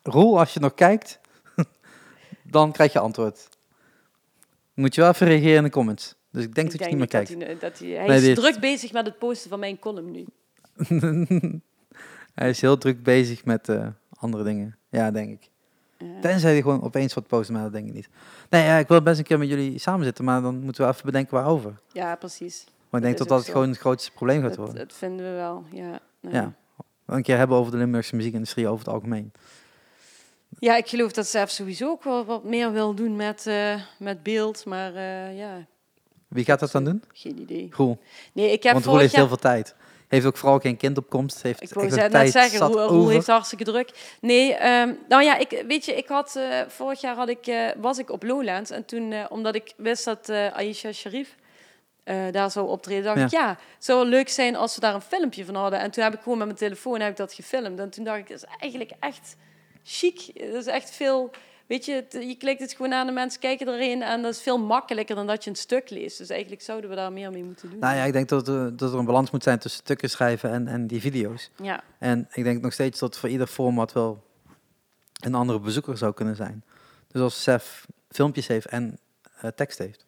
[0.02, 1.20] Roel, als je nog kijkt,
[2.50, 3.48] dan krijg je antwoord.
[4.74, 6.14] Moet je wel even reageren in de comments.
[6.32, 7.28] Dus ik denk ik dat je niet meer kijkt.
[7.38, 10.10] dat hij, dat hij, hij Nee, is druk bezig met het posten van mijn column
[10.10, 10.26] nu.
[12.40, 13.86] Hij is heel druk bezig met eh,
[14.16, 14.76] andere dingen.
[14.88, 15.50] Ja, denk ik.
[15.98, 16.20] Ja.
[16.20, 18.08] Tenzij hij gewoon opeens wat posten, maar dat denk ik niet.
[18.50, 20.90] Nee, ja, ik wil best een keer met jullie samen zitten, maar dan moeten we
[20.92, 21.80] even bedenken waarover.
[21.92, 22.64] Ja, precies.
[22.90, 23.52] Maar ik denk dat dat zo.
[23.52, 24.74] gewoon het grootste probleem gaat worden.
[24.74, 26.00] dat vinden we wel, ja.
[26.20, 26.54] Nou Ja.
[27.06, 29.32] Een keer hebben over de Limburgse muziekindustrie over het algemeen.
[30.58, 34.22] Ja, ik geloof dat Sef sowieso ook wel wat meer wil doen met, eh, met
[34.22, 35.66] beeld, maar eh, ja,
[36.28, 37.02] Wie gaat dat dan doen?
[37.12, 37.68] geen idee.
[37.70, 37.98] Roel.
[38.32, 39.74] Nee, ik heb Want Roel heeft heel veel tijd.
[40.10, 41.42] Heeft ook vooral geen kind op komst.
[41.42, 43.90] Heeft Ik wou ook net tijd zeggen, zat Roel, heeft hartstikke druk.
[44.20, 44.56] Nee,
[45.08, 48.10] nou ja, ik, weet je, ik had, eh, vorig jaar had ik, eh, was ik
[48.10, 48.70] op Lowlands.
[48.70, 51.36] En toen, eh, omdat ik wist dat Aisha Sharif
[52.30, 53.24] daar zou optreden, dacht Ja.
[53.24, 55.80] ik, ja, het zou wel leuk zijn als we daar een filmpje van hadden.
[55.80, 57.78] En toen heb ik gewoon met mijn telefoon heb ik dat gefilmd.
[57.78, 59.36] En toen dacht ik, dat is eigenlijk echt
[59.84, 60.30] chic.
[60.52, 61.30] Dat is echt veel...
[61.70, 64.42] Weet je, het- je klikt het gewoon aan, de mensen kijken erin en dat is
[64.42, 66.18] veel makkelijker dan dat je een stuk leest.
[66.18, 67.78] Dus eigenlijk zouden we daar meer mee moeten doen.
[67.78, 70.50] Nou ja, ik denk dat er, dat er een balans moet zijn tussen stukken schrijven
[70.50, 71.50] en, en die video's.
[71.62, 71.82] ja.
[71.98, 74.22] En ik denk nog steeds dat voor ieder format wel
[75.20, 76.64] een andere bezoeker zou kunnen zijn.
[77.08, 78.98] Dus als Sef filmpjes heeft en
[79.40, 80.06] eh, tekst heeft.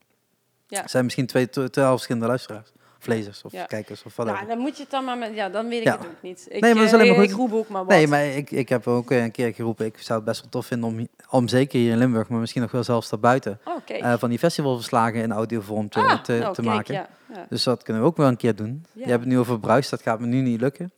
[0.67, 0.87] Ja.
[0.89, 2.73] zijn misschien twee, twee, twee verschillende luisteraars.
[3.07, 3.65] Lezers of Ja.
[3.65, 5.35] kijkers of wat Nou, dan moet je het dan maar met...
[5.35, 5.99] Ja, dan weet ik Ja.
[5.99, 6.47] het ook niet.
[6.51, 7.39] Ik, Nee, maar dat is maar ik goed.
[7.39, 7.95] roep ook maar wat.
[7.95, 10.51] Nee, maar ik, ik heb ook eh, een keer geroepen, ik zou het best wel
[10.51, 13.77] tof vinden om, om zeker hier in Limburg, maar misschien nog wel zelfs daarbuiten, Oh,
[13.87, 16.95] eh, van die festivalverslagen in audiovorm te, Ah, te, nou, te kijk, maken.
[16.95, 17.47] Ja, ja.
[17.49, 18.85] Dus dat kunnen we ook wel een keer doen.
[18.93, 19.05] Ja.
[19.05, 20.91] Je hebt het nu over Bruis, dat gaat me nu niet lukken.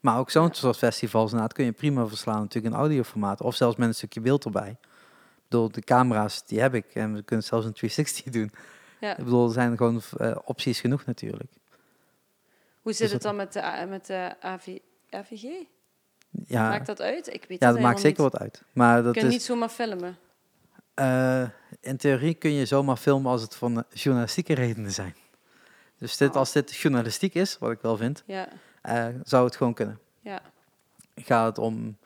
[0.00, 3.40] Maar ook zo'n soort festivals, inderdaad, kun je prima verslaan natuurlijk in audioformaat.
[3.40, 4.68] Of zelfs met een stukje beeld erbij.
[4.70, 6.84] Ik bedoel, de camera's, die heb ik.
[6.94, 8.50] En we kunnen zelfs een 360 doen.
[9.04, 9.16] Ja.
[9.16, 11.52] Ik bedoel, er zijn gewoon eh, opties genoeg natuurlijk.
[12.82, 14.78] Hoe zit Dus het dan met de, met de AV,
[15.10, 15.44] AVG?
[16.46, 17.34] Ja, Maakt dat uit?
[17.34, 18.62] Ik weet ja dat maakt zeker wat uit.
[18.72, 20.16] Maar dat Je kunt is, niet zomaar filmen.
[20.94, 21.48] eh,
[21.80, 25.14] in theorie kun je zomaar filmen als het van journalistieke redenen zijn.
[25.98, 26.36] Dus dit, Oh.
[26.36, 28.48] als dit journalistiek is, wat ik wel vind, Ja,
[28.82, 29.98] eh, zou het gewoon kunnen.
[30.20, 30.40] ja.
[31.14, 31.96] gaat het om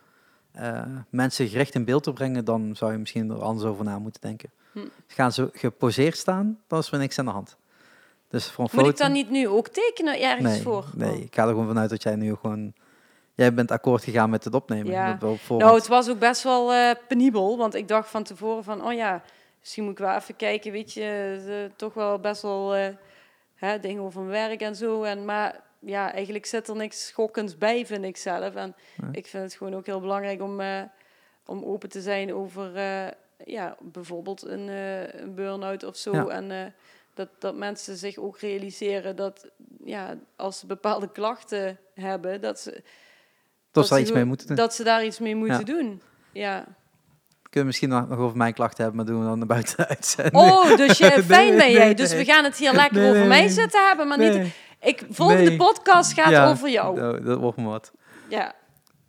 [1.11, 4.21] mensen gericht in beeld te brengen, dan zou je misschien er anders over na moeten
[4.21, 4.51] denken.
[4.81, 4.89] Hm.
[5.07, 7.57] Gaan ze geposeerd staan, dan is er niks aan de hand.
[8.29, 8.91] Dus voor een Moet foto...
[8.91, 10.85] ik dan niet nu ook tekenen ergens nee, voor?
[10.95, 11.21] Nee, Oh.
[11.21, 12.73] ik ga er gewoon vanuit dat jij nu gewoon...
[13.35, 14.93] Jij bent akkoord gegaan met het opnemen.
[14.93, 15.15] Ja.
[15.15, 15.59] Dat wel.
[15.59, 18.93] Nou, het was ook best wel eh, penibel, want ik dacht van tevoren van, oh
[18.93, 19.23] ja,
[19.59, 22.95] misschien moet ik wel even kijken, weet je, toch wel best wel eh,
[23.55, 25.03] hè, dingen over mijn werk en zo.
[25.03, 28.55] En, maar ja, eigenlijk zit er niks schokkends bij, vind ik zelf.
[28.55, 28.75] En
[29.13, 30.83] ik vind het gewoon ook heel belangrijk om, eh,
[31.47, 32.73] om open te zijn over,
[33.45, 36.13] ja, bijvoorbeeld een, eh, een burn-out of zo.
[36.15, 36.27] Ja.
[36.27, 36.59] En eh,
[37.15, 39.49] dat, dat mensen zich ook realiseren dat,
[39.85, 42.83] ja, als ze bepaalde klachten hebben, dat ze...
[43.73, 44.57] dat ze daar iets mee moeten doen.
[44.57, 45.65] Dat ze daar iets mee moeten Ja.
[45.65, 46.03] doen.
[46.33, 46.65] Ja.
[47.43, 50.35] We kunnen misschien nog over mijn klachten hebben, maar doen we dan naar buiten uitzenden.
[50.41, 51.95] Oh, dus je, fijn ben jij.
[51.95, 53.49] Dus we gaan het hier lekker Nee, over nee, mij nee.
[53.49, 54.55] zitten hebben, maar niet...
[54.81, 56.97] Ik, volgende podcast gaat Ja, over jou.
[56.97, 57.93] nou, dat wordt me wat.
[58.29, 58.55] Ja,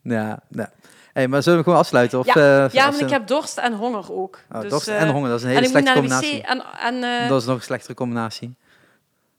[0.01, 0.71] Ja, ja.
[1.19, 2.19] Hey, maar zullen we gewoon afsluiten?
[2.19, 2.33] Of, Ja.
[2.35, 4.39] eh, ja we- ik heb dorst en honger ook.
[4.51, 6.41] Oh, dus, dorst eh, en honger, dat is een En hele slechte naar combinatie.
[6.43, 8.55] En, en, eh, Dat is nog een slechtere combinatie.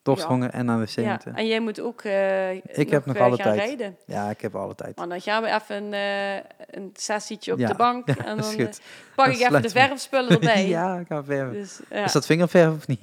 [0.03, 0.29] Dorst, Ja.
[0.29, 1.35] honger en aan de wc ja, moeten.
[1.35, 3.59] en jij moet ook eh Ik heb nog eh, alle tijd.
[3.59, 3.97] rijden.
[4.07, 4.97] Ja, ik heb alle tijd.
[4.97, 8.09] Maar dan gaan we even een, eh, een sessietje op de bank.
[8.27, 8.59] en dan goed.
[8.59, 10.69] eh, pak ik even de verfspullen erbij.
[10.79, 11.53] ja, ik ga verven.
[11.53, 12.05] Dus, ja.
[12.05, 13.01] Is dat vingerverf of niet?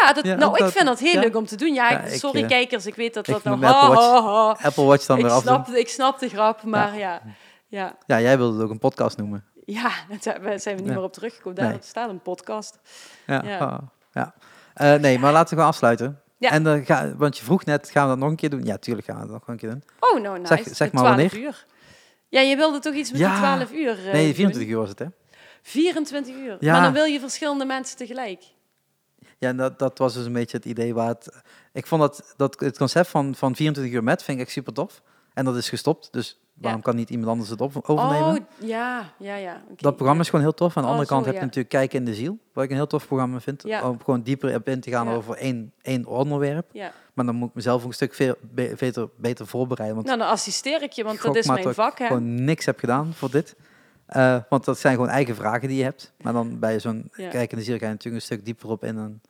[0.00, 1.20] ja, dat, Ja, nou, ik dat- vind dat heel ja.
[1.20, 1.74] leuk om te doen.
[1.74, 3.64] Ja, Ja, ik- ik, sorry eh, kijkers, ik weet dat dat nou...
[3.64, 4.56] Apple Watch- ha, ha.
[4.62, 7.20] Apple Watch dan weer ik snap de grap, maar ja.
[7.74, 9.44] Ja, Ja, jij wilde het ook een podcast noemen.
[9.64, 9.90] ja.
[10.22, 10.96] daar zijn we niet Ja.
[10.96, 11.54] meer op teruggekomen.
[11.62, 11.78] Daar Nee.
[11.82, 12.78] staat een podcast.
[13.26, 13.42] Ja.
[13.44, 13.80] Ja.
[14.12, 14.34] ja.
[14.74, 16.20] Eh, nee, maar laten we gewoon afsluiten.
[16.38, 16.50] Ja.
[16.50, 18.64] En dan ga, want je vroeg net, gaan we dat nog een keer doen?
[18.64, 19.82] Ja, tuurlijk gaan we dat nog een keer doen.
[20.00, 20.54] Oh, nou nice.
[20.54, 21.36] Zeg- zeg maar 12 wanneer.
[21.46, 21.66] uur.
[22.28, 23.28] Ja, je wilde toch iets met Ja.
[23.30, 24.06] die 12 uur?
[24.06, 24.34] eh, nee, doen?
[24.34, 25.06] 24 uur was het, hè?
[25.62, 26.56] 24 uur.
[26.60, 26.72] Ja.
[26.72, 28.42] Maar dan wil je verschillende mensen tegelijk.
[29.38, 31.42] Ja, en dat, dat was dus een beetje het idee waar het...
[31.72, 34.72] Ik vond dat, dat het concept van, van 24 uur met vind ik echt super
[34.72, 35.02] tof.
[35.34, 36.86] En dat is gestopt, dus waarom Ja.
[36.86, 38.28] kan niet iemand anders het op, overnemen?
[38.28, 39.62] Oh, ja, ja, ja.
[39.76, 40.76] dat programma is gewoon heel tof.
[40.76, 41.46] Aan de Oh, andere kant zo, heb je ja.
[41.46, 43.62] natuurlijk Kijken in de Ziel, wat ik een heel tof programma vind.
[43.62, 43.88] Ja.
[43.88, 46.66] Om gewoon dieper op in te gaan over één, één onderwerp.
[46.72, 46.92] Ja.
[47.14, 49.96] Maar dan moet ik mezelf ook een stuk veel be- beter, beter voorbereiden.
[49.96, 52.06] Want Nou, dan assisteer ik je, want ik dat is mijn dat ik vak, hè.
[52.06, 53.56] gewoon niks heb gedaan voor dit.
[54.06, 56.12] Eh, want dat zijn gewoon eigen vragen die je hebt.
[56.22, 57.10] Maar dan bij zo'n.
[57.12, 59.20] Kijken in de Ziel ga je natuurlijk een stuk dieper op in en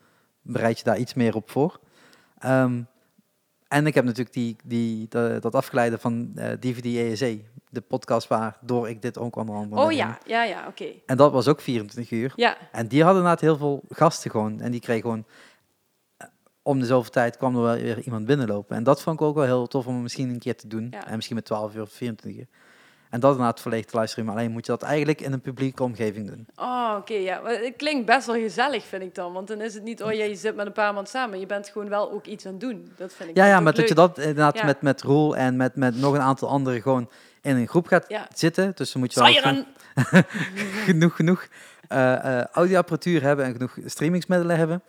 [0.42, 1.80] bereid je daar iets meer op voor.
[2.38, 2.80] Ehm,
[3.74, 8.28] en ik heb natuurlijk die, die, dat, dat afgeleide van eh, DVD ESE, de podcast
[8.28, 10.86] waardoor ik dit ook onder andere Oh ja, ja, ja, oké.
[11.06, 12.32] En dat was ook 24 uur.
[12.36, 14.60] Ja, En die hadden inderdaad heel veel gasten gewoon.
[14.60, 15.24] En die kregen gewoon...
[16.16, 16.26] eh,
[16.62, 18.76] Om de zoveel tijd kwam er wel weer iemand binnenlopen.
[18.76, 20.88] En dat vond ik ook wel heel tof om misschien een keer te doen.
[20.90, 21.06] Ja.
[21.06, 22.48] En misschien met 12 uur of 24 uur.
[23.14, 24.34] En dat inderdaad volledig te livestreamen.
[24.34, 26.46] Alleen moet je dat eigenlijk in een publieke omgeving doen.
[26.56, 27.40] oh, oké, ja.
[27.40, 29.32] Maar Het klinkt best wel gezellig, vind ik dan.
[29.32, 31.40] Want dan is het niet, oh ja, je zit met een paar man samen.
[31.40, 32.92] Je bent gewoon wel ook iets aan het doen.
[32.96, 34.64] Dat vind ik Ja, ja, maar dat je dat inderdaad Ja.
[34.64, 37.10] met, met Roel en met, met nog een aantal anderen gewoon
[37.42, 38.28] in een groep gaat Ja.
[38.34, 38.72] zitten.
[38.74, 39.64] Dus dan moet je wel
[40.84, 41.46] genoeg, genoeg
[41.88, 44.82] eh, eh, audioapparatuur hebben en genoeg streamingsmiddelen hebben.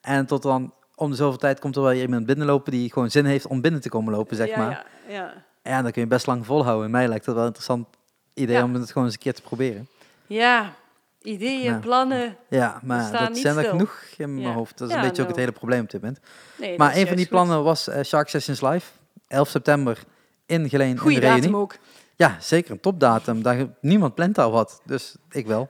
[0.00, 3.24] En tot dan om de zoveel tijd komt er wel iemand binnenlopen die gewoon zin
[3.24, 4.70] heeft om binnen te komen lopen, zeg ja, maar.
[4.70, 5.32] Ja, ja.
[5.68, 6.90] Ja, dan kun je best lang volhouden.
[6.90, 7.86] Mij lijkt dat wel een interessant
[8.34, 8.64] idee Ja.
[8.64, 9.88] om het gewoon eens een keer te proberen.
[10.26, 10.74] ja,
[11.22, 11.78] ideeën, Ja.
[11.78, 12.36] plannen.
[12.48, 14.52] Ja, maar dat zijn er genoeg in mijn Ja.
[14.54, 14.78] hoofd.
[14.78, 15.28] Dat is een beetje ook nou.
[15.28, 16.20] het hele probleem op dit moment.
[16.58, 17.28] Nee, maar een van die goed.
[17.34, 18.90] plannen was eh, Shark Sessions Live.
[19.28, 19.98] 11 september
[20.46, 21.40] in Geleen in Goeie de Reunie.
[21.42, 21.76] datum ook.
[22.16, 23.42] Ja, zeker een topdatum.
[23.42, 25.68] Daar, niemand plant daar wat, dus ik wel.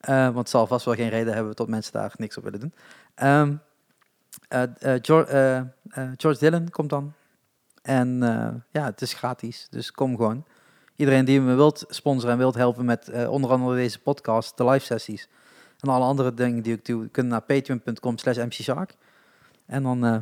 [0.00, 2.60] Eh, want het zal vast wel geen reden hebben tot mensen daar niks op willen
[2.60, 2.74] doen.
[3.14, 3.54] Ehm,
[4.48, 5.64] eh, eh, eh, eh,
[6.16, 7.12] George Dillon komt dan.
[7.82, 10.44] En eh, ja, het is gratis, dus kom gewoon.
[10.96, 14.64] Iedereen die me wilt sponsoren en wilt helpen met eh, onder andere deze podcast, de
[14.64, 15.28] live sessies
[15.80, 18.94] en alle andere dingen die ik doe, kunnen naar patreon.com slash mcshark.
[19.66, 20.16] En dan eh,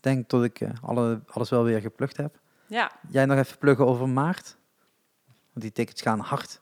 [0.00, 2.38] denk ik dat ik alle, alles wel weer geplukt heb.
[2.66, 4.56] Ja, Jij nog even pluggen over maart?
[5.26, 6.60] Want die tickets gaan hard.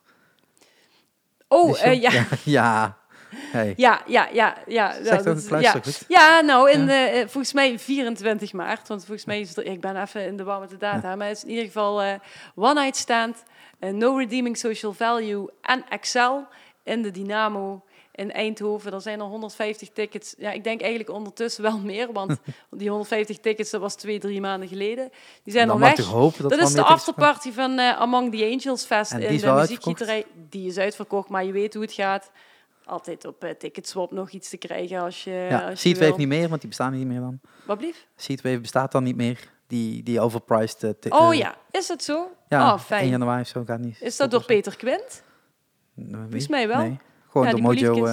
[1.49, 2.27] oh, ja.
[2.45, 2.99] ja.
[3.31, 3.73] Hey.
[3.77, 4.95] Ja, ja, ja, ja.
[5.03, 5.71] Zeg dat ja.
[5.71, 6.05] goed.
[6.09, 7.09] Ja, nou, in, Ja.
[7.09, 8.89] eh, volgens mij 24 maart.
[8.89, 11.17] Want volgens mij is er, ik ben even in de war met de data.
[11.17, 12.13] Maar het is in ieder geval eh,
[12.55, 13.43] One Night Stand,
[13.79, 16.47] eh, No Redeeming Social Value en Excel
[16.83, 18.93] in de Dynamo in Eindhoven.
[18.93, 20.35] Er zijn er 150 tickets.
[20.39, 22.13] Ja, ik denk eigenlijk ondertussen wel meer.
[22.13, 22.37] Want
[22.71, 25.11] die 150 tickets, dat was twee, drie maanden geleden.
[25.43, 25.99] Die zijn al weg.
[25.99, 30.25] hopen dat, Dat is de afterparty van Among the Angels Fest En in de muziekgieterij.
[30.35, 32.31] Die is uitverkocht, maar je weet hoe het gaat.
[32.87, 36.19] Altijd op eh, Ticketswap nog iets te krijgen als je, Ja, als Seatwave wil.
[36.19, 37.41] niet meer, want die bestaan niet meer dan.
[37.65, 38.07] Wat blief?
[38.17, 39.55] Seatwave bestaat dan niet meer.
[39.67, 40.83] Die, die overpriced...
[41.01, 42.31] eh, Oh eh, ja, is dat zo?
[42.49, 43.09] Ja, oh, 1 fijn.
[43.09, 44.01] januari of zo gaat niet.
[44.01, 45.23] Is dat door Peter Quint?
[46.11, 46.79] Volgens mij wel.
[46.79, 46.99] Nee,
[47.31, 48.07] gewoon Ja, door Mojo.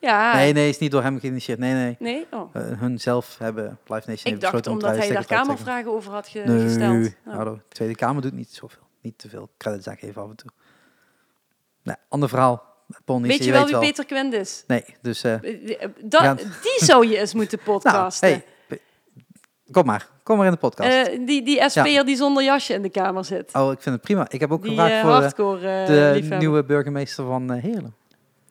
[0.00, 0.34] Ja.
[0.34, 1.58] nee, nee, is niet door hem geïnitieerd.
[1.58, 1.96] Nee, nee.
[1.98, 2.26] Nee?
[2.30, 2.54] Oh.
[2.54, 6.42] Hun zelf hebben Live Nation heeft Ik dacht omdat hij daar kamervragen over had ge-.
[6.46, 7.06] Nee, gesteld.
[7.26, 7.34] Oh.
[7.34, 8.82] nou, de Tweede Kamer doet niet zoveel.
[9.00, 10.50] Niet te veel credits aangeven af en toe.
[11.82, 12.68] Nou, ander verhaal.
[13.04, 14.64] Weet je wel wie Peter Quint is?
[14.66, 15.22] Nee, dus...
[15.24, 16.38] eh, Eh, eh, dat-.
[16.38, 18.28] Die zou je eens moeten nou, podcasten.
[18.28, 18.44] hey,
[19.70, 20.08] kom maar.
[20.22, 21.10] Kom maar in de podcast.
[21.26, 23.54] Die die SP'er die zonder jasje in de kamer zit.
[23.54, 24.26] oh, ik vind het prima.
[24.30, 26.38] Ik heb ook die gevraagd voor hardcore de liefhebber.
[26.38, 27.94] nieuwe burgemeester van Heerlen.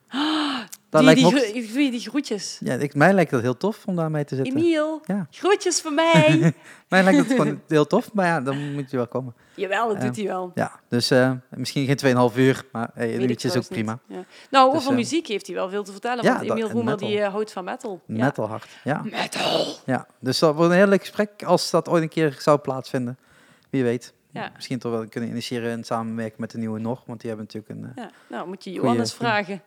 [0.90, 2.58] Dat die, lijkt die, groetjes.
[2.64, 4.56] Ja, ik, mij lijkt het heel tof om daarmee te zitten.
[4.56, 5.26] Emiel, Ja.
[5.30, 6.54] groetjes van mij.
[6.88, 9.34] Mij lijkt het gewoon heel tof, maar ja, dan moet je wel komen.
[9.60, 10.02] Jawel, dat Ja.
[10.04, 10.50] doet hij wel.
[10.54, 13.98] Ja, dus eh, misschien geen 2,5 uur, maar hey, een uurtje is ook prima.
[14.06, 14.24] Ja.
[14.50, 16.24] Nou, Dus, over eh, muziek heeft hij wel veel te vertellen.
[16.24, 17.08] ja, want Emiel Roemer metal.
[17.08, 18.00] die eh, houdt van metal.
[18.06, 18.24] Ja.
[18.24, 19.02] Metal hard, ja.
[19.04, 19.66] Metal.
[19.86, 20.06] ja.
[20.20, 23.18] Dus dat wordt een heel leuk gesprek als dat ooit een keer zou plaatsvinden.
[23.70, 24.12] Wie weet.
[24.30, 24.50] Ja.
[24.54, 27.80] Misschien toch wel kunnen initiëren en samenwerken met de nieuwe Nog, want die hebben natuurlijk
[27.80, 27.92] een...
[27.96, 28.10] eh, Ja.
[28.28, 29.62] Nou, moet je Johannes Goeie- vragen.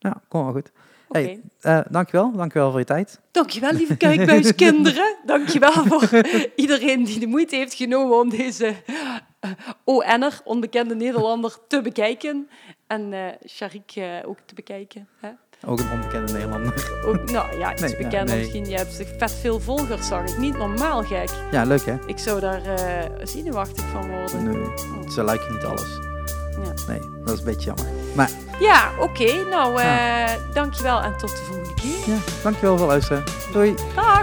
[0.00, 0.70] ja, kom wel goed.
[1.08, 1.18] Oké.
[1.20, 2.32] Hey, eh, dankjewel.
[2.32, 3.20] Dankjewel voor je tijd.
[3.30, 5.16] Dankjewel, lieve kijkbuiskinderen.
[5.26, 6.08] Dankjewel voor
[6.56, 8.74] iedereen die de moeite heeft genomen om deze
[9.40, 9.50] eh,
[9.84, 12.48] ON'er, onbekende Nederlander, te bekijken.
[12.86, 13.92] En eh Sharik
[14.24, 15.08] ook te bekijken.
[15.20, 15.28] Hè?
[15.66, 17.02] Ook een onbekende Nederlander.
[17.04, 18.38] Ook, nou ja, iets Nee, bekender nee.
[18.38, 18.68] misschien.
[18.68, 20.38] Je hebt vet veel volgers, zag ik.
[20.38, 21.30] Niet normaal gek.
[21.50, 21.96] Ja, leuk hè?
[22.06, 24.44] Ik zou daar eh zenuwachtig van worden.
[24.44, 26.07] Nee, zo lijkt je niet alles.
[26.64, 26.72] Ja.
[26.88, 27.94] Nee, dat is een beetje jammer.
[28.14, 28.30] Maar
[28.60, 29.32] Ja, oké.
[29.50, 32.14] Nou, eh dankjewel en tot de volgende keer.
[32.14, 33.24] ja, dankjewel voor luisteren.
[33.52, 33.74] Doei.
[33.94, 34.22] Dag!